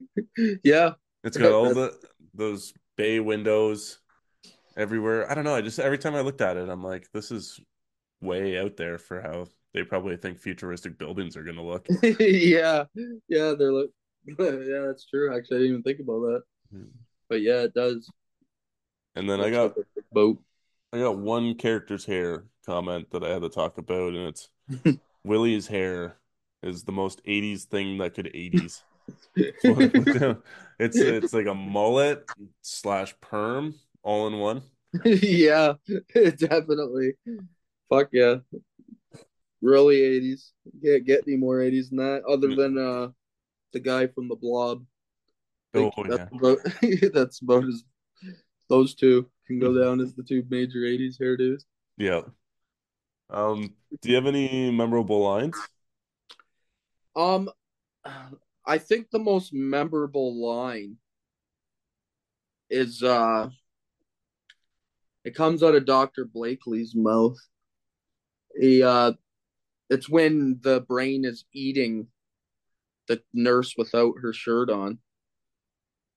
yeah, 0.63 0.91
It's 1.23 1.37
got 1.37 1.51
all 1.51 1.73
the 1.73 1.97
those 2.33 2.73
bay 2.95 3.19
windows 3.19 3.99
everywhere. 4.75 5.29
I 5.29 5.33
don't 5.33 5.43
know. 5.43 5.55
I 5.55 5.61
just 5.61 5.79
every 5.79 5.97
time 5.97 6.15
I 6.15 6.21
looked 6.21 6.41
at 6.41 6.57
it, 6.57 6.69
I'm 6.69 6.83
like, 6.83 7.07
this 7.13 7.31
is 7.31 7.59
way 8.21 8.57
out 8.57 8.77
there 8.77 8.97
for 8.97 9.21
how 9.21 9.47
they 9.73 9.83
probably 9.83 10.17
think 10.17 10.39
futuristic 10.39 10.97
buildings 10.97 11.37
are 11.37 11.43
gonna 11.43 11.63
look. 11.63 11.87
yeah, 12.19 12.85
yeah. 13.27 13.53
They're 13.57 13.73
like, 13.73 13.89
yeah, 14.27 14.85
that's 14.87 15.05
true. 15.05 15.35
Actually, 15.35 15.57
I 15.57 15.59
didn't 15.59 15.71
even 15.71 15.83
think 15.83 15.99
about 15.99 16.21
that. 16.21 16.43
Hmm. 16.71 16.83
But 17.29 17.41
yeah, 17.41 17.61
it 17.61 17.73
does. 17.73 18.09
And 19.15 19.29
then 19.29 19.39
I 19.39 19.49
Looks 19.49 19.75
got 19.75 20.05
boat. 20.11 20.41
I 20.93 20.99
got 20.99 21.17
one 21.17 21.55
character's 21.55 22.05
hair 22.05 22.45
comment 22.65 23.11
that 23.11 23.23
I 23.23 23.29
had 23.29 23.41
to 23.41 23.49
talk 23.49 23.77
about, 23.77 24.13
and 24.13 24.27
it's 24.27 24.49
Willie's 25.23 25.67
hair 25.67 26.17
is 26.63 26.83
the 26.83 26.91
most 26.91 27.23
80s 27.25 27.63
thing 27.63 27.97
that 27.97 28.13
could 28.13 28.25
80s. 28.27 28.83
That's 29.35 29.63
what 29.63 29.83
I 29.83 29.87
put 29.87 30.19
down. 30.19 30.43
It's 30.79 30.97
it's 30.97 31.33
like 31.33 31.47
a 31.47 31.55
mullet 31.55 32.29
slash 32.61 33.15
perm 33.19 33.75
all 34.03 34.27
in 34.27 34.37
one. 34.37 34.61
yeah, 35.05 35.73
definitely. 36.13 37.13
Fuck 37.89 38.09
yeah. 38.11 38.35
Really 39.61 39.97
80s. 39.97 40.51
Can't 40.83 41.05
get 41.05 41.23
any 41.27 41.35
more 41.37 41.57
80s 41.57 41.89
than 41.89 41.97
that, 41.97 42.23
other 42.29 42.55
than 42.55 42.77
uh 42.77 43.09
the 43.73 43.79
guy 43.79 44.07
from 44.07 44.27
the 44.27 44.35
blob. 44.35 44.85
Oh 45.73 45.91
that's 46.07 46.29
yeah. 46.31 46.37
about 46.37 46.57
that's 47.13 47.41
about 47.41 47.65
as 47.65 47.83
those 48.69 48.95
two 48.95 49.29
can 49.45 49.59
go 49.59 49.73
down 49.73 49.99
as 49.99 50.13
the 50.13 50.23
two 50.23 50.43
major 50.49 50.79
80s 50.79 51.19
hairdos. 51.19 51.63
Yeah. 51.97 52.21
Um, 53.29 53.73
do 54.01 54.09
you 54.09 54.15
have 54.15 54.25
any 54.25 54.71
memorable 54.71 55.21
lines? 55.21 55.57
Um 57.15 57.49
I 58.67 58.77
think 58.77 59.09
the 59.09 59.19
most 59.19 59.53
memorable 59.53 60.35
line 60.35 60.97
is 62.69 63.01
uh 63.01 63.49
it 65.23 65.33
comes 65.35 65.63
out 65.63 65.75
of 65.75 65.85
Dr. 65.85 66.25
Blakely's 66.25 66.93
mouth. 66.93 67.37
He 68.59 68.83
uh 68.83 69.13
it's 69.89 70.09
when 70.09 70.59
the 70.61 70.81
brain 70.81 71.23
is 71.23 71.45
eating 71.53 72.07
the 73.07 73.21
nurse 73.33 73.73
without 73.77 74.15
her 74.21 74.33
shirt 74.33 74.69
on. 74.69 74.99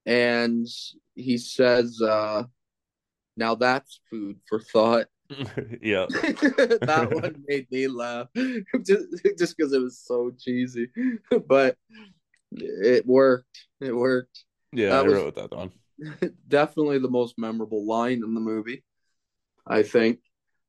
And 0.06 0.66
he 1.14 1.39
says, 1.39 2.01
uh, 2.02 2.44
now 3.36 3.55
that's 3.55 4.01
food 4.10 4.39
for 4.48 4.60
thought. 4.60 5.06
Yeah. 5.82 6.06
that 6.10 7.09
one 7.12 7.44
made 7.47 7.70
me 7.70 7.86
laugh 7.86 8.27
just 8.85 9.06
just 9.39 9.56
because 9.56 9.72
it 9.72 9.81
was 9.81 9.98
so 9.98 10.32
cheesy, 10.36 10.89
but 11.47 11.77
it 12.52 13.06
worked. 13.06 13.66
It 13.81 13.94
worked. 13.94 14.44
Yeah, 14.72 14.89
I 14.89 14.90
That 15.02 15.06
was 15.06 15.14
wrote 15.14 15.35
that 15.36 15.51
down. 15.51 15.72
definitely 16.48 16.98
the 16.98 17.10
most 17.10 17.39
memorable 17.39 17.86
line 17.86 18.22
in 18.24 18.35
the 18.35 18.40
movie. 18.40 18.85
I 19.66 19.82
think 19.82 20.20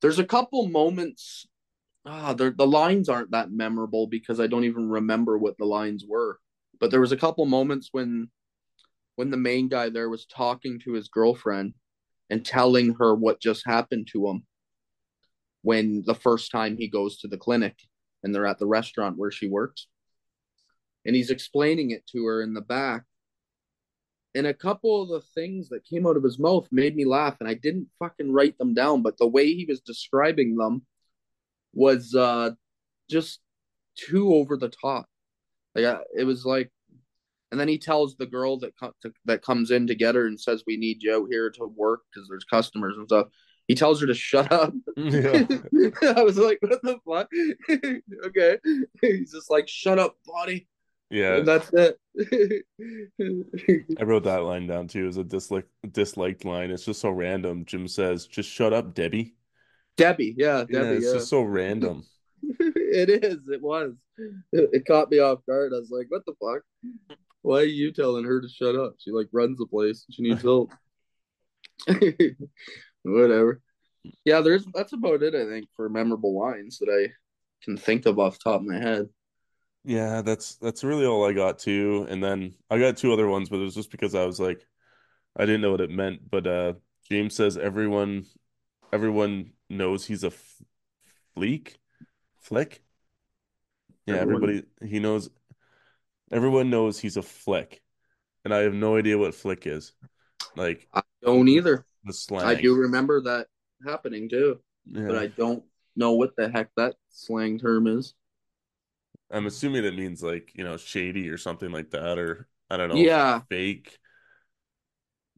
there's 0.02 0.20
a 0.20 0.26
couple 0.26 0.68
moments. 0.68 1.48
Ah, 2.06 2.34
the 2.34 2.52
the 2.52 2.68
lines 2.68 3.10
aren't 3.10 3.32
that 3.32 3.52
memorable 3.52 4.08
because 4.08 4.40
I 4.40 4.48
don't 4.48 4.66
even 4.66 4.90
remember 4.90 5.38
what 5.38 5.58
the 5.58 5.66
lines 5.66 6.04
were. 6.08 6.40
But 6.80 6.92
there 6.92 7.02
was 7.02 7.12
a 7.12 7.18
couple 7.18 7.46
moments 7.46 7.90
when 7.92 8.30
when 9.16 9.30
the 9.30 9.38
main 9.38 9.68
guy 9.68 9.90
there 9.90 10.10
was 10.10 10.26
talking 10.26 10.80
to 10.80 10.94
his 10.94 11.08
girlfriend 11.08 11.74
and 12.30 12.46
telling 12.46 12.96
her 12.96 13.14
what 13.14 13.42
just 13.42 13.66
happened 13.66 14.08
to 14.12 14.28
him 14.28 14.46
when 15.62 16.04
the 16.06 16.16
first 16.16 16.52
time 16.52 16.78
he 16.78 16.88
goes 16.88 17.18
to 17.20 17.28
the 17.28 17.38
clinic 17.38 17.76
and 18.24 18.34
they're 18.34 18.46
at 18.48 18.58
the 18.58 18.66
restaurant 18.68 19.18
where 19.18 19.32
she 19.32 19.48
works. 19.48 19.88
And 21.06 21.16
he's 21.16 21.30
explaining 21.30 21.92
it 21.92 22.06
to 22.08 22.26
her 22.26 22.42
in 22.42 22.54
the 22.54 22.62
back. 22.62 23.04
And 24.34 24.48
a 24.48 24.54
couple 24.54 25.02
of 25.02 25.10
the 25.10 25.22
things 25.34 25.70
that 25.70 25.86
came 25.86 26.08
out 26.08 26.16
of 26.16 26.24
his 26.24 26.40
mouth 26.40 26.68
made 26.72 26.96
me 26.96 27.06
laugh, 27.06 27.38
and 27.40 27.50
I 27.50 27.54
didn't 27.54 27.88
fucking 28.00 28.32
write 28.32 28.58
them 28.58 28.74
down, 28.74 29.02
but 29.02 29.18
the 29.18 29.28
way 29.28 29.54
he 29.54 29.66
was 29.66 29.82
describing 29.82 30.56
them 30.56 30.86
was 31.74 32.16
uh 32.16 32.52
just 33.10 33.40
too 33.98 34.34
over 34.34 34.58
the 34.58 34.70
top. 34.70 35.06
Like 35.76 35.86
I, 35.86 36.00
it 36.18 36.24
was 36.24 36.46
like, 36.46 36.72
and 37.52 37.60
then 37.60 37.68
he 37.68 37.78
tells 37.78 38.16
the 38.16 38.26
girl 38.26 38.58
that 38.60 38.74
co- 38.80 38.94
to, 39.02 39.14
that 39.26 39.42
comes 39.42 39.72
in 39.72 39.88
to 39.88 39.96
get 39.96 40.16
her 40.16 40.28
and 40.28 40.40
says, 40.40 40.64
"We 40.66 40.78
need 40.78 41.04
you 41.04 41.16
out 41.16 41.28
here 41.30 41.50
to 41.52 41.66
work 41.66 42.02
because 42.14 42.28
there's 42.30 42.46
customers 42.46 42.96
and 42.98 43.08
stuff." 43.08 43.28
He 43.68 43.76
tells 43.76 44.02
her 44.02 44.08
to 44.08 44.14
shut 44.14 44.52
up. 44.52 44.74
Yeah. 44.98 45.46
I 46.16 46.24
was 46.24 46.38
like, 46.38 46.60
"What 46.62 46.82
the 46.84 47.00
fuck?" 47.06 47.30
okay, 48.28 48.58
he's 49.02 49.32
just 49.32 49.50
like, 49.50 49.68
"Shut 49.68 50.00
up, 50.00 50.16
body," 50.26 50.68
Yeah. 51.12 51.36
and 51.38 51.48
that's 51.48 51.70
it. 51.74 51.98
I 54.00 54.04
wrote 54.04 54.24
that 54.24 54.44
line 54.44 54.68
down 54.68 54.88
too 54.88 55.08
as 55.08 55.18
a 55.18 55.24
dislike 55.24 55.68
disliked 55.92 56.46
line. 56.46 56.72
It's 56.72 56.86
just 56.86 57.02
so 57.02 57.10
random. 57.10 57.66
Jim 57.66 57.88
says, 57.88 58.28
"Just 58.28 58.50
shut 58.50 58.74
up, 58.74 58.94
Debbie." 58.96 59.36
Debbie, 59.98 60.34
yeah, 60.38 60.66
Yeah, 60.70 60.80
Debbie, 60.84 60.98
it's 60.98 61.06
yeah. 61.08 61.14
just 61.14 61.30
so 61.30 61.42
random. 61.42 62.06
it 62.42 63.10
is. 63.24 63.40
It 63.50 63.62
was. 63.62 63.94
It, 64.18 64.70
it 64.74 64.86
caught 64.86 65.12
me 65.12 65.20
off 65.20 65.46
guard. 65.48 65.74
I 65.76 65.80
was 65.80 65.92
like, 65.92 66.08
"What 66.10 66.26
the 66.26 66.34
fuck? 66.42 66.64
Why 67.42 67.60
are 67.60 67.64
you 67.64 67.92
telling 67.92 68.24
her 68.26 68.40
to 68.42 68.48
shut 68.50 68.76
up? 68.76 68.96
She 69.00 69.12
like 69.12 69.28
runs 69.32 69.58
the 69.58 69.66
place. 69.68 70.06
She 70.12 70.24
needs 70.24 70.42
help." 70.42 70.72
Whatever. 73.04 73.62
Yeah, 74.26 74.42
there's 74.42 74.66
that's 74.74 74.94
about 74.94 75.24
it. 75.24 75.36
I 75.36 75.46
think 75.46 75.68
for 75.76 75.90
memorable 75.90 76.40
lines 76.40 76.80
that 76.80 76.90
I 76.90 77.12
can 77.64 77.78
think 77.78 78.06
of 78.06 78.18
off 78.20 78.40
the 78.40 78.50
top 78.52 78.62
of 78.62 78.68
my 78.68 78.80
head. 78.80 79.10
Yeah, 79.84 80.22
that's 80.22 80.56
that's 80.56 80.84
really 80.84 81.06
all 81.06 81.26
I 81.28 81.34
got 81.34 81.60
too. 81.60 82.06
And 82.10 82.24
then 82.24 82.54
I 82.70 82.78
got 82.80 82.98
two 82.98 83.14
other 83.14 83.28
ones, 83.28 83.50
but 83.50 83.58
it 83.58 83.64
was 83.64 83.76
just 83.76 83.92
because 83.92 84.14
I 84.16 84.26
was 84.26 84.40
like, 84.40 84.66
I 85.36 85.46
didn't 85.46 85.62
know 85.62 85.72
what 85.72 85.82
it 85.82 85.90
meant. 85.90 86.30
But 86.30 86.48
uh 86.48 86.74
James 87.10 87.36
says 87.36 87.58
everyone 87.58 88.26
everyone 88.94 89.54
knows 89.70 90.06
he's 90.06 90.24
a 90.24 90.28
f 90.28 90.62
fleek, 91.36 91.76
flick. 92.40 92.84
Yeah, 94.06 94.16
Everyone, 94.16 94.44
everybody 94.50 94.68
he 94.88 95.00
knows 95.00 95.30
everyone 96.32 96.70
knows 96.70 97.00
he's 97.00 97.18
a 97.18 97.22
flick, 97.22 97.82
and 98.46 98.54
I 98.54 98.60
have 98.60 98.74
no 98.74 98.98
idea 98.98 99.18
what 99.18 99.36
flick 99.36 99.66
is. 99.66 99.94
Like 100.56 100.88
I 100.94 101.02
don't 101.24 101.46
the, 101.46 101.54
either. 101.54 101.86
the 102.04 102.12
I 102.12 102.14
slang. 102.14 102.62
do 102.62 102.76
remember 102.76 103.22
that 103.22 103.48
happening 103.86 104.30
too, 104.30 104.60
but. 104.86 105.16
I 105.16 105.28
don't 105.28 105.64
know 105.96 106.14
what 106.14 106.36
the 106.38 106.50
heck 106.50 106.70
that 106.78 106.96
slang 107.10 107.60
term 107.60 107.88
is. 107.88 108.14
I'm 109.32 109.46
assuming 109.48 109.86
it 109.86 109.96
means 109.96 110.24
like, 110.24 110.52
you 110.56 110.64
know, 110.64 110.78
shady 110.78 111.30
or 111.30 111.38
something 111.38 111.72
like 111.72 111.92
that, 111.92 112.18
or 112.20 112.48
I 112.70 112.78
don't 112.78 112.90
know, 112.90 113.10
Yeah, 113.10 113.44
fake. 113.50 114.00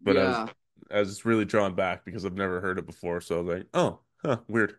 But 0.06 0.18
I 0.18 0.26
was 0.26 0.44
I 0.92 1.00
was 1.00 1.10
just 1.10 1.26
really 1.26 1.46
drawn 1.46 1.76
back 1.76 2.06
because 2.06 2.26
I've 2.26 2.34
never 2.36 2.62
heard 2.62 2.78
it 2.80 2.86
before. 2.86 3.22
So 3.22 3.38
I 3.38 3.42
was 3.42 3.58
like, 3.58 3.68
oh, 3.74 4.00
huh, 4.24 4.40
weird. 4.48 4.78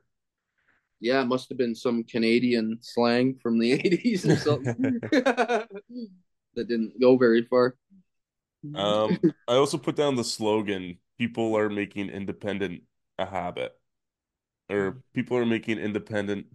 yeah. 1.00 1.22
It 1.22 1.26
must 1.26 1.48
have 1.48 1.58
been 1.58 1.74
some 1.74 2.04
Canadian 2.04 2.78
slang 2.80 3.36
from 3.42 3.58
the 3.58 3.72
'80s 3.84 4.26
or 4.26 4.36
something 4.36 5.00
that 5.10 5.68
didn't 6.56 7.00
go 7.00 7.16
very 7.16 7.42
far. 7.44 7.76
Um, 8.74 9.22
I 9.48 9.54
also 9.54 9.78
put 9.78 9.96
down 9.96 10.16
the 10.16 10.24
slogan, 10.24 10.98
people 11.18 11.56
are 11.56 11.68
making 11.70 12.10
independent 12.10 12.82
a 13.18 13.26
habit, 13.26 13.78
or 14.70 15.02
people 15.14 15.36
are 15.38 15.46
making 15.46 15.78
independent 15.78 16.46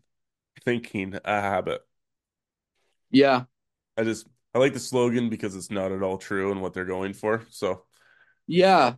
thinking 0.65 1.15
a 1.25 1.41
habit. 1.41 1.81
Yeah, 3.11 3.43
I 3.97 4.03
just 4.03 4.27
I 4.53 4.59
like 4.59 4.73
the 4.73 4.79
slogan 4.79 5.29
because 5.29 5.55
it's 5.55 5.71
not 5.71 5.91
at 5.91 6.03
all 6.03 6.17
true 6.17 6.51
and 6.51 6.61
what 6.61 6.73
they're 6.73 6.85
going 6.85 7.13
for. 7.13 7.43
So 7.49 7.83
yeah. 8.49 8.93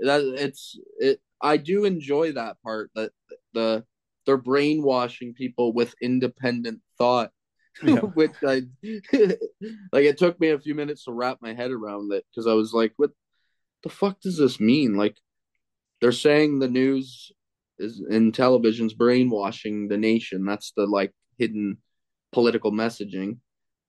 That 0.00 0.22
it's 0.22 0.78
it. 0.98 1.20
I 1.40 1.58
do 1.58 1.84
enjoy 1.84 2.32
that 2.32 2.60
part 2.62 2.90
that 2.94 3.12
the 3.52 3.84
they're 4.24 4.36
brainwashing 4.36 5.34
people 5.34 5.72
with 5.72 5.94
independent 6.02 6.80
thought, 6.98 7.30
yeah, 7.82 8.00
which 8.00 8.32
I 8.46 8.62
like. 9.92 10.04
It 10.04 10.18
took 10.18 10.38
me 10.40 10.50
a 10.50 10.58
few 10.58 10.74
minutes 10.74 11.04
to 11.04 11.12
wrap 11.12 11.38
my 11.40 11.54
head 11.54 11.70
around 11.70 12.12
it 12.12 12.24
because 12.30 12.46
I 12.46 12.52
was 12.52 12.72
like, 12.72 12.92
"What 12.96 13.10
the 13.82 13.88
fuck 13.88 14.20
does 14.20 14.36
this 14.36 14.60
mean?" 14.60 14.96
Like 14.96 15.16
they're 16.00 16.12
saying 16.12 16.58
the 16.58 16.68
news 16.68 17.32
is 17.78 18.02
in 18.10 18.32
television's 18.32 18.94
brainwashing 18.94 19.88
the 19.88 19.98
nation. 19.98 20.44
That's 20.44 20.72
the 20.76 20.86
like 20.86 21.12
hidden 21.38 21.78
political 22.32 22.72
messaging. 22.72 23.38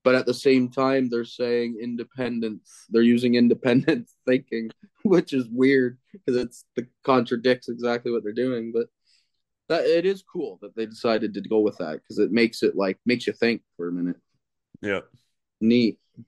But 0.07 0.15
at 0.15 0.25
the 0.25 0.33
same 0.33 0.69
time, 0.69 1.09
they're 1.09 1.25
saying 1.25 1.79
independence. 1.83 2.85
They're 2.89 3.01
using 3.01 3.35
independent 3.35 4.09
thinking, 4.25 4.71
which 5.03 5.33
is 5.33 5.49
weird 5.49 5.97
because 6.13 6.41
it's 6.41 6.63
the 6.77 6.87
contradicts 7.03 7.67
exactly 7.67 8.13
what 8.13 8.23
they're 8.23 8.31
doing. 8.31 8.71
But 8.73 8.87
that 9.67 9.83
it 9.85 10.05
is 10.05 10.23
cool 10.23 10.59
that 10.61 10.77
they 10.77 10.85
decided 10.85 11.33
to 11.33 11.41
go 11.41 11.59
with 11.59 11.77
that 11.79 11.95
because 11.95 12.19
it 12.19 12.31
makes 12.31 12.63
it 12.63 12.77
like 12.77 12.97
makes 13.05 13.27
you 13.27 13.33
think 13.33 13.63
for 13.75 13.89
a 13.89 13.91
minute. 13.91 14.15
yeah. 14.81 15.01
Neat, 15.59 15.99
I 16.17 16.21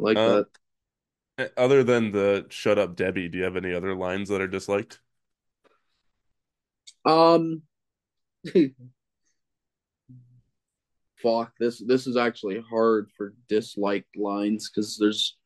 like 0.00 0.16
Uh, 0.16 0.42
that. 1.38 1.52
other 1.56 1.84
than 1.84 2.10
the 2.10 2.46
"Shut 2.48 2.76
up, 2.76 2.96
Debbie," 2.96 3.28
do 3.28 3.38
you 3.38 3.44
have 3.44 3.54
any 3.54 3.72
other 3.72 3.94
lines 3.94 4.30
that 4.30 4.40
are 4.40 4.48
disliked? 4.48 4.98
Um, 7.04 7.62
fuck 11.22 11.52
this. 11.58 11.78
This 11.78 12.06
is 12.06 12.16
actually 12.16 12.62
hard 12.68 13.08
for 13.16 13.34
disliked 13.48 14.16
lines 14.16 14.70
because 14.70 14.98
there's 14.98 15.36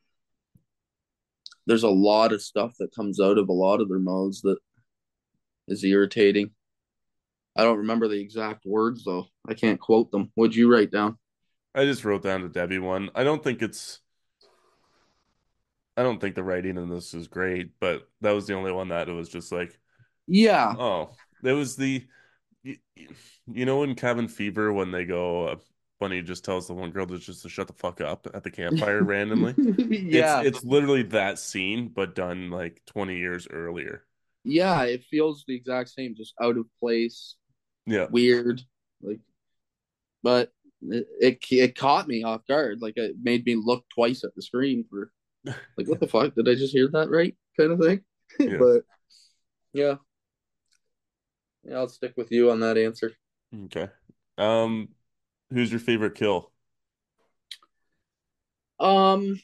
there's 1.67 1.83
a 1.83 1.89
lot 1.89 2.33
of 2.33 2.43
stuff 2.43 2.75
that 2.79 2.95
comes 2.95 3.21
out 3.21 3.39
of 3.39 3.49
a 3.49 3.53
lot 3.53 3.81
of 3.81 3.89
their 3.89 3.99
mouths 3.99 4.41
that 4.43 4.59
is 5.69 5.85
irritating. 5.85 6.51
I 7.57 7.65
don't 7.65 7.79
remember 7.79 8.09
the 8.09 8.21
exact 8.21 8.65
words 8.65 9.05
though. 9.05 9.27
I 9.49 9.55
can't 9.55 9.81
quote 9.81 10.11
them. 10.11 10.31
What'd 10.35 10.55
you 10.55 10.71
write 10.73 10.91
down? 10.91 11.19
I 11.75 11.85
just 11.85 12.05
wrote 12.05 12.23
down 12.23 12.43
the 12.43 12.49
Debbie 12.49 12.79
one. 12.79 13.11
I 13.15 13.25
don't 13.25 13.43
think 13.43 13.63
it's 13.63 14.01
I 15.97 16.03
don't 16.03 16.21
think 16.21 16.35
the 16.35 16.43
writing 16.43 16.77
in 16.77 16.91
this 16.91 17.15
is 17.15 17.27
great, 17.27 17.71
but 17.81 18.09
that 18.21 18.33
was 18.33 18.47
the 18.47 18.55
only 18.55 18.73
one 18.73 18.89
that 18.89 19.09
it 19.09 19.13
was 19.13 19.29
just 19.29 19.51
like, 19.51 19.79
Yeah, 20.27 20.75
oh, 20.79 21.13
there 21.43 21.55
was 21.55 21.77
the 21.77 22.07
you, 22.67 23.09
you 23.47 23.65
know 23.65 23.83
in 23.83 23.95
Cabin 23.95 24.29
Fever 24.29 24.73
when 24.73 24.91
they 24.91 25.05
go 25.05 25.47
uh, 25.49 25.57
he 26.11 26.21
just 26.23 26.45
tells 26.45 26.67
the 26.67 26.75
one 26.75 26.91
girl 26.91 27.07
to 27.07 27.19
just 27.19 27.43
to 27.43 27.49
shut 27.49 27.67
the 27.67 27.73
fuck 27.73 28.01
up 28.01 28.27
at 28.35 28.43
the 28.45 28.51
campfire 28.51 29.03
randomly. 29.05 29.55
It's 29.57 30.15
yeah, 30.15 30.43
it's 30.43 30.63
literally 30.65 31.03
that 31.05 31.39
scene 31.39 31.89
but 31.89 32.15
done 32.15 32.51
like 32.51 32.83
20 32.87 33.17
years 33.17 33.49
earlier. 33.51 34.05
yeah. 34.45 34.83
It 34.85 35.05
feels 35.05 35.45
the 35.47 35.55
exact 35.57 35.89
same, 35.91 36.15
just 36.15 36.35
out 36.41 36.57
of 36.59 36.67
place, 36.81 37.37
Yeah. 37.87 38.07
weird. 38.11 38.63
Like, 39.03 39.21
but 40.23 40.53
it, 40.83 41.07
it 41.21 41.39
it 41.51 41.75
caught 41.79 42.09
me 42.09 42.23
off 42.25 42.47
guard. 42.47 42.83
Like 42.83 42.97
it 42.97 43.17
made 43.23 43.45
me 43.47 43.55
look 43.57 43.85
twice 43.95 44.25
at 44.25 44.35
the 44.35 44.43
screen 44.43 44.85
for 44.91 45.11
like, 45.45 45.89
what 45.89 46.01
the 46.01 46.07
fuck? 46.15 46.35
Did 46.35 46.49
I 46.49 46.55
just 46.55 46.73
hear 46.75 46.89
that 46.89 47.11
right? 47.11 47.35
Kind 47.59 47.73
of 47.73 47.81
thing. 47.81 48.03
Yeah. 48.39 48.57
but 48.61 48.83
yeah, 49.73 49.95
yeah, 51.67 51.77
I'll 51.77 51.89
stick 51.89 52.15
with 52.17 52.31
you 52.31 52.51
on 52.51 52.61
that 52.61 52.79
answer. 52.79 53.13
Okay. 53.65 53.89
Um, 54.39 54.89
who's 55.53 55.71
your 55.71 55.81
favorite 55.81 56.15
kill? 56.15 56.53
Um, 58.79 59.41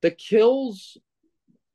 the 0.00 0.10
kills. 0.10 0.96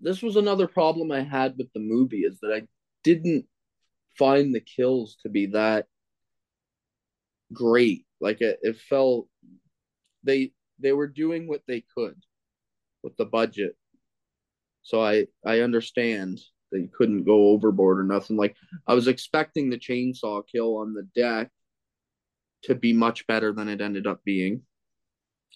This 0.02 0.22
was 0.22 0.36
another 0.36 0.68
problem 0.68 1.12
I 1.12 1.22
had 1.22 1.56
with 1.58 1.72
the 1.74 1.80
movie 1.80 2.22
is 2.22 2.40
that 2.42 2.54
I 2.54 2.68
didn't 3.04 3.46
find 4.18 4.54
the 4.54 4.62
kills 4.62 5.18
to 5.24 5.30
be 5.30 5.48
that 5.48 5.88
great. 7.54 8.06
Like 8.22 8.42
it, 8.42 8.60
it 8.62 8.78
felt 8.78 9.28
they 10.24 10.52
they 10.80 10.94
were 10.94 11.08
doing 11.08 11.48
what 11.48 11.62
they 11.68 11.84
could 11.96 12.16
with 13.04 13.16
the 13.18 13.26
budget. 13.26 13.76
So 14.84 15.04
I 15.04 15.28
I 15.46 15.60
understand. 15.62 16.40
They 16.72 16.88
couldn't 16.96 17.24
go 17.24 17.50
overboard 17.50 18.00
or 18.00 18.04
nothing. 18.04 18.38
Like 18.38 18.56
I 18.88 18.94
was 18.94 19.08
expecting 19.08 19.70
the 19.70 19.78
chainsaw 19.78 20.44
kill 20.46 20.78
on 20.78 20.94
the 20.94 21.08
deck 21.16 21.50
to 22.64 22.76
be 22.76 22.94
much 22.94 23.26
better 23.28 23.54
than 23.54 23.70
it 23.70 23.82
ended 23.82 24.08
up 24.08 24.24
being. 24.24 24.62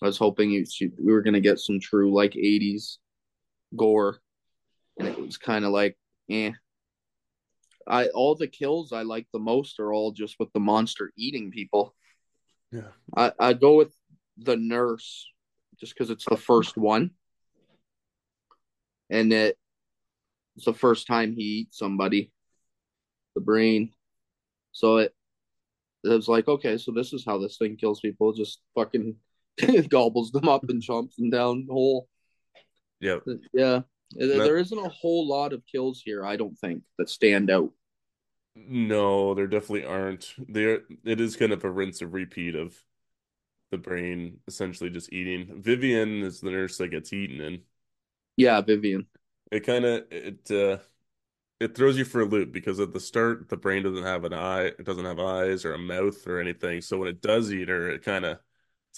I 0.01 0.07
was 0.07 0.17
hoping 0.17 0.51
we 0.51 1.11
were 1.11 1.21
going 1.21 1.35
to 1.35 1.39
get 1.39 1.59
some 1.59 1.79
true 1.79 2.13
like 2.13 2.33
80s 2.33 2.97
gore 3.75 4.19
and 4.99 5.07
it 5.07 5.19
was 5.19 5.37
kind 5.37 5.65
of 5.65 5.71
like 5.71 5.97
eh 6.29 6.51
I 7.87 8.07
all 8.07 8.35
the 8.35 8.47
kills 8.47 8.91
I 8.91 9.03
like 9.03 9.27
the 9.31 9.39
most 9.39 9.79
are 9.79 9.93
all 9.93 10.11
just 10.11 10.35
with 10.39 10.51
the 10.53 10.59
monster 10.59 11.11
eating 11.17 11.51
people. 11.51 11.95
Yeah. 12.71 12.91
I 13.15 13.31
I 13.39 13.53
go 13.53 13.75
with 13.77 13.93
the 14.37 14.57
nurse 14.57 15.27
just 15.79 15.93
because 15.93 16.09
it's 16.09 16.25
the 16.25 16.37
first 16.37 16.77
one, 16.77 17.11
and 19.09 19.31
it 19.33 19.57
it's 20.55 20.65
the 20.65 20.73
first 20.73 21.07
time 21.07 21.33
he 21.33 21.41
eats 21.41 21.77
somebody, 21.77 22.31
the 23.35 23.41
brain. 23.41 23.91
So 24.71 24.97
it 24.97 25.13
it 26.03 26.09
was 26.09 26.27
like 26.27 26.47
okay, 26.47 26.77
so 26.77 26.91
this 26.91 27.13
is 27.13 27.23
how 27.25 27.37
this 27.37 27.57
thing 27.57 27.77
kills 27.77 27.99
people. 27.99 28.33
Just 28.33 28.59
fucking 28.75 29.15
gobbles 29.89 30.31
them 30.31 30.47
up 30.47 30.63
and 30.69 30.81
chomps 30.81 31.15
them 31.15 31.29
down 31.29 31.67
whole. 31.69 32.07
Yep. 32.99 33.23
Uh, 33.27 33.33
yeah. 33.53 33.81
There 34.15 34.57
isn't 34.57 34.77
a 34.77 34.89
whole 34.89 35.27
lot 35.27 35.53
of 35.53 35.65
kills 35.65 36.01
here, 36.03 36.23
I 36.23 36.35
don't 36.35 36.57
think, 36.59 36.83
that 36.99 37.09
stand 37.09 37.49
out. 37.49 37.71
No, 38.55 39.33
there 39.33 39.47
definitely 39.47 39.85
aren't. 39.85 40.35
There, 40.47 40.81
it 41.03 41.19
is 41.19 41.35
kind 41.35 41.51
of 41.51 41.63
a 41.63 41.71
rinse 41.71 42.01
and 42.01 42.13
repeat 42.13 42.55
of 42.55 42.75
the 43.71 43.77
brain 43.79 44.39
essentially 44.47 44.91
just 44.91 45.11
eating. 45.11 45.61
Vivian 45.61 46.21
is 46.21 46.41
the 46.41 46.51
nurse 46.51 46.77
that 46.77 46.89
gets 46.89 47.11
eaten, 47.11 47.41
and 47.41 47.59
yeah, 48.37 48.61
Vivian. 48.61 49.07
It 49.53 49.61
kind 49.65 49.85
of 49.85 50.05
it 50.11 50.49
uh 50.51 50.79
it 51.59 51.75
throws 51.75 51.97
you 51.97 52.05
for 52.05 52.21
a 52.21 52.25
loop 52.25 52.51
because 52.53 52.79
at 52.79 52.93
the 52.93 52.99
start 53.01 53.49
the 53.49 53.57
brain 53.57 53.83
doesn't 53.83 54.03
have 54.05 54.25
an 54.25 54.33
eye, 54.33 54.65
it 54.67 54.85
doesn't 54.85 55.05
have 55.05 55.19
eyes 55.19 55.65
or 55.65 55.73
a 55.75 55.79
mouth 55.79 56.27
or 56.27 56.39
anything. 56.39 56.81
So 56.81 56.99
when 56.99 57.09
it 57.09 57.21
does 57.21 57.53
eat 57.53 57.69
her, 57.69 57.89
it 57.91 58.03
kind 58.03 58.25
of 58.25 58.39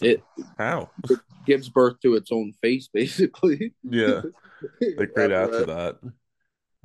it 0.01 0.23
how 0.57 0.91
it 1.09 1.19
gives 1.45 1.69
birth 1.69 1.99
to 2.01 2.15
its 2.15 2.31
own 2.31 2.53
face, 2.61 2.87
basically. 2.93 3.73
Yeah, 3.83 4.23
like 4.97 5.11
right 5.15 5.31
after 5.31 5.65
that. 5.65 5.99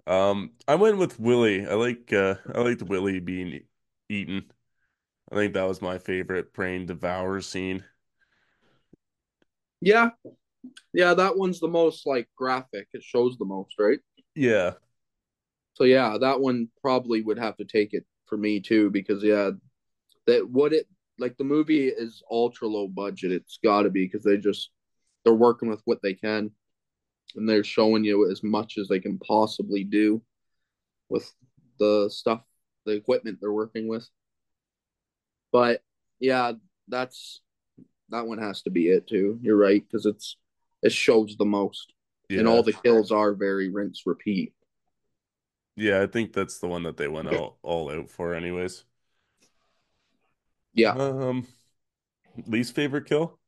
Um, 0.06 0.52
I 0.68 0.76
went 0.76 0.98
with 0.98 1.20
Willie. 1.20 1.66
I 1.66 1.74
like 1.74 2.12
uh 2.12 2.36
I 2.54 2.60
liked 2.62 2.82
Willie 2.82 3.20
being 3.20 3.62
eaten. 4.08 4.52
I 5.32 5.36
think 5.36 5.54
that 5.54 5.64
was 5.68 5.82
my 5.82 5.98
favorite 5.98 6.54
brain 6.54 6.86
devour 6.86 7.40
scene. 7.42 7.84
Yeah. 9.80 10.10
Yeah, 10.92 11.14
that 11.14 11.36
one's 11.36 11.60
the 11.60 11.68
most 11.68 12.06
like 12.06 12.28
graphic. 12.36 12.88
It 12.92 13.02
shows 13.02 13.36
the 13.38 13.44
most, 13.44 13.74
right? 13.78 13.98
Yeah. 14.34 14.72
So 15.74 15.84
yeah, 15.84 16.18
that 16.20 16.40
one 16.40 16.68
probably 16.80 17.22
would 17.22 17.38
have 17.38 17.56
to 17.56 17.64
take 17.64 17.94
it 17.94 18.04
for 18.26 18.36
me 18.36 18.60
too 18.60 18.90
because 18.90 19.22
yeah, 19.22 19.50
that 20.26 20.48
what 20.48 20.72
it 20.72 20.86
like 21.18 21.36
the 21.36 21.44
movie 21.44 21.88
is 21.88 22.22
ultra 22.30 22.68
low 22.68 22.88
budget. 22.88 23.32
It's 23.32 23.58
got 23.62 23.82
to 23.82 23.90
be 23.90 24.04
because 24.04 24.24
they 24.24 24.36
just 24.36 24.70
they're 25.24 25.34
working 25.34 25.68
with 25.68 25.80
what 25.84 26.02
they 26.02 26.14
can 26.14 26.50
and 27.36 27.48
they're 27.48 27.64
showing 27.64 28.04
you 28.04 28.30
as 28.30 28.42
much 28.42 28.78
as 28.78 28.88
they 28.88 29.00
can 29.00 29.18
possibly 29.18 29.84
do 29.84 30.22
with 31.08 31.32
the 31.78 32.08
stuff, 32.10 32.42
the 32.86 32.92
equipment 32.92 33.38
they're 33.40 33.52
working 33.52 33.88
with. 33.88 34.08
But 35.52 35.82
yeah, 36.18 36.52
that's 36.88 37.40
that 38.10 38.26
one 38.26 38.38
has 38.38 38.62
to 38.62 38.70
be 38.70 38.88
it 38.88 39.06
too. 39.06 39.38
You're 39.42 39.56
right 39.56 39.82
because 39.82 40.06
it's 40.06 40.36
it 40.82 40.92
shows 40.92 41.36
the 41.36 41.44
most, 41.44 41.92
yeah. 42.28 42.40
and 42.40 42.48
all 42.48 42.62
the 42.62 42.72
kills 42.72 43.12
are 43.12 43.34
very 43.34 43.70
rinse 43.70 44.02
repeat. 44.06 44.52
Yeah, 45.76 46.02
I 46.02 46.06
think 46.06 46.32
that's 46.32 46.58
the 46.58 46.68
one 46.68 46.82
that 46.82 46.96
they 46.96 47.08
went 47.08 47.28
all, 47.34 47.58
all 47.62 47.90
out 47.90 48.10
for, 48.10 48.34
anyways. 48.34 48.84
Yeah. 50.74 50.92
Um, 50.92 51.46
least 52.46 52.74
favorite 52.74 53.06
kill. 53.06 53.38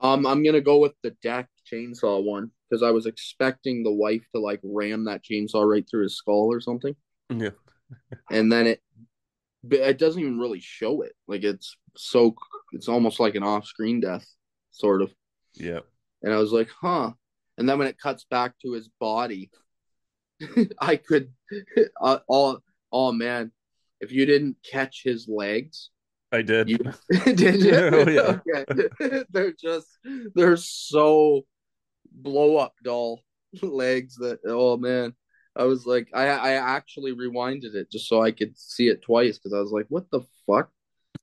Um, 0.00 0.26
I'm 0.26 0.42
gonna 0.42 0.60
go 0.60 0.78
with 0.78 0.94
the 1.02 1.10
deck 1.22 1.48
chainsaw 1.70 2.24
one 2.24 2.50
because 2.68 2.82
I 2.82 2.90
was 2.90 3.06
expecting 3.06 3.82
the 3.82 3.92
wife 3.92 4.24
to 4.34 4.40
like 4.40 4.60
ram 4.62 5.04
that 5.04 5.22
chainsaw 5.24 5.68
right 5.68 5.84
through 5.88 6.04
his 6.04 6.16
skull 6.16 6.50
or 6.50 6.60
something. 6.60 6.96
Yeah. 7.28 7.50
and 8.30 8.50
then 8.50 8.66
it, 8.66 8.80
it 9.70 9.98
doesn't 9.98 10.20
even 10.20 10.38
really 10.38 10.60
show 10.60 11.02
it. 11.02 11.12
Like 11.28 11.42
it's 11.42 11.76
so, 11.96 12.34
it's 12.72 12.88
almost 12.88 13.20
like 13.20 13.34
an 13.34 13.42
off-screen 13.42 14.00
death, 14.00 14.26
sort 14.70 15.02
of. 15.02 15.12
Yeah. 15.54 15.80
And 16.22 16.32
I 16.32 16.36
was 16.38 16.52
like, 16.52 16.68
huh. 16.80 17.12
And 17.58 17.68
then 17.68 17.78
when 17.78 17.88
it 17.88 17.98
cuts 17.98 18.24
back 18.24 18.54
to 18.62 18.72
his 18.72 18.88
body, 19.00 19.50
I 20.80 20.96
could, 20.96 21.32
uh, 22.00 22.18
oh, 22.28 22.58
oh 22.92 23.12
man, 23.12 23.52
if 24.00 24.12
you 24.12 24.26
didn't 24.26 24.56
catch 24.64 25.02
his 25.04 25.28
legs, 25.28 25.90
I 26.32 26.42
did. 26.42 26.70
You, 26.70 26.78
did 27.34 27.62
you? 27.62 27.74
Oh, 27.74 28.08
yeah. 28.08 28.38
Okay. 28.48 29.24
they're 29.30 29.52
just 29.52 29.88
they're 30.34 30.56
so 30.56 31.42
blow 32.12 32.56
up 32.56 32.74
doll 32.84 33.20
legs 33.62 34.16
that 34.16 34.38
oh 34.46 34.76
man. 34.76 35.14
I 35.56 35.64
was 35.64 35.84
like 35.86 36.08
I 36.14 36.28
I 36.28 36.50
actually 36.52 37.12
rewinded 37.12 37.74
it 37.74 37.90
just 37.90 38.08
so 38.08 38.22
I 38.22 38.30
could 38.30 38.56
see 38.56 38.88
it 38.88 39.02
twice 39.02 39.38
because 39.38 39.52
I 39.52 39.60
was 39.60 39.72
like, 39.72 39.86
what 39.88 40.08
the 40.12 40.20
fuck 40.46 40.70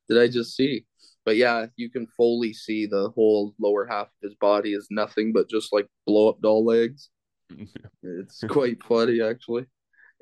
did 0.10 0.20
I 0.20 0.28
just 0.28 0.56
see? 0.56 0.86
But 1.28 1.36
yeah, 1.36 1.66
you 1.76 1.90
can 1.90 2.08
fully 2.16 2.54
see 2.54 2.86
the 2.86 3.10
whole 3.10 3.54
lower 3.60 3.86
half 3.86 4.08
of 4.08 4.14
his 4.24 4.34
body 4.36 4.72
is 4.72 4.88
nothing 4.90 5.34
but 5.34 5.50
just 5.50 5.74
like 5.74 5.86
blow 6.06 6.30
up 6.30 6.40
doll 6.40 6.64
legs. 6.64 7.10
it's 8.02 8.46
quite 8.48 8.82
funny 8.82 9.22
actually. 9.22 9.66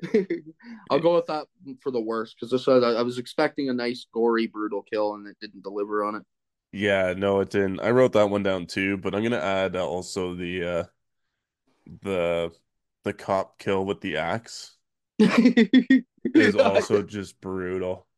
I'll 0.90 0.98
go 0.98 1.14
with 1.14 1.26
that 1.26 1.46
for 1.80 1.92
the 1.92 2.00
worst 2.00 2.34
because 2.34 2.50
this 2.50 2.66
I 2.66 3.02
was 3.02 3.18
expecting 3.18 3.68
a 3.68 3.72
nice, 3.72 4.04
gory, 4.12 4.48
brutal 4.48 4.82
kill, 4.82 5.14
and 5.14 5.28
it 5.28 5.36
didn't 5.40 5.62
deliver 5.62 6.02
on 6.02 6.16
it. 6.16 6.22
Yeah, 6.72 7.14
no, 7.16 7.38
it 7.38 7.50
didn't. 7.50 7.78
I 7.78 7.92
wrote 7.92 8.14
that 8.14 8.28
one 8.28 8.42
down 8.42 8.66
too, 8.66 8.96
but 8.96 9.14
I'm 9.14 9.22
gonna 9.22 9.36
add 9.36 9.76
also 9.76 10.34
the 10.34 10.64
uh 10.64 10.84
the 12.02 12.50
the 13.04 13.12
cop 13.12 13.60
kill 13.60 13.86
with 13.86 14.00
the 14.00 14.16
axe 14.16 14.76
is 15.20 16.56
also 16.56 17.02
just 17.02 17.40
brutal. 17.40 18.08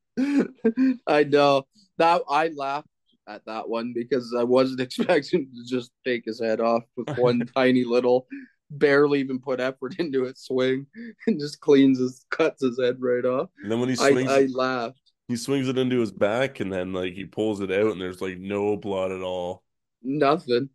I 1.06 1.24
know 1.24 1.66
that 1.98 2.22
I 2.28 2.48
laughed 2.48 2.88
at 3.28 3.44
that 3.46 3.68
one 3.68 3.92
because 3.94 4.34
I 4.36 4.42
wasn't 4.42 4.80
expecting 4.80 5.48
to 5.54 5.64
just 5.66 5.92
take 6.04 6.24
his 6.24 6.40
head 6.40 6.60
off 6.60 6.82
with 6.96 7.08
one 7.18 7.48
tiny 7.54 7.84
little 7.84 8.26
barely 8.70 9.20
even 9.20 9.38
put 9.38 9.60
effort 9.60 9.94
into 9.98 10.24
it 10.24 10.38
swing 10.38 10.86
and 11.26 11.40
just 11.40 11.60
cleans 11.60 11.98
his 11.98 12.24
cuts 12.30 12.62
his 12.62 12.78
head 12.80 12.96
right 13.00 13.24
off. 13.24 13.48
And 13.62 13.70
then 13.70 13.80
when 13.80 13.88
he 13.88 13.96
swings, 13.96 14.30
I, 14.30 14.40
I 14.40 14.46
laughed. 14.50 15.00
He 15.28 15.36
swings 15.36 15.68
it 15.68 15.78
into 15.78 16.00
his 16.00 16.12
back 16.12 16.60
and 16.60 16.72
then 16.72 16.92
like 16.92 17.12
he 17.12 17.24
pulls 17.24 17.60
it 17.60 17.70
out 17.70 17.92
and 17.92 18.00
there's 18.00 18.20
like 18.20 18.38
no 18.38 18.76
blood 18.76 19.12
at 19.12 19.20
all. 19.20 19.62
Nothing. 20.02 20.70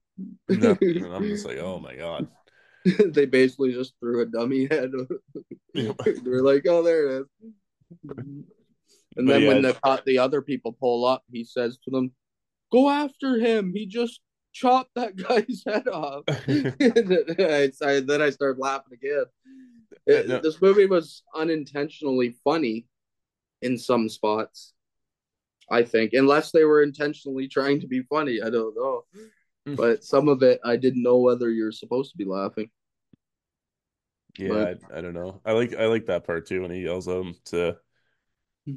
Nothing. 0.48 1.04
And 1.04 1.14
I'm 1.14 1.24
just 1.24 1.46
like, 1.46 1.58
oh 1.58 1.80
my 1.80 1.96
god. 1.96 2.28
they 3.06 3.26
basically 3.26 3.74
just 3.74 3.94
threw 4.00 4.22
a 4.22 4.26
dummy 4.26 4.68
head. 4.70 4.92
They're 5.74 6.44
like, 6.44 6.66
oh, 6.68 6.84
there 6.84 7.08
it 7.08 7.22
is. 7.22 7.28
And 9.16 9.28
but 9.28 9.34
then 9.34 9.48
when 9.48 9.62
the 9.62 10.02
the 10.06 10.20
other 10.20 10.42
people 10.42 10.74
pull 10.74 11.06
up, 11.06 11.24
he 11.32 11.44
says 11.44 11.78
to 11.84 11.92
them, 11.92 12.12
"Go 12.72 12.90
after 12.90 13.38
him. 13.38 13.72
He 13.74 13.86
just 13.86 14.22
chopped 14.54 14.92
that 14.96 15.16
guy's 15.28 15.64
head 15.66 15.88
off. 15.88 16.24
I, 16.28 18.00
then 18.00 18.22
I 18.22 18.30
started 18.30 18.60
laughing 18.60 18.94
again. 18.94 19.26
It, 20.06 20.28
no. 20.28 20.40
This 20.40 20.62
movie 20.62 20.86
was 20.86 21.24
unintentionally 21.36 22.36
funny 22.44 22.88
in 23.62 23.78
some 23.78 24.10
spots, 24.10 24.74
I 25.70 25.84
think, 25.84 26.14
unless 26.14 26.52
they 26.52 26.66
were 26.66 26.84
intentionally 26.84 27.48
trying 27.48 27.82
to 27.82 27.88
be 27.88 28.02
funny. 28.04 28.42
I 28.42 28.50
don't 28.50 28.76
know. 28.76 29.04
Hmm. 29.66 29.76
but 29.76 30.04
some 30.04 30.28
of 30.28 30.44
it, 30.44 30.60
I 30.66 30.76
didn't 30.76 31.04
know 31.04 31.18
whether 31.18 31.50
you're 31.50 31.72
supposed 31.72 32.12
to 32.12 32.18
be 32.18 32.26
laughing. 32.26 32.70
Yeah, 34.38 34.50
but, 34.50 34.80
I, 34.92 34.98
I, 34.98 35.02
don't 35.02 35.14
know. 35.14 35.42
I 35.46 35.52
like 35.54 35.76
I 35.76 35.86
like 35.86 36.08
that 36.08 36.26
part 36.26 36.48
too 36.48 36.64
when 36.64 36.72
he 36.72 36.82
yells 36.82 37.08
at 37.08 37.18
him 37.18 37.36
to 37.46 37.78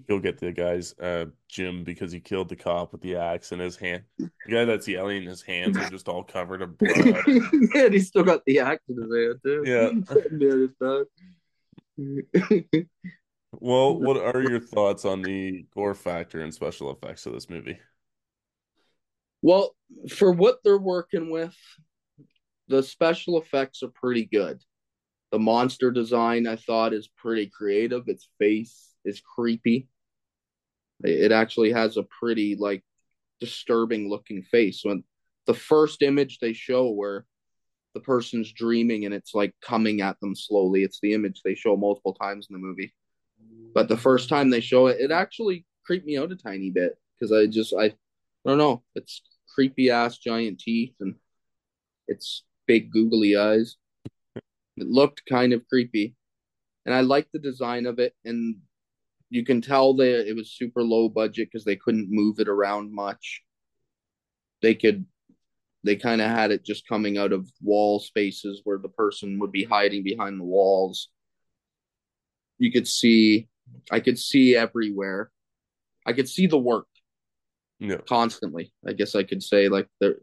go 0.08 0.18
get 0.18 0.38
the 0.38 0.52
guy's 0.52 0.98
uh 0.98 1.26
Jim 1.48 1.84
because 1.84 2.10
he 2.10 2.20
killed 2.20 2.48
the 2.48 2.56
cop 2.56 2.92
with 2.92 3.00
the 3.00 3.16
axe 3.16 3.52
in 3.52 3.58
his 3.58 3.76
hand. 3.76 4.02
The 4.18 4.30
guy 4.48 4.64
that's 4.64 4.88
yelling, 4.88 5.24
his 5.24 5.42
hands 5.42 5.76
are 5.76 5.88
just 5.88 6.08
all 6.08 6.24
covered 6.24 6.62
in 6.62 6.72
blood. 6.72 6.96
yeah, 7.26 7.84
and 7.84 7.94
he's 7.94 8.08
still 8.08 8.24
got 8.24 8.44
the 8.46 8.60
axe 8.60 8.82
in 8.88 8.96
his 9.00 9.12
hand 9.14 9.40
too. 9.44 9.62
Yeah. 9.64 11.02
well, 13.52 13.98
what 13.98 14.16
are 14.16 14.42
your 14.42 14.60
thoughts 14.60 15.04
on 15.04 15.22
the 15.22 15.66
gore 15.74 15.94
factor 15.94 16.40
and 16.40 16.52
special 16.52 16.90
effects 16.90 17.26
of 17.26 17.32
this 17.32 17.48
movie? 17.48 17.78
Well, 19.42 19.76
for 20.10 20.32
what 20.32 20.58
they're 20.64 20.78
working 20.78 21.30
with, 21.30 21.56
the 22.68 22.82
special 22.82 23.40
effects 23.40 23.82
are 23.82 23.88
pretty 23.88 24.24
good. 24.24 24.62
The 25.30 25.38
monster 25.38 25.90
design 25.90 26.46
I 26.46 26.56
thought 26.56 26.92
is 26.92 27.08
pretty 27.08 27.46
creative. 27.46 28.08
Its 28.08 28.28
face 28.38 28.94
is 29.06 29.20
creepy. 29.20 29.88
It 31.02 31.32
actually 31.32 31.72
has 31.72 31.96
a 31.96 32.02
pretty 32.02 32.56
like 32.56 32.82
disturbing 33.40 34.08
looking 34.08 34.42
face. 34.42 34.80
When 34.82 35.04
the 35.46 35.54
first 35.54 36.02
image 36.02 36.38
they 36.38 36.52
show 36.52 36.90
where 36.90 37.24
the 37.96 38.00
person's 38.00 38.52
dreaming 38.52 39.06
and 39.06 39.14
it's 39.14 39.34
like 39.34 39.54
coming 39.62 40.02
at 40.02 40.20
them 40.20 40.34
slowly. 40.34 40.82
It's 40.82 41.00
the 41.00 41.14
image 41.14 41.40
they 41.42 41.54
show 41.54 41.78
multiple 41.78 42.12
times 42.12 42.46
in 42.50 42.52
the 42.52 42.58
movie. 42.58 42.92
But 43.74 43.88
the 43.88 43.96
first 43.96 44.28
time 44.28 44.50
they 44.50 44.60
show 44.60 44.88
it, 44.88 45.00
it 45.00 45.10
actually 45.10 45.64
creeped 45.82 46.04
me 46.04 46.18
out 46.18 46.30
a 46.30 46.36
tiny 46.36 46.68
bit 46.68 46.98
because 47.18 47.32
I 47.32 47.46
just 47.46 47.72
I, 47.72 47.84
I 47.84 47.92
don't 48.44 48.58
know. 48.58 48.82
It's 48.94 49.22
creepy 49.54 49.88
ass 49.88 50.18
giant 50.18 50.60
teeth 50.60 50.92
and 51.00 51.14
it's 52.06 52.44
big 52.66 52.92
googly 52.92 53.34
eyes. 53.34 53.76
It 54.76 54.86
looked 54.86 55.22
kind 55.26 55.54
of 55.54 55.66
creepy, 55.66 56.16
and 56.84 56.94
I 56.94 57.00
like 57.00 57.28
the 57.32 57.38
design 57.38 57.86
of 57.86 57.98
it. 57.98 58.14
And 58.26 58.56
you 59.30 59.44
can 59.44 59.60
tell 59.60 59.94
that 59.94 60.28
it 60.28 60.36
was 60.36 60.52
super 60.52 60.82
low 60.82 61.08
budget 61.08 61.48
because 61.50 61.64
they 61.64 61.76
couldn't 61.76 62.08
move 62.10 62.38
it 62.38 62.48
around 62.48 62.92
much. 62.92 63.42
They 64.62 64.74
could, 64.74 65.06
they 65.84 65.96
kind 65.96 66.20
of 66.20 66.30
had 66.30 66.50
it 66.50 66.64
just 66.64 66.88
coming 66.88 67.18
out 67.18 67.32
of 67.32 67.50
wall 67.60 67.98
spaces 67.98 68.60
where 68.64 68.78
the 68.78 68.88
person 68.88 69.38
would 69.40 69.52
be 69.52 69.64
hiding 69.64 70.02
behind 70.02 70.40
the 70.40 70.44
walls. 70.44 71.08
You 72.58 72.72
could 72.72 72.88
see, 72.88 73.48
I 73.90 74.00
could 74.00 74.18
see 74.18 74.56
everywhere. 74.56 75.30
I 76.06 76.12
could 76.12 76.28
see 76.28 76.46
the 76.46 76.58
work 76.58 76.86
Yeah. 77.78 77.98
constantly. 78.08 78.72
I 78.86 78.92
guess 78.92 79.14
I 79.14 79.24
could 79.24 79.42
say 79.42 79.68
like 79.68 79.88
they're. 80.00 80.16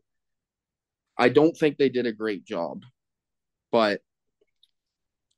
I 1.17 1.29
don't 1.29 1.55
think 1.55 1.77
they 1.77 1.89
did 1.89 2.07
a 2.07 2.11
great 2.11 2.43
job, 2.43 2.83
but 3.71 4.01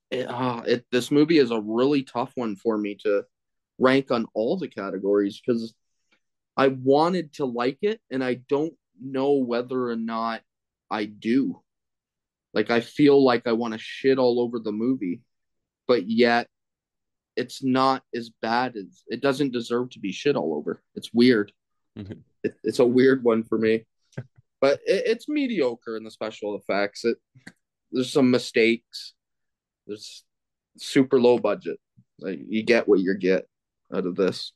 it, 0.10 0.30
uh, 0.30 0.62
it 0.66 0.86
this 0.92 1.12
movie 1.12 1.40
is 1.40 1.52
a 1.52 1.60
really 1.60 2.04
tough 2.04 2.32
one 2.36 2.56
for 2.56 2.78
me 2.78 2.96
to 3.04 3.24
rank 3.78 4.12
on 4.12 4.26
all 4.34 4.58
the 4.58 4.68
categories 4.68 5.42
because 5.46 5.74
I 6.58 6.68
wanted 6.68 7.34
to 7.34 7.46
like 7.46 7.80
it 7.82 8.00
and 8.10 8.24
I 8.24 8.36
don't 8.48 8.74
know 9.02 9.34
whether 9.34 9.90
or 9.90 9.96
not 9.96 10.42
I 10.90 11.06
do. 11.06 11.62
Like 12.54 12.72
I 12.72 12.80
feel 12.80 13.22
like 13.24 13.48
I 13.48 13.52
want 13.52 13.74
to 13.74 13.80
shit 13.80 14.18
all 14.18 14.40
over 14.40 14.60
the 14.60 14.72
movie, 14.72 15.22
but 15.88 16.08
yet 16.08 16.48
it's 17.36 17.62
not 17.62 18.04
as 18.16 18.30
bad 18.42 18.78
as 18.78 19.04
it 19.08 19.22
doesn't 19.22 19.52
deserve 19.52 19.90
to 19.92 20.00
be 20.00 20.14
shit 20.14 20.38
all 20.38 20.56
over. 20.56 20.82
It's 20.96 21.14
weird. 21.14 21.52
Mhm. 21.98 22.20
It, 22.44 22.56
it's 22.64 22.80
a 22.80 22.86
weird 22.86 23.24
one 23.24 23.44
for 23.44 23.58
me, 23.58 23.86
but 24.62 24.80
it, 24.86 25.04
it's 25.06 25.28
mediocre 25.28 25.98
in 25.98 26.04
the 26.06 26.12
special 26.12 26.56
effects. 26.56 27.04
It 27.04 27.18
there's 27.92 28.12
some 28.12 28.32
mistakes. 28.32 29.14
There's 29.86 30.24
super 30.78 31.20
low 31.20 31.40
budget. 31.40 31.80
Like 32.20 32.40
you 32.48 32.64
get 32.64 32.88
what 32.88 33.00
you 33.02 33.18
get 33.18 33.48
out 33.96 34.06
of 34.06 34.16
this. 34.16 34.54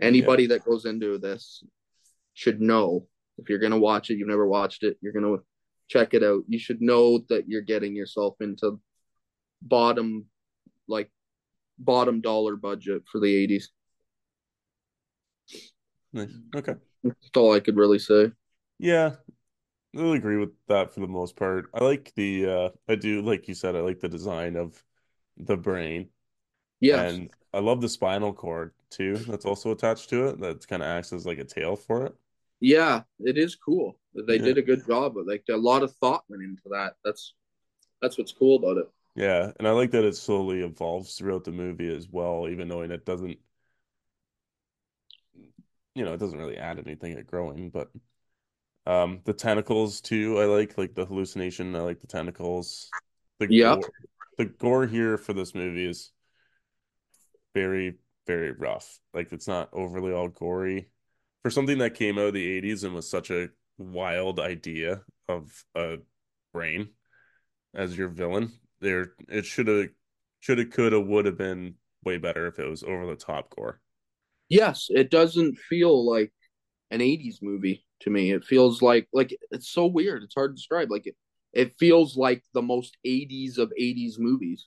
Anybody 0.00 0.46
that 0.46 0.64
goes 0.64 0.84
into 0.84 1.18
this 1.18 1.62
should 2.34 2.60
know 2.60 3.06
if 3.38 3.48
you're 3.48 3.58
gonna 3.58 3.78
watch 3.78 4.10
it, 4.10 4.18
you've 4.18 4.28
never 4.28 4.46
watched 4.46 4.82
it, 4.82 4.96
you're 5.00 5.12
gonna 5.12 5.36
check 5.88 6.14
it 6.14 6.22
out. 6.22 6.42
You 6.48 6.58
should 6.58 6.80
know 6.80 7.20
that 7.28 7.48
you're 7.48 7.62
getting 7.62 7.96
yourself 7.96 8.36
into 8.40 8.80
bottom 9.62 10.26
like 10.86 11.10
bottom 11.78 12.20
dollar 12.20 12.56
budget 12.56 13.02
for 13.10 13.20
the 13.20 13.46
80s. 13.46 13.64
Nice. 16.12 16.32
Okay. 16.54 16.74
That's 17.04 17.30
all 17.36 17.54
I 17.54 17.60
could 17.60 17.76
really 17.76 17.98
say. 17.98 18.32
Yeah, 18.78 19.12
I 19.94 20.00
really 20.00 20.18
agree 20.18 20.36
with 20.36 20.50
that 20.68 20.92
for 20.92 21.00
the 21.00 21.08
most 21.08 21.36
part. 21.36 21.70
I 21.74 21.84
like 21.84 22.12
the 22.16 22.46
uh 22.46 22.68
I 22.88 22.94
do 22.94 23.22
like 23.22 23.48
you 23.48 23.54
said, 23.54 23.76
I 23.76 23.80
like 23.80 24.00
the 24.00 24.08
design 24.08 24.56
of 24.56 24.82
the 25.36 25.56
brain. 25.56 26.10
Yes. 26.80 27.20
And 27.20 27.30
I 27.52 27.60
love 27.60 27.80
the 27.80 27.88
spinal 27.88 28.32
cord 28.32 28.72
too, 28.90 29.24
that's 29.28 29.44
also 29.46 29.70
attached 29.72 30.10
to 30.10 30.28
it. 30.28 30.40
That 30.40 30.66
kind 30.68 30.82
of 30.82 30.88
acts 30.88 31.12
as 31.12 31.26
like 31.26 31.38
a 31.38 31.44
tail 31.44 31.76
for 31.76 32.06
it. 32.06 32.14
Yeah, 32.60 33.02
it 33.20 33.38
is 33.38 33.54
cool. 33.56 33.98
They 34.14 34.38
Yeah. 34.38 34.38
did 34.38 34.58
a 34.58 34.62
good 34.62 34.84
job. 34.86 35.14
Like 35.16 35.44
a 35.50 35.56
lot 35.56 35.82
of 35.82 35.94
thought 35.96 36.24
went 36.28 36.42
into 36.42 36.68
that. 36.70 36.94
That's 37.04 37.34
that's 38.02 38.18
what's 38.18 38.32
cool 38.32 38.56
about 38.58 38.78
it. 38.78 38.90
Yeah, 39.14 39.52
and 39.58 39.66
I 39.68 39.72
like 39.72 39.90
that 39.90 40.04
it 40.04 40.16
slowly 40.16 40.62
evolves 40.62 41.16
throughout 41.18 41.44
the 41.44 41.52
movie 41.52 41.94
as 41.94 42.08
well, 42.08 42.48
even 42.48 42.68
knowing 42.68 42.90
it 42.90 43.04
doesn't, 43.04 43.38
you 45.94 46.04
know, 46.04 46.12
it 46.14 46.18
doesn't 46.20 46.38
really 46.38 46.56
add 46.58 46.78
anything 46.78 47.12
at 47.14 47.26
growing, 47.26 47.70
but 47.70 47.90
um 48.86 49.20
the 49.24 49.32
tentacles 49.34 50.00
too, 50.02 50.38
I 50.40 50.46
like 50.46 50.78
like 50.78 50.94
the 50.94 51.06
hallucination, 51.06 51.76
I 51.76 51.80
like 51.82 52.00
the 52.00 52.06
tentacles. 52.08 52.94
The 53.40 53.48
Yeah. 53.48 53.76
gore, 53.76 53.92
the 54.38 54.46
gore 54.46 54.86
here 54.86 55.18
for 55.18 55.32
this 55.34 55.54
movie 55.54 55.86
is 55.88 56.12
very, 57.54 57.98
very 58.26 58.52
rough. 58.52 58.98
Like 59.14 59.32
it's 59.32 59.48
not 59.48 59.70
overly 59.72 60.12
all 60.12 60.28
gory. 60.28 60.90
For 61.42 61.50
something 61.50 61.78
that 61.78 61.94
came 61.94 62.18
out 62.18 62.26
of 62.26 62.34
the 62.34 62.46
80s 62.58 62.84
and 62.84 62.94
was 62.94 63.08
such 63.08 63.30
a 63.30 63.48
wild 63.78 64.40
idea 64.40 65.02
of 65.28 65.64
a 65.74 65.98
brain 66.52 66.90
as 67.74 67.96
your 67.96 68.08
villain, 68.08 68.52
there 68.80 69.12
it 69.28 69.44
should 69.44 69.68
have 69.68 69.88
should 70.40 70.58
have 70.58 70.70
could 70.70 70.92
have 70.92 71.06
would 71.06 71.26
have 71.26 71.38
been 71.38 71.74
way 72.04 72.18
better 72.18 72.46
if 72.46 72.58
it 72.58 72.68
was 72.68 72.82
over 72.82 73.06
the 73.06 73.16
top 73.16 73.54
gore. 73.54 73.80
Yes, 74.48 74.86
it 74.90 75.10
doesn't 75.10 75.58
feel 75.58 76.08
like 76.08 76.32
an 76.90 77.00
80s 77.00 77.40
movie 77.42 77.84
to 78.00 78.10
me. 78.10 78.32
It 78.32 78.44
feels 78.44 78.82
like 78.82 79.08
like 79.12 79.36
it's 79.50 79.68
so 79.68 79.86
weird. 79.86 80.22
It's 80.22 80.34
hard 80.34 80.52
to 80.52 80.56
describe. 80.56 80.90
Like 80.90 81.06
it, 81.06 81.16
it 81.52 81.76
feels 81.78 82.16
like 82.16 82.42
the 82.54 82.62
most 82.62 82.96
80s 83.04 83.58
of 83.58 83.72
80s 83.78 84.18
movies, 84.18 84.66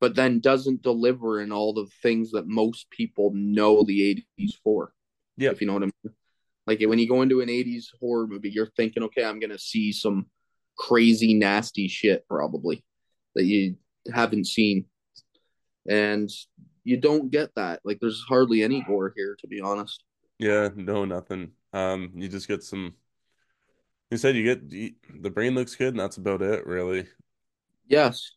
but 0.00 0.14
then 0.14 0.40
doesn't 0.40 0.82
deliver 0.82 1.40
in 1.40 1.52
all 1.52 1.72
the 1.72 1.86
things 2.02 2.30
that 2.32 2.46
most 2.46 2.88
people 2.90 3.32
know 3.34 3.82
the 3.82 4.24
80s 4.38 4.54
for. 4.62 4.92
Yeah. 5.36 5.50
If 5.50 5.60
you 5.60 5.66
know 5.66 5.74
what 5.74 5.82
I 5.84 5.86
mean. 5.86 6.14
Like 6.66 6.80
when 6.80 6.98
you 6.98 7.08
go 7.08 7.22
into 7.22 7.40
an 7.40 7.48
80s 7.48 7.86
horror 7.98 8.26
movie, 8.26 8.50
you're 8.50 8.70
thinking, 8.76 9.02
okay, 9.04 9.24
I'm 9.24 9.40
gonna 9.40 9.58
see 9.58 9.92
some 9.92 10.26
crazy, 10.76 11.34
nasty 11.34 11.88
shit 11.88 12.26
probably 12.28 12.84
that 13.34 13.44
you 13.44 13.76
haven't 14.12 14.46
seen. 14.46 14.84
And 15.88 16.30
you 16.84 16.98
don't 16.98 17.30
get 17.30 17.54
that. 17.56 17.80
Like 17.84 17.98
there's 18.00 18.24
hardly 18.28 18.62
any 18.62 18.82
gore 18.82 19.12
here, 19.16 19.36
to 19.40 19.46
be 19.46 19.60
honest. 19.60 20.04
Yeah, 20.38 20.68
no, 20.76 21.04
nothing. 21.04 21.50
Um, 21.72 22.12
you 22.14 22.28
just 22.28 22.48
get 22.48 22.62
some. 22.62 22.94
You 24.10 24.16
said 24.16 24.36
you 24.36 24.44
get 24.44 24.70
the 24.70 25.30
brain 25.30 25.54
looks 25.54 25.74
good, 25.74 25.88
and 25.88 26.00
that's 26.00 26.16
about 26.16 26.40
it, 26.40 26.66
really. 26.66 27.06
Yes, 27.86 28.32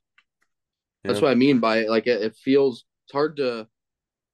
that's 1.03 1.17
Yeah. 1.19 1.23
what 1.25 1.31
I 1.31 1.35
mean 1.35 1.59
by 1.59 1.79
it. 1.79 1.89
Like 1.89 2.07
it, 2.07 2.21
it 2.21 2.35
feels 2.35 2.85
it's 3.05 3.13
hard 3.13 3.37
to. 3.37 3.67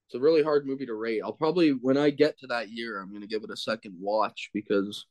It's 0.07 0.15
a 0.15 0.19
really 0.21 0.41
hard 0.41 0.65
movie 0.65 0.85
to 0.85 0.93
rate. 0.93 1.21
I'll 1.21 1.33
probably 1.33 1.71
when 1.71 1.97
I 1.97 2.11
get 2.11 2.39
to 2.39 2.47
that 2.47 2.69
year, 2.69 2.99
I'm 3.01 3.11
gonna 3.11 3.27
give 3.27 3.43
it 3.43 3.51
a 3.51 3.57
second 3.57 3.95
watch 3.99 4.49
because 4.53 5.05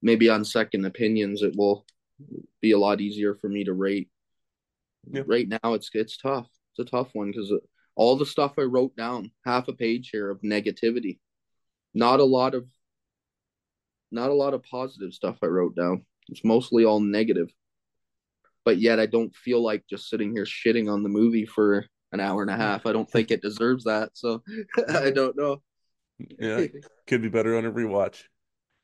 maybe 0.00 0.30
on 0.30 0.44
second 0.44 0.86
opinions 0.86 1.42
it 1.42 1.54
will 1.56 1.84
be 2.62 2.70
a 2.72 2.78
lot 2.78 3.00
easier 3.02 3.34
for 3.34 3.48
me 3.50 3.64
to 3.64 3.74
rate. 3.74 4.08
Yeah. 5.10 5.22
Right 5.26 5.46
now, 5.48 5.74
it's 5.74 5.90
it's 5.92 6.16
tough. 6.16 6.48
It's 6.72 6.88
a 6.88 6.90
tough 6.90 7.10
one 7.12 7.30
because 7.30 7.52
uh, 7.52 7.58
all 7.94 8.16
the 8.16 8.24
stuff 8.26 8.54
I 8.58 8.62
wrote 8.62 8.96
down, 8.96 9.30
half 9.44 9.68
a 9.68 9.72
page 9.74 10.08
here 10.10 10.30
of 10.30 10.40
negativity, 10.40 11.18
not 11.94 12.20
a 12.20 12.24
lot 12.24 12.54
of, 12.54 12.66
not 14.10 14.30
a 14.30 14.34
lot 14.34 14.54
of 14.54 14.62
positive 14.62 15.12
stuff 15.12 15.38
I 15.42 15.46
wrote 15.46 15.76
down. 15.76 16.04
It's 16.28 16.44
mostly 16.44 16.84
all 16.84 17.00
negative. 17.00 17.50
But 18.66 18.78
yet, 18.78 18.98
I 18.98 19.06
don't 19.06 19.34
feel 19.34 19.62
like 19.62 19.84
just 19.88 20.10
sitting 20.10 20.32
here 20.32 20.44
shitting 20.44 20.92
on 20.92 21.04
the 21.04 21.08
movie 21.08 21.46
for 21.46 21.86
an 22.10 22.18
hour 22.18 22.42
and 22.42 22.50
a 22.50 22.56
half. 22.56 22.84
I 22.84 22.92
don't 22.92 23.08
think 23.08 23.30
it 23.30 23.40
deserves 23.40 23.84
that. 23.84 24.10
So 24.14 24.42
I 24.88 25.10
don't 25.10 25.36
know. 25.36 25.62
Yeah, 26.18 26.66
could 27.06 27.22
be 27.22 27.28
better 27.28 27.56
on 27.56 27.64
a 27.64 27.70
rewatch. 27.70 28.24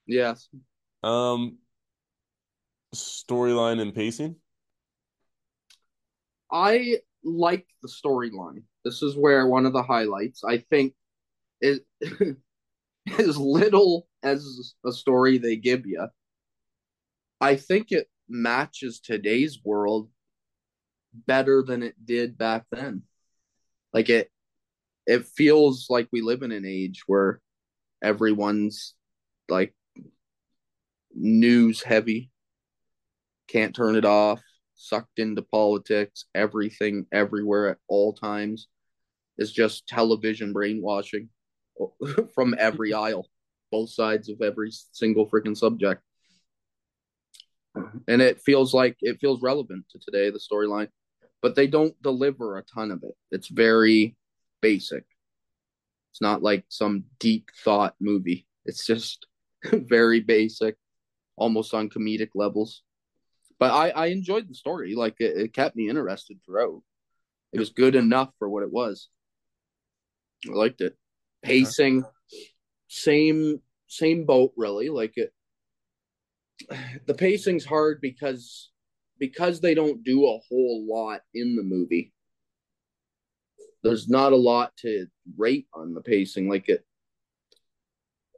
yes. 0.07 0.49
Um, 1.03 1.59
storyline 2.95 3.81
and 3.81 3.93
pacing. 3.93 4.37
I 6.53 6.99
like 7.25 7.67
the 7.83 7.89
storyline. 7.89 8.63
This 8.85 9.03
is 9.03 9.17
where 9.17 9.49
one 9.49 9.67
of 9.67 9.73
the 9.73 9.83
highlights, 9.83 10.45
I 10.45 10.59
think, 10.59 10.95
is 11.61 11.81
as 13.19 13.37
little 13.37 14.07
as 14.23 14.75
a 14.87 14.93
story 14.93 15.39
they 15.39 15.57
give 15.57 15.87
you. 15.87 16.07
I 17.41 17.57
think 17.57 17.91
it 17.91 18.09
matches 18.29 19.01
today's 19.01 19.59
world 19.65 20.09
better 21.27 21.63
than 21.63 21.83
it 21.83 21.95
did 22.05 22.39
back 22.39 22.65
then. 22.71 23.03
Like 23.93 24.09
it 24.09 24.31
it 25.07 25.27
feels 25.27 25.87
like 25.91 26.09
we 26.13 26.21
live 26.21 26.43
in 26.43 26.53
an 26.53 26.65
age 26.65 27.03
where 27.07 27.41
everyone's 28.03 28.95
like 29.49 29.75
news 31.15 31.83
heavy, 31.83 32.31
can't 33.49 33.75
turn 33.75 33.97
it 33.97 34.05
off, 34.05 34.41
sucked 34.75 35.19
into 35.19 35.43
politics, 35.43 36.27
everything, 36.35 37.07
everywhere 37.13 37.69
at 37.69 37.79
all 37.89 38.13
times 38.13 38.69
is 39.39 39.53
just 39.53 39.87
television 39.87 40.53
brainwashing 40.53 41.29
from 42.35 42.55
every 42.59 42.93
aisle, 42.95 43.29
both 43.71 43.91
sides 43.91 44.29
of 44.29 44.41
every 44.41 44.71
single 44.71 45.29
freaking 45.29 45.57
subject. 45.57 46.03
And 48.09 48.21
it 48.21 48.41
feels 48.41 48.75
like 48.75 48.97
it 49.01 49.19
feels 49.21 49.43
relevant 49.43 49.87
to 49.91 49.99
today, 49.99 50.31
the 50.31 50.39
storyline, 50.39 50.89
but 51.41 51.55
they 51.55 51.67
don't 51.67 52.01
deliver 52.03 52.59
a 52.59 52.65
ton 52.65 52.91
of 52.91 53.03
it. 53.03 53.15
It's 53.31 53.49
very 53.49 54.17
basic. 54.61 55.05
It's 56.13 56.21
not 56.21 56.43
like 56.43 56.65
some 56.69 57.05
deep 57.19 57.49
thought 57.65 57.95
movie. 58.01 58.47
It's 58.67 58.85
just 58.85 59.27
very 59.73 60.21
basic, 60.21 60.77
almost 61.37 61.73
on 61.73 61.89
comedic 61.89 62.31
levels 62.35 62.83
but 63.63 63.71
I 63.71 63.91
I 63.91 64.07
enjoyed 64.07 64.49
the 64.49 64.57
story. 64.57 64.97
Like 64.97 65.15
it, 65.21 65.37
it 65.37 65.53
kept 65.53 65.77
me 65.77 65.89
interested 65.89 66.37
throughout. 66.45 66.83
It 67.53 67.61
was 67.61 67.71
good 67.71 67.95
enough 67.95 68.31
for 68.41 68.49
what 68.49 68.65
it 68.65 68.73
was. 68.73 69.09
I 70.51 70.53
liked 70.53 70.81
it. 70.81 70.97
Pacing, 71.45 72.05
same 72.89 73.61
same 73.87 74.27
boat 74.27 74.53
really. 74.57 74.89
Like 74.89 75.13
it, 75.15 75.33
the 77.07 77.15
pacing's 77.15 77.65
hard 77.65 78.01
because 78.01 78.71
because 79.19 79.61
they 79.61 79.75
don't 79.75 80.03
do 80.03 80.27
a 80.27 80.39
whole 80.49 80.85
lot 80.89 81.21
in 81.35 81.55
the 81.55 81.63
movie. 81.63 82.13
There's 83.85 84.09
not 84.09 84.33
a 84.33 84.37
lot 84.37 84.77
to 84.79 85.07
rate 85.37 85.67
on 85.75 85.95
the 85.95 86.01
pacing. 86.01 86.49
Like 86.49 86.69
it, 86.69 86.85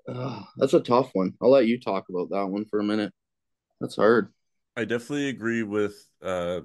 uh, 0.08 0.42
that's 0.56 0.74
a 0.74 0.80
tough 0.80 1.10
one. 1.14 1.34
I'll 1.40 1.50
let 1.50 1.66
you 1.66 1.80
talk 1.80 2.06
about 2.10 2.30
that 2.30 2.46
one 2.46 2.64
for 2.66 2.80
a 2.80 2.84
minute. 2.84 3.12
That's 3.80 3.96
hard. 3.96 4.32
I 4.76 4.84
definitely 4.84 5.28
agree 5.28 5.62
with 5.62 6.06
uh, 6.22 6.62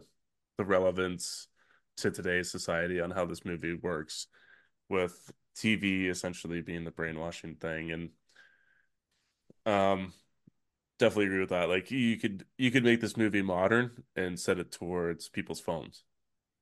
the 0.57 0.65
relevance 0.65 1.47
to 1.97 2.11
today's 2.11 2.51
society 2.51 2.99
on 2.99 3.11
how 3.11 3.26
this 3.26 3.45
movie 3.45 3.73
works, 3.73 4.27
with 4.89 5.31
TV 5.55 6.07
essentially 6.07 6.61
being 6.61 6.84
the 6.84 6.91
brainwashing 6.91 7.55
thing, 7.55 7.91
and 7.91 8.09
um, 9.65 10.13
definitely 10.99 11.26
agree 11.26 11.39
with 11.39 11.49
that. 11.49 11.69
Like 11.69 11.89
you 11.89 12.17
could 12.17 12.45
you 12.57 12.69
could 12.69 12.84
make 12.84 13.01
this 13.01 13.17
movie 13.17 13.41
modern 13.41 14.03
and 14.15 14.39
set 14.39 14.59
it 14.59 14.71
towards 14.71 15.30
people's 15.30 15.59
phones. 15.59 16.03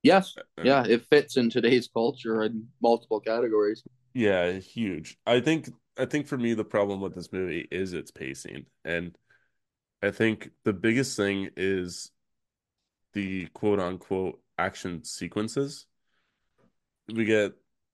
Yes, 0.04 0.36
uh, 0.38 0.62
uh, 0.62 0.66
yeah, 0.66 0.86
it 0.86 1.06
fits 1.10 1.38
in 1.38 1.50
today's 1.50 1.90
culture 1.94 2.44
in 2.44 2.68
multiple 2.82 3.20
categories. 3.20 3.84
Yeah, 4.14 4.54
huge. 4.54 5.18
I 5.26 5.42
think 5.42 5.70
I 5.98 6.06
think 6.06 6.28
for 6.28 6.38
me 6.38 6.54
the 6.54 6.64
problem 6.64 7.02
with 7.02 7.16
this 7.16 7.34
movie 7.34 7.68
is 7.72 7.94
its 7.94 8.12
pacing, 8.12 8.68
and 8.86 9.18
I 10.02 10.12
think 10.12 10.52
the 10.64 10.74
biggest 10.74 11.18
thing 11.18 11.50
is 11.58 12.12
the 13.14 13.48
quote 13.48 13.80
unquote 13.80 14.40
action 14.58 15.04
sequences. 15.04 15.88
We 17.14 17.26
get 17.26 17.54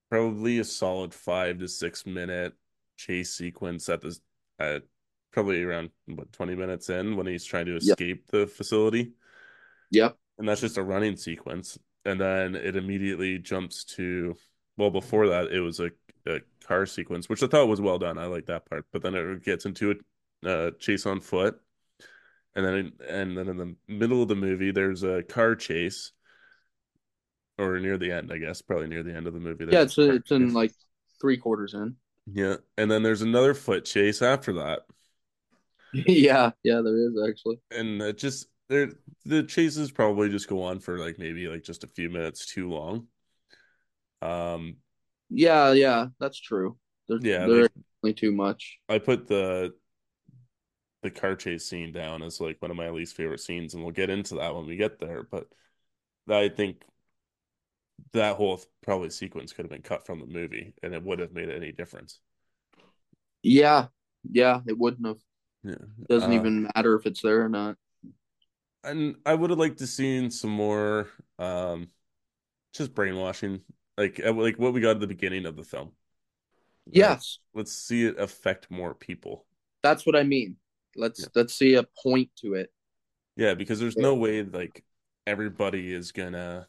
probably 0.10 0.60
a 0.60 0.64
solid 0.64 1.14
five 1.14 1.60
to 1.60 1.68
six 1.68 2.06
minute 2.06 2.54
chase 2.98 3.34
sequence 3.34 3.90
at 3.90 4.02
this 4.02 4.20
at 4.60 4.84
probably 5.34 5.64
around 5.64 5.90
what 6.06 6.32
20 6.32 6.56
minutes 6.56 6.90
in 6.90 7.18
when 7.18 7.28
he's 7.28 7.44
trying 7.44 7.66
to 7.66 7.76
escape 7.76 8.24
yep. 8.26 8.32
the 8.32 8.48
facility. 8.48 9.14
Yep. 9.92 10.16
And 10.38 10.48
that's 10.48 10.62
just 10.62 10.78
a 10.78 10.84
running 10.84 11.18
sequence. 11.18 11.78
And 12.06 12.22
then 12.22 12.56
it 12.56 12.76
immediately 12.76 13.40
jumps 13.40 13.84
to 13.96 14.36
well 14.78 14.92
before 14.92 15.28
that 15.28 15.52
it 15.52 15.60
was 15.60 15.80
a, 15.80 15.90
a 16.28 16.40
car 16.66 16.86
sequence, 16.86 17.28
which 17.28 17.44
I 17.44 17.48
thought 17.48 17.68
was 17.68 17.82
well 17.82 18.00
done. 18.00 18.18
I 18.18 18.26
like 18.26 18.46
that 18.46 18.70
part. 18.70 18.86
But 18.92 19.02
then 19.02 19.16
it 19.16 19.44
gets 19.44 19.66
into 19.66 19.96
a 20.46 20.50
uh, 20.50 20.72
chase 20.80 21.06
on 21.06 21.20
foot. 21.20 21.60
And 22.56 22.66
then 22.66 22.92
and 23.10 23.38
then 23.38 23.50
in 23.50 23.58
the 23.58 23.76
middle 23.88 24.22
of 24.22 24.28
the 24.28 24.36
movie 24.36 24.72
there's 24.72 25.02
a 25.02 25.24
car 25.24 25.56
chase 25.56 26.12
or 27.58 27.80
near 27.80 27.98
the 27.98 28.12
end, 28.12 28.32
I 28.32 28.38
guess, 28.38 28.62
probably 28.62 28.88
near 28.88 29.04
the 29.04 29.16
end 29.16 29.28
of 29.28 29.34
the 29.34 29.40
movie. 29.40 29.66
Yeah, 29.70 29.82
it's, 29.82 29.98
a, 29.98 30.16
it's 30.16 30.32
in 30.32 30.54
like 30.54 30.72
three 31.20 31.38
quarters 31.38 31.74
in. 31.74 31.96
Yeah, 32.32 32.58
and 32.78 32.90
then 32.90 33.04
there's 33.04 33.22
another 33.22 33.54
foot 33.54 33.86
chase 33.86 34.22
after 34.22 34.54
that. 34.54 34.82
yeah, 36.08 36.52
yeah, 36.64 36.82
there 36.82 36.98
is 36.98 37.14
actually. 37.28 37.60
And 37.72 38.02
it 38.02 38.18
just 38.18 38.48
there 38.70 38.92
the 39.26 39.44
chases 39.44 39.92
probably 39.92 40.30
just 40.30 40.48
go 40.48 40.64
on 40.64 40.80
for 40.80 40.98
like 40.98 41.20
maybe 41.20 41.48
like 41.48 41.64
just 41.64 41.84
a 41.84 41.88
few 41.88 42.10
minutes 42.10 42.46
too 42.46 42.70
long. 42.70 43.08
Um 44.22 44.78
yeah, 45.30 45.72
yeah, 45.74 46.08
that's 46.20 46.40
true. 46.40 46.78
They're, 47.08 47.20
yeah, 47.22 47.48
they're 47.48 47.70
like, 48.02 48.16
too 48.16 48.32
much. 48.32 48.80
I 48.88 49.00
put 49.00 49.28
the 49.28 49.74
the 51.02 51.12
car 51.12 51.36
chase 51.36 51.66
scene 51.66 51.92
down 51.92 52.24
as 52.24 52.40
like 52.40 52.62
one 52.62 52.72
of 52.72 52.78
my 52.78 52.90
least 52.90 53.16
favorite 53.16 53.42
scenes, 53.42 53.74
and 53.74 53.84
we'll 53.84 53.92
get 53.92 54.10
into 54.10 54.36
that 54.36 54.56
when 54.56 54.66
we 54.66 54.76
get 54.78 55.00
there. 55.00 55.24
But 55.24 55.48
I 56.30 56.50
think 56.50 56.84
that 58.14 58.36
whole 58.38 58.62
probably 58.82 59.10
sequence 59.10 59.54
could 59.54 59.66
have 59.66 59.72
been 59.72 59.82
cut 59.82 60.06
from 60.06 60.20
the 60.20 60.26
movie, 60.26 60.74
and 60.82 60.94
it 60.94 61.04
would 61.04 61.20
have 61.20 61.34
made 61.34 61.50
any 61.50 61.72
difference. 61.72 62.20
Yeah, 63.42 63.88
yeah, 64.32 64.62
it 64.66 64.78
wouldn't 64.78 65.06
have. 65.06 65.20
Yeah. 65.64 65.76
Doesn't 66.10 66.32
uh, 66.32 66.36
even 66.36 66.70
matter 66.76 66.96
if 66.96 67.06
it's 67.06 67.22
there 67.22 67.44
or 67.44 67.50
not. 67.50 67.78
And 68.84 69.16
I 69.26 69.34
would 69.34 69.50
have 69.50 69.60
liked 69.60 69.80
to 69.80 69.88
seen 69.88 70.30
some 70.30 70.52
more 70.52 71.08
um 71.40 71.90
just 72.74 72.94
brainwashing. 72.94 73.62
Like 73.98 74.22
uh, 74.24 74.34
like 74.34 74.58
what 74.58 74.74
we 74.74 74.82
got 74.82 74.92
at 74.92 75.00
the 75.00 75.08
beginning 75.08 75.46
of 75.46 75.56
the 75.56 75.64
film. 75.64 75.92
Yes. 76.86 77.40
let's 77.54 77.72
see 77.72 78.06
it 78.06 78.20
affect 78.20 78.70
more 78.70 78.94
people. 78.94 79.46
That's 79.84 80.06
what 80.06 80.16
I 80.16 80.24
mean. 80.24 80.58
Let's 80.96 81.22
yeah. 81.22 81.28
let's 81.36 81.54
see 81.54 81.76
a 81.76 81.84
point 81.84 82.30
to 82.38 82.56
it. 82.56 82.72
Yeah, 83.36 83.54
because 83.54 83.80
there's 83.80 83.98
no 83.98 84.16
way 84.16 84.44
like 84.44 84.84
everybody 85.26 85.94
is 85.94 86.12
gonna 86.12 86.68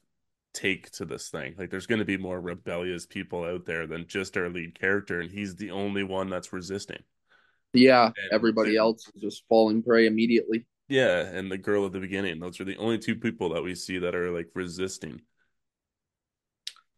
take 0.52 0.90
to 0.92 1.04
this 1.04 1.28
thing. 1.28 1.54
Like 1.58 1.70
there's 1.70 1.86
gonna 1.86 2.04
be 2.04 2.16
more 2.16 2.40
rebellious 2.40 3.06
people 3.06 3.44
out 3.44 3.64
there 3.64 3.86
than 3.86 4.06
just 4.06 4.36
our 4.36 4.48
lead 4.48 4.78
character, 4.78 5.20
and 5.20 5.30
he's 5.30 5.56
the 5.56 5.72
only 5.72 6.04
one 6.04 6.30
that's 6.30 6.52
resisting. 6.52 7.02
Yeah, 7.74 8.06
and 8.06 8.32
everybody 8.32 8.76
else 8.76 9.10
is 9.14 9.20
just 9.20 9.44
falling 9.48 9.82
prey 9.82 10.06
immediately. 10.06 10.66
Yeah, 10.88 11.20
and 11.20 11.50
the 11.50 11.58
girl 11.58 11.86
at 11.86 11.92
the 11.92 12.00
beginning. 12.00 12.38
Those 12.38 12.60
are 12.60 12.64
the 12.64 12.76
only 12.76 12.98
two 12.98 13.16
people 13.16 13.52
that 13.54 13.62
we 13.62 13.74
see 13.74 13.98
that 13.98 14.14
are 14.14 14.30
like 14.30 14.48
resisting. 14.54 15.20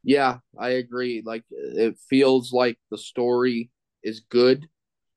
Yeah, 0.02 0.38
I 0.58 0.70
agree. 0.70 1.22
Like 1.24 1.44
it 1.50 1.96
feels 2.08 2.52
like 2.52 2.78
the 2.90 2.98
story 2.98 3.70
is 4.02 4.20
good, 4.20 4.68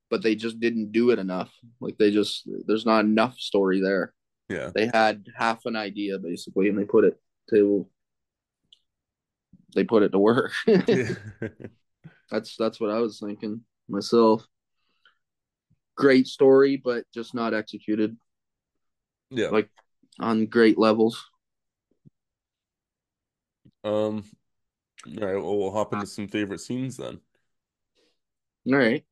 but 0.09 0.23
they 0.23 0.35
just 0.35 0.59
didn't 0.59 0.91
do 0.91 1.11
it 1.11 1.19
enough. 1.19 1.51
Like 1.79 1.97
they 1.97 2.09
just 2.09 2.47
there's 2.65 2.85
not 2.85 3.05
enough 3.05 3.37
story 3.37 3.81
there. 3.81 4.13
Yeah. 4.49 4.71
They 4.73 4.89
had 4.91 5.27
half 5.35 5.65
an 5.65 5.75
idea 5.75 6.17
basically 6.17 6.69
and 6.69 6.77
they 6.77 6.85
put 6.85 7.03
it 7.03 7.19
to 7.51 7.87
they 9.75 9.83
put 9.83 10.03
it 10.03 10.09
to 10.09 10.19
work. 10.19 10.51
that's 12.31 12.55
that's 12.57 12.79
what 12.79 12.89
I 12.89 12.99
was 12.99 13.19
thinking 13.19 13.61
myself 13.87 14.47
great 15.99 16.27
story, 16.27 16.77
but 16.77 17.03
just 17.13 17.35
not 17.35 17.53
executed. 17.53 18.15
Yeah. 19.29 19.49
Like 19.49 19.69
on 20.19 20.45
great 20.45 20.79
levels. 20.79 21.23
Um 23.83 24.23
all 25.05 25.27
right, 25.27 25.35
well 25.35 25.57
we'll 25.57 25.71
hop 25.71 25.93
into 25.93 26.07
some 26.07 26.27
favorite 26.27 26.61
scenes 26.61 26.97
then. 26.97 27.19
All 28.67 28.75
right. 28.75 29.03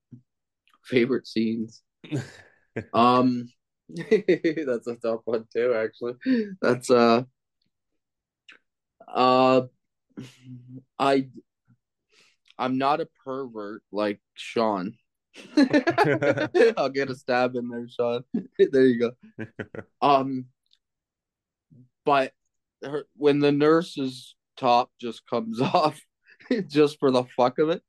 Favorite 0.86 1.28
scenes. 1.28 1.84
um 2.94 3.50
that's 3.90 4.88
a 4.88 4.96
tough 5.02 5.22
one 5.26 5.46
too, 5.54 5.74
actually. 5.74 6.14
That's 6.62 6.90
uh 6.90 7.24
uh 9.14 9.62
I 10.98 11.28
I'm 12.58 12.78
not 12.78 13.02
a 13.02 13.08
pervert 13.24 13.84
like 13.92 14.20
Sean. 14.36 14.96
I'll 16.78 16.90
get 16.90 17.10
a 17.10 17.16
stab 17.16 17.56
in 17.56 17.70
there, 17.70 17.88
Sean. 17.88 18.24
there 18.72 18.86
you 18.86 19.00
go. 19.00 19.46
Um, 20.02 20.46
but 22.06 22.32
her, 22.84 23.06
when 23.16 23.40
the 23.40 23.52
nurse's 23.52 24.36
top 24.58 24.92
just 25.02 25.28
comes 25.28 25.60
off, 25.60 26.00
just 26.68 27.00
for 27.00 27.12
the 27.12 27.24
fuck 27.36 27.60
of 27.60 27.70
it, 27.70 27.82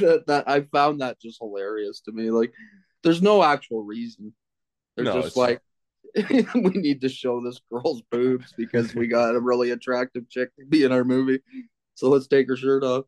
that 0.00 0.24
that 0.26 0.48
I 0.48 0.62
found 0.62 1.00
that 1.00 1.20
just 1.20 1.38
hilarious 1.40 2.00
to 2.02 2.12
me. 2.12 2.30
Like, 2.30 2.52
there's 3.02 3.22
no 3.22 3.42
actual 3.42 3.82
reason. 3.82 4.34
They're 4.96 5.06
no, 5.06 5.22
just 5.22 5.36
like, 5.36 5.60
we 6.14 6.70
need 6.74 7.00
to 7.02 7.08
show 7.08 7.40
this 7.40 7.60
girl's 7.70 8.02
boobs 8.10 8.52
because 8.56 8.94
we 8.94 9.06
got 9.06 9.36
a 9.36 9.40
really 9.40 9.70
attractive 9.70 10.28
chick 10.28 10.50
to 10.56 10.66
be 10.66 10.84
in 10.84 10.92
our 10.92 11.04
movie. 11.04 11.40
So 11.94 12.08
let's 12.08 12.26
take 12.26 12.48
her 12.48 12.56
shirt 12.56 12.82
off. 12.82 13.04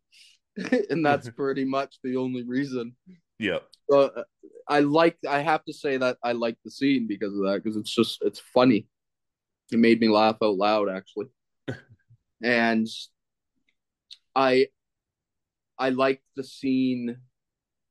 and 0.91 1.05
that's 1.05 1.29
pretty 1.31 1.65
much 1.65 1.97
the 2.03 2.17
only 2.17 2.45
reason. 2.45 2.95
Yep. 3.41 3.62
So 3.91 4.01
uh, 4.01 4.23
I 4.69 4.81
like. 4.81 5.17
I 5.29 5.41
have 5.41 5.65
to 5.65 5.73
say 5.73 5.97
that 5.97 6.19
I 6.23 6.33
like 6.33 6.59
the 6.62 6.71
scene 6.71 7.07
because 7.09 7.35
of 7.35 7.43
that 7.45 7.62
because 7.65 7.77
it's 7.79 7.93
just 7.93 8.19
it's 8.21 8.39
funny. 8.39 8.87
It 9.73 9.79
made 9.79 9.99
me 9.99 10.09
laugh 10.09 10.37
out 10.43 10.57
loud 10.57 10.91
actually, 10.91 11.29
and 12.43 12.87
I 14.37 14.67
I 15.79 15.89
like 15.89 16.23
the 16.37 16.45
scene 16.45 17.17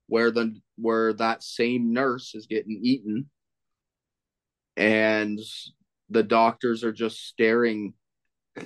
where 0.07 0.29
the 0.29 0.55
where 0.77 1.13
that 1.13 1.41
same 1.41 1.93
nurse 1.93 2.35
is 2.35 2.45
getting 2.45 2.79
eaten, 2.83 3.27
and 4.77 5.39
the 6.11 6.23
doctors 6.23 6.83
are 6.83 6.93
just 6.93 7.27
staring 7.27 7.95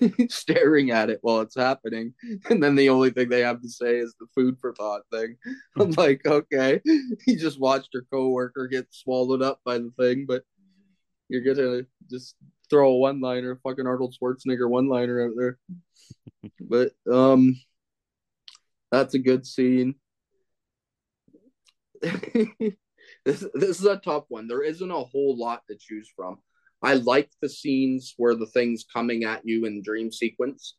staring 0.29 0.91
at 0.91 1.09
it 1.09 1.19
while 1.21 1.41
it's 1.41 1.55
happening. 1.55 2.13
And 2.49 2.61
then 2.63 2.75
the 2.75 2.89
only 2.89 3.09
thing 3.09 3.29
they 3.29 3.41
have 3.41 3.61
to 3.61 3.69
say 3.69 3.97
is 3.97 4.15
the 4.19 4.27
food 4.35 4.57
for 4.59 4.73
thought 4.73 5.01
thing. 5.11 5.37
I'm 5.79 5.91
like, 5.91 6.25
okay, 6.25 6.81
he 7.25 7.35
just 7.35 7.59
watched 7.59 7.89
her 7.93 8.05
coworker 8.11 8.67
get 8.67 8.87
swallowed 8.91 9.41
up 9.41 9.59
by 9.65 9.77
the 9.77 9.91
thing, 9.99 10.25
but 10.27 10.43
you're 11.29 11.41
gonna 11.55 11.83
just 12.09 12.35
throw 12.69 12.91
a 12.91 12.97
one 12.97 13.21
liner, 13.21 13.59
fucking 13.63 13.87
Arnold 13.87 14.15
Schwarzenegger 14.19 14.69
one 14.69 14.87
liner 14.87 15.25
out 15.25 15.33
there. 15.35 15.57
but 16.59 16.91
um 17.11 17.55
that's 18.91 19.15
a 19.15 19.19
good 19.19 19.45
scene. 19.45 19.95
this 22.01 23.45
this 23.53 23.79
is 23.79 23.85
a 23.85 23.97
tough 23.97 24.25
one. 24.27 24.47
There 24.47 24.63
isn't 24.63 24.91
a 24.91 25.03
whole 25.03 25.37
lot 25.37 25.63
to 25.69 25.75
choose 25.75 26.09
from. 26.15 26.37
I 26.83 26.95
like 26.95 27.29
the 27.41 27.47
scenes 27.47 28.13
where 28.17 28.35
the 28.35 28.45
thing's 28.45 28.83
coming 28.83 29.23
at 29.23 29.41
you 29.45 29.65
in 29.65 29.81
dream 29.81 30.11
sequence, 30.11 30.75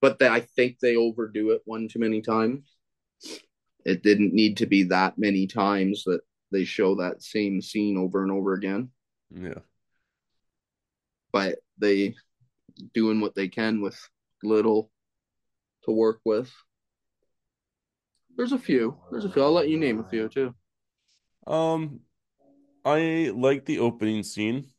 but 0.00 0.20
they, 0.20 0.28
I 0.28 0.40
think 0.40 0.78
they 0.78 0.94
overdo 0.94 1.50
it 1.50 1.62
one 1.64 1.88
too 1.88 1.98
many 1.98 2.22
times. 2.22 2.76
It 3.84 4.04
didn't 4.04 4.32
need 4.32 4.58
to 4.58 4.66
be 4.66 4.84
that 4.84 5.18
many 5.18 5.48
times 5.48 6.04
that 6.04 6.20
they 6.52 6.64
show 6.64 6.94
that 6.96 7.24
same 7.24 7.60
scene 7.60 7.98
over 7.98 8.22
and 8.22 8.30
over 8.30 8.52
again. 8.54 8.90
Yeah. 9.34 9.60
But 11.32 11.58
they 11.78 12.14
doing 12.94 13.20
what 13.20 13.34
they 13.34 13.48
can 13.48 13.80
with 13.80 13.98
little 14.44 14.90
to 15.84 15.90
work 15.90 16.20
with. 16.24 16.52
There's 18.36 18.52
a 18.52 18.58
few. 18.58 18.96
There's 19.10 19.24
a 19.24 19.30
few. 19.30 19.42
I'll 19.42 19.52
let 19.52 19.68
you 19.68 19.78
name 19.78 19.98
a 19.98 20.08
few 20.08 20.28
too. 20.28 20.54
Um, 21.46 22.00
I 22.84 23.32
like 23.34 23.64
the 23.64 23.80
opening 23.80 24.22
scene. 24.22 24.71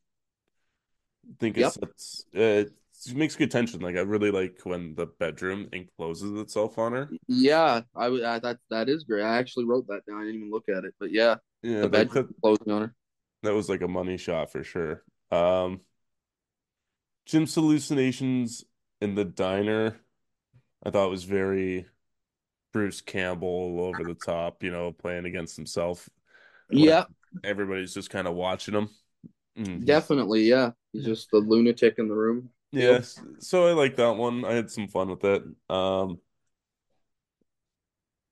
Think 1.39 1.57
Yep. 1.57 1.73
it's 1.81 2.25
uh, 2.35 2.39
it 2.39 3.15
makes 3.15 3.35
good 3.35 3.51
tension. 3.51 3.81
Like 3.81 3.95
I 3.95 4.01
really 4.01 4.31
like 4.31 4.59
when 4.63 4.95
the 4.95 5.05
bedroom 5.07 5.67
encloses 5.73 6.39
itself 6.39 6.77
on 6.77 6.93
her. 6.93 7.09
Yeah, 7.27 7.81
I 7.95 8.09
would. 8.09 8.23
Uh, 8.23 8.39
that 8.39 8.59
that 8.69 8.89
is 8.89 9.03
great. 9.03 9.23
I 9.23 9.37
actually 9.37 9.65
wrote 9.65 9.87
that 9.87 10.05
down. 10.05 10.17
I 10.21 10.25
didn't 10.25 10.35
even 10.37 10.51
look 10.51 10.69
at 10.69 10.85
it, 10.85 10.93
but 10.99 11.11
yeah, 11.11 11.35
Yeah, 11.61 11.81
the 11.81 11.89
that, 11.89 12.11
bed 12.13 12.27
closing 12.41 12.71
on 12.71 12.81
her. 12.81 12.95
that 13.43 13.53
was 13.53 13.69
like 13.69 13.81
a 13.81 13.87
money 13.87 14.17
shot 14.17 14.51
for 14.51 14.63
sure. 14.63 15.03
Um, 15.31 15.81
Jim's 17.25 17.55
hallucinations 17.55 18.63
in 19.01 19.15
the 19.15 19.25
diner, 19.25 19.99
I 20.83 20.89
thought 20.91 21.09
was 21.09 21.23
very 21.23 21.87
Bruce 22.73 23.01
Campbell 23.01 23.79
over 23.81 24.03
the 24.03 24.15
top, 24.15 24.63
you 24.63 24.71
know, 24.71 24.91
playing 24.91 25.25
against 25.25 25.55
himself. 25.55 26.09
Yeah, 26.69 27.05
everybody's 27.43 27.93
just 27.93 28.09
kind 28.09 28.27
of 28.27 28.33
watching 28.35 28.73
him. 28.73 28.89
Mm, 29.57 29.83
he's- 29.83 29.83
definitely. 29.85 30.43
Yeah, 30.43 30.71
he's 30.91 31.05
just 31.05 31.31
the 31.31 31.37
lunatic 31.37 31.95
in 31.99 32.07
the 32.07 32.15
room. 32.15 32.49
Yes, 32.71 33.19
so 33.39 33.67
I 33.67 33.73
like 33.73 33.95
that 33.97 34.15
one. 34.15 34.45
I 34.45 34.53
had 34.53 34.71
some 34.71 34.87
fun 34.87 35.09
with 35.09 35.23
it. 35.23 35.43
Um, 35.69 36.19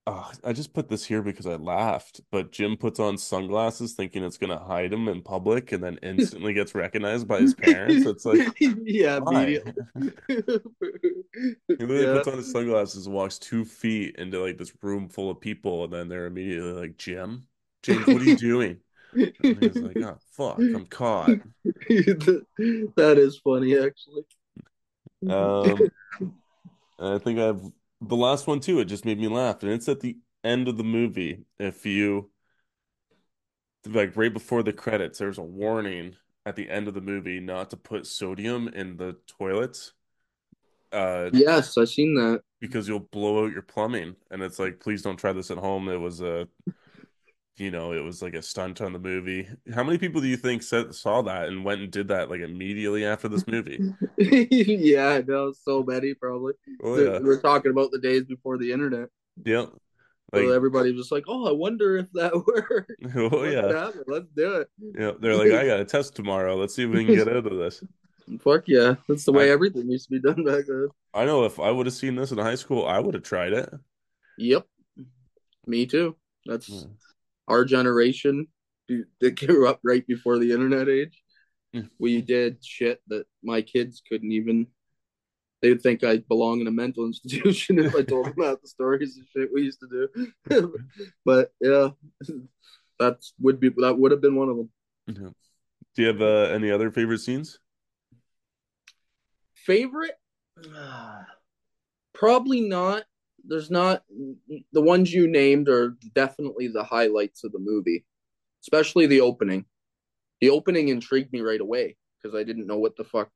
ah, 0.08 0.32
I 0.44 0.54
just 0.54 0.74
put 0.74 0.90
this 0.90 1.06
here 1.06 1.22
because 1.22 1.46
I 1.46 1.56
laughed, 1.56 2.22
but 2.32 2.52
Jim 2.52 2.76
puts 2.78 3.00
on 3.00 3.18
sunglasses 3.18 3.94
thinking 3.94 4.24
it's 4.24 4.38
gonna 4.38 4.58
hide 4.60 4.92
him 4.94 5.08
in 5.08 5.22
public 5.22 5.72
and 5.72 5.84
then 5.84 6.00
instantly 6.02 6.54
gets 6.54 6.74
recognized 6.76 7.28
by 7.28 7.40
his 7.42 7.54
parents. 7.54 8.06
It's 8.06 8.26
like, 8.26 8.48
yeah, 8.60 9.18
immediately. 9.18 9.74
He 11.78 11.86
literally 11.86 12.08
yeah. 12.08 12.14
puts 12.14 12.28
on 12.28 12.38
his 12.38 12.52
sunglasses, 12.52 13.06
and 13.06 13.16
walks 13.16 13.40
two 13.40 13.66
feet 13.66 14.16
into 14.18 14.40
like 14.40 14.58
this 14.58 14.74
room 14.82 15.10
full 15.10 15.30
of 15.32 15.40
people, 15.40 15.84
and 15.86 15.94
then 15.94 16.10
they're 16.10 16.26
immediately 16.28 16.74
like, 16.74 16.98
Jim, 16.98 17.48
James, 17.84 18.10
what 18.10 18.22
are 18.22 18.26
you 18.26 18.36
doing? 18.38 18.80
And 19.14 19.58
he's 19.60 19.76
like, 19.78 19.98
oh, 19.98 20.18
fuck, 20.32 20.60
I'm 20.60 20.86
caught. 20.86 21.30
that 21.66 23.16
is 23.18 23.40
funny, 23.44 23.78
actually. 23.78 24.24
Um, 25.30 25.90
I 27.00 27.18
think 27.18 27.40
I 27.40 27.46
have 27.46 27.62
the 28.02 28.16
last 28.16 28.48
one 28.48 28.60
too. 28.60 28.80
It 28.80 28.86
just 28.86 29.06
made 29.06 29.20
me 29.20 29.28
laugh, 29.28 29.64
and 29.64 29.72
it's 29.72 29.90
at 29.90 30.00
the 30.00 30.18
end 30.44 30.68
of 30.68 30.78
the 30.78 30.84
movie. 30.84 31.44
If 31.60 31.86
you 31.86 32.32
like 33.86 34.16
right 34.16 34.34
before 34.34 34.64
the 34.64 34.74
credits, 34.74 35.20
there's 35.20 35.38
a 35.38 35.44
warning 35.44 36.16
at 36.46 36.56
the 36.56 36.70
end 36.70 36.88
of 36.88 36.94
the 36.94 37.02
movie 37.02 37.40
not 37.40 37.70
to 37.72 37.78
put 37.78 38.08
sodium 38.08 38.68
in 38.68 38.98
the 38.98 39.18
toilets, 39.28 39.94
uh, 40.92 41.30
yes, 41.32 41.78
I've 41.78 41.90
seen 41.90 42.16
that. 42.16 42.42
because 42.60 42.88
you'll 42.88 43.00
blow 43.00 43.46
out 43.46 43.54
your 43.54 43.62
plumbing. 43.62 44.16
And 44.30 44.42
it's 44.42 44.60
like, 44.60 44.80
please 44.80 45.02
don't 45.02 45.18
try 45.18 45.32
this 45.34 45.52
at 45.52 45.58
home. 45.58 45.88
It 45.88 45.98
was 46.00 46.22
a, 46.22 46.48
you 47.62 47.70
know, 47.72 47.94
it 47.94 48.04
was 48.04 48.22
like 48.22 48.34
a 48.34 48.42
stunt 48.42 48.82
on 48.82 48.92
the 48.92 49.00
movie. 49.00 49.48
How 49.74 49.84
many 49.84 49.98
people 50.00 50.20
do 50.20 50.28
you 50.28 50.38
think 50.38 50.64
said, 50.64 50.96
saw 50.96 51.22
that 51.22 51.48
and 51.48 51.64
went 51.64 51.82
and 51.82 51.92
did 51.92 52.08
that 52.08 52.30
like 52.30 52.42
immediately 52.42 53.06
after 53.06 53.28
this 53.28 53.46
movie? 53.48 53.80
yeah, 54.18 55.10
I 55.10 55.22
know. 55.22 55.54
So 55.54 55.84
many, 55.84 56.14
probably. 56.16 56.54
Oh 56.84 56.98
yeah, 56.98 57.20
We're 57.20 57.40
talking 57.40 57.72
about 57.72 57.92
the 57.92 58.00
days 58.00 58.24
before 58.24 58.58
the 58.58 58.72
internet. 58.72 59.10
yeah, 59.46 59.68
So 60.34 60.52
everybody 60.52 60.92
was 60.92 61.12
like, 61.12 61.26
"Oh, 61.28 61.48
I 61.48 61.52
wonder 61.52 61.98
if 61.98 62.08
that 62.14 62.34
worked." 62.48 62.92
oh 63.16 63.44
yeah. 63.44 63.92
Let's 64.08 64.30
do 64.36 64.56
it. 64.62 64.68
Yeah, 64.98 65.12
they're 65.20 65.36
like, 65.36 65.52
I 65.52 65.68
got 65.68 65.80
a 65.80 65.86
test 65.86 66.16
tomorrow. 66.16 66.56
Let's 66.56 66.74
see 66.76 66.84
if 66.86 66.90
we 66.90 67.06
can 67.06 67.16
get 67.16 67.28
out 67.28 67.46
of 67.46 67.58
this. 67.58 67.84
Fuck 68.40 68.64
yeah, 68.68 68.96
that's 69.08 69.26
the 69.26 69.34
way 69.34 69.50
I- 69.50 69.54
everything 69.54 69.90
used 69.90 70.10
to 70.10 70.20
be 70.20 70.22
done 70.22 70.44
back 70.44 70.66
then. 70.68 70.88
I 71.14 71.26
know 71.26 71.46
if 71.46 71.60
I 71.60 71.70
would 71.70 71.86
have 71.86 71.94
seen 71.94 72.16
this 72.16 72.32
in 72.32 72.38
high 72.38 72.56
school, 72.56 72.88
I 72.88 72.98
would 73.00 73.14
have 73.14 73.24
tried 73.24 73.54
it. 73.54 73.70
Yep, 74.38 74.66
me 75.68 75.86
too. 75.86 76.16
That's 76.48 76.68
Yeah. 76.70 76.84
Our 77.48 77.66
generation 77.66 78.48
that 79.20 79.40
grew 79.40 79.68
up 79.68 79.80
right 79.84 80.06
before 80.08 80.38
the 80.38 80.52
internet 80.52 80.90
age. 80.90 81.22
Yeah. 81.74 81.84
We 82.00 82.22
did 82.22 82.64
shit 82.64 83.02
that 83.08 83.26
my 83.44 83.62
kids 83.62 84.02
couldn't 84.08 84.32
even. 84.32 84.68
They'd 85.62 85.82
think 85.82 86.04
I 86.04 86.18
belong 86.18 86.60
in 86.60 86.68
a 86.68 86.72
mental 86.72 87.06
institution 87.08 87.80
if 87.80 87.96
I 87.96 88.02
told 88.02 88.26
them 88.26 88.34
about 88.38 88.62
the 88.62 88.68
stories 88.68 89.18
and 89.18 89.28
shit 89.28 89.50
we 89.54 89.64
used 89.64 89.80
to 89.80 90.08
do. 90.50 90.74
but 91.26 91.54
yeah, 91.62 91.90
that 93.00 93.24
would 93.40 93.60
be 93.60 93.70
that 93.78 93.98
would 93.98 94.12
have 94.12 94.22
been 94.22 94.36
one 94.36 94.50
of 94.50 94.58
them. 94.58 94.70
Yeah. 95.08 95.30
Do 95.96 96.02
you 96.02 96.08
have 96.08 96.22
uh, 96.22 96.54
any 96.54 96.72
other 96.72 96.92
favorite 96.92 97.20
scenes? 97.20 97.60
Favorite? 99.56 100.16
Probably 102.14 102.62
not. 102.62 103.04
There's 103.46 103.72
not 103.72 104.04
the 104.72 104.82
ones 104.82 105.14
you 105.14 105.28
named 105.28 105.68
are 105.70 105.98
definitely 106.14 106.68
the 106.68 106.84
highlights 106.84 107.44
of 107.44 107.52
the 107.52 107.60
movie, 107.60 108.06
especially 108.62 109.08
the 109.08 109.22
opening. 109.22 109.66
The 110.42 110.50
opening 110.50 110.90
intrigued 110.90 111.32
me 111.34 111.42
right 111.42 111.62
away 111.62 111.98
because 112.22 112.36
I 112.36 112.44
didn't 112.44 112.68
know 112.68 112.78
what 112.78 112.96
the 112.96 113.04
fuck 113.04 113.30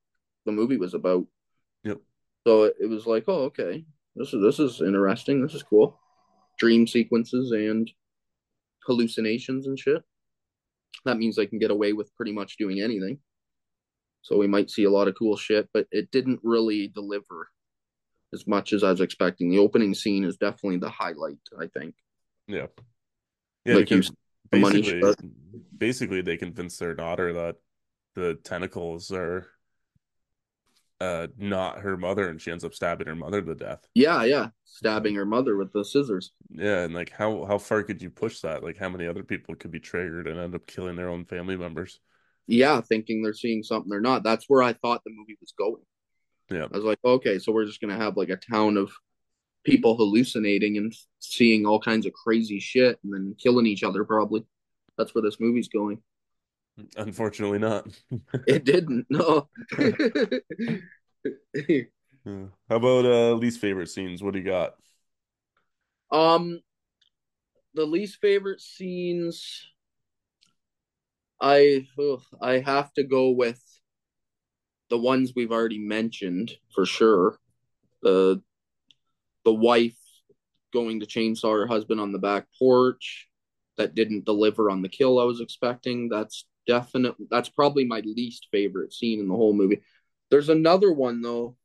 the 0.46 0.52
movie 0.52 0.78
was 0.78 0.94
about. 0.94 1.26
Yep. 1.84 2.00
So 2.46 2.64
it, 2.64 2.90
was 2.90 3.06
like, 3.06 3.26
oh, 3.28 3.44
okay, 3.46 3.86
this 4.16 4.34
is 4.34 4.42
this 4.42 4.60
is 4.60 4.82
interesting. 4.82 5.42
This 5.42 5.54
is 5.54 5.64
cool. 5.64 6.00
Dream 6.58 6.88
sequences 6.88 7.52
and 7.52 7.90
hallucinations 8.86 9.68
and 9.68 9.78
shit. 9.78 10.04
That 11.06 11.18
means 11.18 11.38
I 11.38 11.46
can 11.46 11.60
get 11.60 11.72
away 11.72 11.94
with 11.94 12.16
pretty 12.16 12.32
much 12.32 12.58
doing 12.58 12.82
anything. 12.82 13.20
So 14.22 14.38
we 14.38 14.48
might 14.48 14.72
see 14.72 14.86
a 14.86 14.90
lot 14.90 15.08
of 15.08 15.16
cool 15.18 15.38
shit, 15.38 15.70
but 15.74 15.88
it 15.92 16.10
didn't 16.12 16.40
really 16.42 16.88
deliver 16.88 17.50
as 18.36 18.48
much 18.48 18.74
as 18.74 18.84
I 18.84 18.92
was 18.92 19.02
expecting. 19.02 19.50
The 19.50 19.60
opening 19.60 19.96
scene 19.96 20.26
is 20.26 20.38
definitely 20.38 20.78
the 20.80 20.90
highlight, 20.92 21.40
I 21.60 21.68
think. 21.68 21.96
Yeah. 22.48 22.68
Yeah, 23.66 23.76
Like 23.76 23.90
you 23.92 24.02
because 24.02 24.08
said, 24.08 24.16
the 24.52 24.60
money 24.60 25.02
basically, 25.78 26.22
they 26.22 26.38
convince 26.38 26.78
their 26.78 26.94
daughter 26.94 27.34
that 27.34 27.58
the 28.16 28.36
tentacles 28.44 29.12
are 29.12 29.48
uh 31.02 31.28
not 31.38 31.80
her 31.80 31.98
mother 31.98 32.30
and 32.30 32.42
she 32.42 32.52
ends 32.52 32.64
up 32.64 32.74
stabbing 32.74 33.08
her 33.08 33.16
mother 33.16 33.42
to 33.42 33.56
death. 33.56 33.86
Yeah, 33.94 34.24
yeah. 34.24 34.50
Stabbing 34.66 35.16
her 35.16 35.26
mother 35.26 35.58
with 35.58 35.74
the 35.74 35.84
scissors. 35.84 36.32
Yeah, 36.50 36.84
and 36.84 36.94
like 36.94 37.12
how 37.12 37.46
how 37.46 37.58
far 37.58 37.84
could 37.84 38.02
you 38.02 38.10
push 38.10 38.40
that? 38.42 38.64
Like 38.64 38.78
how 38.78 38.90
many 38.90 39.08
other 39.08 39.24
people 39.24 39.56
could 39.56 39.72
be 39.72 39.80
triggered 39.80 40.28
and 40.28 40.40
end 40.40 40.56
up 40.56 40.68
killing 40.68 40.96
their 40.96 41.10
own 41.10 41.26
family 41.26 41.58
members? 41.58 42.00
Yeah, 42.48 42.82
thinking 42.82 43.22
they're 43.22 43.34
seeing 43.34 43.64
something 43.64 43.90
they're 43.90 44.02
not. 44.02 44.24
That's 44.24 44.46
where 44.48 44.62
I 44.62 44.74
thought 44.74 45.04
the 45.04 45.12
movie 45.12 45.38
was 45.42 45.54
going. 45.58 45.82
Yeah. 46.50 46.66
I 46.72 46.76
was 46.78 46.84
like, 46.84 47.00
okay, 47.04 47.40
so 47.40 47.52
we're 47.52 47.66
just 47.66 47.82
gonna 47.82 47.98
have 47.98 48.18
like 48.18 48.30
a 48.30 48.38
town 48.38 48.78
of 48.78 48.92
people 49.64 49.98
hallucinating 49.98 50.78
and 50.78 50.94
seeing 51.20 51.66
all 51.66 51.80
kinds 51.80 52.06
of 52.06 52.14
crazy 52.14 52.60
shit 52.60 53.00
and 53.04 53.14
then 53.14 53.36
killing 53.38 53.66
each 53.66 53.84
other 53.84 54.04
probably. 54.06 54.46
That's 54.98 55.14
where 55.14 55.24
this 55.24 55.40
movie's 55.40 55.68
going. 55.68 56.02
Unfortunately 56.98 57.60
not. 57.60 57.88
It 58.48 58.64
didn't, 58.66 59.08
no. 59.10 59.50
How 62.70 62.76
about 62.76 63.06
uh 63.06 63.34
least 63.34 63.60
favorite 63.60 63.90
scenes? 63.90 64.22
What 64.22 64.34
do 64.34 64.40
you 64.40 64.46
got? 64.46 64.76
Um, 66.12 66.62
the 67.74 67.86
least 67.86 68.20
favorite 68.22 68.62
scenes, 68.62 69.68
I 71.42 71.88
ugh, 72.00 72.22
I 72.42 72.60
have 72.60 72.94
to 72.94 73.04
go 73.04 73.32
with 73.32 73.62
the 74.90 74.98
ones 74.98 75.34
we've 75.36 75.52
already 75.52 75.80
mentioned 75.80 76.54
for 76.74 76.86
sure. 76.86 77.40
The 78.02 78.42
the 79.44 79.54
wife 79.54 79.98
going 80.74 81.00
to 81.00 81.06
chainsaw 81.06 81.54
her 81.54 81.68
husband 81.68 82.02
on 82.02 82.12
the 82.12 82.20
back 82.20 82.48
porch 82.58 83.28
that 83.78 83.96
didn't 83.96 84.26
deliver 84.26 84.70
on 84.70 84.82
the 84.82 84.90
kill 84.90 85.20
I 85.20 85.24
was 85.24 85.40
expecting. 85.40 86.10
That's 86.10 86.46
definite. 86.68 87.16
That's 87.30 87.50
probably 87.50 87.86
my 87.86 88.02
least 88.02 88.48
favorite 88.52 88.94
scene 88.94 89.20
in 89.20 89.28
the 89.28 89.36
whole 89.36 89.54
movie. 89.54 89.82
There's 90.32 90.50
another 90.50 90.92
one 90.92 91.22
though, 91.22 91.56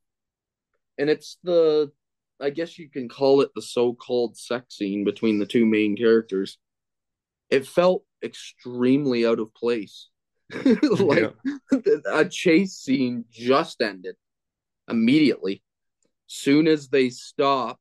and 0.98 1.09
it's 1.10 1.38
the 1.42 1.90
I 2.40 2.51
guess 2.51 2.78
you 2.78 2.88
can 2.88 3.09
call 3.09 3.42
it 3.42 3.51
the 3.55 3.62
so-called 3.62 4.36
sex 4.36 4.76
scene 4.76 5.05
between 5.05 5.38
the 5.38 5.47
two 5.47 5.66
main 5.66 5.97
characters. 5.97 6.59
It 7.51 7.66
felt 7.66 8.05
extremely 8.22 9.26
out 9.26 9.40
of 9.40 9.55
place. 9.55 10.10
like 10.82 11.32
a 12.06 12.24
chase 12.28 12.74
scene 12.74 13.24
just 13.31 13.81
ended 13.81 14.16
immediately. 14.89 15.62
Soon 16.27 16.66
as 16.66 16.89
they 16.89 17.10
stop, 17.10 17.81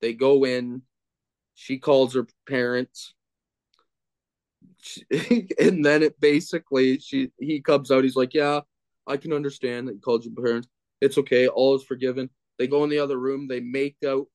they 0.00 0.12
go 0.12 0.44
in. 0.44 0.82
She 1.54 1.78
calls 1.78 2.14
her 2.14 2.26
parents. 2.46 3.14
and 5.10 5.84
then 5.84 6.02
it 6.02 6.20
basically 6.20 6.98
she 6.98 7.30
he 7.38 7.60
comes 7.60 7.90
out. 7.90 8.04
He's 8.04 8.16
like, 8.16 8.34
"Yeah, 8.34 8.60
I 9.06 9.16
can 9.16 9.32
understand 9.32 9.88
that 9.88 9.94
you 9.94 10.00
called 10.00 10.24
your 10.24 10.34
parents. 10.34 10.68
It's 11.00 11.18
okay. 11.18 11.48
All 11.48 11.74
is 11.74 11.84
forgiven." 11.84 12.30
They 12.58 12.66
go 12.66 12.84
in 12.84 12.90
the 12.90 12.98
other 12.98 13.18
room. 13.18 13.48
They 13.48 13.60
make 13.60 13.96
out. 14.06 14.26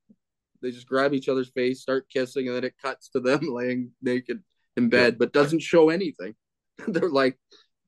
They 0.62 0.72
just 0.72 0.88
grab 0.88 1.14
each 1.14 1.30
other's 1.30 1.50
face, 1.50 1.82
start 1.82 2.08
kissing, 2.10 2.48
and 2.48 2.56
then 2.56 2.64
it 2.64 2.78
cuts 2.82 3.10
to 3.10 3.20
them 3.20 3.42
laying 3.42 3.92
naked 4.02 4.42
in 4.78 4.90
bed, 4.90 5.14
Yep. 5.14 5.18
but 5.20 5.34
doesn't 5.34 5.62
show 5.62 5.90
anything. 5.90 6.36
They're 6.88 7.10
like, 7.10 7.38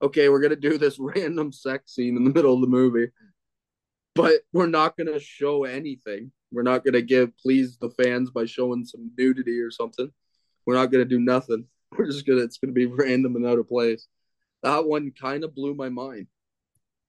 "Okay, 0.01 0.29
we're 0.29 0.41
gonna 0.41 0.55
do 0.55 0.77
this 0.77 0.97
random 0.99 1.51
sex 1.51 1.93
scene 1.93 2.17
in 2.17 2.23
the 2.23 2.31
middle 2.31 2.53
of 2.53 2.61
the 2.61 2.67
movie, 2.67 3.11
but 4.13 4.41
we're 4.53 4.67
not 4.67 4.97
gonna 4.97 5.19
show 5.19 5.63
anything. 5.63 6.31
We're 6.51 6.63
not 6.63 6.85
gonna 6.85 7.01
give 7.01 7.37
please 7.37 7.77
the 7.77 7.89
fans 7.89 8.31
by 8.31 8.45
showing 8.45 8.85
some 8.85 9.11
nudity 9.17 9.59
or 9.59 9.71
something. 9.71 10.11
We're 10.65 10.75
not 10.75 10.91
gonna 10.91 11.05
do 11.05 11.19
nothing." 11.19 11.67
We're 11.97 12.07
just 12.07 12.25
gonna 12.25 12.41
it's 12.41 12.57
gonna 12.57 12.73
be 12.73 12.87
random 12.87 13.35
and 13.35 13.45
out 13.45 13.59
of 13.59 13.69
place. 13.69 14.07
That 14.63 14.85
one 14.85 15.11
kind 15.11 15.43
of 15.43 15.55
blew 15.55 15.75
my 15.75 15.89
mind. 15.89 16.27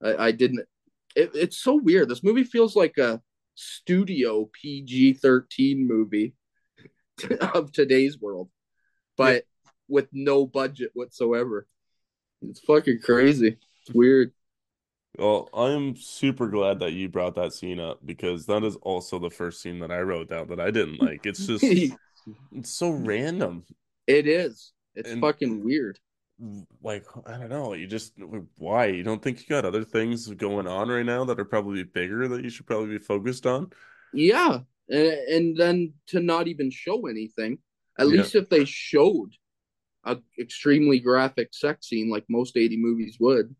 I, 0.02 0.26
I 0.26 0.32
didn't. 0.32 0.66
It, 1.14 1.30
it's 1.34 1.58
so 1.58 1.74
weird. 1.74 2.08
This 2.08 2.22
movie 2.22 2.44
feels 2.44 2.76
like 2.76 2.98
a 2.98 3.20
studio 3.54 4.48
PG 4.52 5.14
thirteen 5.14 5.86
movie 5.88 6.34
of 7.54 7.72
today's 7.72 8.18
world, 8.20 8.50
but 9.16 9.44
with 9.88 10.08
no 10.12 10.46
budget 10.46 10.90
whatsoever. 10.94 11.66
It's 12.42 12.60
fucking 12.60 13.00
crazy. 13.02 13.56
It's 13.82 13.94
weird. 13.94 14.32
Well, 15.18 15.48
I'm 15.54 15.96
super 15.96 16.48
glad 16.48 16.80
that 16.80 16.92
you 16.92 17.08
brought 17.08 17.36
that 17.36 17.52
scene 17.54 17.80
up 17.80 18.00
because 18.04 18.44
that 18.46 18.62
is 18.64 18.76
also 18.76 19.18
the 19.18 19.30
first 19.30 19.62
scene 19.62 19.78
that 19.78 19.90
I 19.90 20.00
wrote 20.00 20.28
down 20.28 20.48
that 20.48 20.60
I 20.60 20.70
didn't 20.70 21.00
like. 21.00 21.24
It's 21.24 21.46
just 21.46 21.64
it's 21.64 22.70
so 22.70 22.90
random. 22.90 23.64
It 24.06 24.26
is. 24.26 24.72
It's 24.94 25.10
And- 25.10 25.20
fucking 25.20 25.64
weird. 25.64 25.98
Like, 26.82 27.06
I 27.24 27.38
don't 27.38 27.48
know, 27.48 27.72
you 27.72 27.86
just 27.86 28.12
why? 28.58 28.88
You 28.88 29.02
don't 29.02 29.22
think 29.22 29.40
you 29.40 29.46
got 29.48 29.64
other 29.64 29.84
things 29.84 30.26
going 30.34 30.66
on 30.66 30.90
right 30.90 31.06
now 31.06 31.24
that 31.24 31.40
are 31.40 31.46
probably 31.46 31.82
bigger 31.82 32.28
that 32.28 32.44
you 32.44 32.50
should 32.50 32.66
probably 32.66 32.98
be 32.98 33.02
focused 33.02 33.46
on? 33.46 33.70
Yeah, 34.12 34.58
and, 34.90 35.08
and 35.08 35.56
then 35.56 35.94
to 36.08 36.20
not 36.20 36.46
even 36.46 36.70
show 36.70 37.06
anything. 37.06 37.56
At 37.98 38.08
Yeah. 38.08 38.16
least 38.20 38.34
if 38.34 38.50
they 38.50 38.66
showed 38.66 39.30
a 40.06 40.18
extremely 40.40 41.00
graphic 41.00 41.52
sex 41.52 41.88
scene 41.88 42.10
like 42.10 42.24
most 42.28 42.56
80 42.56 42.76
movies 42.78 43.18
would, 43.20 43.54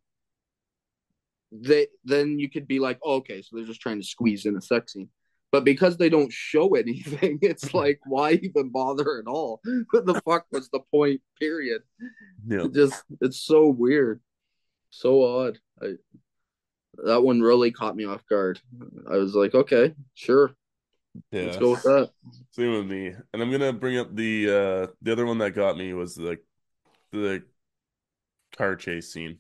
they 1.52 1.88
then 2.04 2.38
you 2.38 2.48
could 2.48 2.66
be 2.66 2.78
like, 2.78 2.98
oh, 3.04 3.16
okay, 3.16 3.42
so 3.42 3.56
they're 3.56 3.66
just 3.66 3.80
trying 3.80 4.00
to 4.00 4.06
squeeze 4.06 4.46
in 4.46 4.56
a 4.56 4.60
sex 4.60 4.92
scene. 4.92 5.08
But 5.52 5.64
because 5.64 5.96
they 5.96 6.08
don't 6.08 6.32
show 6.32 6.74
anything, 6.74 7.38
it's 7.42 7.74
like, 7.74 8.00
why 8.06 8.32
even 8.32 8.70
bother 8.70 9.18
at 9.18 9.26
all? 9.26 9.60
What 9.90 10.06
the 10.06 10.20
fuck 10.22 10.46
was 10.50 10.68
the 10.70 10.80
point? 10.90 11.20
Period. 11.38 11.82
Yeah. 12.46 12.64
It 12.64 12.74
just 12.74 13.02
it's 13.20 13.40
so 13.40 13.68
weird, 13.68 14.20
so 14.90 15.22
odd. 15.22 15.58
I, 15.82 15.94
that 17.04 17.22
one 17.22 17.42
really 17.42 17.72
caught 17.72 17.96
me 17.96 18.06
off 18.06 18.26
guard. 18.26 18.58
I 19.10 19.16
was 19.16 19.34
like, 19.34 19.54
okay, 19.54 19.94
sure, 20.14 20.54
let's 21.32 21.56
go 21.56 21.70
with 21.72 21.82
that. 21.82 22.10
Same 22.52 22.72
with 22.72 22.86
me. 22.86 23.12
And 23.32 23.42
I'm 23.42 23.50
gonna 23.50 23.72
bring 23.72 23.98
up 23.98 24.14
the 24.14 24.48
uh 24.48 24.86
the 25.02 25.12
other 25.12 25.26
one 25.26 25.38
that 25.38 25.52
got 25.52 25.76
me 25.76 25.92
was 25.92 26.14
the 26.14 26.38
the 27.12 27.44
car 28.56 28.76
chase 28.76 29.12
scene. 29.12 29.38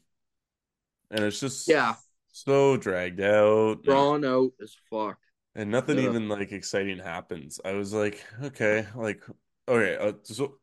And 1.10 1.24
it's 1.24 1.40
just 1.40 1.68
Yeah, 1.68 1.94
so 2.32 2.76
dragged 2.76 3.20
out 3.20 3.76
and, 3.76 3.84
drawn 3.84 4.24
out 4.24 4.50
as 4.60 4.74
fuck. 4.90 5.18
and 5.54 5.70
nothing 5.70 5.98
Yeah. 5.98 6.04
even 6.04 6.28
like 6.28 6.52
exciting 6.52 6.98
happens. 6.98 7.60
I 7.64 7.72
was 7.72 7.92
like, 7.92 8.24
okay, 8.42 8.86
like 8.94 9.22
okay, 9.68 9.96
uh, 9.96 10.12
so 10.22 10.58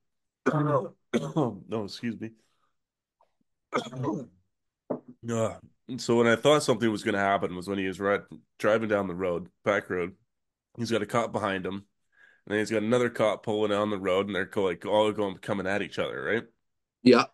no, 0.53 1.83
excuse 1.85 2.19
me. 2.19 2.31
Yeah. 5.21 5.57
So 5.97 6.17
when 6.17 6.27
I 6.27 6.35
thought 6.35 6.63
something 6.63 6.89
was 6.91 7.03
gonna 7.03 7.17
happen 7.19 7.55
was 7.55 7.67
when 7.67 7.77
he 7.79 7.87
was 7.87 7.99
right 7.99 8.21
driving 8.59 8.89
down 8.89 9.07
the 9.07 9.15
road, 9.15 9.49
back 9.63 9.89
road. 9.89 10.15
He's 10.77 10.91
got 10.91 11.01
a 11.01 11.05
cop 11.05 11.31
behind 11.31 11.65
him, 11.65 11.75
and 11.75 11.83
then 12.47 12.59
he's 12.59 12.71
got 12.71 12.83
another 12.83 13.09
cop 13.09 13.43
pulling 13.43 13.71
down 13.71 13.89
the 13.89 13.97
road, 13.99 14.27
and 14.27 14.35
they're 14.35 14.49
like 14.55 14.85
all 14.85 15.11
going 15.11 15.37
coming 15.37 15.67
at 15.67 15.81
each 15.81 15.99
other, 15.99 16.23
right? 16.23 16.43
Yeah, 17.03 17.25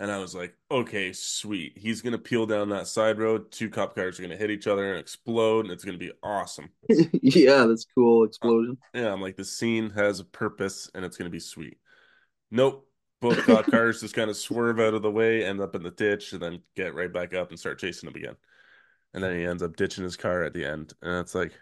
And 0.00 0.12
I 0.12 0.18
was 0.18 0.34
like, 0.34 0.54
okay, 0.70 1.12
sweet. 1.12 1.76
He's 1.76 2.02
gonna 2.02 2.18
peel 2.18 2.46
down 2.46 2.68
that 2.70 2.86
side 2.86 3.18
road. 3.18 3.50
Two 3.50 3.68
cop 3.70 3.94
cars 3.96 4.18
are 4.18 4.22
gonna 4.22 4.36
hit 4.36 4.50
each 4.50 4.66
other 4.68 4.90
and 4.90 5.00
explode, 5.00 5.64
and 5.64 5.72
it's 5.72 5.84
gonna 5.84 5.98
be 5.98 6.12
awesome. 6.22 6.68
yeah, 7.22 7.64
that's 7.66 7.86
cool 7.94 8.24
explosion. 8.24 8.78
Yeah, 8.94 9.12
I'm 9.12 9.20
like, 9.20 9.36
the 9.36 9.44
scene 9.44 9.90
has 9.90 10.20
a 10.20 10.24
purpose, 10.24 10.90
and 10.94 11.04
it's 11.04 11.16
gonna 11.16 11.30
be 11.30 11.40
sweet. 11.40 11.78
Nope. 12.50 12.86
Both 13.20 13.44
cop 13.44 13.66
cars 13.70 14.00
just 14.00 14.14
kind 14.14 14.30
of 14.30 14.36
swerve 14.36 14.80
out 14.80 14.94
of 14.94 15.02
the 15.02 15.10
way, 15.10 15.44
end 15.44 15.60
up 15.60 15.74
in 15.74 15.82
the 15.82 15.90
ditch, 15.90 16.32
and 16.32 16.42
then 16.42 16.62
get 16.76 16.94
right 16.94 17.12
back 17.12 17.34
up 17.34 17.50
and 17.50 17.58
start 17.58 17.80
chasing 17.80 18.08
him 18.08 18.16
again. 18.16 18.36
And 19.14 19.22
then 19.24 19.36
he 19.38 19.44
ends 19.44 19.62
up 19.62 19.76
ditching 19.76 20.04
his 20.04 20.16
car 20.16 20.44
at 20.44 20.54
the 20.54 20.64
end, 20.64 20.92
and 21.02 21.20
it's 21.20 21.34
like, 21.34 21.52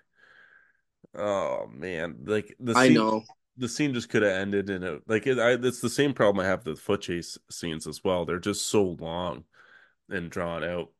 oh 1.17 1.67
man, 1.73 2.19
like 2.27 2.55
the 2.61 2.75
I 2.75 2.89
scene, 2.89 2.95
know. 2.95 3.25
the 3.57 3.69
scene 3.69 3.95
just 3.95 4.09
could 4.09 4.23
have 4.23 4.33
ended 4.33 4.71
in 4.71 4.85
a 4.85 5.01
like 5.07 5.27
it, 5.27 5.39
I, 5.39 5.53
it's 5.53 5.81
the 5.81 5.91
same 5.91 6.15
problem 6.15 6.45
I 6.45 6.49
have 6.49 6.67
with 6.67 6.81
foot 6.81 7.03
chase 7.03 7.39
scenes 7.51 7.87
as 7.87 8.03
well. 8.05 8.25
They're 8.25 8.39
just 8.39 8.67
so 8.67 8.85
long 8.85 9.45
and 10.11 10.31
drawn 10.31 10.65
out. 10.65 10.91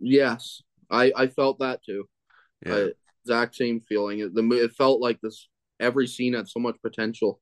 Yes, 0.00 0.62
I 0.90 1.12
I 1.16 1.26
felt 1.28 1.58
that 1.60 1.82
too. 1.84 2.08
Yeah, 2.64 2.88
I, 2.88 2.92
exact 3.24 3.56
same 3.56 3.80
feeling. 3.80 4.20
It, 4.20 4.34
the 4.34 4.42
it 4.52 4.72
felt 4.74 5.00
like 5.00 5.20
this. 5.22 5.48
Every 5.80 6.06
scene 6.06 6.34
had 6.34 6.48
so 6.48 6.60
much 6.60 6.76
potential, 6.82 7.40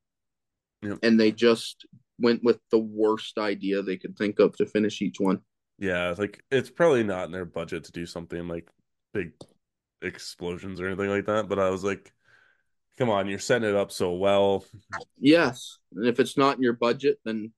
Yep. 0.82 1.00
and 1.02 1.18
they 1.18 1.32
just 1.32 1.86
went 2.18 2.42
with 2.44 2.60
the 2.70 2.78
worst 2.78 3.38
idea 3.38 3.82
they 3.82 3.96
could 3.96 4.16
think 4.16 4.38
of 4.38 4.56
to 4.56 4.66
finish 4.66 5.02
each 5.02 5.20
one. 5.20 5.40
yeah, 5.78 6.14
like 6.18 6.42
it's 6.50 6.70
probably 6.70 7.02
not 7.02 7.26
in 7.26 7.32
their 7.32 7.44
budget 7.44 7.84
to 7.84 7.92
do 7.92 8.06
something 8.06 8.48
like 8.48 8.68
big 9.14 9.32
explosions 10.02 10.80
or 10.80 10.86
anything 10.86 11.08
like 11.10 11.26
that. 11.26 11.48
But 11.48 11.58
I 11.58 11.70
was 11.70 11.84
like, 11.84 12.12
come 12.98 13.10
on, 13.10 13.28
you're 13.28 13.38
setting 13.38 13.68
it 13.68 13.74
up 13.76 13.92
so 13.92 14.12
well. 14.12 14.64
Yes, 15.18 15.78
and 15.94 16.06
if 16.06 16.20
it's 16.20 16.36
not 16.36 16.56
in 16.56 16.62
your 16.62 16.72
budget, 16.74 17.18
then 17.24 17.52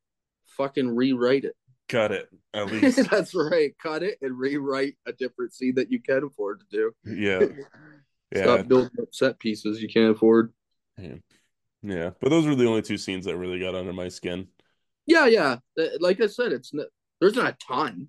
fucking 0.56 0.94
rewrite 0.94 1.44
it. 1.44 1.56
Cut 1.88 2.12
it 2.12 2.28
at 2.54 2.66
least. 2.72 3.10
That's 3.10 3.34
right. 3.34 3.72
Cut 3.82 4.02
it 4.02 4.18
and 4.22 4.38
rewrite 4.38 4.96
a 5.06 5.12
different 5.12 5.52
scene 5.54 5.74
that 5.76 5.90
you 5.90 6.00
can 6.00 6.24
afford 6.24 6.60
to 6.60 6.66
do. 6.70 6.92
Yeah, 7.04 7.46
yeah, 8.34 8.42
Stop 8.44 8.68
building 8.68 8.90
up 9.00 9.08
set 9.12 9.38
pieces 9.38 9.82
you 9.82 9.88
can't 9.88 10.14
afford. 10.14 10.52
yeah. 11.82 12.10
But 12.20 12.30
those 12.30 12.46
were 12.46 12.54
the 12.54 12.66
only 12.68 12.82
two 12.82 12.98
scenes 12.98 13.24
that 13.26 13.36
really 13.36 13.58
got 13.58 13.74
under 13.74 13.92
my 13.92 14.08
skin. 14.08 14.46
Yeah, 15.06 15.26
yeah. 15.26 15.56
Uh, 15.78 15.84
like 16.00 16.20
I 16.20 16.26
said, 16.28 16.52
it's 16.52 16.72
n- 16.72 16.86
there's 17.20 17.34
not 17.34 17.48
a 17.54 17.56
ton. 17.66 18.08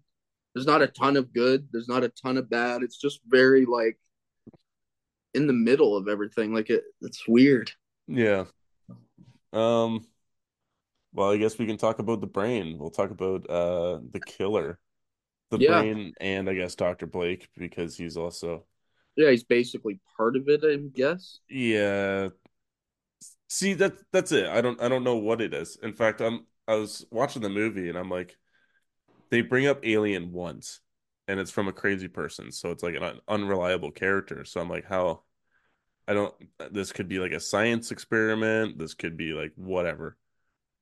There's 0.54 0.68
not 0.68 0.84
a 0.84 0.88
ton 0.88 1.18
of 1.18 1.34
good. 1.34 1.68
There's 1.72 1.88
not 1.88 2.04
a 2.04 2.10
ton 2.10 2.38
of 2.38 2.50
bad. 2.50 2.84
It's 2.84 2.98
just 2.98 3.20
very 3.28 3.66
like 3.66 3.98
in 5.34 5.48
the 5.48 5.54
middle 5.54 5.96
of 5.98 6.08
everything. 6.08 6.54
Like 6.54 6.70
it, 6.70 6.84
it's 7.02 7.28
weird. 7.28 7.72
Yeah. 8.08 8.46
Um. 9.52 10.06
Well, 11.14 11.32
I 11.32 11.38
guess 11.38 11.58
we 11.58 11.68
can 11.68 11.78
talk 11.78 12.00
about 12.00 12.22
the 12.22 12.28
brain. 12.28 12.78
We'll 12.80 12.90
talk 12.90 13.12
about 13.12 13.50
uh 13.50 14.00
the 14.12 14.20
killer, 14.20 14.80
the 15.52 15.58
Yeah. 15.58 15.84
brain, 15.84 16.16
and 16.22 16.50
I 16.50 16.56
guess 16.56 16.76
Dr. 16.76 17.08
Blake 17.08 17.50
because 17.58 17.98
he's 17.98 18.18
also 18.18 18.66
Yeah, 19.16 19.30
he's 19.32 19.44
basically 19.44 20.00
part 20.18 20.36
of 20.36 20.48
it. 20.48 20.64
I 20.64 20.78
guess. 20.78 21.40
yeah. 21.50 22.30
See 23.50 23.74
that 23.76 23.94
that's 24.12 24.32
it. 24.32 24.48
I 24.48 24.62
don't 24.62 24.82
I 24.82 24.90
don't 24.90 25.04
know 25.04 25.18
what 25.18 25.42
it 25.42 25.54
is. 25.54 25.78
In 25.82 25.94
fact, 25.94 26.22
I'm 26.22 26.46
I 26.68 26.76
was 26.76 27.06
watching 27.12 27.42
the 27.42 27.50
movie 27.50 27.90
and 27.90 27.98
I'm 27.98 28.10
like, 28.10 28.38
they 29.32 29.42
bring 29.42 29.68
up 29.68 29.86
Alien 29.86 30.32
once, 30.34 30.82
and 31.28 31.40
it's 31.40 31.52
from 31.52 31.68
a 31.68 31.74
crazy 31.74 32.08
person, 32.08 32.52
so 32.52 32.72
it's 32.72 32.84
like 32.84 32.96
an 32.96 33.20
unreliable 33.28 33.92
character. 33.92 34.46
So 34.46 34.62
I'm 34.62 34.70
like, 34.70 34.86
how? 34.86 35.24
I 36.08 36.14
don't. 36.14 36.34
This 36.72 36.92
could 36.92 37.08
be 37.08 37.20
like 37.20 37.32
a 37.32 37.40
science 37.40 37.92
experiment. 37.92 38.78
This 38.78 38.94
could 38.94 39.16
be 39.16 39.34
like 39.34 39.54
whatever. 39.56 40.18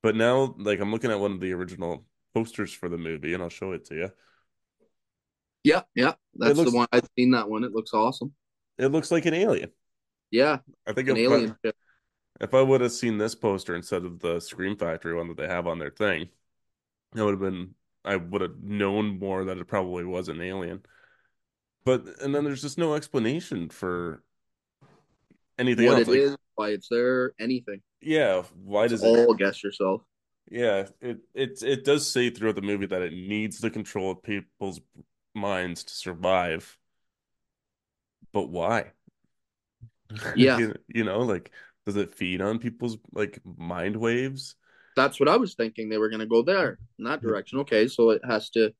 But 0.03 0.15
now, 0.15 0.55
like, 0.57 0.79
I'm 0.79 0.91
looking 0.91 1.11
at 1.11 1.19
one 1.19 1.33
of 1.33 1.39
the 1.39 1.53
original 1.53 2.05
posters 2.33 2.73
for 2.73 2.89
the 2.89 2.97
movie, 2.97 3.33
and 3.33 3.43
I'll 3.43 3.49
show 3.49 3.71
it 3.73 3.85
to 3.85 3.95
you. 3.95 4.09
Yeah, 5.63 5.81
yeah. 5.93 6.13
That's 6.33 6.57
looks- 6.57 6.71
the 6.71 6.77
one. 6.77 6.87
I've 6.91 7.07
seen 7.15 7.31
that 7.31 7.49
one. 7.49 7.63
It 7.63 7.71
looks 7.71 7.93
awesome. 7.93 8.33
It 8.77 8.87
looks 8.87 9.11
like 9.11 9.25
an 9.25 9.35
alien. 9.35 9.69
Yeah, 10.31 10.59
I 10.87 10.93
think 10.93 11.09
an 11.09 11.17
if 11.17 11.29
alien 11.29 11.55
I, 11.63 11.71
if 12.39 12.53
I 12.53 12.61
would 12.61 12.81
have 12.81 12.93
seen 12.93 13.17
this 13.17 13.35
poster 13.35 13.75
instead 13.75 14.05
of 14.05 14.19
the 14.19 14.39
Scream 14.39 14.77
Factory 14.77 15.13
one 15.13 15.27
that 15.27 15.37
they 15.37 15.47
have 15.47 15.67
on 15.67 15.77
their 15.77 15.91
thing, 15.91 16.29
it 17.15 17.21
would 17.21 17.31
have 17.31 17.39
been. 17.41 17.75
I 18.05 18.15
would 18.17 18.41
have 18.41 18.61
known 18.63 19.19
more 19.19 19.45
that 19.45 19.57
it 19.57 19.65
probably 19.67 20.05
was 20.05 20.27
an 20.29 20.41
alien. 20.41 20.83
But 21.83 22.19
and 22.21 22.33
then 22.33 22.43
there's 22.43 22.61
just 22.63 22.77
no 22.79 22.95
explanation 22.95 23.69
for 23.69 24.23
anything 25.57 25.87
What 25.87 25.91
else. 25.91 26.07
it 26.07 26.07
Like, 26.07 26.23
is, 26.23 26.37
why 26.55 26.69
it's 26.69 26.87
there, 26.89 27.33
anything. 27.39 27.81
yeah, 28.01 28.43
why 28.63 28.87
It's 28.87 28.87
does 28.87 29.03
it? 29.03 29.13
all 29.17 29.33
guess 29.33 29.63
yourself. 29.63 30.03
Yeah, 30.49 30.89
it 30.99 31.19
it 31.33 31.61
it 31.63 31.85
does 31.85 32.09
say 32.09 32.29
throughout 32.29 32.55
the 32.55 32.61
movie 32.61 32.85
that 32.87 33.01
it 33.01 33.13
needs 33.13 33.59
the 33.59 33.69
control 33.71 34.11
of 34.11 34.23
people's 34.23 34.81
minds 35.33 35.83
to 35.85 35.93
survive. 35.93 36.77
But 38.33 38.49
why? 38.49 38.91
Yeah. 40.33 40.63
You 40.87 41.03
know, 41.03 41.19
like 41.19 41.51
does 41.85 41.95
it 41.95 42.13
feed 42.13 42.41
on 42.41 42.59
people's 42.59 42.97
like 43.13 43.39
mind 43.45 43.97
waves? 43.97 44.55
That's 45.01 45.19
what 45.19 45.29
I 45.29 45.37
was 45.37 45.55
thinking. 45.55 45.89
They 45.89 45.97
were 45.97 46.09
going 46.09 46.19
to 46.19 46.25
go 46.25 46.41
there 46.41 46.77
in 46.99 47.05
that 47.05 47.21
direction. 47.21 47.59
Okay, 47.59 47.87
so 47.87 48.11
it 48.11 48.21
has 48.25 48.49
to. 48.51 48.71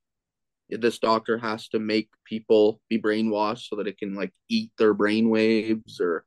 This 0.70 1.00
doctor 1.00 1.38
has 1.38 1.68
to 1.70 1.80
make 1.80 2.10
people 2.24 2.80
be 2.90 3.02
brainwashed 3.02 3.68
so 3.68 3.76
that 3.76 3.88
it 3.88 3.98
can 3.98 4.16
like 4.16 4.32
eat 4.48 4.72
their 4.78 4.94
brain 4.94 5.30
waves 5.30 6.00
or 6.00 6.24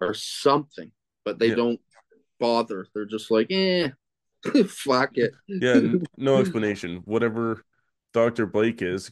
or 0.00 0.14
something. 0.14 0.92
But 1.24 1.38
they 1.38 1.48
Yeah. 1.48 1.56
don't 1.56 1.80
bother. 2.38 2.86
They're 2.94 3.06
just 3.06 3.30
like, 3.30 3.48
eh, 3.50 3.90
fuck 4.66 5.16
it. 5.16 5.32
Yeah, 5.48 5.80
no 6.16 6.38
explanation. 6.38 7.02
Whatever 7.04 7.64
Dr. 8.12 8.46
Blake 8.46 8.82
is, 8.82 9.10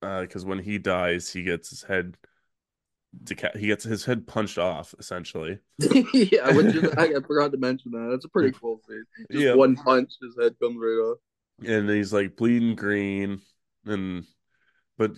because 0.00 0.44
when 0.44 0.58
he 0.58 0.78
dies, 0.78 1.32
he 1.32 1.42
gets 1.44 1.70
his 1.70 1.82
head 1.82 2.16
deca- 3.24 3.56
he 3.56 3.66
gets 3.66 3.84
his 3.84 4.04
head 4.04 4.26
punched 4.26 4.58
off, 4.58 4.94
essentially. 4.98 5.58
yeah, 5.78 6.48
is, 6.48 6.94
I, 6.96 7.04
I 7.16 7.20
forgot 7.26 7.52
to 7.52 7.58
mention 7.58 7.92
that. 7.92 8.08
That's 8.10 8.24
a 8.24 8.28
pretty 8.28 8.56
cool 8.58 8.80
scene. 8.86 9.04
Just 9.30 9.44
Yeah. 9.44 9.54
one 9.54 9.76
punch, 9.76 10.12
his 10.20 10.36
head 10.40 10.58
comes 10.60 10.76
right 10.78 11.02
off. 11.10 11.18
And 11.64 11.88
he's 11.88 12.12
like 12.12 12.36
bleeding 12.36 12.74
green, 12.74 13.40
and 13.86 14.24
but 14.98 15.16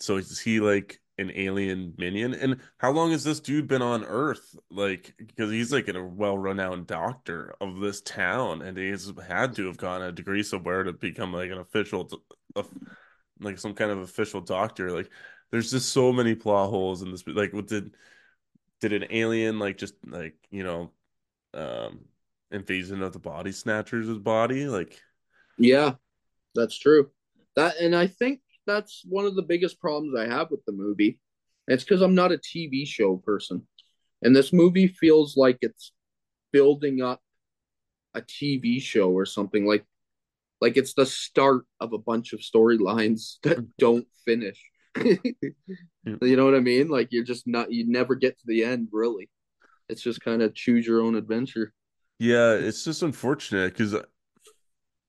so 0.00 0.16
is 0.16 0.40
he 0.40 0.60
like 0.60 1.00
an 1.18 1.32
alien 1.34 1.94
minion? 1.96 2.34
And 2.34 2.60
how 2.78 2.90
long 2.90 3.12
has 3.12 3.24
this 3.24 3.40
dude 3.40 3.68
been 3.68 3.82
on 3.82 4.04
Earth? 4.04 4.56
Like, 4.70 5.14
because 5.18 5.50
he's 5.50 5.72
like 5.72 5.88
a 5.88 6.04
well-renowned 6.04 6.86
doctor 6.86 7.54
of 7.60 7.80
this 7.80 8.00
town, 8.02 8.62
and 8.62 8.76
he's 8.76 9.10
had 9.26 9.54
to 9.56 9.66
have 9.66 9.76
gotten 9.76 10.08
a 10.08 10.12
degree 10.12 10.42
somewhere 10.42 10.82
to 10.84 10.92
become 10.92 11.32
like 11.32 11.50
an 11.50 11.58
official, 11.58 12.08
like 13.40 13.58
some 13.58 13.74
kind 13.74 13.90
of 13.90 13.98
official 13.98 14.40
doctor. 14.40 14.90
Like, 14.90 15.10
there's 15.50 15.70
just 15.70 15.90
so 15.90 16.12
many 16.12 16.34
plot 16.34 16.70
holes 16.70 17.02
in 17.02 17.10
this. 17.10 17.24
Like, 17.26 17.52
what 17.52 17.66
did 17.66 17.96
did 18.80 18.92
an 18.92 19.06
alien 19.10 19.58
like 19.58 19.78
just 19.78 19.94
like 20.06 20.36
you 20.50 20.64
know, 20.64 20.90
um, 21.54 22.06
invasion 22.50 23.02
of 23.02 23.12
the 23.12 23.18
body 23.18 23.52
snatchers 23.52 24.08
body? 24.18 24.66
Like, 24.66 25.00
Yeah, 25.58 25.94
that's 26.54 26.78
true. 26.78 27.10
That 27.56 27.76
and 27.80 27.94
I 27.94 28.06
think 28.06 28.40
that's 28.66 29.02
one 29.06 29.26
of 29.26 29.36
the 29.36 29.42
biggest 29.42 29.80
problems 29.80 30.16
I 30.18 30.26
have 30.26 30.50
with 30.50 30.64
the 30.66 30.72
movie. 30.72 31.20
It's 31.68 31.84
because 31.84 32.02
I'm 32.02 32.14
not 32.14 32.32
a 32.32 32.38
TV 32.38 32.84
show 32.84 33.16
person, 33.18 33.66
and 34.22 34.34
this 34.34 34.52
movie 34.52 34.88
feels 34.88 35.36
like 35.36 35.58
it's 35.62 35.92
building 36.52 37.02
up 37.02 37.20
a 38.14 38.22
TV 38.22 38.80
show 38.80 39.10
or 39.10 39.26
something 39.26 39.66
like 39.66 39.84
like 40.60 40.76
it's 40.76 40.94
the 40.94 41.06
start 41.06 41.64
of 41.80 41.92
a 41.92 41.98
bunch 41.98 42.32
of 42.32 42.40
storylines 42.40 43.36
that 43.42 43.66
don't 43.78 44.06
finish. 44.24 44.60
You 46.20 46.36
know 46.36 46.44
what 46.44 46.54
I 46.54 46.60
mean? 46.60 46.88
Like 46.88 47.08
you're 47.12 47.24
just 47.24 47.46
not 47.46 47.72
you 47.72 47.86
never 47.86 48.14
get 48.14 48.38
to 48.38 48.44
the 48.46 48.64
end 48.64 48.88
really. 48.92 49.30
It's 49.88 50.02
just 50.02 50.20
kind 50.20 50.42
of 50.42 50.54
choose 50.54 50.86
your 50.86 51.00
own 51.02 51.14
adventure. 51.14 51.72
yeah, 52.18 52.52
it's 52.52 52.84
just 52.84 53.02
unfortunate 53.02 53.72
because 53.72 53.94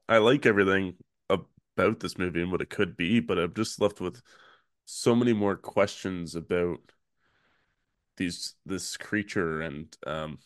I 0.07 0.18
like 0.20 0.45
everything 0.45 0.95
about 1.30 1.99
this 1.99 2.18
movie 2.18 2.41
and 2.41 2.52
what 2.52 2.62
it 2.62 2.70
could 2.70 2.95
be, 2.98 3.20
but 3.20 3.38
I'm 3.40 3.53
just 3.53 3.82
left 3.82 3.99
with 4.02 4.22
so 4.86 5.16
many 5.16 5.34
more 5.34 5.56
questions 5.56 6.36
about 6.36 6.80
these 8.18 8.56
this 8.66 8.98
creature 8.98 9.62
and 9.62 9.95
um 10.07 10.40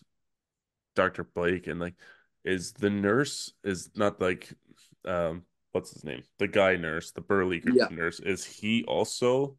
Dr. 0.96 1.24
Blake 1.24 1.68
and 1.68 1.80
like 1.80 1.96
is 2.44 2.74
the 2.74 2.90
nurse 2.90 3.54
is 3.64 3.90
not 3.96 4.20
like 4.22 4.52
um 5.06 5.44
what's 5.72 5.92
his 5.94 6.04
name? 6.04 6.24
The 6.40 6.48
guy 6.48 6.76
nurse, 6.76 7.12
the 7.12 7.22
burly 7.22 7.64
Yeah. 7.66 7.88
nurse, 7.90 8.20
is 8.20 8.46
he 8.46 8.84
also 8.86 9.58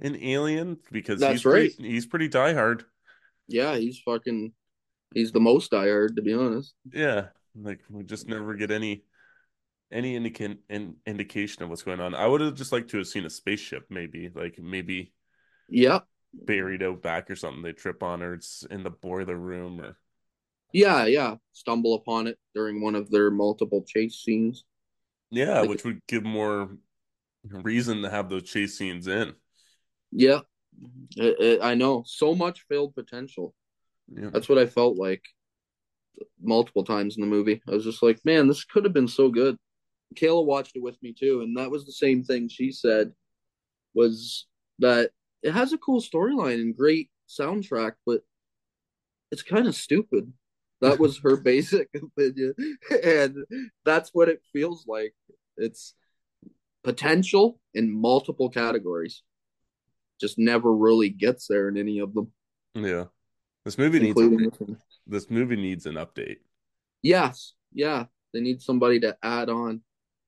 an 0.00 0.16
alien? 0.16 0.78
Because 0.90 1.20
That's 1.20 1.32
he's 1.32 1.42
pretty, 1.42 1.74
right. 1.82 1.86
he's 1.86 2.06
pretty 2.06 2.28
diehard. 2.28 2.84
Yeah, 3.48 3.76
he's 3.76 3.98
fucking 4.00 4.52
he's 5.14 5.32
the 5.32 5.40
most 5.40 5.74
I 5.74 5.84
heard 5.86 6.16
to 6.16 6.22
be 6.22 6.34
honest. 6.34 6.74
Yeah, 6.92 7.28
like 7.54 7.80
we 7.88 8.04
just 8.04 8.28
never 8.28 8.54
get 8.54 8.70
any 8.70 9.04
any 9.92 10.16
indica 10.16 10.56
in, 10.68 10.96
indication 11.06 11.62
of 11.62 11.70
what's 11.70 11.82
going 11.82 12.00
on. 12.00 12.14
I 12.14 12.26
would 12.26 12.40
have 12.40 12.54
just 12.54 12.72
liked 12.72 12.90
to 12.90 12.98
have 12.98 13.08
seen 13.08 13.26
a 13.26 13.30
spaceship, 13.30 13.86
maybe 13.90 14.30
like 14.34 14.58
maybe 14.58 15.12
Yeah. 15.68 16.00
buried 16.32 16.82
out 16.82 17.02
back 17.02 17.30
or 17.30 17.36
something. 17.36 17.62
They 17.62 17.72
trip 17.72 18.02
on, 18.02 18.22
or 18.22 18.34
it's 18.34 18.64
in 18.70 18.82
the 18.82 18.90
boiler 18.90 19.36
room, 19.36 19.80
or 19.80 19.96
Yeah, 20.72 21.06
yeah. 21.06 21.36
Stumble 21.52 21.94
upon 21.94 22.26
it 22.26 22.38
during 22.54 22.80
one 22.80 22.94
of 22.94 23.10
their 23.10 23.30
multiple 23.30 23.82
chase 23.86 24.16
scenes. 24.16 24.64
Yeah, 25.30 25.60
Like- 25.60 25.70
which 25.70 25.84
would 25.84 26.00
give 26.06 26.24
more 26.24 26.76
reason 27.44 28.02
to 28.02 28.10
have 28.10 28.28
those 28.28 28.42
chase 28.44 28.76
scenes 28.76 29.06
in. 29.06 29.34
Yeah. 30.12 30.40
I 31.62 31.74
know. 31.74 32.04
So 32.06 32.34
much 32.34 32.64
failed 32.68 32.94
potential. 32.94 33.54
Yeah, 34.12 34.30
That's 34.32 34.48
what 34.48 34.58
I 34.58 34.66
felt 34.66 34.96
like 34.96 35.22
multiple 36.42 36.84
times 36.84 37.16
in 37.16 37.20
the 37.22 37.26
movie. 37.26 37.62
I 37.68 37.72
was 37.72 37.84
just 37.84 38.02
like, 38.02 38.20
man, 38.24 38.48
this 38.48 38.64
could 38.64 38.84
have 38.84 38.92
been 38.92 39.08
so 39.08 39.28
good. 39.30 39.56
Kayla 40.16 40.44
watched 40.44 40.76
it 40.76 40.82
with 40.82 41.00
me 41.02 41.12
too, 41.12 41.40
and 41.42 41.56
that 41.56 41.70
was 41.70 41.86
the 41.86 41.92
same 41.92 42.24
thing 42.24 42.48
she 42.48 42.72
said 42.72 43.12
was 43.94 44.46
that 44.80 45.10
it 45.42 45.52
has 45.52 45.72
a 45.72 45.78
cool 45.78 46.00
storyline 46.00 46.54
and 46.60 46.76
great 46.76 47.10
soundtrack, 47.28 47.92
but 48.04 48.20
it's 49.30 49.42
kind 49.42 49.68
of 49.68 49.74
stupid. 49.76 50.32
That 50.80 50.98
was 50.98 51.18
her 51.18 51.36
basic 51.36 51.88
opinion. 51.94 52.54
And 53.04 53.36
that's 53.84 54.10
what 54.12 54.28
it 54.28 54.42
feels 54.52 54.84
like. 54.86 55.14
It's 55.56 55.94
potential 56.82 57.60
in 57.74 57.90
multiple 57.90 58.48
categories. 58.48 59.22
Just 60.20 60.38
never 60.38 60.74
really 60.74 61.10
gets 61.10 61.46
there 61.46 61.68
in 61.68 61.76
any 61.76 61.98
of 61.98 62.14
them. 62.14 62.32
yeah. 62.74 63.04
This 63.64 63.76
movie 63.76 64.00
needs 64.00 64.18
this 64.18 64.78
this 65.06 65.30
movie 65.30 65.56
needs 65.56 65.84
an 65.84 65.96
update. 65.96 66.38
Yes, 67.02 67.52
yeah. 67.74 68.06
They 68.32 68.40
need 68.40 68.62
somebody 68.62 69.00
to 69.00 69.16
add 69.22 69.50
on, 69.50 69.82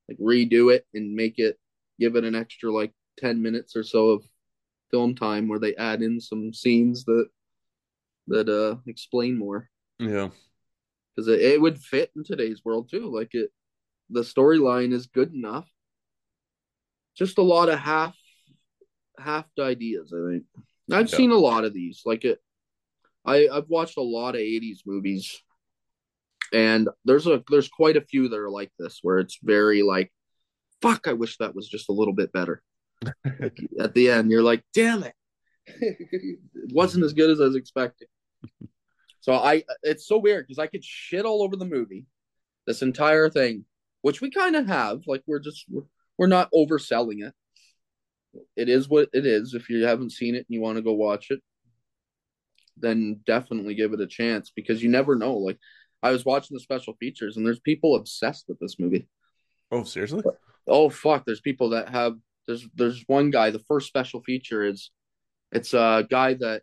like 0.09 0.19
redo 0.19 0.75
it 0.75 0.87
and 0.93 1.15
make 1.15 1.39
it 1.39 1.59
give 1.99 2.17
it 2.17 2.25
an 2.25 2.35
extra 2.35 2.71
like 2.71 2.93
ten 3.19 3.41
minutes 3.41 3.75
or 3.75 3.85
so 3.85 4.09
of 4.09 4.25
film 4.91 5.15
time 5.15 5.49
where 5.49 5.59
they 5.59 5.75
add 5.77 6.03
in 6.03 6.21
some 6.21 6.53
scenes 6.53 7.05
that 7.05 7.27
that 8.27 8.49
uh 8.49 8.77
explain 8.87 9.39
more 9.39 9.71
Yeah, 10.03 10.31
because 11.15 11.29
it, 11.29 11.41
it 11.41 11.61
would 11.61 11.79
fit 11.79 12.11
in 12.17 12.25
today's 12.25 12.63
world 12.65 12.89
too. 12.91 13.15
Like 13.15 13.31
it, 13.35 13.51
the 14.11 14.23
storyline 14.23 14.93
is 14.93 15.07
good 15.07 15.33
enough. 15.33 15.69
Just 17.17 17.39
a 17.39 17.43
lot 17.43 17.69
of 17.69 17.79
half 17.79 18.17
half 19.19 19.47
ideas. 19.59 20.13
I 20.13 20.31
think 20.31 20.45
I've 20.93 21.09
Yeah. 21.11 21.17
seen 21.17 21.31
a 21.31 21.37
lot 21.37 21.65
of 21.65 21.73
these. 21.73 22.03
Like 22.05 22.25
it, 22.25 22.41
I 23.25 23.49
I've 23.53 23.69
watched 23.69 23.97
a 23.97 24.03
lot 24.03 24.35
of 24.35 24.41
'80s 24.41 24.81
movies, 24.87 25.41
and 26.53 26.89
there's 27.05 27.27
a 27.27 27.43
there's 27.51 27.69
quite 27.69 27.97
a 27.97 28.01
few 28.05 28.29
that 28.29 28.39
are 28.39 28.51
like 28.51 28.73
this 28.79 28.99
where 29.03 29.19
it's 29.19 29.39
very 29.43 29.83
like, 29.83 30.13
fuck, 30.81 31.07
I 31.07 31.13
wish 31.13 31.37
that 31.39 31.55
was 31.55 31.69
just 31.69 31.89
a 31.89 31.93
little 31.93 32.15
bit 32.15 32.33
better. 32.33 32.63
like, 33.41 33.59
at 33.79 33.95
the 33.95 34.11
end, 34.11 34.31
you're 34.31 34.43
like, 34.43 34.65
damn 34.75 35.05
it, 35.05 35.15
it 35.67 36.39
wasn't 36.73 37.05
as 37.05 37.13
good 37.13 37.31
as 37.31 37.41
I 37.41 37.45
was 37.45 37.57
expecting. 37.57 38.09
So 39.23 39.35
I, 39.35 39.63
it's 39.85 40.07
so 40.07 40.19
weird 40.19 40.47
because 40.47 40.59
I 40.59 40.67
could 40.67 40.85
shit 40.85 41.25
all 41.25 41.43
over 41.43 41.55
the 41.55 41.65
movie, 41.65 42.07
this 42.67 42.83
entire 42.83 43.31
thing, 43.31 43.65
which 44.03 44.21
we 44.21 44.31
kind 44.31 44.57
of 44.57 44.67
have. 44.67 45.03
Like 45.07 45.23
we're 45.27 45.39
just 45.39 45.65
we're, 45.71 45.85
we're 46.19 46.27
not 46.27 46.51
overselling 46.53 47.25
it. 47.25 47.33
It 48.57 48.69
is 48.69 48.89
what 48.89 49.11
it 49.13 49.25
is. 49.25 49.55
If 49.55 49.71
you 49.71 49.85
haven't 49.85 50.11
seen 50.11 50.35
it 50.35 50.39
and 50.39 50.47
you 50.49 50.61
want 50.61 50.77
to 50.77 50.83
go 50.83 50.93
watch 50.93 51.31
it, 51.31 51.41
then 52.77 53.21
definitely 53.25 53.77
give 53.77 53.93
it 53.93 54.01
a 54.01 54.09
chance 54.09 54.51
because 54.55 54.83
you 54.83 54.89
never 54.89 55.15
know. 55.15 55.37
Like 55.37 55.59
I 56.03 56.11
was 56.11 56.25
watching 56.25 56.57
the 56.57 56.61
special 56.61 56.95
features 56.95 57.37
and 57.37 57.47
there's 57.47 57.61
people 57.61 57.95
obsessed 57.95 58.47
with 58.49 58.59
this 58.59 58.81
movie. 58.81 59.09
Oh, 59.71 59.85
seriously? 59.85 60.25
Oh 60.67 60.91
fuck, 60.91 61.25
there's 61.25 61.41
people 61.41 61.71
that 61.71 61.91
have 61.91 62.17
there's 62.49 62.67
there's 62.75 63.05
one 63.07 63.31
guy, 63.31 63.51
the 63.51 63.63
first 63.69 63.87
special 63.87 64.21
feature 64.21 64.65
is 64.65 64.91
it's 65.53 65.75
a 65.75 66.05
guy 66.11 66.35
that 66.35 66.63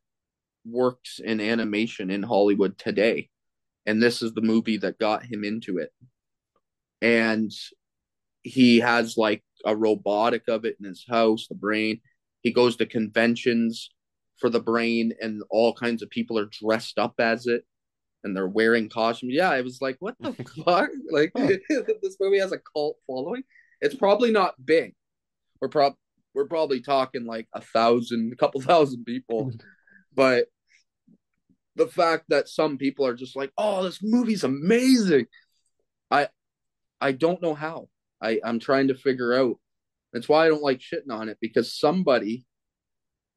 works 0.66 1.20
in 1.24 1.40
animation 1.40 2.10
in 2.10 2.24
Hollywood 2.24 2.78
today. 2.78 3.30
And 3.86 4.02
this 4.02 4.22
is 4.22 4.34
the 4.34 4.42
movie 4.42 4.78
that 4.78 5.00
got 5.00 5.26
him 5.26 5.44
into 5.44 5.78
it. 5.78 5.92
And 7.02 7.52
he 8.44 8.80
has 8.80 9.18
like 9.18 9.44
a 9.66 9.76
robotic 9.76 10.48
of 10.48 10.66
it 10.66 10.78
in 10.80 10.86
his 10.86 11.06
house, 11.08 11.48
the 11.48 11.56
brain. 11.56 12.02
He 12.42 12.52
goes 12.52 12.76
to 12.78 12.86
conventions 12.86 13.90
for 14.38 14.50
the 14.50 14.62
brain, 14.62 15.14
and 15.20 15.44
all 15.50 15.74
kinds 15.74 16.02
of 16.02 16.10
people 16.10 16.40
are 16.40 16.50
dressed 16.52 16.98
up 16.98 17.16
as 17.20 17.46
it 17.48 17.66
and 18.24 18.36
they're 18.36 18.48
wearing 18.48 18.90
costumes. 18.90 19.34
Yeah, 19.34 19.50
I 19.50 19.62
was 19.62 19.82
like, 19.82 19.98
what 20.00 20.16
the 20.20 20.34
fuck? 20.66 20.90
Like, 21.12 21.32
this 22.02 22.18
movie 22.20 22.40
has 22.40 22.52
a 22.52 22.60
cult 22.60 22.98
following. 23.08 23.44
It's 23.82 23.96
probably 23.96 24.32
not 24.32 24.54
big. 24.64 24.94
We're 25.62 25.70
prob 25.70 25.94
we're 26.36 26.48
probably 26.48 26.82
talking 26.82 27.26
like 27.26 27.48
a 27.54 27.62
thousand, 27.62 28.34
a 28.34 28.36
couple 28.36 28.62
thousand 28.62 29.04
people, 29.06 29.52
but 30.14 30.48
the 31.76 31.88
fact 31.88 32.26
that 32.30 32.50
some 32.50 32.78
people 32.78 33.06
are 33.06 33.16
just 33.16 33.36
like, 33.36 33.52
"Oh, 33.58 33.84
this 33.84 34.00
movie's 34.04 34.44
amazing," 34.44 35.28
I 36.12 36.30
I 37.02 37.14
don't 37.14 37.42
know 37.42 37.54
how. 37.54 37.90
I 38.22 38.40
I'm 38.44 38.60
trying 38.60 38.90
to 38.90 38.96
figure 38.96 39.34
out. 39.34 39.58
That's 40.14 40.30
why 40.30 40.46
I 40.46 40.50
don't 40.50 40.64
like 40.64 40.80
shitting 40.80 41.12
on 41.12 41.30
it 41.30 41.38
because 41.42 41.74
somebody 41.74 42.46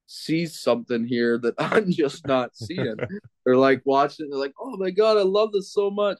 sees 0.06 0.60
something 0.60 1.06
here 1.06 1.38
that 1.38 1.54
I'm 1.58 1.90
just 1.92 2.26
not 2.26 2.56
seeing. 2.56 2.96
they're 3.44 3.56
like 3.56 3.82
watching. 3.84 4.28
They're 4.30 4.38
like, 4.38 4.54
"Oh 4.60 4.76
my 4.76 4.90
god, 4.90 5.18
I 5.18 5.22
love 5.22 5.52
this 5.52 5.72
so 5.72 5.90
much." 5.90 6.18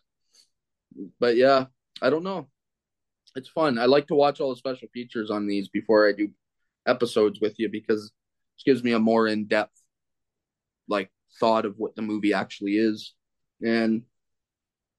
but 1.19 1.37
yeah, 1.37 1.66
I 2.01 2.11
don't 2.11 2.24
know. 2.24 2.49
It's 3.35 3.49
fun. 3.49 3.79
I 3.79 3.87
like 3.87 4.09
to 4.09 4.15
watch 4.15 4.41
all 4.41 4.51
the 4.51 4.57
special 4.57 4.89
features 4.93 5.31
on 5.31 5.47
these 5.47 5.69
before 5.69 6.09
I 6.09 6.12
do 6.12 6.29
episodes 6.87 7.41
with 7.41 7.55
you 7.59 7.69
because 7.70 8.12
it 8.59 8.65
gives 8.65 8.85
me 8.85 8.93
a 8.93 8.99
more 8.99 9.27
in 9.27 9.47
depth 9.47 9.82
like 10.93 11.10
thought 11.40 11.66
of 11.66 11.74
what 11.77 11.97
the 11.97 12.02
movie 12.02 12.32
actually 12.32 12.77
is. 12.77 13.14
And 13.64 14.02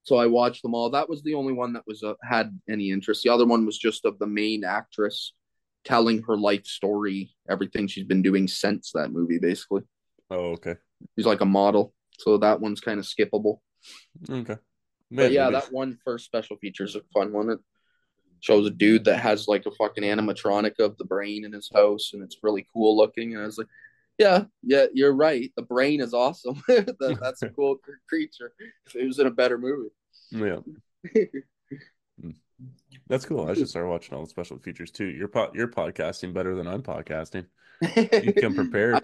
so 0.03 0.17
I 0.17 0.27
watched 0.27 0.61
them 0.61 0.75
all. 0.75 0.89
That 0.89 1.07
was 1.07 1.23
the 1.23 1.35
only 1.35 1.53
one 1.53 1.73
that 1.73 1.87
was 1.87 2.03
uh, 2.03 2.15
had 2.21 2.59
any 2.69 2.91
interest. 2.91 3.23
The 3.23 3.29
other 3.29 3.45
one 3.45 3.65
was 3.65 3.77
just 3.77 4.03
of 4.03 4.19
the 4.19 4.27
main 4.27 4.65
actress 4.65 5.33
telling 5.85 6.21
her 6.23 6.37
life 6.37 6.65
story, 6.65 7.33
everything 7.49 7.87
she's 7.87 8.05
been 8.05 8.21
doing 8.21 8.47
since 8.47 8.91
that 8.93 9.11
movie, 9.11 9.39
basically. 9.39 9.83
Oh, 10.29 10.51
okay. 10.53 10.75
She's 11.15 11.25
like 11.25 11.41
a 11.41 11.45
model, 11.45 11.93
so 12.19 12.37
that 12.37 12.59
one's 12.59 12.81
kind 12.81 12.99
of 12.99 13.05
skippable. 13.05 13.59
Okay. 14.29 14.57
but 15.11 15.31
yeah, 15.31 15.49
that 15.49 15.71
one 15.71 15.97
first 16.03 16.25
special 16.25 16.57
feature 16.57 16.85
is 16.85 16.95
a 16.95 17.01
fun 17.13 17.31
one. 17.33 17.49
It 17.49 17.59
shows 18.39 18.65
a 18.65 18.71
dude 18.71 19.05
that 19.05 19.19
has 19.19 19.47
like 19.47 19.65
a 19.65 19.71
fucking 19.71 20.03
animatronic 20.03 20.79
of 20.79 20.97
the 20.97 21.05
brain 21.05 21.45
in 21.45 21.53
his 21.53 21.69
house, 21.73 22.11
and 22.13 22.23
it's 22.23 22.37
really 22.43 22.67
cool 22.73 22.97
looking. 22.97 23.33
And 23.33 23.43
I 23.43 23.45
was 23.45 23.57
like, 23.57 23.67
yeah, 24.17 24.43
yeah, 24.61 24.85
you're 24.93 25.15
right. 25.15 25.51
The 25.55 25.63
brain 25.63 26.01
is 26.01 26.13
awesome. 26.13 26.61
that, 26.67 27.17
that's 27.21 27.41
a 27.41 27.49
cool 27.49 27.77
creature. 28.07 28.53
If 28.87 28.95
it 28.95 29.05
was 29.05 29.19
in 29.19 29.27
a 29.27 29.31
better 29.31 29.57
movie. 29.57 29.89
Yeah. 30.31 30.59
That's 33.07 33.25
cool. 33.25 33.49
I 33.49 33.53
should 33.53 33.67
start 33.67 33.87
watching 33.87 34.13
all 34.13 34.23
the 34.23 34.29
special 34.29 34.57
features 34.57 34.89
too. 34.89 35.05
You're 35.05 35.27
po- 35.27 35.51
you're 35.53 35.67
podcasting 35.67 36.33
better 36.33 36.55
than 36.55 36.67
I'm 36.67 36.81
podcasting. 36.81 37.45
You 37.81 38.33
come 38.33 38.55
prepared. 38.55 39.03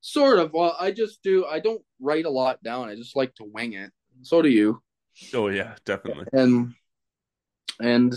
sort 0.00 0.38
of. 0.38 0.52
Well, 0.52 0.76
I 0.78 0.92
just 0.92 1.20
do. 1.24 1.44
I 1.44 1.58
don't 1.58 1.82
write 2.00 2.24
a 2.24 2.30
lot 2.30 2.62
down. 2.62 2.88
I 2.88 2.94
just 2.94 3.16
like 3.16 3.34
to 3.36 3.44
wing 3.44 3.72
it. 3.72 3.90
So 4.22 4.40
do 4.42 4.48
you. 4.48 4.80
Oh 5.34 5.48
yeah, 5.48 5.74
definitely. 5.84 6.26
And 6.32 6.74
and 7.80 8.14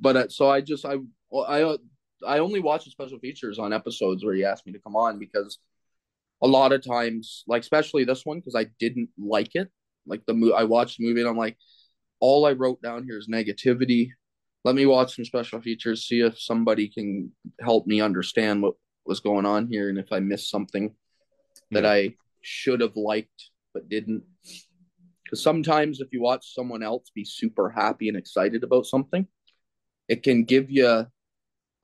but 0.00 0.16
uh, 0.16 0.28
so 0.28 0.50
I 0.50 0.60
just 0.60 0.84
I 0.84 0.96
I 1.34 1.76
I 2.26 2.38
only 2.38 2.60
watch 2.60 2.84
the 2.84 2.90
special 2.90 3.18
features 3.18 3.58
on 3.58 3.72
episodes 3.72 4.24
where 4.24 4.34
he 4.34 4.44
asked 4.44 4.66
me 4.66 4.72
to 4.72 4.78
come 4.78 4.96
on 4.96 5.18
because 5.18 5.58
a 6.42 6.46
lot 6.46 6.72
of 6.72 6.84
times, 6.84 7.44
like 7.46 7.62
especially 7.62 8.04
this 8.04 8.24
one, 8.24 8.38
because 8.38 8.56
I 8.56 8.66
didn't 8.78 9.10
like 9.18 9.54
it. 9.54 9.68
Like 10.06 10.26
the 10.26 10.34
movie, 10.34 10.54
I 10.54 10.64
watched 10.64 10.98
the 10.98 11.06
movie 11.06 11.20
and 11.20 11.28
I'm 11.28 11.36
like, 11.36 11.56
all 12.20 12.46
I 12.46 12.52
wrote 12.52 12.82
down 12.82 13.04
here 13.04 13.18
is 13.18 13.28
negativity. 13.28 14.10
Let 14.64 14.74
me 14.74 14.86
watch 14.86 15.16
some 15.16 15.24
special 15.24 15.60
features, 15.60 16.06
see 16.06 16.20
if 16.20 16.40
somebody 16.40 16.88
can 16.88 17.32
help 17.60 17.86
me 17.86 18.00
understand 18.00 18.62
what 18.62 18.74
was 19.04 19.20
going 19.20 19.46
on 19.46 19.68
here 19.68 19.88
and 19.88 19.98
if 19.98 20.12
I 20.12 20.20
missed 20.20 20.50
something 20.50 20.94
that 21.70 21.84
yeah. 21.84 21.90
I 21.90 22.14
should 22.42 22.80
have 22.80 22.96
liked 22.96 23.50
but 23.72 23.88
didn't. 23.88 24.22
Because 25.24 25.42
sometimes 25.42 26.00
if 26.00 26.08
you 26.12 26.20
watch 26.20 26.54
someone 26.54 26.82
else 26.82 27.10
be 27.14 27.24
super 27.24 27.70
happy 27.70 28.08
and 28.08 28.16
excited 28.16 28.62
about 28.64 28.86
something, 28.86 29.26
it 30.08 30.22
can 30.22 30.44
give 30.44 30.70
you 30.70 31.06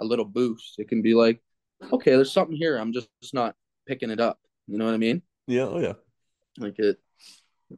a 0.01 0.05
little 0.05 0.25
boost. 0.25 0.79
It 0.79 0.89
can 0.89 1.03
be 1.03 1.15
like, 1.15 1.41
okay, 1.93 2.13
there's 2.13 2.33
something 2.33 2.57
here. 2.57 2.77
I'm 2.77 2.93
just, 2.93 3.09
just 3.23 3.35
not 3.35 3.55
picking 3.87 4.11
it 4.11 4.21
up. 4.21 4.39
You 4.67 4.79
know 4.79 4.85
what 4.85 4.95
I 4.95 4.99
mean? 4.99 5.23
Yeah. 5.47 5.63
Oh 5.63 5.79
yeah. 5.79 5.95
Like 6.59 6.79
it, 6.79 6.99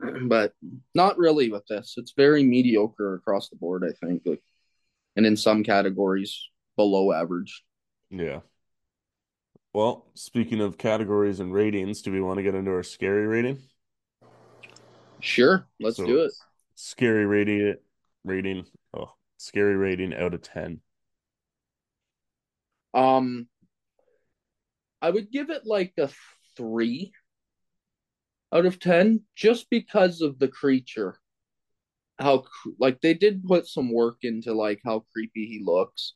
but 0.28 0.54
not 0.94 1.18
really 1.18 1.50
with 1.50 1.66
this. 1.66 1.94
It's 1.96 2.12
very 2.16 2.42
mediocre 2.42 3.14
across 3.14 3.48
the 3.48 3.56
board. 3.56 3.84
I 3.84 3.92
think, 4.04 4.22
like, 4.24 4.42
and 5.16 5.26
in 5.26 5.36
some 5.36 5.62
categories 5.62 6.48
below 6.76 7.12
average. 7.12 7.64
Yeah. 8.10 8.40
Well, 9.72 10.06
speaking 10.14 10.60
of 10.60 10.78
categories 10.78 11.38
and 11.38 11.52
ratings, 11.52 12.02
do 12.02 12.10
we 12.10 12.20
want 12.20 12.38
to 12.38 12.42
get 12.42 12.56
into 12.56 12.72
our 12.72 12.82
scary 12.82 13.26
rating? 13.26 13.62
Sure, 15.20 15.68
let's 15.78 15.96
so, 15.96 16.06
do 16.06 16.22
it. 16.22 16.32
Scary 16.74 17.26
rating 17.26 17.76
rating. 18.24 18.66
Oh, 18.92 19.12
scary 19.36 19.76
rating 19.76 20.14
out 20.14 20.34
of 20.34 20.42
10. 20.42 20.80
Um 22.94 23.48
I 25.02 25.10
would 25.10 25.30
give 25.30 25.50
it 25.50 25.62
like 25.64 25.94
a 25.98 26.10
3 26.56 27.12
out 28.52 28.66
of 28.66 28.78
10 28.78 29.22
just 29.34 29.70
because 29.70 30.20
of 30.20 30.38
the 30.38 30.48
creature. 30.48 31.16
How 32.18 32.44
like 32.78 33.00
they 33.00 33.14
did 33.14 33.44
put 33.44 33.66
some 33.66 33.92
work 33.92 34.18
into 34.22 34.52
like 34.52 34.80
how 34.84 35.04
creepy 35.12 35.46
he 35.46 35.62
looks 35.64 36.14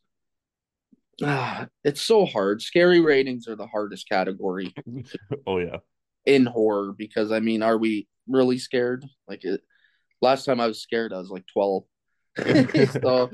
ah, 1.23 1.67
it's 1.85 2.03
so 2.03 2.25
hard. 2.25 2.63
Scary 2.63 3.01
ratings 3.01 3.49
are 3.49 3.57
the 3.57 3.67
hardest 3.67 4.09
category. 4.09 4.75
oh 5.47 5.59
yeah. 5.59 5.79
In 6.27 6.47
horror, 6.47 6.93
because 6.97 7.31
I 7.33 7.41
mean, 7.41 7.63
are 7.63 7.79
we 7.79 8.09
really 8.29 8.59
scared? 8.59 9.05
Like 9.29 9.45
it 9.45 9.61
last 10.23 10.45
time 10.45 10.61
I 10.61 10.67
was 10.67 10.83
scared, 10.83 11.13
I 11.13 11.19
was 11.19 11.31
like 11.31 11.45
twelve. 11.53 11.85
so 12.39 13.31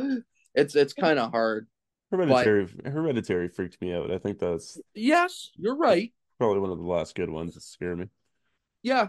it's 0.55 0.75
it's 0.75 0.93
kind 0.93 1.19
of 1.19 1.31
hard. 1.31 1.69
Hereditary 2.11 2.67
but, 2.83 2.93
Hereditary 2.93 3.49
freaked 3.49 3.81
me 3.81 3.95
out. 3.95 4.11
I 4.11 4.19
think 4.19 4.39
that's 4.39 4.81
Yes, 4.95 5.51
you're 5.57 5.77
right. 5.77 6.13
Probably 6.39 6.59
one 6.59 6.71
of 6.71 6.79
the 6.79 6.85
last 6.85 7.15
good 7.15 7.31
ones 7.31 7.55
that 7.55 7.63
scare 7.63 7.97
me. 7.97 8.07
Yeah. 8.83 9.09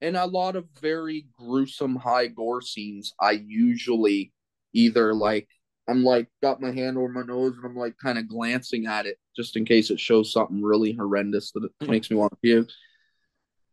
And 0.00 0.16
a 0.16 0.26
lot 0.26 0.56
of 0.56 0.66
very 0.80 1.26
gruesome 1.38 1.96
high 1.96 2.26
gore 2.26 2.62
scenes 2.62 3.12
I 3.20 3.32
usually 3.32 4.32
either 4.72 5.14
like 5.14 5.48
I'm 5.88 6.04
like 6.04 6.28
got 6.42 6.60
my 6.60 6.72
hand 6.72 6.96
over 6.96 7.08
my 7.08 7.22
nose 7.22 7.56
and 7.56 7.64
I'm 7.64 7.76
like 7.76 7.96
kind 8.02 8.18
of 8.18 8.28
glancing 8.28 8.86
at 8.86 9.06
it 9.06 9.18
just 9.36 9.56
in 9.56 9.64
case 9.64 9.90
it 9.90 10.00
shows 10.00 10.32
something 10.32 10.62
really 10.62 10.92
horrendous 10.92 11.52
that 11.52 11.64
it 11.64 11.88
makes 11.88 12.10
me 12.10 12.16
want 12.16 12.32
to 12.32 12.38
puke. 12.42 12.70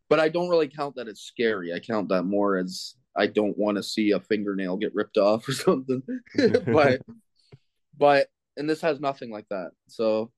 But 0.09 0.19
I 0.19 0.29
don't 0.29 0.49
really 0.49 0.67
count 0.67 0.95
that 0.95 1.07
as 1.07 1.21
scary. 1.21 1.73
I 1.73 1.79
count 1.79 2.09
that 2.09 2.23
more 2.23 2.57
as 2.57 2.95
I 3.15 3.27
don't 3.27 3.57
want 3.57 3.77
to 3.77 3.83
see 3.83 4.11
a 4.11 4.19
fingernail 4.19 4.77
get 4.77 4.95
ripped 4.95 5.17
off 5.17 5.47
or 5.47 5.51
something. 5.53 6.01
but 6.65 7.01
but 7.97 8.27
and 8.57 8.69
this 8.69 8.81
has 8.81 8.99
nothing 8.99 9.31
like 9.31 9.47
that. 9.49 9.71
So 9.87 10.31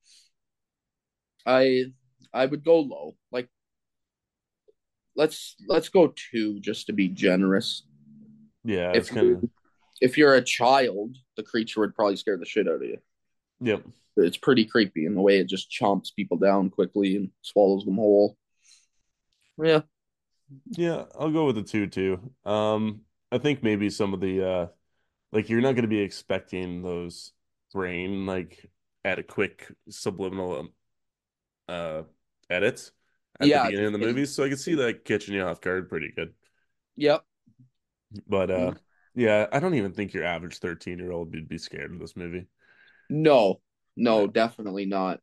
I 1.45 1.85
I 2.33 2.45
would 2.45 2.63
go 2.63 2.79
low. 2.79 3.15
Like 3.31 3.49
let's 5.15 5.55
let's 5.67 5.89
go 5.89 6.13
two 6.31 6.59
just 6.59 6.87
to 6.87 6.93
be 6.93 7.07
generous. 7.07 7.83
Yeah, 8.63 8.91
if 8.93 9.09
kind 9.09 9.37
of 9.37 9.49
if 10.01 10.17
you're 10.17 10.35
a 10.35 10.41
child, 10.41 11.17
the 11.35 11.43
creature 11.43 11.81
would 11.81 11.95
probably 11.95 12.15
scare 12.15 12.37
the 12.37 12.45
shit 12.45 12.67
out 12.67 12.75
of 12.75 12.83
you. 12.83 12.97
Yep. 13.61 13.83
It's 14.17 14.37
pretty 14.37 14.65
creepy 14.65 15.05
in 15.05 15.15
the 15.15 15.21
way 15.21 15.39
it 15.39 15.47
just 15.47 15.71
chomps 15.71 16.13
people 16.13 16.37
down 16.37 16.69
quickly 16.69 17.15
and 17.15 17.29
swallows 17.41 17.85
them 17.85 17.95
whole. 17.95 18.37
Yeah. 19.57 19.81
Yeah, 20.71 21.05
I'll 21.17 21.31
go 21.31 21.45
with 21.45 21.55
the 21.55 21.63
two 21.63 21.87
too. 21.87 22.31
Um, 22.45 23.01
I 23.31 23.37
think 23.37 23.61
maybe 23.61 23.89
some 23.89 24.13
of 24.13 24.19
the 24.19 24.47
uh 24.47 24.67
like 25.31 25.49
you're 25.49 25.61
not 25.61 25.75
gonna 25.75 25.87
be 25.87 25.99
expecting 25.99 26.81
those 26.81 27.33
brain 27.73 28.25
like 28.25 28.65
at 29.03 29.19
a 29.19 29.23
quick 29.23 29.71
subliminal 29.89 30.59
um, 30.59 30.69
uh 31.67 32.01
edits 32.49 32.91
at 33.39 33.47
yeah, 33.47 33.63
the 33.63 33.69
beginning 33.69 33.93
of 33.93 33.93
the 33.93 34.05
movie. 34.05 34.25
So 34.25 34.43
I 34.43 34.49
could 34.49 34.59
see 34.59 34.75
that 34.75 35.05
catching 35.05 35.35
you 35.35 35.43
off 35.43 35.61
guard 35.61 35.89
pretty 35.89 36.11
good. 36.15 36.33
Yep. 36.97 37.23
But 38.27 38.51
uh 38.51 38.57
mm-hmm. 38.57 38.77
Yeah, 39.15 39.47
I 39.51 39.59
don't 39.59 39.73
even 39.73 39.91
think 39.91 40.13
your 40.13 40.23
average 40.23 40.59
13 40.59 40.97
year 40.97 41.11
old 41.11 41.33
would 41.33 41.49
be 41.49 41.57
scared 41.57 41.91
of 41.91 41.99
this 41.99 42.15
movie. 42.15 42.47
No, 43.09 43.59
no, 43.97 44.27
definitely 44.27 44.85
not. 44.85 45.19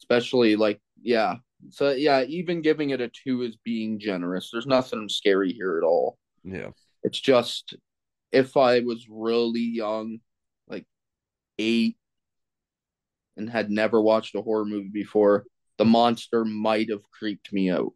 Especially 0.00 0.56
like, 0.56 0.80
yeah. 1.02 1.34
So, 1.70 1.90
yeah, 1.90 2.22
even 2.22 2.62
giving 2.62 2.90
it 2.90 3.00
a 3.00 3.10
two 3.10 3.42
is 3.42 3.58
being 3.64 3.98
generous. 3.98 4.50
There's 4.50 4.66
nothing 4.66 5.08
scary 5.08 5.52
here 5.52 5.76
at 5.76 5.84
all. 5.84 6.16
Yeah. 6.44 6.70
It's 7.02 7.20
just 7.20 7.74
if 8.30 8.56
I 8.56 8.80
was 8.80 9.06
really 9.10 9.60
young, 9.60 10.20
eight, 11.58 11.96
and 13.36 13.48
had 13.48 13.70
never 13.70 14.00
watched 14.00 14.34
a 14.34 14.42
horror 14.42 14.64
movie 14.64 14.90
before, 14.92 15.44
the 15.78 15.84
monster 15.84 16.44
might 16.44 16.90
have 16.90 17.08
creeped 17.10 17.52
me 17.52 17.70
out. 17.70 17.92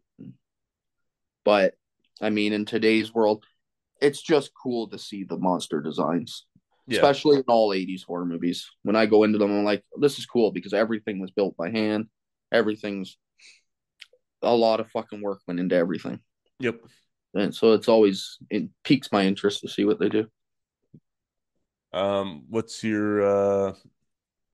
But 1.43 1.75
I 2.21 2.29
mean, 2.29 2.53
in 2.53 2.65
today's 2.65 3.13
world, 3.13 3.43
it's 4.01 4.21
just 4.21 4.51
cool 4.61 4.87
to 4.89 4.97
see 4.97 5.23
the 5.23 5.37
monster 5.37 5.81
designs, 5.81 6.45
yeah. 6.87 6.97
especially 6.97 7.37
in 7.37 7.43
all 7.47 7.69
80s 7.69 8.03
horror 8.03 8.25
movies. 8.25 8.69
When 8.83 8.95
I 8.95 9.05
go 9.05 9.23
into 9.23 9.37
them, 9.37 9.51
I'm 9.51 9.65
like, 9.65 9.83
this 9.97 10.17
is 10.19 10.25
cool 10.25 10.51
because 10.51 10.73
everything 10.73 11.19
was 11.19 11.31
built 11.31 11.55
by 11.57 11.69
hand. 11.69 12.07
Everything's 12.51 13.17
a 14.41 14.55
lot 14.55 14.79
of 14.79 14.89
fucking 14.91 15.21
work 15.21 15.41
went 15.47 15.59
into 15.59 15.75
everything. 15.75 16.19
Yep. 16.59 16.81
And 17.33 17.55
so 17.55 17.73
it's 17.73 17.87
always, 17.87 18.37
it 18.49 18.69
piques 18.83 19.11
my 19.11 19.25
interest 19.25 19.61
to 19.61 19.67
see 19.67 19.85
what 19.85 19.99
they 19.99 20.09
do. 20.09 20.27
Um, 21.93 22.45
what's 22.49 22.83
your 22.83 23.21
uh, 23.21 23.73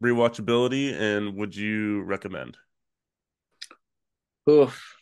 rewatchability 0.03 0.93
and 0.93 1.35
would 1.35 1.55
you 1.55 2.01
recommend? 2.01 2.57
Oof. 4.49 4.95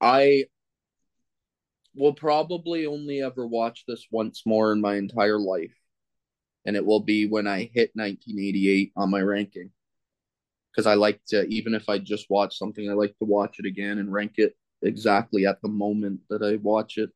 I 0.00 0.44
will 1.94 2.12
probably 2.12 2.86
only 2.86 3.22
ever 3.22 3.46
watch 3.46 3.84
this 3.86 4.06
once 4.10 4.42
more 4.44 4.72
in 4.72 4.80
my 4.80 4.96
entire 4.96 5.38
life. 5.38 5.74
And 6.66 6.76
it 6.76 6.84
will 6.84 7.00
be 7.00 7.26
when 7.26 7.46
I 7.46 7.70
hit 7.72 7.90
1988 7.94 8.92
on 8.96 9.10
my 9.10 9.20
ranking. 9.20 9.70
Because 10.70 10.86
I 10.86 10.94
like 10.94 11.20
to, 11.28 11.46
even 11.46 11.74
if 11.74 11.88
I 11.88 11.98
just 11.98 12.26
watch 12.30 12.58
something, 12.58 12.90
I 12.90 12.94
like 12.94 13.16
to 13.18 13.24
watch 13.24 13.58
it 13.58 13.66
again 13.66 13.98
and 13.98 14.12
rank 14.12 14.34
it 14.38 14.56
exactly 14.82 15.46
at 15.46 15.62
the 15.62 15.68
moment 15.68 16.20
that 16.30 16.42
I 16.42 16.56
watch 16.56 16.98
it. 16.98 17.10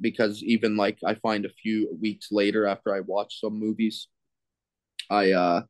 Because 0.00 0.42
even 0.42 0.76
like 0.76 0.98
I 1.04 1.14
find 1.14 1.44
a 1.44 1.50
few 1.50 1.96
weeks 2.00 2.28
later 2.32 2.66
after 2.66 2.94
I 2.94 3.00
watch 3.00 3.40
some 3.40 3.58
movies, 3.58 4.08
I 5.10 5.32
uh 5.32 5.62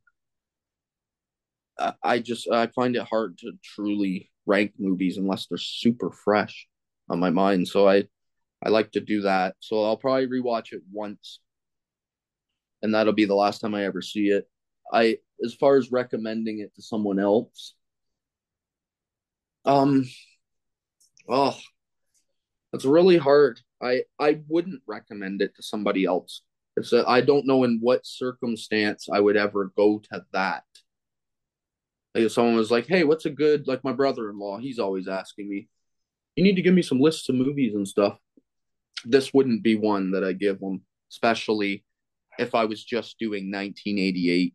I 2.03 2.21
just 2.21 2.49
I 2.51 2.69
find 2.69 2.97
it 2.97 3.03
hard 3.03 3.39
to 3.39 3.53
truly 3.63 4.31
rank 4.47 4.73
movies 4.79 5.19
unless 5.19 5.47
they're 5.47 5.59
super 5.59 6.11
fresh 6.11 6.67
on 7.09 7.21
my 7.21 7.31
mind. 7.31 7.69
So 7.69 7.89
I 7.89 8.09
I 8.65 8.71
like 8.71 8.93
to 8.93 9.01
do 9.01 9.23
that. 9.23 9.57
So 9.61 9.85
I'll 9.85 9.97
probably 9.97 10.27
rewatch 10.27 10.73
it 10.73 10.83
once, 10.93 11.41
and 12.83 12.95
that'll 12.95 13.13
be 13.13 13.25
the 13.27 13.35
last 13.35 13.61
time 13.61 13.75
I 13.75 13.85
ever 13.85 14.03
see 14.03 14.29
it. 14.29 14.49
I 14.93 15.19
as 15.45 15.55
far 15.55 15.77
as 15.77 15.93
recommending 15.93 16.61
it 16.61 16.75
to 16.77 16.83
someone 16.83 17.19
else, 17.19 17.75
um, 19.65 20.05
oh, 21.29 21.57
it's 22.73 22.85
really 22.85 23.19
hard. 23.19 23.61
I 23.83 24.03
I 24.19 24.41
wouldn't 24.49 24.83
recommend 24.87 25.43
it 25.43 25.55
to 25.57 25.63
somebody 25.63 26.05
else. 26.05 26.43
It's 26.77 26.93
a, 26.93 27.09
I 27.09 27.21
don't 27.21 27.47
know 27.47 27.65
in 27.65 27.79
what 27.81 28.07
circumstance 28.07 29.09
I 29.13 29.21
would 29.21 29.37
ever 29.37 29.73
go 29.77 30.01
to 30.11 30.25
that. 30.33 30.65
Like 32.15 32.25
if 32.25 32.33
someone 32.33 32.57
was 32.57 32.71
like, 32.71 32.87
"Hey, 32.87 33.05
what's 33.05 33.27
a 33.27 33.31
good 33.31 33.67
like 33.67 33.85
my 33.85 33.93
brother-in-law? 33.93 34.59
He's 34.59 34.79
always 34.79 35.09
asking 35.09 35.49
me, 35.49 35.69
you 36.37 36.45
need 36.45 36.57
to 36.57 36.63
give 36.63 36.75
me 36.75 36.83
some 36.83 37.01
lists 37.01 37.29
of 37.29 37.35
movies 37.35 37.75
and 37.75 37.87
stuff." 37.87 38.19
This 39.05 39.33
wouldn't 39.33 39.63
be 39.63 39.77
one 39.77 40.11
that 40.13 40.25
I 40.25 40.33
give 40.33 40.61
them, 40.61 40.83
especially 41.11 41.85
if 42.39 42.55
I 42.55 42.65
was 42.65 42.85
just 42.85 43.19
doing 43.19 43.51
1988 43.51 44.55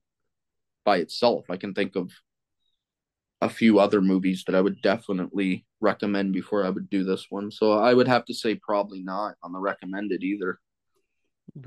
by 0.83 0.97
itself. 0.97 1.45
I 1.49 1.57
can 1.57 1.73
think 1.73 1.95
of 1.95 2.11
a 3.41 3.49
few 3.49 3.79
other 3.79 4.01
movies 4.01 4.43
that 4.45 4.55
I 4.55 4.61
would 4.61 4.81
definitely 4.81 5.65
recommend 5.79 6.33
before 6.33 6.63
I 6.63 6.69
would 6.69 6.89
do 6.89 7.03
this 7.03 7.25
one. 7.29 7.51
So 7.51 7.73
I 7.73 7.93
would 7.93 8.07
have 8.07 8.25
to 8.25 8.33
say 8.33 8.55
probably 8.55 9.01
not 9.01 9.35
on 9.43 9.51
the 9.51 9.59
recommended 9.59 10.23
either. 10.23 10.59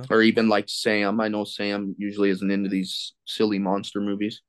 Or 0.08 0.22
even 0.22 0.48
like 0.48 0.68
Sam. 0.68 1.20
I 1.20 1.28
know 1.28 1.44
Sam 1.44 1.94
usually 1.98 2.30
isn't 2.30 2.50
into 2.50 2.70
these 2.70 3.12
silly 3.26 3.58
monster 3.58 4.00
movies. 4.00 4.40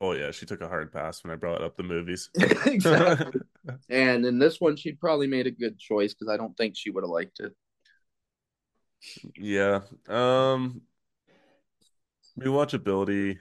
Oh 0.00 0.12
yeah, 0.12 0.30
she 0.30 0.46
took 0.46 0.62
a 0.62 0.68
hard 0.68 0.90
pass 0.92 1.22
when 1.22 1.32
I 1.32 1.36
brought 1.36 1.62
up 1.62 1.76
the 1.76 1.82
movies. 1.82 2.30
exactly. 2.64 3.42
and 3.90 4.24
in 4.24 4.38
this 4.38 4.58
one, 4.58 4.76
she 4.76 4.92
probably 4.92 5.26
made 5.26 5.46
a 5.46 5.50
good 5.50 5.78
choice 5.78 6.14
because 6.14 6.32
I 6.32 6.38
don't 6.38 6.56
think 6.56 6.74
she 6.76 6.90
would 6.90 7.04
have 7.04 7.10
liked 7.10 7.40
it. 7.40 7.52
Yeah. 9.36 9.80
Um 10.08 10.82
rewatchability. 12.38 13.38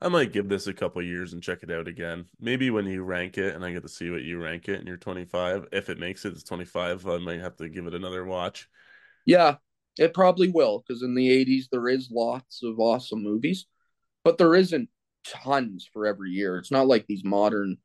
I 0.00 0.08
might 0.08 0.32
give 0.32 0.48
this 0.48 0.68
a 0.68 0.72
couple 0.72 1.02
years 1.02 1.32
and 1.32 1.42
check 1.42 1.62
it 1.62 1.72
out 1.72 1.88
again. 1.88 2.26
Maybe 2.38 2.70
when 2.70 2.86
you 2.86 3.02
rank 3.02 3.36
it 3.36 3.54
and 3.54 3.64
I 3.64 3.72
get 3.72 3.82
to 3.82 3.88
see 3.88 4.10
what 4.10 4.22
you 4.22 4.40
rank 4.40 4.68
it 4.68 4.78
and 4.78 4.86
you're 4.86 4.96
25. 4.96 5.66
If 5.72 5.88
it 5.88 5.98
makes 5.98 6.24
it 6.24 6.36
to 6.36 6.44
25, 6.44 7.06
I 7.06 7.18
might 7.18 7.40
have 7.40 7.56
to 7.56 7.68
give 7.68 7.86
it 7.86 7.94
another 7.94 8.24
watch. 8.24 8.68
Yeah, 9.26 9.56
it 9.98 10.14
probably 10.14 10.48
will 10.48 10.84
because 10.86 11.02
in 11.02 11.14
the 11.14 11.28
80s 11.44 11.64
there 11.72 11.88
is 11.88 12.10
lots 12.12 12.62
of 12.62 12.78
awesome 12.78 13.24
movies, 13.24 13.66
but 14.22 14.38
there 14.38 14.54
isn't 14.54 14.88
tons 15.24 15.88
for 15.92 16.06
every 16.06 16.30
year. 16.30 16.58
It's 16.58 16.70
not 16.70 16.86
like 16.86 17.06
these 17.06 17.24
modern 17.24 17.78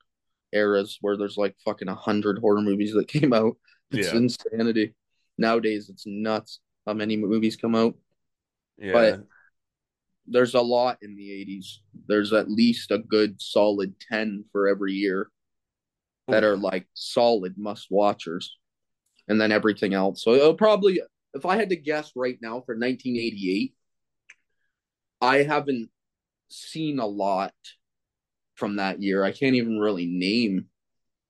eras 0.53 0.99
where 1.01 1.17
there's 1.17 1.37
like 1.37 1.55
fucking 1.65 1.87
a 1.87 1.95
hundred 1.95 2.37
horror 2.37 2.61
movies 2.61 2.93
that 2.93 3.07
came 3.07 3.33
out. 3.33 3.57
It's 3.91 4.11
yeah. 4.11 4.19
insanity. 4.19 4.93
Nowadays 5.37 5.89
it's 5.89 6.05
nuts 6.05 6.59
how 6.85 6.93
many 6.93 7.17
movies 7.17 7.55
come 7.55 7.75
out. 7.75 7.95
Yeah. 8.77 8.93
But 8.93 9.23
there's 10.27 10.53
a 10.53 10.61
lot 10.61 10.97
in 11.01 11.15
the 11.15 11.29
80s. 11.29 11.77
There's 12.07 12.33
at 12.33 12.49
least 12.49 12.91
a 12.91 12.97
good 12.97 13.41
solid 13.41 13.95
10 14.11 14.45
for 14.51 14.67
every 14.67 14.93
year 14.93 15.29
that 16.27 16.43
are 16.43 16.57
like 16.57 16.87
solid 16.93 17.57
must 17.57 17.87
watchers. 17.89 18.57
And 19.27 19.39
then 19.39 19.51
everything 19.53 19.93
else. 19.93 20.21
So 20.21 20.33
it'll 20.33 20.53
probably, 20.53 21.01
if 21.33 21.45
I 21.45 21.55
had 21.55 21.69
to 21.69 21.77
guess 21.77 22.11
right 22.15 22.37
now 22.41 22.61
for 22.65 22.75
1988, 22.75 23.73
I 25.21 25.43
haven't 25.43 25.89
seen 26.49 26.99
a 26.99 27.05
lot 27.05 27.53
from 28.55 28.75
that 28.75 29.01
year. 29.01 29.23
I 29.23 29.31
can't 29.31 29.55
even 29.55 29.79
really 29.79 30.05
name. 30.05 30.65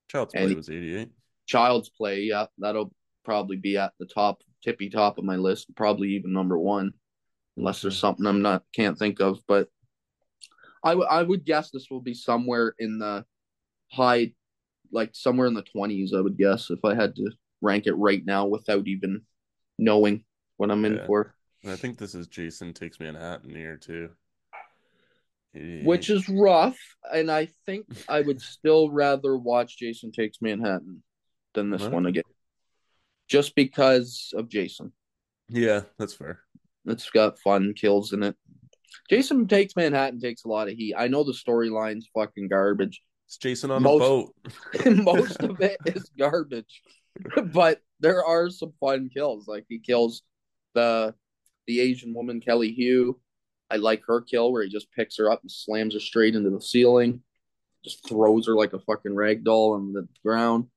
Child's 0.10 0.34
Play 0.34 0.56
was 0.56 0.70
88. 0.70 1.10
Child's 1.46 1.90
Play, 1.90 2.22
yeah. 2.22 2.48
That'll 2.58 2.92
probably 3.24 3.58
be 3.58 3.78
at 3.78 3.94
the 4.00 4.08
top, 4.08 4.42
tippy 4.64 4.90
top 4.90 5.20
of 5.20 5.24
my 5.24 5.36
list, 5.36 5.68
probably 5.76 6.10
even 6.10 6.34
number 6.34 6.58
one 6.58 6.94
unless 7.58 7.82
there's 7.82 7.98
something 7.98 8.26
I'm 8.26 8.42
not 8.42 8.64
can't 8.74 8.98
think 8.98 9.20
of. 9.20 9.40
But 9.48 9.70
I, 10.84 10.92
w- 10.92 11.08
I 11.10 11.24
would 11.24 11.46
guess 11.46 11.72
this 11.72 11.88
will 11.90 12.02
be 12.02 12.14
somewhere 12.14 12.76
in 12.80 13.00
the 13.00 13.26
high, 13.92 14.34
like 14.92 15.12
somewhere 15.14 15.48
in 15.48 15.54
the 15.54 15.64
20s. 15.64 16.14
I 16.16 16.22
would 16.22 16.38
guess 16.38 16.70
if 16.70 16.84
I 16.84 16.96
had 16.96 17.16
to 17.16 17.32
rank 17.62 17.88
it 17.88 17.94
right 17.94 18.24
now 18.26 18.46
without 18.46 18.88
even 18.88 19.22
knowing 19.78 20.24
what 20.58 20.72
I'm 20.72 20.86
in 20.86 20.98
yeah. 20.98 21.06
for. 21.06 21.34
I 21.66 21.76
think 21.76 21.98
this 21.98 22.14
is 22.14 22.28
Jason 22.28 22.74
takes 22.74 23.00
Manhattan 23.00 23.56
here 23.56 23.78
too. 23.78 24.10
Which 25.56 26.10
is 26.10 26.28
rough, 26.28 26.78
and 27.14 27.30
I 27.30 27.48
think 27.68 27.86
I 28.10 28.22
would 28.22 28.42
still 28.42 28.90
rather 28.90 29.38
watch 29.38 29.78
Jason 29.78 30.12
Takes 30.12 30.42
Manhattan 30.42 31.04
than 31.54 31.70
this 31.70 31.84
what? 31.84 31.92
one 31.92 32.06
again, 32.08 32.24
just 33.28 33.54
because 33.54 34.34
of 34.36 34.50
Jason. 34.50 34.94
Yeah, 35.50 35.82
that's 36.00 36.16
fair. 36.16 36.40
It's 36.86 37.10
got 37.10 37.40
fun 37.40 37.74
kills 37.74 38.14
in 38.14 38.24
it. 38.24 38.36
Jason 39.10 39.48
Takes 39.48 39.76
Manhattan 39.76 40.20
takes 40.20 40.46
a 40.46 40.48
lot 40.48 40.68
of 40.68 40.76
heat. 40.76 40.96
I 40.98 41.08
know 41.08 41.24
the 41.24 41.34
storyline's 41.34 42.10
fucking 42.14 42.48
garbage. 42.48 43.02
It's 43.28 43.38
Jason 43.38 43.72
on 43.72 43.84
most, 43.84 44.02
a 44.02 44.84
boat. 44.86 45.04
most 45.04 45.42
of 45.42 45.60
it 45.62 45.78
is 45.86 46.10
garbage, 46.18 46.82
but 47.54 47.82
there 48.00 48.24
are 48.24 48.50
some 48.50 48.74
fun 48.80 49.10
kills. 49.14 49.48
Like 49.48 49.66
he 49.68 49.80
kills 49.80 50.24
the 50.74 51.16
the 51.68 51.80
Asian 51.80 52.14
woman 52.14 52.42
Kelly 52.42 52.74
Hu. 52.74 53.20
I 53.72 53.78
like 53.78 54.04
her 54.08 54.22
kill 54.22 54.52
where 54.52 54.64
he 54.64 54.70
just 54.70 54.92
picks 54.92 55.18
her 55.18 55.32
up 55.32 55.42
and 55.42 55.52
slams 55.52 55.94
her 55.96 56.00
straight 56.00 56.36
into 56.36 56.50
the 56.50 56.62
ceiling, 56.62 57.22
just 57.84 58.08
throws 58.08 58.46
her 58.48 58.56
like 58.56 58.74
a 58.74 58.80
fucking 58.80 59.16
rag 59.16 59.44
doll 59.44 59.74
on 59.74 59.94
the 59.94 60.08
ground. 60.24 60.68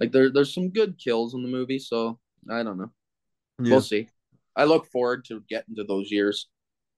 Like 0.00 0.10
there, 0.10 0.30
there's 0.30 0.52
some 0.52 0.70
good 0.70 0.98
kills 0.98 1.34
in 1.34 1.42
the 1.42 1.48
movie, 1.48 1.78
so 1.78 2.18
I 2.50 2.62
don't 2.62 2.78
know. 2.78 2.90
Yeah. 3.60 3.70
We'll 3.70 3.80
see. 3.82 4.08
I 4.56 4.64
look 4.64 4.86
forward 4.90 5.24
to 5.26 5.42
getting 5.48 5.76
to 5.76 5.84
those 5.84 6.10
years 6.10 6.48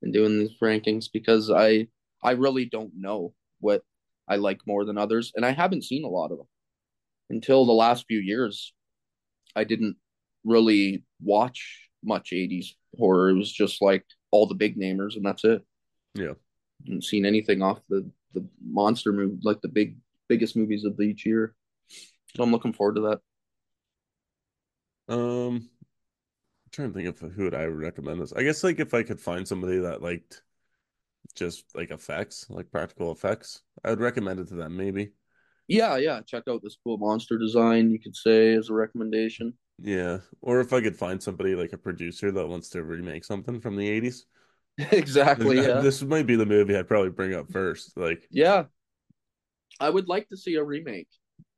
and 0.03 0.13
doing 0.13 0.39
these 0.39 0.59
rankings 0.61 1.07
because 1.13 1.51
I 1.51 1.89
I 2.23 2.33
really 2.33 2.65
don't 2.65 2.93
know 2.97 3.35
what 3.61 3.83
I 4.29 4.37
like 4.37 4.61
more 4.67 4.85
than 4.85 4.99
others, 4.99 5.33
and 5.37 5.45
I 5.45 5.51
haven't 5.51 5.85
seen 5.85 6.05
a 6.05 6.09
lot 6.09 6.33
of 6.33 6.39
them 6.39 6.49
until 7.31 7.67
the 7.67 7.73
last 7.73 8.07
few 8.07 8.19
years. 8.19 8.73
I 9.55 9.65
didn't 9.65 9.97
really 10.45 11.05
watch 11.23 11.89
much 12.03 12.33
'80s 12.33 12.75
horror. 12.99 13.31
It 13.31 13.37
was 13.37 13.53
just 13.53 13.83
like 13.83 14.05
all 14.31 14.47
the 14.47 14.55
big 14.55 14.77
namers, 14.79 15.17
and 15.17 15.25
that's 15.25 15.45
it. 15.45 15.63
Yeah, 16.15 16.33
I 16.33 16.87
haven't 16.87 17.05
seen 17.05 17.25
anything 17.27 17.63
off 17.63 17.81
the 17.89 18.11
the 18.33 18.47
monster 18.65 19.13
movie, 19.13 19.39
like 19.43 19.61
the 19.61 19.69
big 19.69 19.97
biggest 20.29 20.57
movies 20.57 20.85
of 20.85 21.01
each 21.01 21.25
year. 21.25 21.55
So 22.37 22.43
I'm 22.43 22.51
looking 22.51 22.73
forward 22.73 22.97
to 22.97 23.21
that. 25.09 25.15
Um, 25.15 25.69
trying 26.75 26.93
to 26.93 26.95
think 26.95 27.09
of 27.09 27.33
who 27.33 27.45
would 27.45 27.55
I 27.55 27.65
recommend 27.65 28.21
this. 28.21 28.33
I 28.33 28.43
guess 28.43 28.65
like 28.65 28.81
if 28.81 28.95
I 28.95 29.03
could 29.03 29.21
find 29.21 29.47
somebody 29.47 29.79
that 29.79 30.03
liked 30.03 30.43
just 31.35 31.65
like 31.75 31.91
effects, 31.91 32.47
like 32.51 32.71
practical 32.71 33.13
effects, 33.13 33.63
I 33.85 33.91
would 33.91 34.01
recommend 34.01 34.41
it 34.41 34.49
to 34.49 34.55
them 34.55 34.77
maybe. 34.77 35.13
Yeah, 35.69 35.97
yeah. 35.97 36.21
Check 36.21 36.45
out 36.49 36.63
this 36.63 36.77
cool 36.83 36.99
monster 36.99 37.39
design, 37.39 37.91
you 37.91 37.99
could 37.99 38.15
say 38.17 38.55
as 38.55 38.69
a 38.69 38.75
recommendation. 38.75 39.55
Yeah. 39.81 40.19
Or 40.43 40.61
if 40.61 40.73
I 40.73 40.81
could 40.81 40.97
find 40.97 41.23
somebody 41.23 41.55
like 41.55 41.73
a 41.73 41.79
producer 41.79 42.31
that 42.31 42.47
wants 42.47 42.69
to 42.71 42.83
remake 42.83 43.25
something 43.25 43.61
from 43.61 43.77
the 43.77 44.01
80s. 44.01 44.25
exactly. 44.93 45.57
This, 45.57 45.67
yeah. 45.67 45.81
This 45.81 46.03
might 46.03 46.27
be 46.27 46.37
the 46.37 46.47
movie 46.47 46.77
I'd 46.77 46.89
probably 46.89 47.11
bring 47.11 47.35
up 47.35 47.51
first. 47.51 47.97
Like 47.97 48.27
Yeah. 48.31 48.65
I 49.81 49.91
would 49.91 50.09
like 50.09 50.29
to 50.29 50.37
see 50.37 50.55
a 50.57 50.65
remake. 50.65 51.09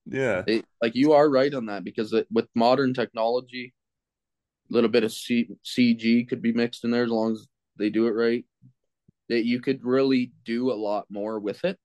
Yeah. 0.07 0.45
like 0.81 0.95
you 0.95 1.13
are 1.13 1.29
right 1.29 1.53
on 1.53 1.67
that 1.67 1.83
because 1.83 2.13
it, 2.13 2.27
with 2.31 2.47
modern 2.55 2.95
technology, 2.95 3.75
little 4.69 4.91
bit 4.91 5.05
of 5.05 5.13
C- 5.13 5.49
CG 5.65 6.29
could 6.29 6.43
be 6.43 6.53
mixed 6.53 6.85
in 6.85 6.91
there 6.91 7.05
as 7.05 7.11
long 7.11 7.33
as 7.33 7.47
they 7.79 7.91
do 7.91 8.07
it 8.07 8.13
right. 8.13 8.45
That 9.29 9.45
you 9.45 9.61
could 9.61 9.85
really 9.85 10.33
do 10.45 10.71
a 10.71 10.75
lot 10.75 11.07
more 11.11 11.39
with 11.41 11.65
it. 11.65 11.79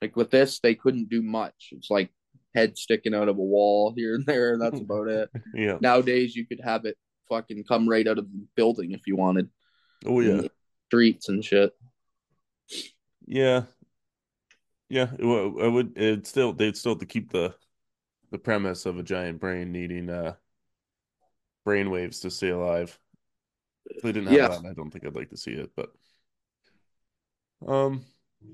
Like 0.00 0.16
with 0.16 0.30
this, 0.30 0.60
they 0.60 0.74
couldn't 0.74 1.08
do 1.08 1.22
much. 1.22 1.70
It's 1.72 1.90
like 1.90 2.10
head 2.54 2.78
sticking 2.78 3.14
out 3.14 3.28
of 3.28 3.38
a 3.38 3.42
wall 3.42 3.92
here 3.96 4.14
and 4.14 4.26
there. 4.26 4.58
That's 4.58 4.80
about 4.86 5.08
it. 5.08 5.30
yeah. 5.54 5.78
Nowadays, 5.80 6.36
you 6.36 6.46
could 6.46 6.60
have 6.62 6.84
it 6.84 6.96
fucking 7.28 7.64
come 7.64 7.88
right 7.88 8.06
out 8.06 8.18
of 8.18 8.30
the 8.30 8.46
building 8.54 8.92
if 8.92 9.06
you 9.06 9.16
wanted. 9.16 9.48
Oh 10.04 10.20
yeah. 10.20 10.42
Streets 10.86 11.28
and 11.28 11.44
shit. 11.44 11.72
Yeah. 13.26 13.62
Yeah. 14.88 15.08
It, 15.18 15.24
it 15.24 15.72
would. 15.72 15.98
It 15.98 16.26
still. 16.26 16.52
They'd 16.52 16.76
still 16.76 16.92
have 16.92 17.00
to 17.00 17.06
keep 17.06 17.32
the 17.32 17.54
the 18.30 18.38
premise 18.38 18.84
of 18.84 18.98
a 18.98 19.02
giant 19.02 19.40
brain 19.40 19.70
needing 19.70 20.10
uh 20.10 20.34
brainwaves 21.66 22.20
to 22.22 22.30
stay 22.30 22.50
alive. 22.50 22.98
If 23.86 24.02
they 24.02 24.12
didn't 24.12 24.28
have 24.28 24.36
yeah. 24.38 24.48
that, 24.48 24.64
I 24.66 24.72
don't 24.74 24.90
think 24.90 25.06
I'd 25.06 25.16
like 25.16 25.30
to 25.30 25.36
see 25.36 25.52
it. 25.52 25.70
But 25.76 25.90
um, 27.66 28.04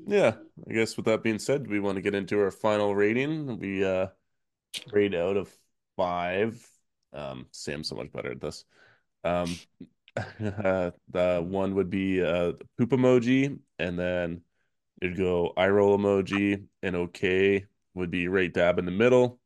yeah, 0.06 0.34
I 0.68 0.72
guess 0.72 0.96
with 0.96 1.06
that 1.06 1.22
being 1.22 1.38
said, 1.38 1.66
we 1.68 1.80
want 1.80 1.96
to 1.96 2.02
get 2.02 2.14
into 2.14 2.40
our 2.40 2.50
final 2.50 2.94
rating. 2.94 3.58
We 3.58 3.84
uh 3.84 4.08
rate 4.92 5.14
out 5.14 5.36
of 5.36 5.50
five 5.96 6.66
Um, 7.12 7.46
Sam's 7.52 7.88
so 7.88 7.96
much 7.96 8.12
better 8.12 8.32
at 8.32 8.40
this. 8.40 8.64
Um, 9.24 9.58
the 10.40 11.44
one 11.46 11.74
would 11.76 11.90
be 11.90 12.22
uh 12.22 12.52
poop 12.78 12.90
emoji, 12.90 13.58
and 13.78 13.98
then 13.98 14.42
it'd 15.02 15.16
go 15.16 15.52
eye 15.56 15.68
roll 15.68 15.98
emoji, 15.98 16.66
and 16.82 16.96
okay 16.96 17.66
would 17.94 18.10
be 18.10 18.28
right 18.28 18.52
dab 18.52 18.78
in 18.78 18.84
the 18.86 18.90
middle, 18.92 19.40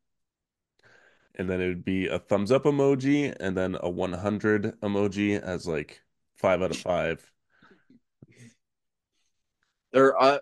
and 1.36 1.48
then 1.48 1.60
it 1.60 1.68
would 1.68 1.84
be 1.84 2.06
a 2.06 2.18
thumbs 2.18 2.52
up 2.52 2.64
emoji, 2.64 3.34
and 3.38 3.56
then 3.56 3.76
a 3.80 3.90
100 3.90 4.80
emoji 4.80 5.40
as 5.40 5.66
like 5.66 6.00
five 6.36 6.62
out 6.62 6.70
of 6.70 6.76
five. 6.76 7.30
There, 9.92 10.20
uh, 10.20 10.38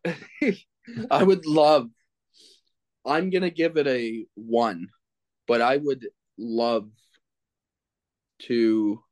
I 1.10 1.23
would 1.23 1.47
love. 1.47 1.89
I'm 3.05 3.31
gonna 3.31 3.51
give 3.51 3.77
it 3.77 3.86
a 3.86 4.27
one, 4.35 4.89
but 5.47 5.60
I 5.60 5.77
would 5.77 6.06
love 6.39 6.89
to 8.40 9.02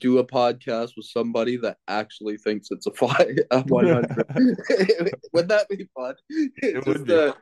do 0.00 0.18
a 0.18 0.26
podcast 0.26 0.90
with 0.96 1.06
somebody 1.06 1.56
that 1.58 1.78
actually 1.88 2.36
thinks 2.36 2.68
it's 2.70 2.86
a 2.86 2.92
five, 2.92 3.38
a 3.50 3.60
100. 3.62 4.06
would 5.32 5.48
that 5.48 5.68
be 5.68 5.88
fun? 5.96 6.14
It 6.28 6.74
just 6.74 6.86
would 6.86 7.06
be. 7.06 7.32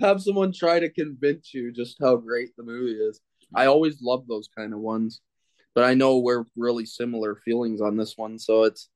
Have 0.00 0.22
someone 0.22 0.52
try 0.52 0.80
to 0.80 0.90
convince 0.90 1.54
you 1.54 1.72
just 1.72 1.96
how 2.00 2.16
great 2.16 2.50
the 2.56 2.62
movie 2.62 2.92
is. 2.92 3.20
I 3.54 3.66
always 3.66 4.02
love 4.02 4.26
those 4.26 4.48
kind 4.56 4.72
of 4.72 4.80
ones, 4.80 5.20
but 5.74 5.84
I 5.84 5.94
know 5.94 6.18
we're 6.18 6.44
really 6.56 6.86
similar 6.86 7.36
feelings 7.36 7.80
on 7.80 7.96
this 7.96 8.14
one, 8.16 8.38
so 8.38 8.64
it's 8.64 8.88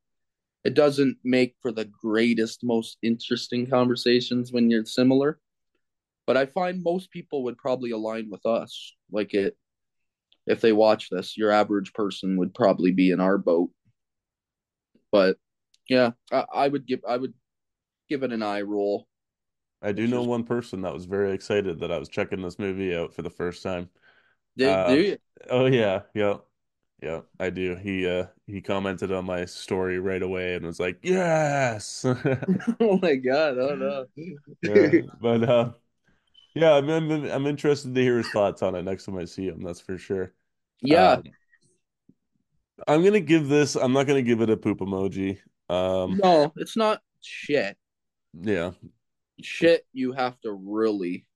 it 0.64 0.74
doesn't 0.74 1.16
make 1.24 1.54
for 1.62 1.72
the 1.72 1.86
greatest, 1.86 2.62
most 2.62 2.98
interesting 3.02 3.66
conversations 3.66 4.52
when 4.52 4.70
you're 4.70 4.84
similar. 4.84 5.38
But 6.26 6.36
I 6.36 6.46
find 6.46 6.82
most 6.82 7.10
people 7.10 7.44
would 7.44 7.56
probably 7.56 7.92
align 7.92 8.28
with 8.30 8.44
us. 8.44 8.94
Like 9.10 9.32
it, 9.32 9.56
if 10.46 10.60
they 10.60 10.72
watch 10.72 11.08
this, 11.10 11.36
your 11.36 11.50
average 11.50 11.92
person 11.94 12.36
would 12.38 12.54
probably 12.54 12.92
be 12.92 13.10
in 13.10 13.20
our 13.20 13.38
boat. 13.38 13.70
But 15.10 15.38
yeah, 15.88 16.12
I, 16.30 16.44
I 16.52 16.68
would 16.68 16.86
give 16.86 17.00
I 17.08 17.16
would 17.16 17.34
give 18.08 18.22
it 18.22 18.32
an 18.32 18.42
eye 18.42 18.62
roll. 18.62 19.06
I 19.82 19.92
do 19.92 20.06
know 20.06 20.22
one 20.22 20.44
person 20.44 20.82
that 20.82 20.92
was 20.94 21.06
very 21.06 21.32
excited 21.32 21.80
that 21.80 21.92
I 21.92 21.98
was 21.98 22.08
checking 22.08 22.42
this 22.42 22.58
movie 22.58 22.94
out 22.94 23.14
for 23.14 23.22
the 23.22 23.30
first 23.30 23.62
time. 23.62 23.88
do, 24.56 24.76
do 24.84 24.94
Um, 24.94 25.02
you? 25.02 25.18
oh 25.50 25.66
yeah, 25.66 26.02
yeah, 26.14 26.38
yeah, 27.02 27.22
I 27.40 27.50
do. 27.50 27.76
He 27.76 28.06
uh 28.08 28.26
he 28.46 28.62
commented 28.62 29.12
on 29.12 29.26
my 29.26 29.44
story 29.46 29.98
right 30.00 30.22
away 30.22 30.54
and 30.56 30.66
was 30.66 30.80
like, 30.80 31.00
"Yes." 31.04 32.04
Oh 32.80 32.98
my 33.02 33.14
god! 33.16 33.58
Oh 33.58 33.74
no. 33.74 34.06
Yeah, 34.62 34.92
but 35.20 35.42
uh 35.48 35.72
yeah, 36.54 36.74
I'm, 36.74 36.88
I'm 36.90 37.10
I'm 37.26 37.46
interested 37.46 37.94
to 37.94 38.02
hear 38.02 38.18
his 38.18 38.30
thoughts 38.30 38.62
on 38.62 38.74
it 38.76 38.82
next 38.84 39.06
time 39.06 39.18
I 39.18 39.24
see 39.26 39.48
him, 39.48 39.62
that's 39.62 39.80
for 39.80 39.98
sure. 39.98 40.34
yeah, 40.82 41.20
Um 41.20 41.34
I'm 42.88 43.04
gonna 43.04 43.20
give 43.20 43.48
this, 43.48 43.76
I'm 43.76 43.92
not 43.92 44.06
gonna 44.06 44.22
give 44.22 44.40
it 44.40 44.50
a 44.50 44.56
poop 44.56 44.78
emoji. 44.80 45.38
Um 45.68 46.22
no, 46.22 46.52
it's 46.56 46.76
not 46.76 47.02
shit. 47.20 47.76
yeah, 48.42 48.72
Shit, 49.42 49.86
you 49.92 50.12
have 50.12 50.40
to 50.40 50.52
really 50.52 51.26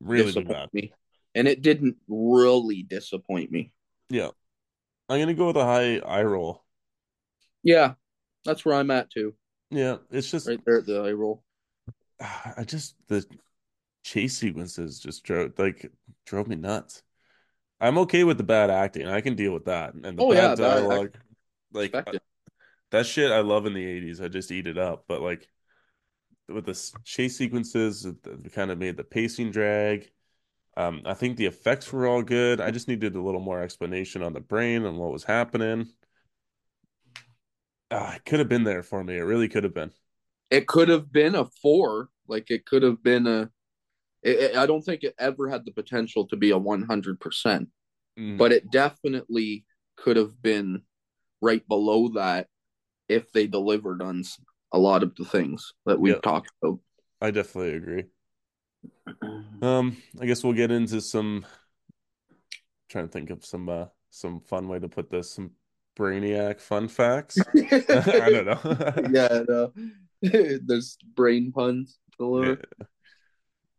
really 0.00 0.26
disappoint 0.26 0.74
me, 0.74 0.92
and 1.34 1.48
it 1.48 1.62
didn't 1.62 1.96
really 2.08 2.82
disappoint 2.82 3.50
me. 3.50 3.72
Yeah. 4.10 4.30
I'm 5.08 5.20
gonna 5.20 5.34
go 5.34 5.48
with 5.48 5.56
a 5.56 5.64
high 5.64 5.98
eye 5.98 6.22
roll. 6.22 6.64
Yeah, 7.62 7.94
that's 8.44 8.64
where 8.64 8.74
I'm 8.74 8.90
at 8.90 9.10
too. 9.10 9.34
Yeah, 9.70 9.96
it's 10.10 10.30
just 10.30 10.48
Right 10.48 10.60
there 10.64 10.78
at 10.78 10.86
the 10.86 11.00
eye 11.02 11.12
roll. 11.12 11.42
I 12.20 12.64
just 12.64 12.94
the 13.08 13.24
chase 14.02 14.36
sequences 14.38 14.98
just 15.00 15.24
drove 15.24 15.52
like 15.58 15.90
drove 16.26 16.48
me 16.48 16.56
nuts. 16.56 17.02
I'm 17.80 17.98
okay 17.98 18.24
with 18.24 18.38
the 18.38 18.44
bad 18.44 18.70
acting. 18.70 19.06
I 19.06 19.20
can 19.20 19.34
deal 19.34 19.52
with 19.52 19.66
that. 19.66 19.94
And 19.94 20.04
the 20.18 20.22
Oh 20.22 20.32
bad 20.32 20.36
yeah, 20.36 20.54
that 20.54 20.64
I 20.64 20.80
dialogue, 20.80 21.18
like 21.72 21.94
uh, 21.94 22.00
expected. 22.00 22.20
that 22.92 23.06
shit 23.06 23.32
I 23.32 23.40
love 23.40 23.66
in 23.66 23.74
the 23.74 23.84
80s. 23.84 24.20
I 24.20 24.28
just 24.28 24.50
eat 24.52 24.66
it 24.66 24.78
up. 24.78 25.04
But 25.08 25.22
like 25.22 25.48
with 26.48 26.66
the 26.66 26.92
chase 27.04 27.36
sequences, 27.38 28.04
it, 28.04 28.16
kind 28.52 28.70
of 28.70 28.78
made 28.78 28.96
the 28.96 29.04
pacing 29.04 29.50
drag. 29.50 30.10
Um, 30.76 31.02
I 31.06 31.14
think 31.14 31.36
the 31.36 31.46
effects 31.46 31.92
were 31.92 32.06
all 32.06 32.22
good. 32.22 32.60
I 32.60 32.70
just 32.70 32.88
needed 32.88 33.16
a 33.16 33.22
little 33.22 33.40
more 33.40 33.62
explanation 33.62 34.22
on 34.22 34.32
the 34.32 34.40
brain 34.40 34.84
and 34.84 34.98
what 34.98 35.12
was 35.12 35.24
happening. 35.24 35.88
Ah, 37.90 38.16
it 38.16 38.24
could 38.24 38.40
have 38.40 38.48
been 38.48 38.64
there 38.64 38.82
for 38.82 39.02
me. 39.04 39.16
It 39.16 39.22
really 39.22 39.48
could 39.48 39.64
have 39.64 39.74
been. 39.74 39.92
It 40.50 40.66
could 40.66 40.88
have 40.88 41.12
been 41.12 41.34
a 41.34 41.46
four. 41.62 42.08
Like 42.26 42.50
it 42.50 42.66
could 42.66 42.82
have 42.82 43.02
been 43.02 43.26
a. 43.26 43.50
It, 44.22 44.38
it- 44.40 44.56
I 44.56 44.66
don't 44.66 44.82
think 44.82 45.04
it 45.04 45.14
ever 45.18 45.48
had 45.48 45.64
the 45.64 45.72
potential 45.72 46.26
to 46.28 46.36
be 46.36 46.50
a 46.50 46.58
one 46.58 46.82
hundred 46.82 47.20
percent, 47.20 47.68
Mm, 48.18 48.38
but 48.38 48.52
it 48.52 48.70
definitely 48.70 49.64
could 49.96 50.16
have 50.16 50.40
been 50.42 50.82
right 51.40 51.66
below 51.68 52.08
that 52.10 52.48
if 53.08 53.32
they 53.32 53.46
delivered 53.46 54.02
on 54.02 54.24
a 54.74 54.78
lot 54.78 55.04
of 55.04 55.14
the 55.14 55.24
things 55.24 55.72
that 55.86 55.98
we've 55.98 56.14
yeah, 56.14 56.20
talked 56.20 56.50
about. 56.60 56.80
I 57.20 57.30
definitely 57.30 57.76
agree. 57.76 58.04
Um, 59.62 59.96
I 60.20 60.26
guess 60.26 60.42
we'll 60.42 60.52
get 60.52 60.72
into 60.72 61.00
some 61.00 61.46
trying 62.88 63.06
to 63.06 63.12
think 63.12 63.30
of 63.30 63.44
some 63.44 63.68
uh 63.68 63.86
some 64.10 64.40
fun 64.40 64.68
way 64.68 64.78
to 64.80 64.88
put 64.88 65.10
this, 65.10 65.30
some 65.30 65.52
Brainiac 65.96 66.60
fun 66.60 66.88
facts. 66.88 67.38
I 67.56 68.30
don't 68.30 68.46
know. 68.46 69.10
yeah, 69.12 69.42
no. 69.48 69.72
there's 70.66 70.98
brain 71.14 71.52
puns 71.52 71.98
Yeah. 72.20 72.54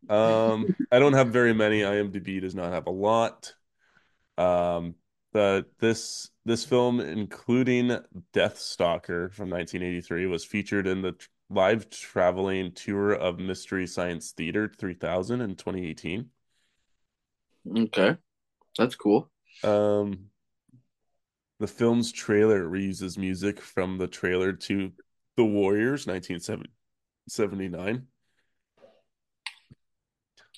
Um, 0.08 0.74
I 0.90 0.98
don't 0.98 1.14
have 1.14 1.28
very 1.28 1.52
many. 1.52 1.80
IMDb 1.80 2.40
does 2.40 2.54
not 2.54 2.72
have 2.72 2.86
a 2.86 2.90
lot. 2.90 3.54
Um, 4.38 4.94
but 5.32 5.66
this 5.78 6.30
this 6.46 6.64
film, 6.64 7.00
including 7.00 7.88
Deathstalker 8.32 9.32
from 9.32 9.50
1983, 9.50 10.26
was 10.26 10.44
featured 10.44 10.86
in 10.86 11.02
the 11.02 11.16
live 11.50 11.90
traveling 11.90 12.70
tour 12.72 13.12
of 13.12 13.40
Mystery 13.40 13.88
Science 13.88 14.30
Theater 14.30 14.72
3000 14.78 15.40
in 15.40 15.56
2018. 15.56 16.30
Okay, 17.78 18.16
that's 18.78 18.94
cool. 18.94 19.28
Um, 19.64 20.26
the 21.58 21.66
film's 21.66 22.12
trailer 22.12 22.64
reuses 22.64 23.18
music 23.18 23.60
from 23.60 23.98
the 23.98 24.06
trailer 24.06 24.52
to 24.52 24.92
The 25.36 25.44
Warriors 25.44 26.06
1979. 26.06 28.06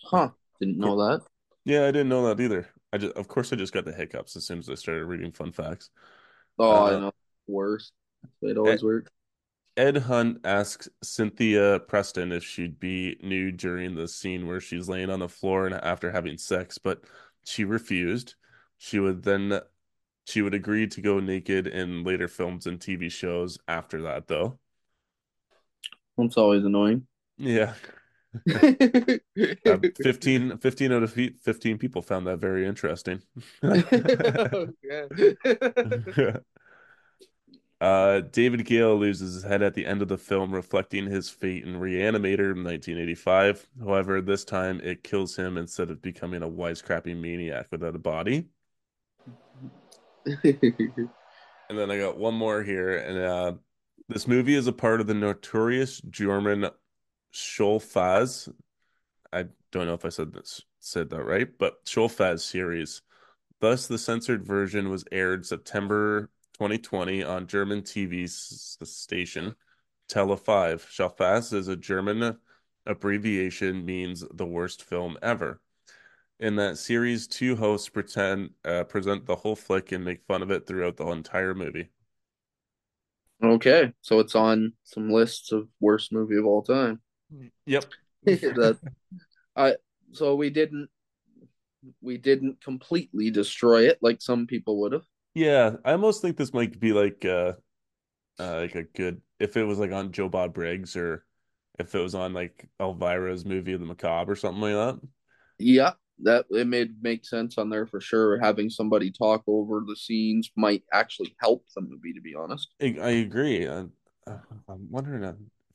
Huh? 0.05 0.29
Didn't 0.61 0.79
know 0.79 0.97
that. 0.97 1.23
Yeah, 1.65 1.85
I 1.85 1.93
didn't 1.93 2.11
know 2.11 2.27
that 2.27 2.43
either. 2.43 2.69
I 2.93 2.99
just, 2.99 3.15
of 3.17 3.29
course, 3.29 3.53
I 3.53 3.57
just 3.57 3.73
got 3.73 3.85
the 3.85 3.93
hiccups 3.93 4.37
as 4.37 4.47
soon 4.47 4.59
as 4.61 4.69
I 4.71 4.75
started 4.75 5.05
reading 5.07 5.33
fun 5.33 5.53
facts. 5.53 5.91
Oh, 6.59 6.85
I 6.85 6.91
Uh, 6.91 7.01
know. 7.01 7.13
Worst. 7.47 7.93
It 8.43 8.57
Ed, 8.65 8.79
always 8.79 8.83
works. 8.83 9.11
Ed 9.77 9.99
Hunt 9.99 10.41
asks 10.45 10.89
Cynthia 11.03 11.81
Preston 11.81 12.33
if 12.33 12.45
she'd 12.45 12.81
be 12.81 13.19
nude 13.23 13.59
during 13.59 13.95
the 13.97 14.09
scene 14.09 14.47
where 14.47 14.61
she's 14.61 14.89
laying 14.89 15.11
on 15.11 15.21
the 15.21 15.29
floor 15.29 15.67
and 15.67 15.75
after 15.77 16.13
having 16.13 16.39
sex, 16.39 16.79
but 16.79 17.05
she 17.45 17.65
refused. 17.65 18.35
She 18.79 18.99
would 19.01 19.23
then 19.25 19.61
she 20.27 20.43
would 20.43 20.55
agree 20.55 20.87
to 20.89 21.01
go 21.03 21.21
naked 21.21 21.67
in 21.69 22.05
later 22.05 22.29
films 22.29 22.67
and 22.67 22.81
TV 22.81 23.09
shows 23.11 23.59
after 23.69 24.03
that, 24.03 24.29
though. 24.29 24.61
That's 26.17 26.37
always 26.37 26.65
annoying. 26.65 27.07
Yeah. 27.39 27.75
Uh, 28.35 29.79
15, 30.03 30.59
15 30.59 30.93
out 30.93 31.03
of 31.03 31.13
15 31.13 31.79
people 31.79 32.03
found 32.03 32.27
that 32.27 32.39
very 32.39 32.67
interesting. 32.67 33.23
oh, 33.63 34.69
Uh, 37.81 38.23
David 38.33 38.65
Gale 38.65 38.97
loses 38.97 39.35
his 39.35 39.45
head 39.45 39.63
at 39.63 39.73
the 39.73 39.87
end 39.87 40.03
of 40.03 40.09
the 40.09 40.19
film, 40.19 40.53
reflecting 40.53 41.07
his 41.07 41.31
fate 41.31 41.63
in 41.63 41.77
Reanimator 41.77 42.51
in 42.51 42.65
1985. 42.65 43.69
However, 43.79 44.21
this 44.21 44.45
time 44.45 44.81
it 44.83 45.05
kills 45.05 45.37
him 45.37 45.57
instead 45.57 45.89
of 45.89 46.03
becoming 46.03 46.43
a 46.43 46.49
wisecrapping 46.49 47.21
maniac 47.21 47.69
without 47.71 47.95
a 47.95 48.01
body. 48.01 48.49
And 51.71 51.79
then 51.79 51.91
I 51.91 51.99
got 51.99 52.17
one 52.17 52.33
more 52.33 52.63
here, 52.63 52.97
and 52.97 53.19
uh, 53.19 53.53
this 54.09 54.27
movie 54.27 54.55
is 54.55 54.67
a 54.69 54.73
part 54.73 55.03
of 55.03 55.07
the 55.07 55.13
notorious 55.13 56.01
German 56.01 56.71
SchleFaZ. 57.33 58.53
I 59.33 59.47
don't 59.71 59.87
know 59.87 59.95
if 59.95 60.05
I 60.05 60.09
said 60.11 60.33
this 60.33 60.63
said 60.81 61.11
that 61.11 61.23
right, 61.23 61.49
but 61.59 61.85
SchleFaZ 61.85 62.41
series. 62.41 63.03
Thus, 63.61 63.87
the 63.87 63.99
censored 63.99 64.45
version 64.45 64.89
was 64.89 65.05
aired 65.11 65.45
September 65.45 66.31
2020 66.55 67.23
on 67.25 67.47
German 67.47 67.83
TV 67.83 68.29
station 68.29 69.55
Tele 70.09 70.37
5. 70.37 70.87
SchleFaZ 70.87 71.53
is 71.53 71.69
a 71.69 71.77
German 71.77 72.39
abbreviation 72.87 73.85
means 73.85 74.25
the 74.33 74.47
worst 74.47 74.83
film 74.83 75.19
ever. 75.23 75.61
In 76.41 76.57
that 76.57 76.79
series, 76.79 77.27
two 77.27 77.57
hosts 77.57 77.89
pretend 77.89 78.51
uh, 78.65 78.85
present 78.85 79.27
the 79.27 79.37
whole 79.37 79.57
flick 79.57 79.93
and 79.93 80.05
make 80.05 80.25
fun 80.27 80.43
of 80.43 80.51
it 80.51 80.67
throughout 80.67 80.97
the 80.97 81.07
entire 81.09 81.55
movie. 81.55 81.91
okay, 83.43 83.93
so 84.01 84.21
it's 84.21 84.37
on 84.37 84.73
some 84.85 85.11
lists 85.11 85.53
of 85.53 85.69
worst 85.81 86.13
movie 86.13 86.37
of 86.37 86.47
all 86.47 86.63
time. 86.63 87.01
Yep. 87.67 87.85
that 88.25 88.79
I 89.57 89.75
so 90.13 90.35
we 90.35 90.51
didn't 90.51 90.89
we 92.01 92.19
didn't 92.19 92.61
completely 92.63 93.31
destroy 93.31 93.89
it 93.89 93.99
like 94.03 94.21
some 94.21 94.47
people 94.47 94.81
would 94.81 94.93
have. 94.93 95.05
Yeah, 95.35 95.77
I 95.85 95.93
almost 95.93 96.23
think 96.23 96.37
this 96.37 96.53
might 96.53 96.79
be 96.81 96.93
like 96.93 97.25
uh, 97.25 97.53
uh 98.39 98.57
like 98.61 98.75
a 98.75 98.83
good 98.83 99.21
if 99.39 99.57
it 99.57 99.65
was 99.65 99.79
like 99.79 99.93
on 99.93 100.13
Joe 100.13 100.29
Bob 100.29 100.55
Briggs 100.55 100.97
or 100.97 101.25
if 101.79 101.95
it 101.95 102.01
was 102.01 102.15
on 102.15 102.33
like 102.33 102.69
Elvira's 102.81 103.45
movie 103.45 103.73
of 103.73 103.81
the 103.81 103.87
Macabre 103.87 104.33
or 104.33 104.37
something 104.37 104.61
like 104.61 104.75
that. 104.75 105.01
Yeah, 105.59 105.93
that 106.21 106.47
it 106.51 106.67
made 106.67 107.03
make 107.03 107.25
sense 107.25 107.59
on 107.59 107.71
there 107.71 107.87
for 107.87 108.01
sure. 108.01 108.39
Having 108.41 108.71
somebody 108.71 109.11
talk 109.11 109.43
over 109.47 109.85
the 109.87 109.97
scenes 109.97 110.51
might 110.57 110.83
actually 110.93 111.37
help 111.41 111.65
the 111.75 111.83
movie, 111.83 112.13
to 112.13 112.21
be 112.21 112.35
honest. 112.35 112.69
I, 112.81 112.97
I 113.01 113.11
agree. 113.11 113.69
I, 113.69 113.85
I'm 114.27 114.89
wondering 114.91 115.23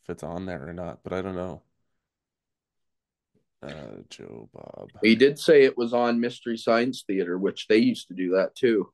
if 0.03 0.09
it's 0.09 0.23
on 0.23 0.45
there 0.45 0.67
or 0.67 0.73
not, 0.73 0.99
but 1.03 1.13
I 1.13 1.21
don't 1.21 1.35
know. 1.35 1.61
Uh, 3.61 4.01
Joe 4.09 4.49
Bob. 4.53 4.89
He 5.01 5.15
did 5.15 5.39
say 5.39 5.63
it 5.63 5.77
was 5.77 5.93
on 5.93 6.19
Mystery 6.19 6.57
Science 6.57 7.05
Theater, 7.07 7.37
which 7.37 7.67
they 7.67 7.77
used 7.77 8.09
to 8.09 8.13
do 8.13 8.31
that 8.31 8.55
too. 8.55 8.91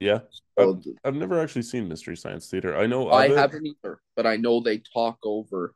Yeah, 0.00 0.20
So 0.58 0.78
I've, 0.78 0.86
I've 1.04 1.14
never 1.14 1.38
actually 1.40 1.62
seen 1.62 1.88
Mystery 1.88 2.16
Science 2.16 2.48
Theater. 2.48 2.76
I 2.76 2.86
know 2.86 3.10
I 3.10 3.28
haven't 3.28 3.66
either, 3.66 4.00
but 4.16 4.26
I 4.26 4.36
know 4.36 4.60
they 4.60 4.78
talk 4.78 5.18
over 5.22 5.74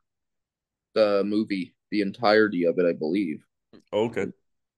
the 0.95 1.23
movie, 1.23 1.75
the 1.91 2.01
entirety 2.01 2.65
of 2.65 2.79
it, 2.79 2.85
I 2.87 2.93
believe. 2.93 3.43
Okay. 3.93 4.27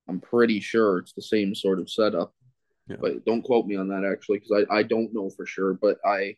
I'm 0.10 0.19
pretty 0.19 0.60
sure 0.60 0.98
it's 0.99 1.14
the 1.14 1.22
same 1.22 1.53
sort 1.56 1.80
of 1.80 1.89
setup, 1.89 2.34
Yeah. 2.89 2.98
but 2.99 3.26
don't 3.26 3.41
quote 3.41 3.68
me 3.68 3.76
on 3.77 3.88
that 3.89 4.03
actually, 4.10 4.39
because 4.39 4.65
I, 4.69 4.77
I 4.80 4.84
don't 4.84 5.14
know 5.14 5.30
for 5.30 5.45
sure. 5.45 5.73
But 5.73 5.98
I 6.06 6.35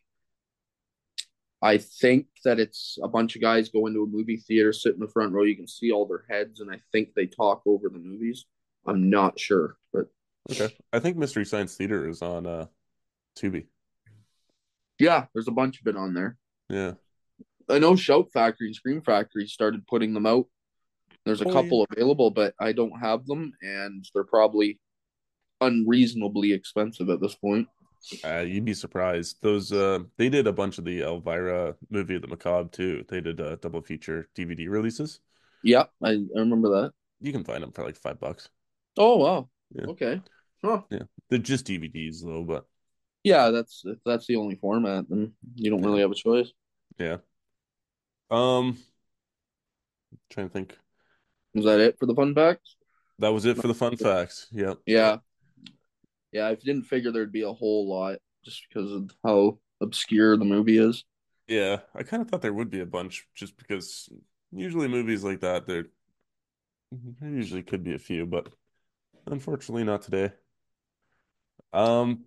I 1.62 1.76
think 1.78 2.26
that 2.44 2.58
it's 2.58 2.98
a 3.02 3.08
bunch 3.08 3.36
of 3.36 3.42
guys 3.42 3.68
go 3.68 3.86
into 3.86 4.02
a 4.02 4.06
movie 4.06 4.38
theater, 4.38 4.72
sit 4.72 4.94
in 4.94 5.00
the 5.00 5.08
front 5.08 5.32
row, 5.32 5.42
you 5.42 5.56
can 5.56 5.68
see 5.68 5.92
all 5.92 6.06
their 6.06 6.24
heads, 6.28 6.60
and 6.60 6.70
I 6.70 6.80
think 6.90 7.10
they 7.14 7.26
talk 7.26 7.62
over 7.66 7.88
the 7.90 7.98
movies. 7.98 8.46
I'm 8.86 9.10
not 9.10 9.38
sure, 9.38 9.76
but 9.92 10.06
Okay. 10.50 10.74
I 10.92 10.98
think 11.00 11.18
Mystery 11.18 11.44
Science 11.44 11.76
Theater 11.76 12.08
is 12.08 12.22
on 12.22 12.46
uh 12.46 12.66
Tubi. 13.38 13.66
yeah, 14.98 15.26
there's 15.34 15.48
a 15.48 15.52
bunch 15.52 15.80
of 15.80 15.86
it 15.86 15.96
on 15.96 16.14
there. 16.14 16.38
Yeah. 16.70 16.94
I 17.68 17.78
know 17.78 17.94
Shout 17.94 18.30
Factory 18.32 18.66
and 18.68 18.74
Scream 18.74 19.02
Factory 19.02 19.46
started 19.46 19.86
putting 19.86 20.14
them 20.14 20.26
out. 20.26 20.46
There's 21.26 21.42
a 21.42 21.48
Oh, 21.48 21.52
couple 21.52 21.86
available, 21.92 22.30
but 22.30 22.54
I 22.58 22.72
don't 22.72 22.98
have 22.98 23.26
them, 23.26 23.52
and 23.62 24.04
they're 24.14 24.24
probably 24.24 24.80
unreasonably 25.60 26.52
expensive 26.52 27.10
at 27.10 27.20
this 27.20 27.34
point. 27.34 27.68
Uh, 28.24 28.38
you'd 28.40 28.64
be 28.64 28.74
surprised. 28.74 29.36
Those 29.42 29.72
uh 29.72 30.00
they 30.16 30.28
did 30.28 30.46
a 30.46 30.52
bunch 30.52 30.78
of 30.78 30.84
the 30.84 31.02
Elvira 31.02 31.76
movie 31.90 32.16
of 32.16 32.22
the 32.22 32.28
Macabre 32.28 32.68
too. 32.70 33.04
They 33.08 33.20
did 33.20 33.40
uh, 33.40 33.56
double 33.56 33.82
feature 33.82 34.28
DVD 34.34 34.68
releases. 34.68 35.20
Yeah, 35.62 35.84
I, 36.02 36.10
I 36.10 36.38
remember 36.38 36.68
that. 36.82 36.92
You 37.20 37.32
can 37.32 37.44
find 37.44 37.62
them 37.62 37.72
for 37.72 37.84
like 37.84 37.96
five 37.96 38.18
bucks. 38.18 38.48
Oh 38.96 39.16
wow. 39.16 39.48
Yeah. 39.74 39.86
Okay. 39.86 40.20
Huh. 40.64 40.82
Yeah. 40.90 41.02
They're 41.28 41.38
just 41.38 41.66
DVDs 41.66 42.24
though, 42.24 42.42
but 42.42 42.66
Yeah, 43.22 43.50
that's 43.50 43.82
if 43.84 43.98
that's 44.04 44.26
the 44.26 44.36
only 44.36 44.56
format, 44.56 45.04
then 45.08 45.32
you 45.54 45.70
don't 45.70 45.82
really 45.82 46.00
have 46.00 46.10
a 46.10 46.14
choice. 46.14 46.52
yeah. 46.98 47.18
Um 48.30 48.78
trying 50.28 50.48
to 50.48 50.52
think. 50.52 50.78
Is 51.54 51.64
that 51.64 51.80
it 51.80 51.98
for 51.98 52.06
the 52.06 52.14
fun 52.14 52.34
facts? 52.34 52.76
That 53.18 53.32
was 53.32 53.44
it 53.44 53.58
for 53.58 53.68
the 53.68 53.74
fun 53.74 53.96
facts. 53.96 54.46
Yep. 54.52 54.78
Yeah. 54.86 55.18
Yeah, 56.32 56.46
I 56.48 56.54
didn't 56.54 56.84
figure 56.84 57.10
there'd 57.10 57.32
be 57.32 57.42
a 57.42 57.52
whole 57.52 57.88
lot 57.88 58.18
just 58.44 58.62
because 58.68 58.92
of 58.92 59.10
how 59.24 59.58
obscure 59.80 60.36
the 60.36 60.44
movie 60.44 60.78
is. 60.78 61.04
Yeah. 61.48 61.80
I 61.94 62.02
kind 62.02 62.22
of 62.22 62.28
thought 62.28 62.42
there 62.42 62.52
would 62.52 62.70
be 62.70 62.80
a 62.80 62.86
bunch 62.86 63.26
just 63.34 63.56
because 63.56 64.08
usually 64.52 64.88
movies 64.88 65.24
like 65.24 65.40
that, 65.40 65.66
there 65.66 65.86
there 67.20 67.30
usually 67.30 67.62
could 67.62 67.82
be 67.84 67.94
a 67.94 67.98
few, 67.98 68.26
but 68.26 68.48
unfortunately 69.26 69.84
not 69.84 70.02
today. 70.02 70.32
Um, 71.72 72.24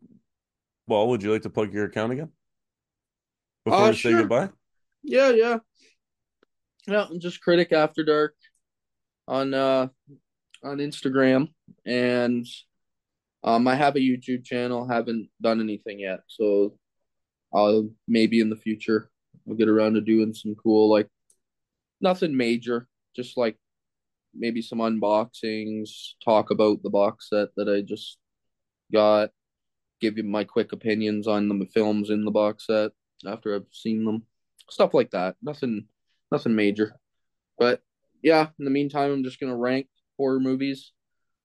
well, 0.88 1.10
would 1.10 1.24
you 1.24 1.32
like 1.32 1.44
to 1.44 1.50
plug 1.50 1.74
your 1.74 1.86
account 1.86 2.14
again 2.14 2.32
before 3.66 3.86
Uh 3.86 3.90
we 3.90 3.96
say 3.96 4.16
goodbye? 4.16 4.50
Yeah, 5.04 5.32
yeah. 5.32 5.60
Yeah, 6.88 7.06
I'm 7.10 7.20
just 7.20 7.42
Critic 7.42 7.72
After 7.72 8.04
Dark 8.04 8.36
on 9.28 9.54
uh 9.54 9.88
on 10.64 10.78
Instagram 10.78 11.50
and 11.86 12.46
um 13.44 13.68
I 13.68 13.76
have 13.76 13.96
a 13.96 14.00
YouTube 14.00 14.46
channel, 14.46 14.88
haven't 14.88 15.30
done 15.42 15.60
anything 15.60 16.00
yet. 16.00 16.22
So 16.28 16.78
I'll 17.54 17.90
maybe 18.08 18.40
in 18.40 18.50
the 18.50 18.56
future 18.56 19.10
I'll 19.48 19.56
get 19.56 19.70
around 19.70 19.96
to 19.96 20.02
doing 20.02 20.34
some 20.34 20.56
cool 20.56 20.90
like 20.90 21.08
nothing 22.02 22.36
major, 22.36 22.88
just 23.16 23.38
like 23.38 23.58
maybe 24.34 24.62
some 24.62 24.80
unboxings, 24.80 25.90
talk 26.24 26.52
about 26.52 26.84
the 26.84 26.90
box 26.90 27.30
set 27.30 27.50
that 27.56 27.70
I 27.70 27.82
just 27.82 28.18
got, 28.92 29.30
give 30.02 30.18
you 30.18 30.24
my 30.24 30.44
quick 30.44 30.72
opinions 30.72 31.28
on 31.28 31.48
the 31.48 31.68
films 31.74 32.10
in 32.10 32.26
the 32.26 32.32
box 32.32 32.68
set 32.68 32.92
after 33.28 33.56
I've 33.56 33.68
seen 33.72 34.06
them. 34.06 34.24
Stuff 34.70 34.94
like 34.94 35.12
that. 35.12 35.36
Nothing 35.42 35.88
nothing 36.32 36.56
major. 36.56 36.96
But 37.58 37.82
yeah, 38.22 38.48
in 38.60 38.66
the 38.66 38.72
meantime 38.72 39.12
I'm 39.12 39.24
just 39.24 39.40
gonna 39.40 39.56
rank 39.56 39.88
horror 40.18 40.40
movies. 40.40 40.92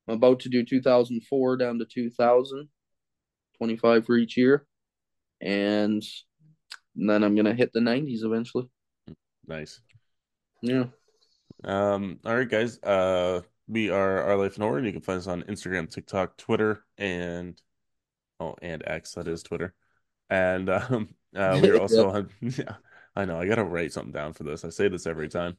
I'm 0.08 0.14
about 0.14 0.40
to 0.40 0.48
do 0.48 0.64
2004 0.64 1.56
down 1.58 1.78
to 1.78 1.84
2000, 1.84 2.68
25 3.58 4.06
for 4.06 4.16
each 4.16 4.36
year. 4.36 4.66
And 5.40 6.02
then 6.96 7.22
I'm 7.22 7.36
gonna 7.36 7.54
hit 7.54 7.72
the 7.72 7.80
90s 7.80 8.24
eventually. 8.24 8.68
Nice. 9.46 9.80
Yeah. 10.62 10.84
Um, 11.64 12.20
all 12.24 12.36
right, 12.36 12.48
guys. 12.48 12.78
Uh, 12.82 13.42
we 13.68 13.90
are 13.90 14.22
Our 14.22 14.36
Life 14.36 14.56
in 14.56 14.62
Horror. 14.62 14.80
you 14.84 14.92
can 14.92 15.02
find 15.02 15.18
us 15.18 15.26
on 15.26 15.42
Instagram, 15.42 15.90
TikTok, 15.90 16.36
Twitter, 16.36 16.84
and 16.96 17.60
oh, 18.40 18.56
and 18.62 18.82
X, 18.86 19.12
that 19.14 19.28
is 19.28 19.42
Twitter. 19.42 19.74
And 20.30 20.70
um, 20.70 21.14
uh, 21.36 21.58
we 21.62 21.70
are 21.70 21.80
also 21.80 22.10
on. 22.10 22.30
Yeah, 22.40 22.76
I 23.14 23.24
know. 23.24 23.38
I 23.38 23.46
gotta 23.46 23.64
write 23.64 23.92
something 23.92 24.12
down 24.12 24.32
for 24.32 24.44
this. 24.44 24.64
I 24.64 24.70
say 24.70 24.88
this 24.88 25.06
every 25.06 25.28
time. 25.28 25.56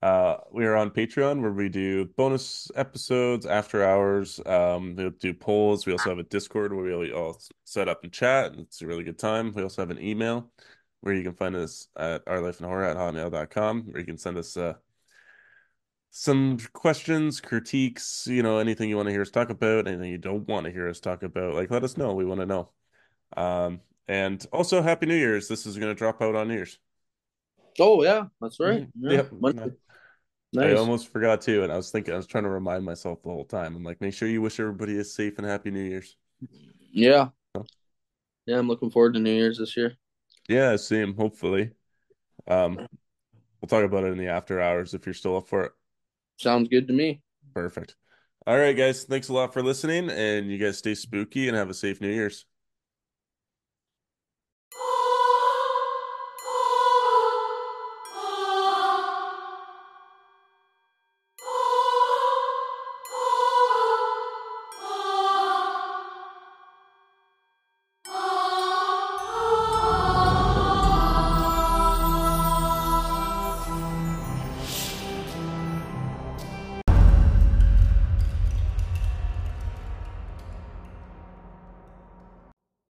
Uh, 0.00 0.36
we 0.52 0.64
are 0.64 0.76
on 0.76 0.90
Patreon 0.90 1.42
where 1.42 1.52
we 1.52 1.68
do 1.68 2.04
bonus 2.16 2.70
episodes, 2.76 3.46
after 3.46 3.84
hours. 3.84 4.40
Um, 4.46 4.94
we 4.94 5.10
do 5.10 5.34
polls. 5.34 5.86
We 5.86 5.92
also 5.92 6.10
have 6.10 6.18
a 6.18 6.24
Discord 6.24 6.72
where 6.72 6.98
we 6.98 7.12
all 7.12 7.40
set 7.64 7.88
up 7.88 8.04
and 8.04 8.12
chat. 8.12 8.52
and 8.52 8.60
It's 8.60 8.80
a 8.80 8.86
really 8.86 9.02
good 9.02 9.18
time. 9.18 9.52
We 9.52 9.62
also 9.62 9.82
have 9.82 9.90
an 9.90 10.00
email 10.00 10.50
where 11.00 11.14
you 11.14 11.24
can 11.24 11.34
find 11.34 11.56
us 11.56 11.88
at 11.96 12.24
ourlifeinhorror 12.26 12.90
at 12.90 12.96
hotmail.com, 12.96 13.82
where 13.90 14.00
you 14.00 14.06
can 14.06 14.18
send 14.18 14.38
us 14.38 14.56
uh, 14.56 14.74
some 16.10 16.58
questions, 16.72 17.40
critiques, 17.40 18.26
you 18.28 18.42
know, 18.42 18.58
anything 18.58 18.88
you 18.88 18.96
want 18.96 19.06
to 19.08 19.12
hear 19.12 19.22
us 19.22 19.30
talk 19.30 19.50
about, 19.50 19.88
anything 19.88 20.10
you 20.10 20.18
don't 20.18 20.46
want 20.46 20.66
to 20.66 20.72
hear 20.72 20.88
us 20.88 21.00
talk 21.00 21.24
about. 21.24 21.54
Like, 21.54 21.72
let 21.72 21.82
us 21.82 21.96
know. 21.96 22.14
We 22.14 22.24
want 22.24 22.40
to 22.40 22.46
know. 22.46 22.70
Um, 23.36 23.80
and 24.06 24.44
also, 24.52 24.80
Happy 24.80 25.06
New 25.06 25.16
Year's. 25.16 25.48
This 25.48 25.66
is 25.66 25.76
going 25.76 25.90
to 25.90 25.98
drop 25.98 26.22
out 26.22 26.36
on 26.36 26.48
New 26.48 26.54
Year's. 26.54 26.78
Oh 27.80 28.02
yeah, 28.02 28.24
that's 28.40 28.58
right. 28.58 28.82
Mhm. 28.82 28.90
Yeah. 28.98 29.12
Yep. 29.12 29.32
Monday. 29.40 29.70
I 30.56 30.74
almost 30.74 31.08
forgot 31.08 31.42
too, 31.42 31.62
and 31.62 31.72
I 31.72 31.76
was 31.76 31.90
thinking, 31.90 32.14
I 32.14 32.16
was 32.16 32.26
trying 32.26 32.44
to 32.44 32.50
remind 32.50 32.84
myself 32.84 33.22
the 33.22 33.28
whole 33.28 33.44
time. 33.44 33.76
I'm 33.76 33.84
like, 33.84 34.00
make 34.00 34.14
sure 34.14 34.28
you 34.28 34.40
wish 34.40 34.58
everybody 34.58 34.98
a 34.98 35.04
safe 35.04 35.36
and 35.38 35.46
happy 35.46 35.70
New 35.70 35.82
Year's. 35.82 36.16
Yeah. 36.90 37.28
Oh. 37.54 37.64
Yeah, 38.46 38.58
I'm 38.58 38.68
looking 38.68 38.90
forward 38.90 39.14
to 39.14 39.20
New 39.20 39.32
Year's 39.32 39.58
this 39.58 39.76
year. 39.76 39.96
Yeah, 40.48 40.76
same, 40.76 41.14
hopefully. 41.14 41.72
Um, 42.46 42.76
we'll 42.76 43.68
talk 43.68 43.84
about 43.84 44.04
it 44.04 44.12
in 44.12 44.18
the 44.18 44.28
after 44.28 44.60
hours 44.60 44.94
if 44.94 45.04
you're 45.04 45.14
still 45.14 45.36
up 45.36 45.48
for 45.48 45.64
it. 45.64 45.72
Sounds 46.38 46.68
good 46.68 46.86
to 46.86 46.94
me. 46.94 47.20
Perfect. 47.52 47.96
All 48.46 48.56
right, 48.56 48.76
guys, 48.76 49.04
thanks 49.04 49.28
a 49.28 49.34
lot 49.34 49.52
for 49.52 49.62
listening, 49.62 50.08
and 50.08 50.50
you 50.50 50.56
guys 50.56 50.78
stay 50.78 50.94
spooky 50.94 51.48
and 51.48 51.56
have 51.56 51.68
a 51.68 51.74
safe 51.74 52.00
New 52.00 52.08
Year's. 52.08 52.46